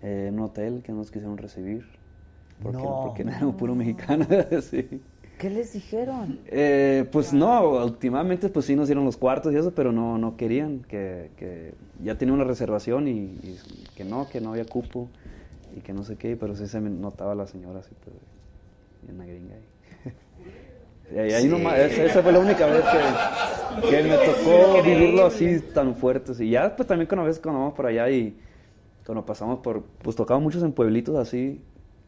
en 0.01 0.35
un 0.35 0.39
hotel 0.45 0.81
que 0.83 0.93
nos 0.93 1.11
quisieron 1.11 1.37
recibir, 1.37 1.85
porque, 2.61 2.77
No. 2.77 3.01
porque 3.05 3.23
no 3.23 3.31
era 3.31 3.47
puro 3.51 3.75
mexicano, 3.75 4.25
sí. 4.61 5.01
¿Qué 5.37 5.49
les 5.51 5.73
dijeron? 5.73 6.39
Eh, 6.47 7.05
pues 7.11 7.31
no, 7.31 7.83
últimamente 7.83 8.49
pues 8.49 8.65
sí 8.65 8.75
nos 8.75 8.87
dieron 8.87 9.05
los 9.05 9.17
cuartos 9.17 9.53
y 9.53 9.57
eso, 9.57 9.71
pero 9.75 9.91
no, 9.91 10.17
no 10.17 10.35
querían, 10.35 10.79
que, 10.79 11.29
que 11.37 11.73
ya 12.03 12.17
tenía 12.17 12.33
una 12.33 12.43
reservación 12.43 13.07
y, 13.07 13.11
y 13.43 13.59
que 13.95 14.03
no, 14.03 14.27
que 14.29 14.41
no 14.41 14.51
había 14.51 14.65
cupo 14.65 15.07
y 15.75 15.81
que 15.81 15.93
no 15.93 16.03
sé 16.03 16.15
qué, 16.15 16.35
pero 16.35 16.55
sí 16.55 16.65
se 16.65 16.81
me 16.81 16.89
notaba 16.89 17.35
la 17.35 17.45
señora 17.45 17.79
así, 17.81 17.91
pues, 18.03 18.15
en 19.09 19.17
la 19.19 19.25
gringa 19.25 19.53
ahí. 19.55 20.13
Y 21.15 21.19
ahí 21.19 21.43
Sí. 21.43 21.47
nomás, 21.47 21.77
esa, 21.79 22.03
esa 22.03 22.21
fue 22.23 22.31
la 22.33 22.39
única 22.39 22.65
vez 22.65 22.83
que, 22.83 23.89
que 23.89 24.03
me 24.03 24.15
tocó 24.17 24.83
vivirlo 24.83 25.25
así 25.27 25.59
tan 25.73 25.95
fuerte. 25.95 26.33
Y 26.43 26.49
ya 26.49 26.75
pues 26.75 26.85
también 26.87 27.07
cuando 27.07 27.23
a 27.23 27.27
veces 27.27 27.41
cuando 27.41 27.59
vamos 27.61 27.75
por 27.75 27.85
allá 27.85 28.09
y 28.09 28.35
cuando 29.05 29.25
pasamos 29.25 29.59
por, 29.59 29.83
pues 30.01 30.17
tocamos 30.17 30.43
muchos 30.43 30.63
en 30.63 30.73
pueblitos 30.73 31.15
así 31.15 31.61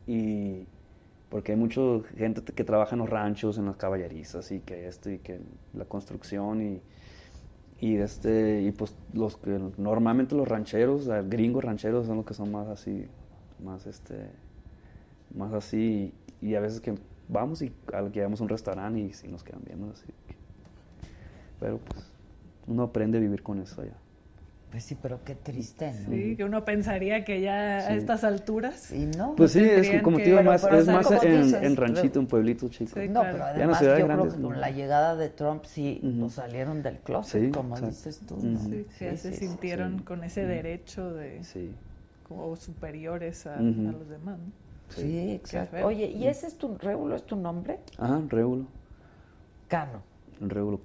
y 0.09 0.65
porque 1.29 1.51
hay 1.51 1.57
mucha 1.59 1.79
gente 2.17 2.41
que 2.41 2.63
trabaja 2.63 2.95
en 2.95 2.99
los 2.99 3.09
ranchos, 3.09 3.59
en 3.59 3.67
las 3.67 3.75
caballerizas 3.75 4.51
y 4.51 4.59
que 4.61 4.87
esto 4.87 5.11
y 5.11 5.19
que 5.19 5.39
la 5.75 5.85
construcción 5.85 6.63
y, 6.63 6.81
y 7.79 7.97
este 7.97 8.63
y 8.63 8.71
pues 8.71 8.95
los 9.13 9.37
que 9.37 9.59
normalmente 9.77 10.33
los 10.33 10.47
rancheros, 10.47 11.07
gringos 11.29 11.63
rancheros 11.63 12.07
son 12.07 12.17
los 12.17 12.25
que 12.25 12.33
son 12.33 12.51
más 12.51 12.67
así, 12.67 13.05
más 13.63 13.85
este, 13.85 14.31
más 15.35 15.53
así 15.53 16.11
y 16.41 16.55
a 16.55 16.59
veces 16.59 16.81
que 16.81 16.95
vamos 17.27 17.61
y 17.61 17.71
al- 17.93 18.11
llegamos 18.11 18.39
a 18.41 18.43
un 18.45 18.49
restaurante 18.49 18.99
y, 18.99 19.13
sí 19.13 19.27
nos 19.27 19.43
quedan 19.43 19.61
viendo 19.63 19.91
así. 19.91 20.07
Pero 21.59 21.77
pues 21.77 22.03
uno 22.65 22.81
aprende 22.81 23.19
a 23.19 23.21
vivir 23.21 23.43
con 23.43 23.59
eso 23.59 23.83
ya. 23.83 23.93
Pues 24.71 24.83
sí, 24.83 24.95
pero 25.01 25.23
qué 25.23 25.33
triste, 25.33 25.91
¿no? 26.07 26.11
Sí, 26.13 26.35
que 26.35 26.43
uno 26.43 26.63
pensaría 26.63 27.25
que 27.25 27.41
ya 27.41 27.77
a 27.77 27.95
estas 27.95 28.23
alturas. 28.23 28.91
Y 28.91 29.05
no. 29.17 29.33
Pues 29.35 29.53
sí, 29.53 29.61
es 29.61 30.03
como 30.03 30.17
te 30.17 30.25
digo, 30.25 30.43
más, 30.43 30.63
es 30.63 30.85
más 30.85 31.07
como 31.07 31.23
en, 31.23 31.43
dices, 31.43 31.63
en 31.63 31.75
ranchito, 31.75 32.19
en 32.19 32.27
pueblito 32.27 32.69
chico. 32.69 32.91
Sí, 32.93 33.07
No, 33.07 33.21
claro. 33.21 33.31
pero 33.31 33.43
además 33.45 33.81
yo 33.81 33.95
creo 33.95 34.07
que 34.07 34.37
no. 34.37 34.47
con 34.47 34.61
la 34.61 34.69
llegada 34.69 35.15
de 35.15 35.29
Trump 35.29 35.63
sí 35.65 35.99
Ujú. 36.03 36.11
nos 36.13 36.33
salieron 36.33 36.83
del 36.83 36.99
closet, 36.99 37.45
Sí, 37.45 37.51
como 37.51 37.75
exacto. 37.75 37.95
dices 37.95 38.19
tú. 38.27 38.37
¿no? 38.43 38.59
Sí, 38.59 38.85
sí, 38.91 39.17
se 39.17 39.17
sí, 39.17 39.33
sintieron 39.33 39.97
sí. 39.99 40.03
con 40.03 40.23
ese 40.23 40.45
derecho 40.45 41.13
de 41.13 41.43
Sí. 41.43 41.71
como 42.27 42.55
superiores 42.55 43.47
a, 43.47 43.59
los 43.59 44.07
demás. 44.07 44.37
¿no? 44.37 44.51
Sí, 44.89 45.31
exacto. 45.31 45.77
Oye, 45.85 46.05
¿y 46.11 46.27
ese 46.27 46.45
es 46.45 46.55
tu, 46.59 46.77
Rébulo 46.77 47.15
es 47.15 47.23
tu 47.23 47.35
nombre? 47.35 47.79
Ajá, 47.97 48.21
Rébulo. 48.29 48.65
Cano. 49.67 50.03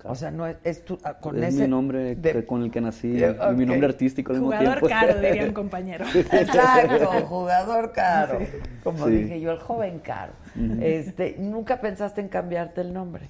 O 0.05 0.15
sea, 0.17 0.31
no 0.33 0.47
es, 0.47 0.57
es 0.65 0.85
tu, 0.85 0.99
ah, 1.05 1.15
con 1.15 1.37
es 1.43 1.55
ese... 1.55 1.63
mi 1.63 1.69
nombre 1.69 2.17
de- 2.17 2.33
que- 2.33 2.45
con 2.45 2.63
el 2.63 2.71
que 2.71 2.81
nací 2.81 3.09
de- 3.09 3.37
y 3.53 3.55
mi 3.55 3.65
nombre 3.67 3.87
artístico 3.87 4.33
al 4.33 4.41
mismo 4.41 4.53
Jugador 4.57 4.89
caro, 4.89 5.21
diría 5.21 5.45
un 5.45 5.53
compañero. 5.63 6.05
Exacto, 6.15 7.07
jugador 7.29 7.93
caro. 7.93 8.39
Como 8.83 9.07
Sí. 9.07 9.13
dije 9.15 9.41
yo, 9.41 9.53
el 9.53 9.59
joven 9.59 10.01
caro. 10.01 10.33
Este, 10.81 11.37
¿Nunca 11.39 11.81
pensaste 11.81 12.21
en 12.21 12.29
cambiarte 12.29 12.81
el 12.81 12.93
nombre? 12.93 13.29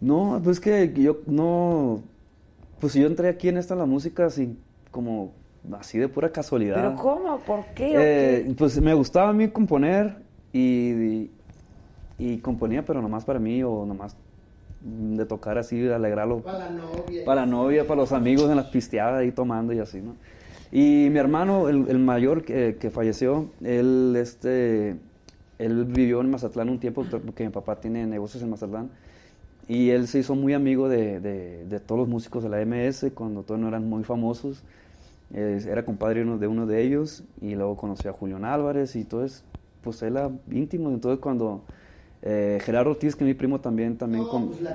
No, 0.00 0.40
pues 0.42 0.58
que 0.60 0.92
yo 0.94 1.18
no. 1.26 2.02
Pues 2.80 2.94
yo 2.94 3.06
entré 3.06 3.28
aquí 3.28 3.48
en 3.48 3.58
esta 3.58 3.74
la 3.76 3.86
música 3.86 4.26
así 4.26 4.56
como 4.90 5.32
así 5.78 5.98
de 5.98 6.08
pura 6.08 6.30
casualidad. 6.32 6.76
¿Pero 6.76 6.94
cómo? 6.96 7.38
¿Por 7.40 7.64
qué? 7.74 7.96
¿O 7.96 8.00
Eh, 8.00 8.44
qué? 8.48 8.54
pues 8.56 8.80
me 8.80 8.94
gustaba 8.94 9.28
a 9.28 9.32
mí 9.32 9.48
componer 9.48 10.16
y, 10.52 11.30
y, 12.18 12.38
componía, 12.38 12.84
pero 12.84 13.02
nomás 13.02 13.24
para 13.24 13.38
mí 13.38 13.62
o 13.62 13.84
nomás 13.84 14.16
de 14.80 15.26
tocar 15.26 15.58
así, 15.58 15.78
de 15.78 15.94
alegrarlo. 15.94 16.40
Para 16.40 16.58
la 16.58 16.70
novia. 16.70 17.24
Para 17.24 17.40
la 17.42 17.46
novia, 17.46 17.86
para 17.86 18.00
los 18.00 18.12
amigos 18.12 18.50
en 18.50 18.56
las 18.56 18.66
pisteadas 18.66 19.20
ahí 19.20 19.32
tomando 19.32 19.72
y 19.72 19.78
así, 19.78 20.00
¿no? 20.00 20.16
Y 20.72 21.08
mi 21.10 21.18
hermano, 21.18 21.68
el, 21.68 21.86
el 21.88 21.98
mayor 21.98 22.44
que, 22.44 22.76
que 22.78 22.90
falleció, 22.90 23.50
él, 23.62 24.14
este, 24.16 24.96
él 25.58 25.84
vivió 25.84 26.20
en 26.20 26.30
Mazatlán 26.30 26.68
un 26.68 26.78
tiempo 26.78 27.04
porque 27.10 27.44
mi 27.44 27.50
papá 27.50 27.76
tiene 27.80 28.06
negocios 28.06 28.42
en 28.42 28.50
Mazatlán. 28.50 28.90
Y 29.68 29.90
él 29.90 30.08
se 30.08 30.18
hizo 30.20 30.34
muy 30.34 30.52
amigo 30.54 30.88
de, 30.88 31.20
de- 31.20 31.64
de 31.66 31.80
todos 31.80 32.00
los 32.00 32.08
músicos 32.08 32.42
de 32.42 32.48
la 32.48 32.60
MS 32.64 33.06
cuando 33.14 33.42
todos 33.42 33.60
no 33.60 33.68
eran 33.68 33.88
muy 33.88 34.02
famosos. 34.04 34.62
Eh, 35.32 35.60
era 35.68 35.84
compadre 35.84 36.22
uno 36.22 36.38
de 36.38 36.48
uno 36.48 36.66
de 36.66 36.82
ellos 36.82 37.22
y 37.40 37.54
luego 37.54 37.76
conoció 37.76 38.10
a 38.10 38.12
Julián 38.12 38.44
Álvarez 38.44 38.96
y 38.96 39.04
todo 39.04 39.24
es, 39.24 39.44
pues 39.82 40.02
él 40.02 40.16
era 40.16 40.30
íntimo. 40.50 40.88
Entonces 40.90 41.20
cuando 41.20 41.62
eh, 42.22 42.58
Gerardo 42.62 42.90
Ortiz, 42.90 43.16
que 43.16 43.24
es 43.24 43.28
mi 43.28 43.34
primo 43.34 43.60
también, 43.60 43.96
también 43.96 44.24
Pues 44.30 44.60
la. 44.60 44.72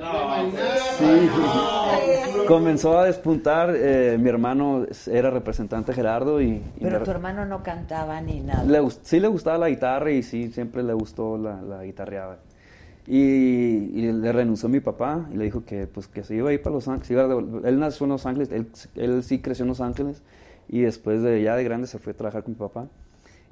Sí. 0.98 1.30
comenzó 2.48 2.98
a 3.00 3.06
despuntar. 3.06 3.74
eh, 3.76 4.18
mi 4.20 4.30
hermano 4.30 4.86
era 5.12 5.30
representante 5.30 5.92
de 5.92 5.96
Gerardo 5.96 6.42
y, 6.42 6.48
y 6.48 6.64
Pero 6.82 7.04
tu 7.04 7.12
hermano 7.12 7.46
no 7.46 7.62
cantaba 7.64 8.20
ni 8.22 8.40
nada. 8.42 8.64
le 8.64 8.80
sí 9.04 9.20
le 9.20 9.28
gustaba 9.28 9.58
la 9.58 9.70
guitarra 9.70 10.12
y 10.12 10.24
sí, 10.24 10.52
siempre 10.52 10.84
le 10.84 10.94
gustó 10.94 11.38
la, 11.38 11.62
la 11.62 11.84
guitarreada. 11.84 12.40
Y, 13.08 13.92
y 13.94 14.12
le 14.12 14.32
renunció 14.32 14.68
mi 14.68 14.80
papá 14.80 15.28
y 15.32 15.38
le 15.38 15.44
dijo 15.46 15.64
que, 15.64 15.86
pues, 15.86 16.08
que 16.08 16.24
se 16.24 16.36
iba 16.36 16.50
a 16.50 16.54
ir 16.54 16.62
para 16.64 16.74
Los 16.76 16.88
Ángeles. 16.88 17.24
él 17.64 17.80
nació 17.80 18.06
en 18.06 18.10
Los 18.10 18.26
Ángeles, 18.26 18.52
él, 18.52 18.68
él 18.96 19.22
sí 19.24 19.40
creció 19.40 19.62
en 19.64 19.70
Los 19.70 19.80
Ángeles 19.82 20.24
y 20.68 20.82
después 20.82 21.22
de 21.22 21.44
ya 21.44 21.56
de 21.56 21.64
grande 21.64 21.86
se 21.86 22.00
fue 22.00 22.14
a 22.14 22.16
trabajar 22.16 22.42
con 22.44 22.54
mi 22.54 22.58
papá. 22.58 22.88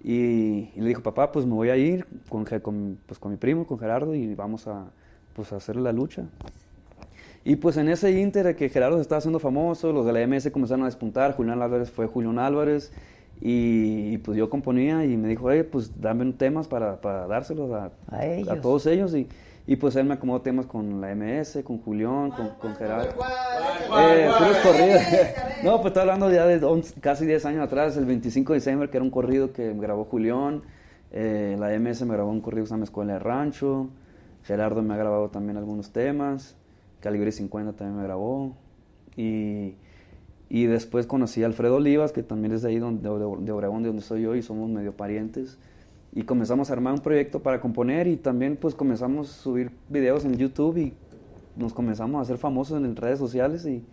Y, 0.03 0.69
y 0.75 0.81
le 0.81 0.87
dijo, 0.89 1.01
papá, 1.01 1.31
pues 1.31 1.45
me 1.45 1.53
voy 1.53 1.69
a 1.69 1.77
ir 1.77 2.05
con, 2.29 2.45
con, 2.45 2.97
pues, 3.05 3.19
con 3.19 3.31
mi 3.31 3.37
primo, 3.37 3.65
con 3.65 3.79
Gerardo, 3.79 4.13
y 4.13 4.35
vamos 4.35 4.67
a, 4.67 4.85
pues, 5.33 5.53
a 5.53 5.57
hacer 5.57 5.75
la 5.77 5.91
lucha. 5.93 6.25
Y 7.45 7.57
pues 7.57 7.75
en 7.77 7.89
ese 7.89 8.19
inter 8.19 8.45
de 8.45 8.55
que 8.55 8.69
Gerardo 8.69 8.95
se 8.97 9.01
estaba 9.01 9.19
haciendo 9.19 9.39
famoso, 9.39 9.91
los 9.91 10.05
de 10.05 10.13
la 10.13 10.25
MS 10.25 10.49
comenzaron 10.51 10.83
a 10.83 10.85
despuntar, 10.85 11.35
Julián 11.35 11.61
Álvarez 11.61 11.91
fue 11.91 12.07
Julián 12.07 12.39
Álvarez, 12.39 12.91
y, 13.41 14.13
y, 14.13 14.17
pues 14.19 14.37
yo 14.37 14.49
componía 14.49 15.03
y 15.03 15.17
me 15.17 15.27
dijo, 15.27 15.51
hey, 15.51 15.67
pues 15.69 15.99
dame 15.99 16.31
temas 16.33 16.67
para, 16.69 17.01
para 17.01 17.27
dárselos 17.27 17.71
a, 17.71 17.91
A 18.07 18.25
ellos. 18.25 18.61
todos 18.61 18.85
ellos. 18.85 19.13
Y, 19.13 19.27
y 19.65 19.77
pues 19.77 19.95
él 19.95 20.05
me 20.05 20.15
acomodó 20.15 20.41
temas 20.41 20.65
con 20.65 20.99
la 20.99 21.15
MS, 21.15 21.59
con 21.63 21.77
Julián, 21.79 22.31
con, 22.31 22.49
con 22.59 22.75
Gerardo. 22.75 23.11
Eh, 23.97 24.29
puros 24.37 24.57
corridos. 24.57 25.01
no, 25.63 25.77
pues 25.77 25.87
estoy 25.87 26.01
hablando 26.01 26.31
ya 26.31 26.45
de 26.45 26.63
11 26.63 26.99
casi 26.99 27.25
10 27.25 27.45
años 27.45 27.63
atrás, 27.63 27.95
el 27.95 28.05
25 28.05 28.53
de 28.53 28.59
diciembre, 28.59 28.89
que 28.89 28.97
era 28.97 29.03
un 29.03 29.09
corrido 29.11 29.53
que 29.53 29.73
me 29.73 29.81
grabó 29.81 30.03
Julián. 30.05 30.63
Eh, 31.11 31.55
la 31.57 31.69
MS 31.79 32.05
me 32.05 32.13
grabó 32.13 32.31
un 32.31 32.41
corrido 32.41 32.63
que 32.63 32.67
se 32.69 32.73
llama 32.73 32.83
Escuela 32.83 33.13
de 33.13 33.19
Rancho. 33.19 33.89
Gerardo 34.43 34.81
me 34.81 34.95
ha 34.95 34.97
grabado 34.97 35.29
también 35.29 35.55
algunos 35.55 35.91
temas. 35.93 36.57
Calibre 36.99 37.31
50 37.31 37.73
también 37.73 37.97
me 37.97 38.03
grabó. 38.03 38.57
Y, 39.15 39.75
y 40.49 40.65
después 40.65 41.05
conocí 41.05 41.41
a 41.43 41.45
Alfredo 41.45 41.75
Olivas, 41.75 42.11
que 42.11 42.23
también 42.23 42.53
es 42.53 42.63
de 42.63 42.69
ahí, 42.69 42.79
donde, 42.79 43.07
de, 43.07 43.15
de 43.15 43.51
Obregón, 43.51 43.83
de 43.83 43.87
donde 43.87 44.01
soy 44.01 44.23
yo, 44.23 44.35
y 44.35 44.41
somos 44.41 44.69
medio 44.69 44.91
parientes. 44.97 45.57
Y 46.15 46.23
comenzamos 46.23 46.69
a 46.69 46.73
armar 46.73 46.93
un 46.93 46.99
proyecto 46.99 47.41
para 47.41 47.59
componer 47.59 48.07
y 48.07 48.17
también 48.17 48.55
pues 48.55 48.75
comenzamos 48.75 49.29
a 49.29 49.33
subir 49.33 49.71
videos 49.89 50.25
en 50.25 50.37
YouTube 50.37 50.77
y 50.77 50.93
nos 51.55 51.73
comenzamos 51.73 52.19
a 52.19 52.21
hacer 52.21 52.37
famosos 52.37 52.77
en 52.77 52.95
redes 52.95 53.19
sociales 53.19 53.65
y, 53.65 53.83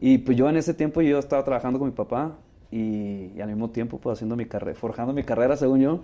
y 0.00 0.18
pues 0.18 0.36
yo 0.36 0.48
en 0.48 0.56
ese 0.56 0.72
tiempo 0.72 1.02
yo 1.02 1.18
estaba 1.18 1.44
trabajando 1.44 1.78
con 1.78 1.88
mi 1.88 1.94
papá 1.94 2.38
y, 2.70 3.32
y 3.36 3.40
al 3.42 3.48
mismo 3.48 3.70
tiempo 3.70 3.98
pues 3.98 4.14
haciendo 4.18 4.36
mi 4.36 4.46
carrera, 4.46 4.78
forjando 4.78 5.12
mi 5.12 5.22
carrera 5.22 5.56
según 5.56 5.80
yo. 5.80 6.00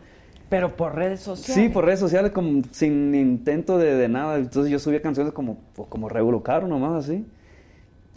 Pero 0.49 0.77
por 0.77 0.95
redes 0.95 1.20
sociales. 1.20 1.65
Sí, 1.65 1.69
por 1.69 1.85
redes 1.85 2.01
sociales 2.01 2.31
como 2.33 2.62
sin 2.70 3.15
intento 3.15 3.79
de, 3.79 3.97
de 3.97 4.09
nada. 4.09 4.37
Entonces 4.37 4.71
yo 4.71 4.79
subía 4.79 5.03
canciones 5.03 5.32
como, 5.32 5.59
pues, 5.74 5.89
como 5.89 6.09
Regulo 6.09 6.43
Caro 6.43 6.69
nomás 6.69 7.05
así. 7.05 7.27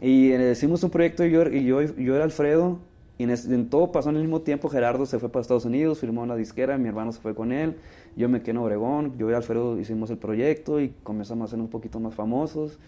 Y 0.01 0.31
eh, 0.31 0.51
hicimos 0.51 0.83
un 0.83 0.91
proyecto 0.91 1.25
y 1.25 1.31
yo, 1.31 1.47
y 1.49 1.65
yo, 1.65 1.81
yo 1.81 2.15
era 2.15 2.23
Alfredo. 2.23 2.80
Y 3.19 3.25
en, 3.25 3.69
todo 3.69 3.91
pasó 3.91 4.09
en 4.09 4.15
el 4.15 4.22
mismo 4.22 4.41
tiempo. 4.41 4.69
Gerardo 4.69 5.06
se 5.06 5.19
fue 5.19 5.30
para 5.30 5.41
Estados 5.41 5.65
Unidos, 5.65 5.99
firmó 5.99 6.23
una 6.23 6.38
disquera, 6.38 6.77
mi 6.77 6.88
hermano 6.88 7.11
se 7.11 7.19
fue 7.19 7.35
con 7.35 7.51
él. 7.51 7.75
Yo 8.15 8.30
me 8.30 8.39
quedé 8.39 8.51
en 8.51 8.57
Obregón. 8.57 9.17
Yo 9.17 9.30
y 9.30 9.33
Alfredo 9.33 9.77
hicimos 9.77 10.09
el 10.09 10.17
proyecto 10.17 10.80
y 10.80 10.95
comenzamos 11.03 11.49
a 11.49 11.51
ser 11.51 11.59
un 11.59 11.67
poquito 11.67 11.99
más 11.99 12.15
famosos. 12.15 12.80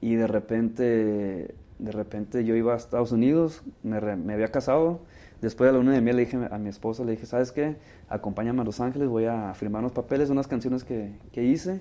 Y 0.00 0.14
de 0.14 0.28
repente, 0.28 1.54
de 1.80 1.92
repente 1.92 2.44
yo 2.44 2.54
iba 2.54 2.72
a 2.72 2.76
Estados 2.76 3.10
Unidos, 3.10 3.62
me, 3.82 4.00
me 4.16 4.32
había 4.34 4.48
casado. 4.48 5.00
Después 5.42 5.66
de 5.68 5.72
la 5.72 5.78
luna 5.78 5.92
de 5.92 6.02
miel 6.02 6.16
le 6.16 6.24
dije 6.24 6.38
a 6.48 6.58
mi 6.58 6.68
esposa, 6.68 7.04
le 7.04 7.10
dije, 7.12 7.26
¿sabes 7.26 7.50
qué? 7.50 7.76
Acompáñame 8.08 8.62
a 8.62 8.64
Los 8.64 8.80
Ángeles, 8.80 9.08
voy 9.08 9.24
a 9.24 9.54
firmar 9.54 9.80
unos 9.80 9.92
papeles, 9.92 10.30
unas 10.30 10.46
canciones 10.46 10.84
que, 10.84 11.10
que 11.32 11.42
hice. 11.42 11.80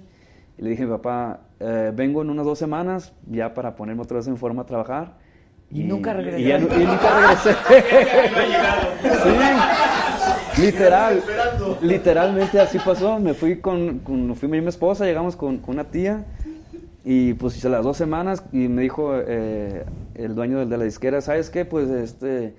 Y 0.57 0.63
le 0.63 0.71
dije 0.71 0.87
papá, 0.87 1.41
"Eh, 1.59 1.91
vengo 1.95 2.23
en 2.23 2.31
unas 2.31 2.45
dos 2.45 2.57
semanas 2.57 3.13
ya 3.29 3.53
para 3.53 3.75
ponerme 3.75 4.01
otra 4.01 4.17
vez 4.17 4.27
en 4.27 4.37
forma 4.37 4.63
a 4.63 4.65
trabajar. 4.65 5.26
Y 5.71 5.83
nunca 5.83 6.13
regresé. 6.13 6.41
Y, 6.41 6.85
nunca 6.85 7.19
regresé. 7.19 7.55
sí, 10.55 10.61
literal. 10.61 11.21
Literalmente 11.81 12.59
así 12.59 12.79
pasó. 12.79 13.19
Me 13.19 13.33
fui 13.33 13.59
con, 13.59 13.99
con 13.99 14.35
fui 14.35 14.47
mi 14.47 14.57
esposa, 14.67 15.05
llegamos 15.05 15.35
con, 15.35 15.57
con 15.57 15.75
una 15.75 15.85
tía. 15.85 16.25
Y 17.03 17.33
pues 17.35 17.55
hice 17.55 17.69
las 17.69 17.83
dos 17.85 17.95
semanas 17.95 18.43
y 18.51 18.67
me 18.67 18.81
dijo 18.81 19.13
eh, 19.15 19.85
el 20.15 20.35
dueño 20.35 20.65
de 20.65 20.77
la 20.77 20.83
disquera, 20.83 21.21
¿sabes 21.21 21.49
qué? 21.49 21.63
Pues 21.63 21.89
este, 21.89 22.53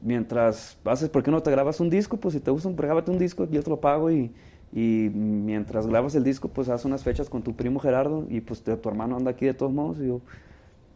mientras 0.00 0.78
haces, 0.86 1.10
¿por 1.10 1.22
qué 1.22 1.30
no 1.30 1.42
te 1.42 1.50
grabas 1.50 1.78
un 1.78 1.90
disco? 1.90 2.16
Pues 2.16 2.32
si 2.32 2.40
te 2.40 2.50
gusta, 2.50 2.70
grábate 2.74 3.10
un 3.10 3.18
disco, 3.18 3.46
yo 3.50 3.62
te 3.62 3.68
lo 3.68 3.80
pago 3.80 4.10
y, 4.10 4.32
y 4.72 5.10
mientras 5.12 5.86
grabas 5.86 6.14
el 6.14 6.24
disco, 6.24 6.48
pues 6.48 6.70
haz 6.70 6.86
unas 6.86 7.02
fechas 7.02 7.28
con 7.28 7.42
tu 7.42 7.54
primo 7.54 7.80
Gerardo 7.80 8.24
y 8.30 8.40
pues 8.40 8.62
te- 8.62 8.76
tu 8.76 8.88
hermano 8.88 9.14
anda 9.16 9.32
aquí 9.32 9.44
de 9.44 9.52
todos 9.52 9.72
modos. 9.72 9.98
Y 10.00 10.06
yo, 10.06 10.22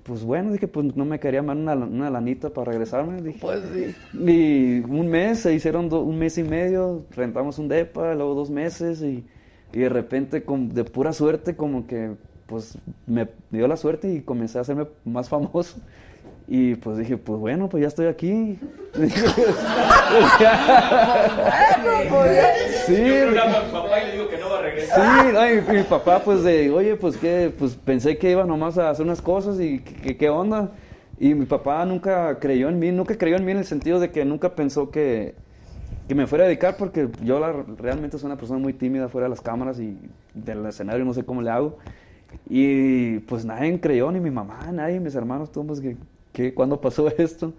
pues 0.06 0.22
bueno, 0.24 0.52
dije, 0.52 0.68
pues 0.68 0.94
no 0.96 1.04
me 1.04 1.18
quería 1.18 1.42
más 1.42 1.56
una, 1.56 1.74
una 1.74 2.10
lanita 2.10 2.50
para 2.50 2.70
regresarme. 2.70 3.20
Dije, 3.22 3.38
Pues 3.40 3.60
sí. 3.74 3.94
y 4.14 4.78
un 4.80 5.08
mes, 5.08 5.40
se 5.40 5.52
hicieron 5.54 5.88
do- 5.88 6.02
un 6.02 6.18
mes 6.18 6.38
y 6.38 6.44
medio, 6.44 7.04
rentamos 7.10 7.58
un 7.58 7.68
depa, 7.68 8.14
luego 8.14 8.34
dos 8.34 8.50
meses 8.50 9.02
y 9.02 9.24
Y 9.72 9.80
de 9.80 9.88
repente, 9.88 10.44
com- 10.44 10.68
de 10.68 10.84
pura 10.84 11.12
suerte, 11.12 11.56
como 11.56 11.86
que 11.86 12.12
pues 12.46 12.78
me 13.06 13.28
dio 13.50 13.66
la 13.66 13.76
suerte 13.76 14.10
y 14.12 14.20
comencé 14.20 14.58
a 14.58 14.60
hacerme 14.60 14.86
más 15.04 15.28
famoso. 15.28 15.80
Y 16.48 16.76
pues 16.76 16.96
dije, 16.98 17.16
pues 17.16 17.40
bueno, 17.40 17.68
pues 17.68 17.80
ya 17.82 17.88
estoy 17.88 18.06
aquí. 18.06 18.58
sí, 22.86 23.02
papá 23.72 24.02
y 24.02 24.06
le 24.06 24.12
digo 24.12 24.28
que 24.28 24.38
no 24.38 24.48
va 24.50 24.58
a 24.58 24.62
regresar. 24.62 25.22
Sí, 25.26 25.32
no, 25.32 25.50
y 25.74 25.76
mi 25.78 25.82
papá 25.84 26.22
pues 26.24 26.42
de, 26.44 26.70
oye, 26.70 26.96
pues 26.96 27.16
que, 27.16 27.52
pues 27.58 27.74
pensé 27.74 28.16
que 28.18 28.30
iba 28.30 28.44
nomás 28.44 28.78
a 28.78 28.90
hacer 28.90 29.04
unas 29.04 29.20
cosas 29.22 29.58
y 29.60 29.80
que- 29.80 30.16
qué 30.16 30.28
onda. 30.30 30.70
Y 31.18 31.34
mi 31.34 31.46
papá 31.46 31.84
nunca 31.84 32.38
creyó 32.38 32.68
en 32.68 32.78
mí, 32.78 32.92
nunca 32.92 33.16
creyó 33.16 33.36
en 33.36 33.44
mí 33.44 33.52
en 33.52 33.58
el 33.58 33.64
sentido 33.64 33.98
de 33.98 34.10
que 34.10 34.24
nunca 34.24 34.54
pensó 34.54 34.90
que, 34.90 35.34
que 36.08 36.14
me 36.14 36.26
fuera 36.26 36.44
a 36.44 36.46
dedicar 36.48 36.76
porque 36.76 37.08
yo 37.22 37.40
la- 37.40 37.52
realmente 37.78 38.18
soy 38.18 38.26
una 38.26 38.36
persona 38.36 38.60
muy 38.60 38.72
tímida 38.74 39.08
fuera 39.08 39.24
de 39.26 39.30
las 39.30 39.40
cámaras 39.40 39.80
y 39.80 39.98
del 40.34 40.64
escenario 40.66 41.04
no 41.04 41.14
sé 41.14 41.24
cómo 41.24 41.42
le 41.42 41.50
hago. 41.50 41.78
Y 42.48 43.18
pues 43.20 43.44
nadie 43.44 43.80
creyó, 43.80 44.12
ni 44.12 44.20
mi 44.20 44.30
mamá, 44.30 44.70
nadie, 44.72 45.00
mis 45.00 45.14
hermanos, 45.14 45.50
todos, 45.50 45.80
que, 45.80 45.96
que 46.36 46.52
cuando 46.52 46.82
pasó 46.82 47.08
esto. 47.18 47.54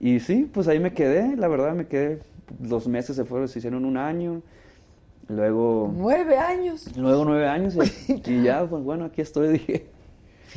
Y 0.00 0.18
sí, 0.18 0.50
pues 0.52 0.66
ahí 0.66 0.80
me 0.80 0.92
quedé, 0.92 1.36
la 1.36 1.46
verdad 1.46 1.74
me 1.74 1.86
quedé, 1.86 2.18
los 2.60 2.88
meses 2.88 3.14
se 3.14 3.24
fueron, 3.24 3.46
se 3.48 3.60
hicieron 3.60 3.84
un 3.84 3.96
año. 3.96 4.42
Luego... 5.28 5.92
Nueve 5.96 6.36
años. 6.36 6.94
Luego 6.96 7.24
nueve 7.24 7.46
años 7.46 7.76
y, 8.08 8.22
y 8.30 8.42
ya, 8.42 8.66
pues 8.68 8.82
bueno, 8.82 9.04
aquí 9.04 9.22
estoy, 9.22 9.48
dije. 9.58 9.86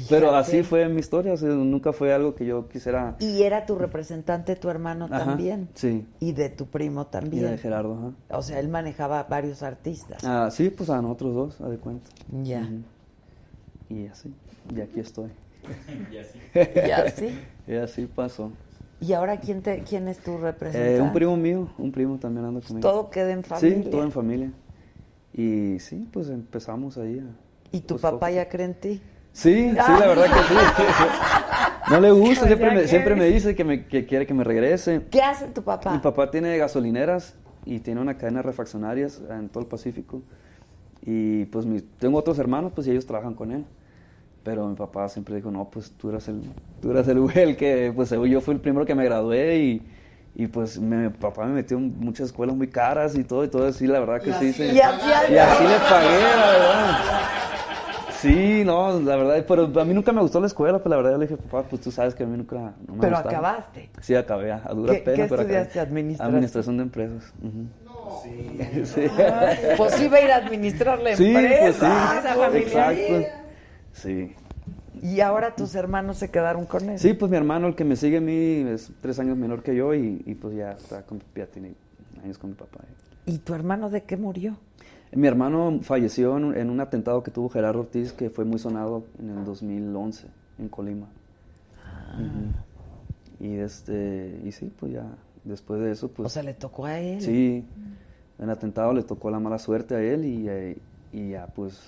Pero 0.09 0.35
así 0.35 0.64
fue 0.64 0.88
mi 0.88 0.99
historia, 0.99 1.33
o 1.33 1.38
sea, 1.38 1.49
nunca 1.49 1.93
fue 1.93 2.14
algo 2.14 2.33
que 2.33 2.45
yo 2.45 2.67
quisiera... 2.69 3.15
Y 3.19 3.43
era 3.43 3.65
tu 3.65 3.75
representante 3.75 4.56
tu 4.56 4.69
hermano 4.69 5.06
Ajá, 5.06 5.25
también. 5.25 5.67
sí. 5.73 6.07
Y 6.19 6.31
de 6.31 6.49
tu 6.49 6.67
primo 6.67 7.03
Y 7.03 7.11
también. 7.11 7.51
de 7.51 7.57
Gerardo, 7.57 7.93
ajá. 8.30 8.38
O 8.38 8.41
sea, 8.41 8.59
él 8.59 8.69
manejaba 8.69 9.23
varios 9.23 9.61
artistas. 9.61 10.23
Ah, 10.23 10.49
sí, 10.51 10.69
pues 10.69 10.89
a 10.89 11.01
nosotros 11.01 11.35
dos, 11.35 11.61
a 11.61 11.69
de 11.69 11.77
cuenta. 11.77 12.09
Ya. 12.43 12.61
Ujú. 12.61 12.81
Y 13.89 14.07
así, 14.07 14.33
y 14.75 14.81
aquí 14.81 14.99
estoy. 14.99 15.30
Y 16.11 16.17
así. 16.17 16.39
Y 16.88 16.91
así. 16.91 17.39
Y 17.69 17.75
así 17.75 18.07
pasó. 18.07 18.51
¿Y 18.99 19.14
ahora 19.14 19.39
quién, 19.39 19.61
te, 19.61 19.83
quién 19.83 20.07
es 20.07 20.19
tu 20.19 20.38
representante? 20.39 20.98
Eh, 20.98 21.01
un 21.01 21.14
primo 21.14 21.38
mío, 21.38 21.69
un 21.77 21.91
primo 21.91 22.17
también 22.17 22.45
anda 22.45 22.59
conmigo. 22.61 22.89
Todo 22.89 23.09
queda 23.09 23.31
en 23.31 23.43
familia. 23.43 23.83
Sí, 23.83 23.89
todo 23.89 24.03
en 24.03 24.11
familia. 24.11 24.51
Y 25.33 25.80
sí, 25.80 26.09
pues 26.11 26.30
empezamos 26.30 26.98
ahí 26.98 27.19
a... 27.19 27.75
¿Y 27.75 27.81
tu 27.81 27.93
pues, 27.95 28.01
papá 28.01 28.31
ya 28.31 28.49
cree 28.49 28.65
en 28.65 28.73
ti? 28.73 29.01
Sí, 29.31 29.69
sí, 29.69 29.75
la 29.75 30.07
verdad 30.07 30.25
que 30.25 30.39
sí. 30.43 30.56
No 31.91 31.99
le 31.99 32.11
gusta, 32.11 32.41
Pues 32.41 32.48
siempre 32.48 32.72
me, 32.72 32.88
siempre 32.88 33.15
me 33.15 33.25
dice 33.25 33.56
que, 33.56 33.64
me, 33.64 33.85
que 33.88 34.06
quiere 34.06 34.27
que 34.27 34.33
me 34.33 34.43
regrese. 34.43 35.06
¿Qué 35.09 35.22
hace 35.22 35.48
tu 35.48 35.64
papá? 35.64 35.91
Mi 35.91 35.99
papá 35.99 36.30
tiene 36.30 36.56
gasolineras 36.57 37.35
y 37.65 37.80
tiene 37.80 37.99
una 38.01 38.15
cadena 38.17 38.39
de 38.39 38.43
refaccionarias 38.43 39.22
en 39.30 39.49
todo 39.49 39.61
el 39.64 39.67
Pacífico. 39.69 40.22
Y 41.01 41.45
pues 41.45 41.65
mi- 41.65 41.81
tengo 41.81 42.17
otros 42.19 42.38
hermanos, 42.38 42.73
pues 42.75 42.85
y 42.88 42.91
ellos 42.91 43.06
trabajan 43.07 43.33
con 43.33 43.51
él. 43.51 43.65
Pero 44.43 44.68
mi 44.68 44.76
papá 44.76 45.08
siempre 45.09 45.35
dijo, 45.35 45.51
no, 45.51 45.69
pues 45.69 45.92
tú 45.92 46.09
eras 46.09 46.27
el, 46.30 46.42
tú 46.82 46.92
eras 46.92 47.08
el 47.08 47.19
güey, 47.19 47.38
el 47.40 47.58
que, 47.58 47.92
pues 47.95 48.09
yo 48.09 48.42
fui 48.42 48.53
el 48.56 48.61
primero 48.61 48.85
que 48.85 48.95
me 48.95 49.03
gradué 49.03 49.58
y, 49.58 49.82
y 50.35 50.48
pues 50.48 50.80
me- 50.80 50.95
mi 50.98 51.09
papá 51.09 51.45
me 51.45 51.53
metió 51.53 51.77
en 51.77 52.00
muchas 52.00 52.27
escuelas 52.27 52.56
muy 52.56 52.68
caras 52.68 53.16
y 53.16 53.24
todo, 53.26 53.43
y 53.43 53.50
todo 53.50 53.68
así, 53.68 53.85
la 53.85 54.00
verdad 54.00 54.22
que 54.22 54.32
sí. 54.34 54.53
sí. 54.53 54.64
Y 54.64 54.80
así 54.80 55.08
Y 55.34 55.38
así 55.38 55.64
le 55.64 55.77
pagué, 55.90 56.19
la 56.38 56.51
verdad. 56.51 56.98
Sí, 58.22 58.64
no, 58.66 59.00
la 59.00 59.16
verdad, 59.16 59.45
pero 59.48 59.72
a 59.80 59.85
mí 59.85 59.93
nunca 59.93 60.11
me 60.11 60.22
gustó 60.22 60.42
la 60.42 60.48
escuela, 60.48 60.80
pues 60.80 60.90
la 60.90 60.98
verdad 60.98 61.11
yo 61.11 61.18
le 61.19 61.27
dije, 61.27 61.38
papá, 61.42 61.64
pues 61.69 61.82
tú 61.82 61.90
sabes 61.92 62.14
que 62.16 62.24
a 62.24 62.26
mí 62.26 62.35
nunca 62.38 62.56
no 62.85 62.93
me 62.95 63.00
Pero 63.01 63.16
gustaba". 63.18 63.30
acabaste. 63.30 63.90
Sí, 64.01 64.14
acabé, 64.16 64.51
a 64.51 64.61
a 64.66 64.74
dura 64.74 64.93
¿Qué- 64.93 65.00
pena, 65.01 65.16
qué 65.18 65.24
pero 65.30 65.42
estudiaste? 65.42 65.80
¿Administración? 65.80 66.30
Administración 66.34 66.77
de 66.77 66.84
empresas. 66.84 67.34
ujú. 67.42 67.68
Sí. 68.84 69.06
Pues 69.77 70.01
iba 70.01 70.18
a 70.18 70.22
ir 70.22 70.32
a 70.32 70.35
administrar 70.38 71.00
la 71.00 71.16
Sí, 71.16 71.27
empresa. 71.34 71.59
pues 71.61 71.76
sí, 71.76 71.85
esa 72.19 72.35
familia. 72.35 72.59
exacto. 72.92 73.39
Sí. 73.93 74.34
Y 75.01 75.22
ahora 75.22 75.56
tus 75.56 75.76
hermanos 75.76 76.18
se 76.18 76.30
quedaron 76.30 76.66
con 76.66 76.90
él. 76.90 77.00
Sí, 77.00 77.14
pues 77.14 77.32
mi 77.32 77.38
hermano, 77.38 77.68
el 77.68 77.76
que 77.76 77.85
me 77.85 77.95
sigue 77.95 78.18
a 78.18 78.22
mí, 78.22 78.66
es 78.69 78.92
tres 79.01 79.18
años 79.19 79.38
menor 79.38 79.64
que 79.64 79.76
yo 79.76 79.93
y, 79.93 80.22
y, 80.26 80.35
pues 80.35 80.56
ya, 80.56 80.72
está 80.74 81.03
con- 81.03 81.22
ya 81.35 81.45
tiene 81.45 81.74
años 82.24 82.38
con 82.38 82.50
mi 82.51 82.56
papá. 82.56 82.80
¿Y 83.26 83.38
tu 83.40 83.53
hermano 83.53 83.90
de 83.90 84.03
qué 84.03 84.18
murió? 84.18 84.58
Mi 85.14 85.27
hermano 85.27 85.80
falleció 85.82 86.38
en 86.38 86.43
un, 86.45 86.56
en 86.58 86.69
un 86.69 86.80
atentado 86.82 87.24
que 87.24 87.32
tuvo 87.32 87.50
Gerardo 87.50 87.80
Ortiz, 87.82 88.11
que 88.14 88.30
fue 88.30 88.45
muy 88.45 88.59
sonado 88.59 89.06
en 89.19 89.30
el 89.38 89.45
2011 89.45 90.27
en 90.59 90.68
Colima. 90.69 91.08
Ujú. 92.16 93.45
Y 93.45 93.56
este, 93.58 94.40
y 94.43 94.51
sí, 94.51 94.72
pues 94.80 94.92
ya, 94.93 95.06
después 95.45 95.80
de 95.82 95.92
eso, 95.92 96.09
pues... 96.09 96.26
O 96.27 96.30
sea, 96.30 96.43
le 96.43 96.53
tocó 96.53 96.85
a 96.85 97.00
él. 97.00 97.22
Sí, 97.22 97.66
el 98.38 98.50
atentado 98.50 98.93
le 98.93 99.03
tocó 99.03 99.32
la 99.32 99.40
mala 99.40 99.58
suerte 99.59 99.95
a 99.95 100.01
él 100.01 100.26
y, 100.26 100.48
eh, 100.50 100.77
y 101.14 101.30
ya 101.32 101.48
pues 101.48 101.80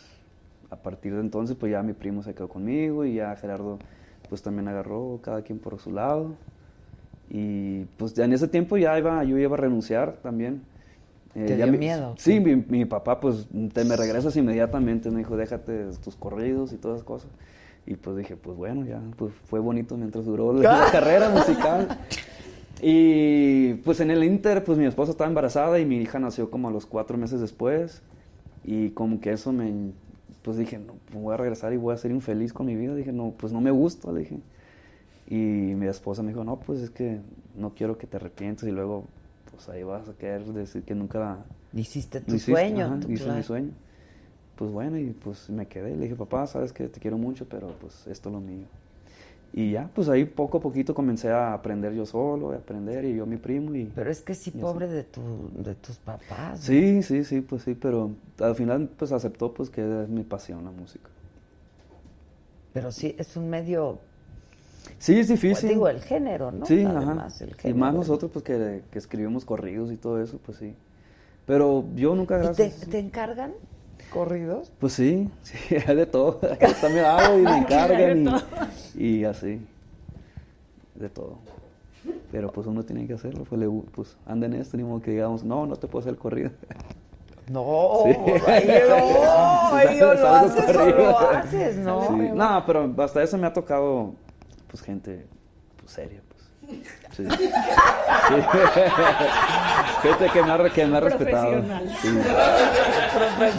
a 0.71 0.75
partir 0.77 1.13
de 1.13 1.19
entonces 1.21 1.55
pues 1.55 1.71
ya 1.71 1.83
mi 1.83 1.93
primo 1.93 2.23
se 2.23 2.33
quedó 2.33 2.47
conmigo 2.49 3.05
y 3.05 3.15
ya 3.15 3.35
Gerardo 3.35 3.77
pues 4.29 4.41
también 4.41 4.67
agarró 4.67 5.19
cada 5.21 5.41
quien 5.43 5.59
por 5.59 5.77
su 5.79 5.91
lado 5.91 6.31
y 7.29 7.83
pues 7.97 8.13
ya 8.13 8.25
en 8.25 8.33
ese 8.33 8.47
tiempo 8.47 8.77
ya 8.77 8.97
iba, 8.97 9.23
yo 9.23 9.37
iba 9.37 9.53
a 9.55 9.59
renunciar 9.59 10.13
también. 10.23 10.63
Eh, 11.35 11.45
¿Te 11.45 11.57
ya 11.57 11.63
dio 11.65 11.71
mi- 11.73 11.77
miedo? 11.77 12.13
Sí, 12.17 12.39
mi, 12.41 12.55
mi 12.57 12.83
papá 12.85 13.19
pues 13.21 13.47
te 13.73 13.85
me 13.85 13.95
regresas 13.95 14.35
inmediatamente, 14.35 15.09
me 15.11 15.19
dijo 15.19 15.37
déjate 15.37 15.85
tus 16.03 16.15
corridos 16.15 16.73
y 16.73 16.77
todas 16.77 16.97
esas 16.97 17.05
cosas. 17.05 17.29
Y 17.85 17.95
pues 17.95 18.17
dije, 18.17 18.35
pues 18.35 18.57
bueno, 18.57 18.85
ya, 18.85 19.01
pues 19.17 19.33
fue 19.49 19.59
bonito 19.59 19.95
mientras 19.97 20.25
duró 20.25 20.51
la, 20.53 20.79
la 20.85 20.91
carrera 20.91 21.29
musical. 21.29 21.87
Y 22.81 23.75
pues 23.75 23.99
en 23.99 24.11
el 24.11 24.23
Inter, 24.23 24.63
pues 24.63 24.77
mi 24.77 24.85
esposa 24.85 25.11
estaba 25.11 25.27
embarazada 25.29 25.79
y 25.79 25.85
mi 25.85 25.97
hija 25.97 26.19
nació 26.19 26.49
como 26.49 26.67
a 26.67 26.71
los 26.71 26.85
cuatro 26.85 27.17
meses 27.17 27.39
después. 27.39 28.01
Y 28.63 28.89
como 28.91 29.19
que 29.21 29.31
eso 29.31 29.51
me, 29.51 29.71
pues 30.41 30.57
dije, 30.57 30.79
no, 30.79 30.93
pues 31.05 31.21
voy 31.21 31.33
a 31.33 31.37
regresar 31.37 31.71
y 31.73 31.77
voy 31.77 31.93
a 31.93 31.97
ser 31.97 32.11
infeliz 32.11 32.53
con 32.53 32.65
mi 32.65 32.75
vida. 32.75 32.95
Dije, 32.95 33.11
no, 33.11 33.33
pues 33.37 33.53
no 33.53 33.61
me 33.61 33.71
gusta, 33.71 34.11
le 34.11 34.21
dije. 34.21 34.39
Y 35.27 35.35
mi 35.75 35.87
esposa 35.87 36.23
me 36.23 36.29
dijo, 36.29 36.43
no, 36.43 36.59
pues 36.59 36.81
es 36.81 36.89
que 36.89 37.19
no 37.55 37.73
quiero 37.73 37.97
que 37.97 38.07
te 38.07 38.17
arrepientes 38.17 38.67
y 38.67 38.71
luego, 38.71 39.05
pues 39.51 39.69
ahí 39.69 39.83
vas 39.83 40.09
a 40.09 40.13
querer 40.13 40.43
decir 40.45 40.83
que 40.83 40.95
nunca... 40.95 41.37
Hiciste 41.73 42.19
tu 42.21 42.31
lo 42.31 42.35
hiciste". 42.35 42.51
sueño, 42.51 42.85
Ajá, 42.85 42.99
tu 42.99 43.11
hice 43.11 43.23
plan. 43.23 43.37
mi 43.37 43.43
sueño. 43.43 43.71
Pues 44.57 44.71
bueno, 44.71 44.97
y 44.97 45.11
pues 45.11 45.49
me 45.49 45.67
quedé. 45.67 45.95
Le 45.95 46.03
dije, 46.03 46.15
papá, 46.15 46.45
sabes 46.47 46.73
que 46.73 46.87
te 46.87 46.99
quiero 46.99 47.17
mucho, 47.17 47.47
pero 47.47 47.69
pues 47.79 48.05
esto 48.07 48.29
es 48.29 48.33
lo 48.35 48.41
mío. 48.41 48.65
Y 49.53 49.71
ya, 49.71 49.89
pues 49.93 50.07
ahí 50.07 50.23
poco 50.25 50.59
a 50.59 50.61
poquito 50.61 50.93
comencé 50.95 51.29
a 51.29 51.53
aprender 51.53 51.93
yo 51.93 52.05
solo, 52.05 52.51
a 52.51 52.55
aprender 52.55 53.03
y 53.05 53.15
yo 53.15 53.25
mi 53.25 53.35
primo 53.37 53.75
y... 53.75 53.91
Pero 53.93 54.09
es 54.09 54.21
que 54.21 54.33
sí, 54.33 54.51
así. 54.51 54.59
pobre 54.61 54.87
de, 54.87 55.03
tu, 55.03 55.21
de 55.57 55.75
tus 55.75 55.97
papás. 55.97 56.65
¿no? 56.65 56.65
Sí, 56.65 57.03
sí, 57.03 57.23
sí, 57.25 57.41
pues 57.41 57.63
sí, 57.63 57.75
pero 57.75 58.11
al 58.39 58.55
final 58.55 58.89
pues 58.97 59.11
aceptó 59.11 59.53
pues 59.53 59.69
que 59.69 60.03
es 60.03 60.09
mi 60.09 60.23
pasión 60.23 60.63
la 60.63 60.71
música. 60.71 61.09
Pero 62.73 62.91
sí, 62.91 63.15
es 63.17 63.35
un 63.35 63.49
medio... 63.49 63.99
Sí, 64.97 65.19
es 65.19 65.27
Pues 65.27 65.41
difícil. 65.41 65.69
digo, 65.69 65.87
el 65.89 66.01
género, 66.01 66.51
¿no? 66.51 66.65
Sí, 66.65 66.83
Además, 66.85 67.41
ajá. 67.41 67.51
el 67.63 67.69
Y 67.69 67.73
más 67.73 67.93
nosotros 67.93 68.31
pues 68.31 68.43
que, 68.43 68.83
que 68.91 68.99
escribimos 68.99 69.45
corridos 69.45 69.91
y 69.91 69.97
todo 69.97 70.21
eso, 70.21 70.39
pues 70.43 70.57
sí. 70.57 70.73
Pero 71.45 71.85
yo 71.95 72.15
nunca, 72.15 72.37
¿Y 72.37 72.49
te, 72.49 72.69
gracias... 72.69 72.87
te 72.89 72.99
encargan 72.99 73.53
corridos? 74.11 74.71
Pues 74.79 74.93
sí, 74.93 75.29
sí, 75.41 75.57
hay 75.87 75.95
de 75.95 76.05
todo. 76.05 76.39
También 76.79 77.05
hago 77.05 77.39
y 77.39 77.41
me 77.41 77.65
de 77.65 78.41
y, 78.95 79.15
y 79.17 79.25
así. 79.25 79.65
De 80.95 81.09
todo. 81.09 81.39
Pero 82.31 82.51
pues 82.51 82.67
uno 82.67 82.83
tiene 82.83 83.07
que 83.07 83.13
hacerlo. 83.13 83.43
Pues, 83.43 83.59
le, 83.59 83.67
pues 83.67 84.17
anda 84.25 84.45
en 84.45 84.53
esto, 84.53 84.77
ni 84.77 84.83
modo 84.83 85.01
que 85.01 85.11
digamos, 85.11 85.43
no, 85.43 85.65
no 85.65 85.75
te 85.75 85.87
puedo 85.87 86.01
hacer 86.01 86.13
el 86.13 86.19
corrido. 86.19 86.51
No, 87.49 88.03
Sí. 88.05 88.11
no, 88.17 88.45
ahí 89.75 90.01
o 90.01 90.13
lo 90.13 90.27
haces 90.27 90.63
o 90.69 90.73
corrido. 90.73 90.97
lo 90.97 91.19
haces, 91.31 91.77
¿no? 91.77 92.07
Sí, 92.07 92.29
No, 92.33 92.63
pero 92.65 92.93
hasta 92.99 93.21
eso 93.23 93.37
me 93.37 93.47
ha 93.47 93.53
tocado, 93.53 94.13
pues, 94.69 94.81
gente 94.83 95.25
pues, 95.79 95.91
seria. 95.91 96.21
Sí. 97.15 97.25
Sí. 97.27 97.27
gente 100.01 100.25
que 100.33 100.43
me 100.43 100.51
ha, 100.51 100.69
que 100.69 100.85
me 100.85 100.97
ha 100.97 100.99
respetado. 101.01 101.61
Sí. 102.01 102.09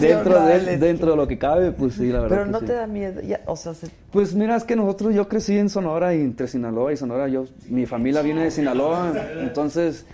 Dentro 0.00 0.40
de, 0.46 0.76
dentro 0.78 1.10
de 1.12 1.16
lo 1.16 1.28
que 1.28 1.38
cabe, 1.38 1.72
pues 1.72 1.94
sí, 1.94 2.10
la 2.10 2.20
verdad. 2.20 2.36
Pero 2.36 2.44
que 2.46 2.50
no 2.52 2.60
sí. 2.60 2.66
te 2.66 2.72
da 2.72 2.86
miedo, 2.86 3.20
ya, 3.20 3.40
o 3.46 3.56
sea, 3.56 3.74
se- 3.74 3.88
Pues 4.10 4.34
mira, 4.34 4.56
es 4.56 4.64
que 4.64 4.76
nosotros, 4.76 5.14
yo 5.14 5.28
crecí 5.28 5.58
en 5.58 5.68
Sonora 5.68 6.14
y 6.14 6.20
entre 6.20 6.48
Sinaloa 6.48 6.92
y 6.92 6.96
Sonora, 6.96 7.28
yo, 7.28 7.44
mi 7.68 7.86
familia 7.86 8.22
viene 8.22 8.44
de 8.44 8.50
Sinaloa, 8.50 9.12
entonces, 9.40 10.06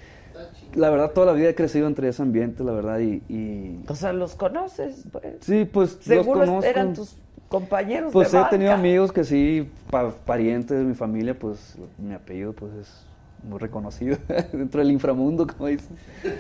la 0.74 0.90
verdad, 0.90 1.12
toda 1.12 1.28
la 1.28 1.32
vida 1.32 1.50
he 1.50 1.54
crecido 1.54 1.86
entre 1.86 2.08
ese 2.08 2.22
ambiente, 2.22 2.64
la 2.64 2.72
verdad, 2.72 2.98
y... 2.98 3.22
y- 3.28 3.80
o 3.88 3.94
sea, 3.94 4.12
los 4.12 4.34
conoces, 4.34 5.04
pues. 5.12 5.24
sí, 5.40 5.64
pues 5.64 5.94
los 5.94 6.04
Seguro 6.04 6.40
conozco. 6.40 6.64
eran 6.68 6.94
tus 6.94 7.16
compañeros 7.48 8.12
Pues 8.12 8.32
de 8.32 8.40
he 8.40 8.44
tenido 8.44 8.72
amigos 8.72 9.12
que 9.12 9.24
sí, 9.24 9.70
pa- 9.90 10.10
parientes 10.10 10.78
de 10.78 10.84
mi 10.84 10.94
familia, 10.94 11.38
pues 11.38 11.76
mi 11.98 12.14
apellido 12.14 12.52
pues 12.52 12.72
es 12.74 13.04
muy 13.42 13.58
reconocido 13.58 14.18
dentro 14.52 14.80
del 14.80 14.90
inframundo, 14.90 15.46
como 15.46 15.66
dicen. 15.68 15.96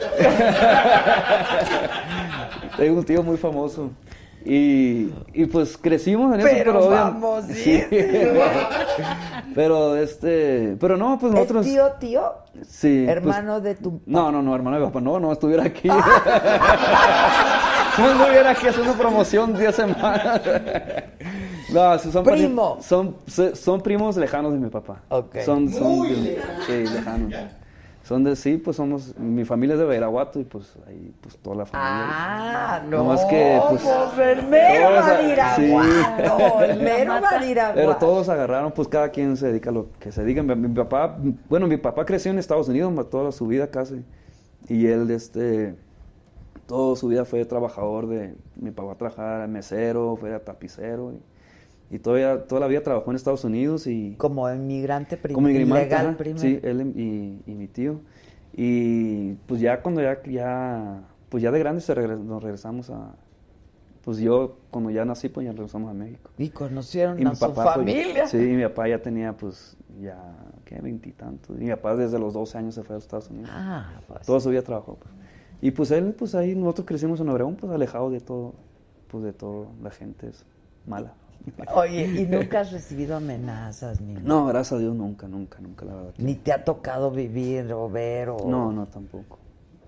Tengo 2.76 2.98
un 2.98 3.04
tío 3.04 3.22
muy 3.22 3.36
famoso. 3.36 3.90
Y, 4.44 5.10
y 5.34 5.46
pues 5.46 5.76
crecimos 5.76 6.32
en 6.34 6.40
eso, 6.40 6.48
Pero. 6.50 7.42
Sí. 7.48 7.82
pero 9.54 9.96
este, 9.96 10.76
pero 10.80 10.96
no, 10.96 11.18
pues 11.18 11.32
nosotros 11.32 11.66
¿Es 11.66 11.72
tío, 11.72 11.90
tío? 11.98 12.32
sí, 12.66 13.02
pues- 13.04 13.16
Hermano 13.16 13.60
de 13.60 13.74
tu... 13.74 14.00
no, 14.06 14.30
no, 14.30 14.40
no, 14.40 14.54
hermano 14.54 14.78
de 14.78 14.84
papá, 14.86 15.00
no, 15.00 15.18
no 15.18 15.32
estuviera 15.32 15.64
aquí. 15.64 15.88
No 17.98 18.10
estuviera 18.12 18.50
aquí 18.50 18.66
haciendo 18.68 18.92
promoción 18.94 19.54
10 19.56 19.74
semanas. 19.74 20.40
No, 21.72 21.98
son 21.98 22.24
Primo. 22.24 22.78
Son, 22.80 23.16
son, 23.26 23.54
son 23.56 23.80
primos 23.80 24.16
lejanos 24.16 24.52
de 24.52 24.58
mi 24.58 24.68
papá. 24.70 25.02
Ok. 25.08 25.38
Son, 25.44 25.68
son 25.70 25.96
Muy 25.98 26.08
de- 26.10 26.40
sí, 26.66 26.84
lejanos. 26.94 27.34
Son 28.04 28.24
de, 28.24 28.36
sí, 28.36 28.56
pues 28.56 28.74
somos, 28.78 29.14
mi 29.18 29.44
familia 29.44 29.74
es 29.74 29.80
de 29.80 29.84
Veragaguato 29.84 30.40
y 30.40 30.44
pues 30.44 30.72
ahí, 30.88 31.12
pues 31.20 31.36
toda 31.36 31.56
la 31.56 31.66
familia. 31.66 31.90
Ah, 32.10 32.82
no. 32.88 32.96
Nomás 32.98 33.22
que, 33.26 33.60
pues, 33.68 33.82
el 34.18 34.46
mero 34.46 34.88
todos 34.88 34.98
a- 35.04 35.10
Badiraguato, 35.12 36.64
el 36.64 36.78
mero 36.82 37.12
Pero 37.16 37.20
Badiraguato. 37.20 37.96
todos 38.06 38.28
agarraron, 38.30 38.72
pues 38.72 38.88
cada 38.88 39.10
quien 39.10 39.36
se 39.36 39.48
dedica 39.48 39.68
a 39.68 39.74
lo 39.74 39.88
que 40.00 40.10
se 40.10 40.22
dedica. 40.22 40.42
Mi, 40.42 40.54
mi 40.54 40.68
papá, 40.74 41.18
bueno, 41.50 41.66
mi 41.66 41.76
papá 41.76 42.06
creció 42.06 42.30
en 42.30 42.38
Estados 42.38 42.68
Unidos 42.70 43.10
toda 43.10 43.30
su 43.30 43.46
vida 43.46 43.66
casi. 43.66 44.02
Y 44.68 44.86
él, 44.86 45.10
este, 45.10 45.74
toda 46.68 46.94
su 46.94 47.08
vida 47.08 47.24
fue 47.24 47.44
trabajador 47.46 48.06
de, 48.06 48.36
mi 48.54 48.70
papá 48.70 48.94
trabajaba 48.94 49.46
mesero, 49.48 50.14
fue 50.16 50.38
tapicero. 50.38 51.12
Y, 51.90 51.96
y 51.96 51.98
todavía, 51.98 52.46
toda 52.46 52.60
la 52.60 52.66
vida 52.68 52.82
trabajó 52.82 53.10
en 53.10 53.16
Estados 53.16 53.42
Unidos 53.44 53.86
y... 53.86 54.14
Como 54.18 54.48
inmigrante 54.52 55.16
prim- 55.16 55.34
Como 55.34 55.48
inmigrante, 55.48 55.86
ilegal 55.86 56.16
primero. 56.16 56.38
Sí, 56.38 56.60
él 56.62 56.92
y, 56.94 57.42
y 57.50 57.54
mi 57.54 57.66
tío. 57.66 58.00
Y 58.52 59.32
pues 59.46 59.60
ya 59.60 59.80
cuando 59.82 60.02
ya, 60.02 60.22
ya, 60.24 61.02
pues 61.30 61.42
ya 61.42 61.50
de 61.50 61.80
se 61.80 61.94
regres- 61.94 62.20
nos 62.20 62.42
regresamos 62.42 62.90
a... 62.90 63.14
Pues 64.04 64.18
yo, 64.18 64.56
cuando 64.70 64.90
ya 64.90 65.04
nací, 65.04 65.28
pues 65.28 65.44
ya 65.46 65.52
regresamos 65.52 65.90
a 65.90 65.94
México. 65.94 66.30
Y 66.38 66.48
conocieron 66.50 67.18
Y 67.18 67.24
a 67.26 67.30
mi 67.30 67.36
su 67.36 67.52
pues, 67.52 67.66
familia. 67.66 68.26
sí, 68.26 68.36
mi 68.38 68.62
papá 68.62 68.88
ya 68.88 69.02
tenía, 69.02 69.36
pues, 69.36 69.76
ya, 70.00 70.16
¿qué? 70.64 70.80
Veintitantos. 70.80 71.56
Y 71.58 71.64
mi 71.64 71.70
papá 71.70 71.94
desde 71.94 72.18
los 72.18 72.32
12 72.32 72.56
años 72.58 72.74
se 72.74 72.82
fue 72.84 72.94
a 72.94 72.96
los 72.96 73.04
Estados 73.04 73.28
Unidos. 73.28 73.50
Ah, 73.52 74.00
pues. 74.06 74.24
Toda 74.26 74.40
su 74.40 74.48
vida 74.48 74.62
trabajó, 74.62 74.94
pues. 74.96 75.12
Y 75.60 75.70
pues 75.72 75.90
él, 75.90 76.14
pues 76.16 76.34
ahí 76.34 76.54
nosotros 76.54 76.86
crecimos 76.86 77.20
en 77.20 77.28
Obregón, 77.28 77.56
pues 77.56 77.72
alejado 77.72 78.10
de 78.10 78.20
todo, 78.20 78.52
pues 79.10 79.24
de 79.24 79.32
todo, 79.32 79.66
la 79.82 79.90
gente 79.90 80.28
es 80.28 80.44
mala. 80.86 81.14
Oye, 81.74 82.04
¿y 82.20 82.26
nunca 82.26 82.60
has 82.60 82.72
recibido 82.72 83.16
amenazas 83.16 84.00
ni 84.00 84.14
No, 84.14 84.46
gracias 84.46 84.74
a 84.74 84.78
Dios 84.78 84.94
nunca, 84.94 85.26
nunca, 85.28 85.58
nunca, 85.60 85.84
la 85.84 85.94
verdad. 85.94 86.14
ni 86.18 86.34
te 86.34 86.52
ha 86.52 86.64
tocado 86.64 87.10
vivir 87.10 87.72
o 87.72 87.88
ver 87.88 88.28
o 88.28 88.36
No, 88.48 88.72
no, 88.72 88.86
tampoco, 88.86 89.38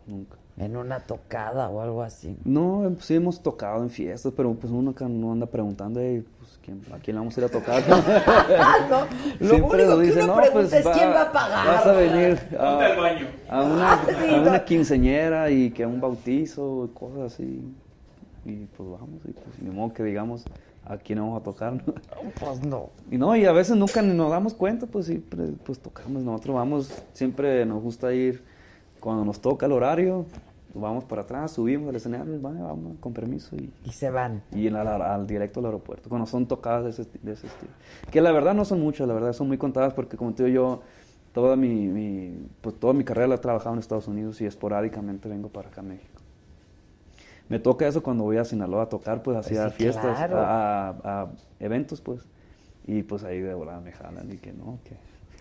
nunca. 0.07 0.37
en 0.57 0.77
una 0.77 1.01
tocada 1.01 1.69
o 1.69 1.81
algo 1.81 2.03
así? 2.03 2.37
No, 2.45 2.83
pues, 2.95 3.05
sí 3.05 3.15
hemos 3.15 3.43
tocado 3.43 3.83
en 3.83 3.91
fiestas, 3.91 4.33
pero 4.37 4.53
pues 4.55 4.73
uno 4.73 4.91
acá 4.91 5.09
no 5.09 5.33
anda 5.33 5.47
preguntando, 5.47 6.01
"Ey, 6.01 6.21
pues, 6.39 6.40
¿quién- 6.65 6.83
¿a 6.93 6.99
quién 6.99 7.15
le 7.17 7.21
vamos 7.21 7.37
a 7.37 7.41
ir 7.41 7.47
a 7.47 7.49
tocar? 7.49 7.83
No, 8.91 9.07
lo 9.41 9.49
Siempre 9.49 9.85
único 9.87 9.99
que 10.01 10.13
uno 10.23 10.27
"No, 10.27 10.35
pregunta 10.37 10.53
pues, 10.53 10.73
es 10.73 10.87
quién 10.89 11.11
va 11.11 11.23
a 11.23 11.33
pagar. 11.33 11.67
Vas 11.67 11.87
a 11.87 11.93
venir 11.93 12.39
al 12.59 12.97
baño. 12.97 13.27
a 13.49 13.63
una, 13.63 13.93
Ah, 13.93 14.01
sí, 14.07 14.35
a 14.35 14.37
no. 14.39 14.43
una 14.49 14.65
quinceñera 14.65 15.51
y 15.51 15.71
que 15.71 15.85
a 15.85 15.89
un 15.89 16.01
bautizo 16.01 16.87
y 16.91 16.95
cosas 16.99 17.33
así. 17.35 17.63
Y 18.45 18.67
pues 18.77 18.89
vamos, 18.91 19.21
y 19.29 19.33
pues 19.33 19.47
ni 19.61 19.71
modo 19.71 19.93
que 19.93 20.03
digamos 20.03 20.45
a 20.87 20.97
quién 20.97 21.19
vamos 21.21 21.41
a 21.41 21.45
tocar, 21.45 21.75
¿no? 21.75 21.95
Pues 22.41 22.65
no. 22.65 22.89
Y 23.11 23.19
no, 23.19 23.37
y 23.37 23.45
a 23.45 23.53
veces 23.53 23.77
nunca 23.77 24.01
ni 24.03 24.15
nos 24.15 24.31
damos 24.31 24.55
cuenta, 24.55 24.87
pues 24.87 25.07
siempre 25.07 25.45
pues 25.65 25.79
tocamos. 25.79 26.23
Nosotros 26.23 26.57
vamos, 26.57 26.91
siempre 27.13 27.65
nos 27.67 27.83
gusta 27.83 28.13
ir 28.15 28.43
cuando 28.99 29.25
nos 29.25 29.41
toca 29.41 29.67
el 29.67 29.73
horario, 29.73 30.25
vamos 30.75 31.05
para 31.05 31.23
atrás, 31.23 31.53
subimos 31.53 31.89
al 31.89 31.97
escenario, 31.97 32.41
vamos, 32.41 32.63
vamos, 32.63 32.97
con 33.01 33.13
permiso 33.13 33.57
y, 33.57 33.71
Y 33.85 33.91
se 33.93 34.11
van. 34.11 34.43
y 34.53 34.67
en 34.67 34.75
la- 34.75 35.15
al 35.15 35.27
directo 35.27 35.61
al 35.61 35.67
aeropuerto, 35.67 36.09
cuando 36.09 36.27
son 36.27 36.47
tocadas 36.47 36.85
de 36.85 36.91
ese, 36.91 37.11
de 37.23 37.33
ese 37.33 37.47
estilo. 37.47 37.73
Que 38.11 38.21
la 38.21 38.33
verdad 38.33 38.55
no 38.55 38.65
son 38.65 38.81
muchas, 38.81 39.07
la 39.09 39.15
verdad 39.15 39.33
son 39.33 39.49
muy 39.49 39.59
contadas 39.59 39.95
porque 39.95 40.17
como 40.17 40.33
te 40.35 40.45
digo 40.45 40.55
yo, 40.55 40.83
toda 41.33 41.57
mi, 41.57 41.87
mi- 41.89 42.47
pues 42.61 42.79
toda 42.79 42.93
mi 42.93 43.05
carrera 43.05 43.29
la 43.29 43.35
he 43.37 43.39
trabajado 43.39 43.75
en 43.75 43.79
Estados 43.81 44.09
Unidos 44.09 44.41
y 44.41 44.47
esporádicamente 44.47 45.29
vengo 45.29 45.49
para 45.49 45.69
acá 45.69 45.81
a 45.81 45.85
México. 45.85 46.21
Me 47.49 47.59
toca 47.59 47.87
eso 47.89 48.03
cuando 48.03 48.23
voy 48.25 48.37
a 48.37 48.45
Sinaloa 48.45 48.85
a 48.85 48.89
tocar, 48.89 49.23
pues 49.23 49.37
hacía 49.37 49.69
sí, 49.71 49.75
fiestas, 49.77 50.17
claro. 50.19 50.37
a, 50.39 50.89
a- 50.89 51.23
a 51.23 51.29
eventos, 51.59 52.01
pues. 52.01 52.21
Y 52.87 53.03
pues 53.03 53.25
ahí 53.25 53.41
de 53.41 53.55
volada 53.55 53.81
me 53.81 53.93
jalan 53.93 54.31
y 54.33 54.37
que 54.37 54.53
no, 54.53 54.79
que... 54.85 54.97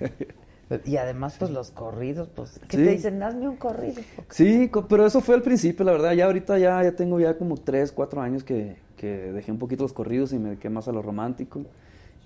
Y 0.85 0.97
además, 0.97 1.35
pues 1.39 1.49
los 1.49 1.71
corridos, 1.71 2.29
pues, 2.35 2.59
¿qué 2.67 2.77
Sí. 2.77 2.83
te 2.83 2.91
dicen? 2.91 3.23
Hazme 3.23 3.49
un 3.49 3.57
corrido. 3.57 4.01
Sí, 4.29 4.69
pero 4.87 5.05
eso 5.05 5.19
fue 5.19 5.33
al 5.35 5.41
principio, 5.41 5.83
la 5.83 5.91
verdad. 5.93 6.11
Ya 6.13 6.25
ahorita 6.25 6.59
ya, 6.59 6.83
ya 6.83 6.91
tengo 6.91 7.19
ya 7.19 7.37
como 7.37 7.57
3, 7.57 7.91
4 7.91 8.21
años 8.21 8.43
que, 8.43 8.75
que 8.95 9.31
dejé 9.31 9.51
un 9.51 9.57
poquito 9.57 9.81
los 9.83 9.93
corridos 9.93 10.31
y 10.31 10.37
me 10.37 10.49
dediqué 10.49 10.69
más 10.69 10.87
a 10.87 10.91
lo 10.91 11.01
romántico. 11.01 11.61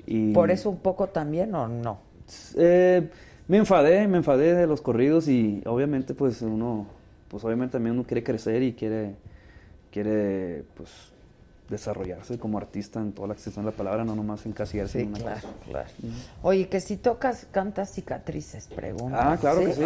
Y, 0.05 0.33
¿Por 0.33 0.51
eso 0.51 0.69
un 0.69 0.79
poco 0.79 1.07
también 1.07 1.55
o 1.55 1.69
no? 1.69 1.99
Eh, 2.57 3.09
me 3.47 3.57
enfadé, 3.57 4.07
me 4.09 4.17
enfadé 4.17 4.53
de 4.53 4.67
los 4.67 4.81
corridos 4.81 5.29
y 5.29 5.61
obviamente 5.65 6.13
pues 6.13 6.41
uno, 6.41 6.87
pues 7.29 7.45
obviamente 7.45 7.73
también 7.73 7.95
uno 7.95 8.03
quiere 8.03 8.23
crecer 8.23 8.61
y 8.63 8.73
quiere, 8.73 9.15
quiere 9.91 10.63
pues 10.75 11.12
desarrollarse 11.69 12.37
como 12.37 12.57
artista 12.57 12.99
en 12.99 13.13
toda 13.13 13.29
la 13.29 13.33
extensión 13.33 13.65
de 13.65 13.71
la 13.71 13.77
palabra, 13.77 14.03
no 14.03 14.15
nomás 14.15 14.45
encasillarse 14.45 14.99
Sí, 14.99 15.03
en 15.05 15.09
una 15.09 15.19
claro, 15.19 15.41
cosa. 15.41 15.53
claro. 15.69 15.89
Oye, 16.43 16.67
que 16.67 16.79
si 16.81 16.97
tocas, 16.97 17.47
cantas 17.51 17.89
cicatrices, 17.91 18.67
pregunta. 18.67 19.31
Ah, 19.33 19.37
claro 19.37 19.61
que 19.61 19.73
sí. 19.73 19.81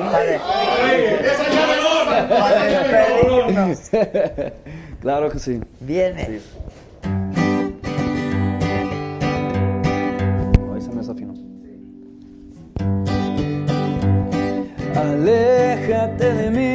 Para 2.28 2.64
despedirnos. 2.66 3.90
claro 5.02 5.30
que 5.30 5.40
sí. 5.40 5.62
Viene. 5.80 6.26
Sí. 6.26 6.42
Ahí 10.74 10.82
se 10.82 10.90
me 10.90 10.96
desafinó. 10.98 11.34
Aléjate 14.96 16.34
de 16.34 16.50
mí, 16.52 16.67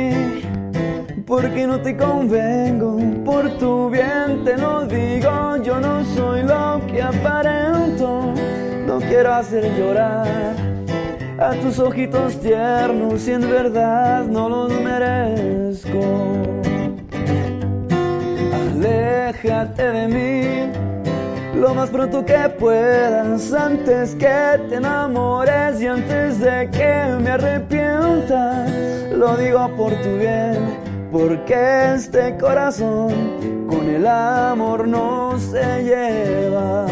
porque 1.33 1.67
no 1.67 1.81
te 1.81 1.97
convengo. 1.97 2.99
Por 3.25 3.49
tu 3.57 3.89
bien 3.89 4.45
te 4.45 4.55
lo 4.59 4.85
digo, 4.85 5.57
yo 5.65 5.81
no 5.81 6.05
soy 6.15 6.43
lo 6.43 6.79
que 6.87 7.01
aparento. 7.01 8.35
No 8.87 8.99
quiero 8.99 9.33
hacer 9.33 9.65
llorar 9.79 10.55
a 11.39 11.53
tus 11.55 11.79
ojitos 11.79 12.39
tiernos 12.39 13.27
y 13.27 13.31
en 13.31 13.51
verdad 13.51 14.27
no 14.27 14.51
los 14.51 14.79
merezco. 14.79 16.03
Aléjate 18.53 19.91
de 19.91 20.09
mí 20.09 20.83
lo 21.59 21.75
más 21.75 21.89
pronto 21.89 22.27
que 22.27 22.51
puedas 22.59 23.55
antes 23.55 24.15
que 24.17 24.61
te 24.69 24.75
enamores 24.75 25.81
y 25.81 25.87
antes 25.87 26.41
de 26.41 26.69
que 26.71 27.17
me 27.23 27.31
arrepienta. 27.31 28.67
Lo 29.17 29.35
digo 29.39 29.71
por 29.79 29.93
tu 30.03 30.19
bien, 30.19 30.82
porque 31.13 31.93
este 31.95 32.39
corazón 32.39 33.67
con 33.69 33.87
el 33.87 34.07
amor 34.07 34.89
no 34.89 35.39
se 35.39 35.85
lleva. 35.85 36.87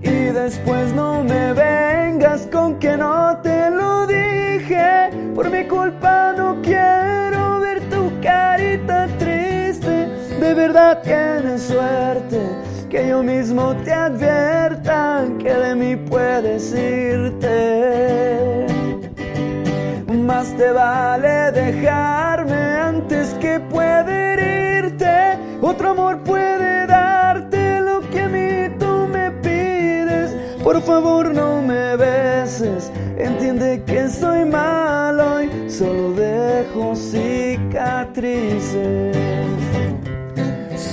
Y 0.00 0.32
después 0.32 0.94
no 0.94 1.22
me 1.22 1.52
vengas 1.52 2.48
con 2.50 2.78
que 2.78 2.96
no 2.96 3.38
te 3.42 3.70
lo 3.70 4.06
dije. 4.06 5.10
Por 5.34 5.50
mi 5.50 5.64
culpa 5.64 6.32
no 6.34 6.62
quiero 6.62 7.60
ver 7.60 7.80
tu 7.90 8.10
carita 8.22 9.06
triste. 9.18 10.08
De 10.40 10.54
verdad 10.54 11.02
tienes 11.02 11.64
suerte 11.64 12.40
que 12.88 13.06
yo 13.06 13.22
mismo 13.22 13.76
te 13.84 13.92
advierta 13.92 15.26
que 15.38 15.52
de 15.52 15.74
mí 15.74 15.96
puedes 15.96 16.72
irte. 16.72 18.71
Más 20.32 20.48
te 20.56 20.72
vale 20.72 21.52
dejarme 21.52 22.54
antes 22.54 23.34
que 23.34 23.60
puede 23.60 24.32
herirte. 24.32 25.36
Otro 25.60 25.90
amor 25.90 26.22
puede 26.22 26.86
darte 26.86 27.82
lo 27.82 28.00
que 28.08 28.22
a 28.22 28.28
mí 28.30 28.74
tú 28.78 29.06
me 29.08 29.30
pides. 29.30 30.34
Por 30.64 30.80
favor 30.80 31.34
no 31.34 31.60
me 31.60 31.96
beses, 31.96 32.90
entiende 33.18 33.82
que 33.84 34.08
soy 34.08 34.46
malo 34.46 35.42
y 35.42 35.70
solo 35.70 36.14
dejo 36.14 36.96
cicatrices. 36.96 39.14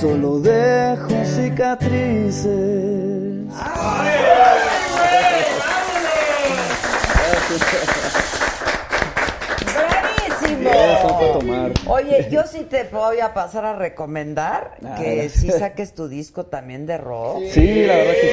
Solo 0.00 0.38
dejo 0.40 1.24
cicatrices. 1.24 2.50
Eso 10.62 11.18
para 11.18 11.32
tomar. 11.32 11.79
Oye, 11.90 12.28
yo 12.30 12.44
sí 12.46 12.60
te 12.70 12.84
voy 12.84 13.20
a 13.20 13.34
pasar 13.34 13.64
a 13.64 13.74
recomendar 13.74 14.76
Ah, 14.84 14.96
que 15.00 15.28
sí 15.28 15.50
saques 15.50 15.92
tu 15.94 16.08
disco 16.08 16.46
también 16.46 16.86
de 16.86 16.96
rock. 16.98 17.42
Sí, 17.50 17.84
la 17.84 17.96
verdad 17.96 18.14
que 18.14 18.32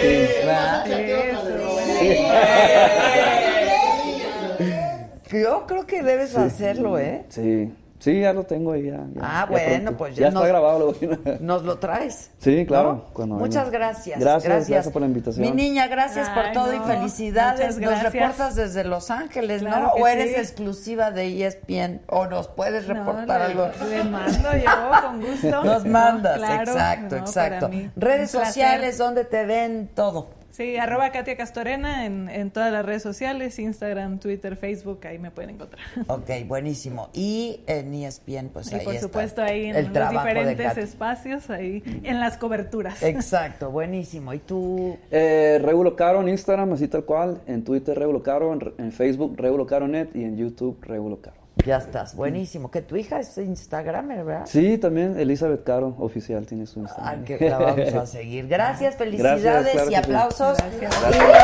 sí. 5.29 5.37
Yo 5.41 5.65
creo 5.67 5.85
que 5.85 6.03
debes 6.03 6.35
hacerlo, 6.35 6.97
¿eh? 6.99 7.25
Sí, 7.29 7.73
Sí, 7.99 8.21
ya 8.21 8.31
lo 8.31 8.43
tengo 8.43 8.73
ahí. 8.73 8.83
Ya, 8.85 8.97
ya- 8.97 9.21
Ah, 9.21 9.39
ya 9.45 9.51
bueno, 9.51 9.73
pronto. 9.85 9.97
pues 9.97 10.15
ya, 10.15 10.21
ya 10.21 10.27
está 10.27 10.45
grabado. 10.47 10.95
Lo 11.01 11.39
Nos 11.39 11.63
lo 11.63 11.79
traes. 11.79 12.29
Sí, 12.37 12.63
claro. 12.67 13.05
Muchas 13.15 13.71
gracias. 13.71 14.19
Gracias, 14.19 14.67
gracias 14.69 14.93
por 14.93 15.01
la 15.01 15.07
invitación. 15.07 15.43
Mi 15.43 15.51
niña, 15.51 15.87
gracias 15.87 16.29
por 16.29 16.51
todo 16.51 16.73
y 16.75 16.79
felicidades. 16.79 17.77
Nos 17.79 18.03
reportas 18.03 18.55
desde 18.55 18.83
Los 18.83 19.09
Ángeles, 19.09 19.61
Claro 19.63 19.87
¿no? 19.97 20.03
¿O 20.03 20.07
eres 20.07 20.35
sí. 20.35 20.39
exclusiva 20.39 21.09
de 21.11 21.43
ESPN? 21.43 22.01
¿O 22.07 22.27
nos 22.27 22.47
puedes 22.49 22.87
No, 22.87 22.93
reportar 22.93 23.39
le- 23.39 23.45
algo? 23.45 23.67
Le 23.89 24.03
mando 24.03 24.49
yo 24.63 25.01
con 25.01 25.21
gusto. 25.21 25.63
Nos 25.63 25.83
No, 25.85 25.91
mandas, 25.91 26.37
claro, 26.37 26.71
exacto, 26.71 27.15
no, 27.15 27.21
exacto. 27.21 27.69
Redes 27.95 28.29
sociales, 28.31 28.97
donde 28.99 29.25
te 29.25 29.43
ven 29.45 29.89
todo. 29.95 30.36
Sí, 30.57 30.75
arroba 30.75 31.11
Katia 31.11 31.37
Castorena 31.37 32.07
en, 32.07 32.29
en 32.29 32.49
todas 32.49 32.71
las 32.71 32.83
redes 32.83 33.03
sociales, 33.03 33.59
Instagram, 33.59 34.17
Twitter, 34.17 34.55
Facebook, 34.55 35.05
ahí 35.05 35.19
me 35.19 35.29
pueden 35.29 35.51
encontrar. 35.51 35.79
Ok, 36.07 36.47
buenísimo. 36.47 37.09
Y 37.13 37.59
en 37.67 37.93
ESPN, 37.93 38.49
pues 38.51 38.71
y 38.71 38.75
ahí 38.75 38.83
por 38.83 38.95
está 38.95 39.07
supuesto 39.07 39.43
ahí 39.43 39.65
en 39.65 39.75
el 39.75 39.93
los 39.93 40.09
diferentes 40.09 40.77
espacios, 40.79 41.51
ahí 41.51 41.83
en 42.01 42.19
las 42.19 42.37
coberturas. 42.37 43.03
Exacto, 43.03 43.69
buenísimo. 43.69 44.33
¿Y 44.33 44.39
tú? 44.39 44.97
Eh, 45.11 45.59
Regulo 45.61 45.95
Caro 45.95 46.21
en 46.21 46.29
Instagram, 46.29 46.73
así 46.73 46.87
tal 46.87 47.05
cual. 47.05 47.39
En 47.45 47.63
Twitter, 47.63 47.95
Regulo 47.95 48.23
Caro. 48.23 48.51
En, 48.51 48.73
en 48.79 48.91
Facebook, 48.91 49.35
Regulo 49.37 49.67
Caro 49.67 49.87
Net. 49.87 50.09
Y 50.15 50.23
en 50.23 50.37
YouTube, 50.37 50.79
Regulo 50.81 51.21
Caro. 51.21 51.46
Ya 51.65 51.77
estás, 51.77 52.15
buenísimo. 52.15 52.71
Que 52.71 52.81
tu 52.81 52.95
hija 52.95 53.19
es 53.19 53.37
Instagramer, 53.37 54.23
¿verdad? 54.23 54.45
Sí, 54.45 54.77
también 54.77 55.19
Elizabeth 55.19 55.63
Caro, 55.63 55.95
oficial, 55.99 56.45
tiene 56.45 56.65
su 56.65 56.79
Instagram. 56.79 57.19
Ah, 57.21 57.25
que 57.25 57.49
la 57.49 57.57
vamos 57.57 57.93
a 57.93 58.05
seguir. 58.05 58.47
Gracias, 58.47 58.95
felicidades 58.95 59.43
Gracias, 59.43 59.71
claro 59.73 59.87
y 59.87 59.89
sí. 59.89 59.95
aplausos. 59.95 60.57
Gracias. 60.79 61.15
Y, 61.15 61.19
pues, 61.19 61.43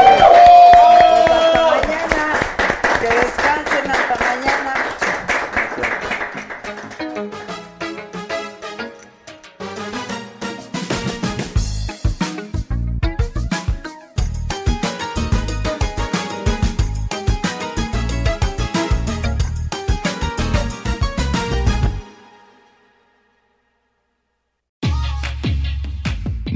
hasta 1.29 1.61
mañana. 1.61 2.39
Que 3.01 3.07
descansen 3.07 3.91
hasta 3.91 4.12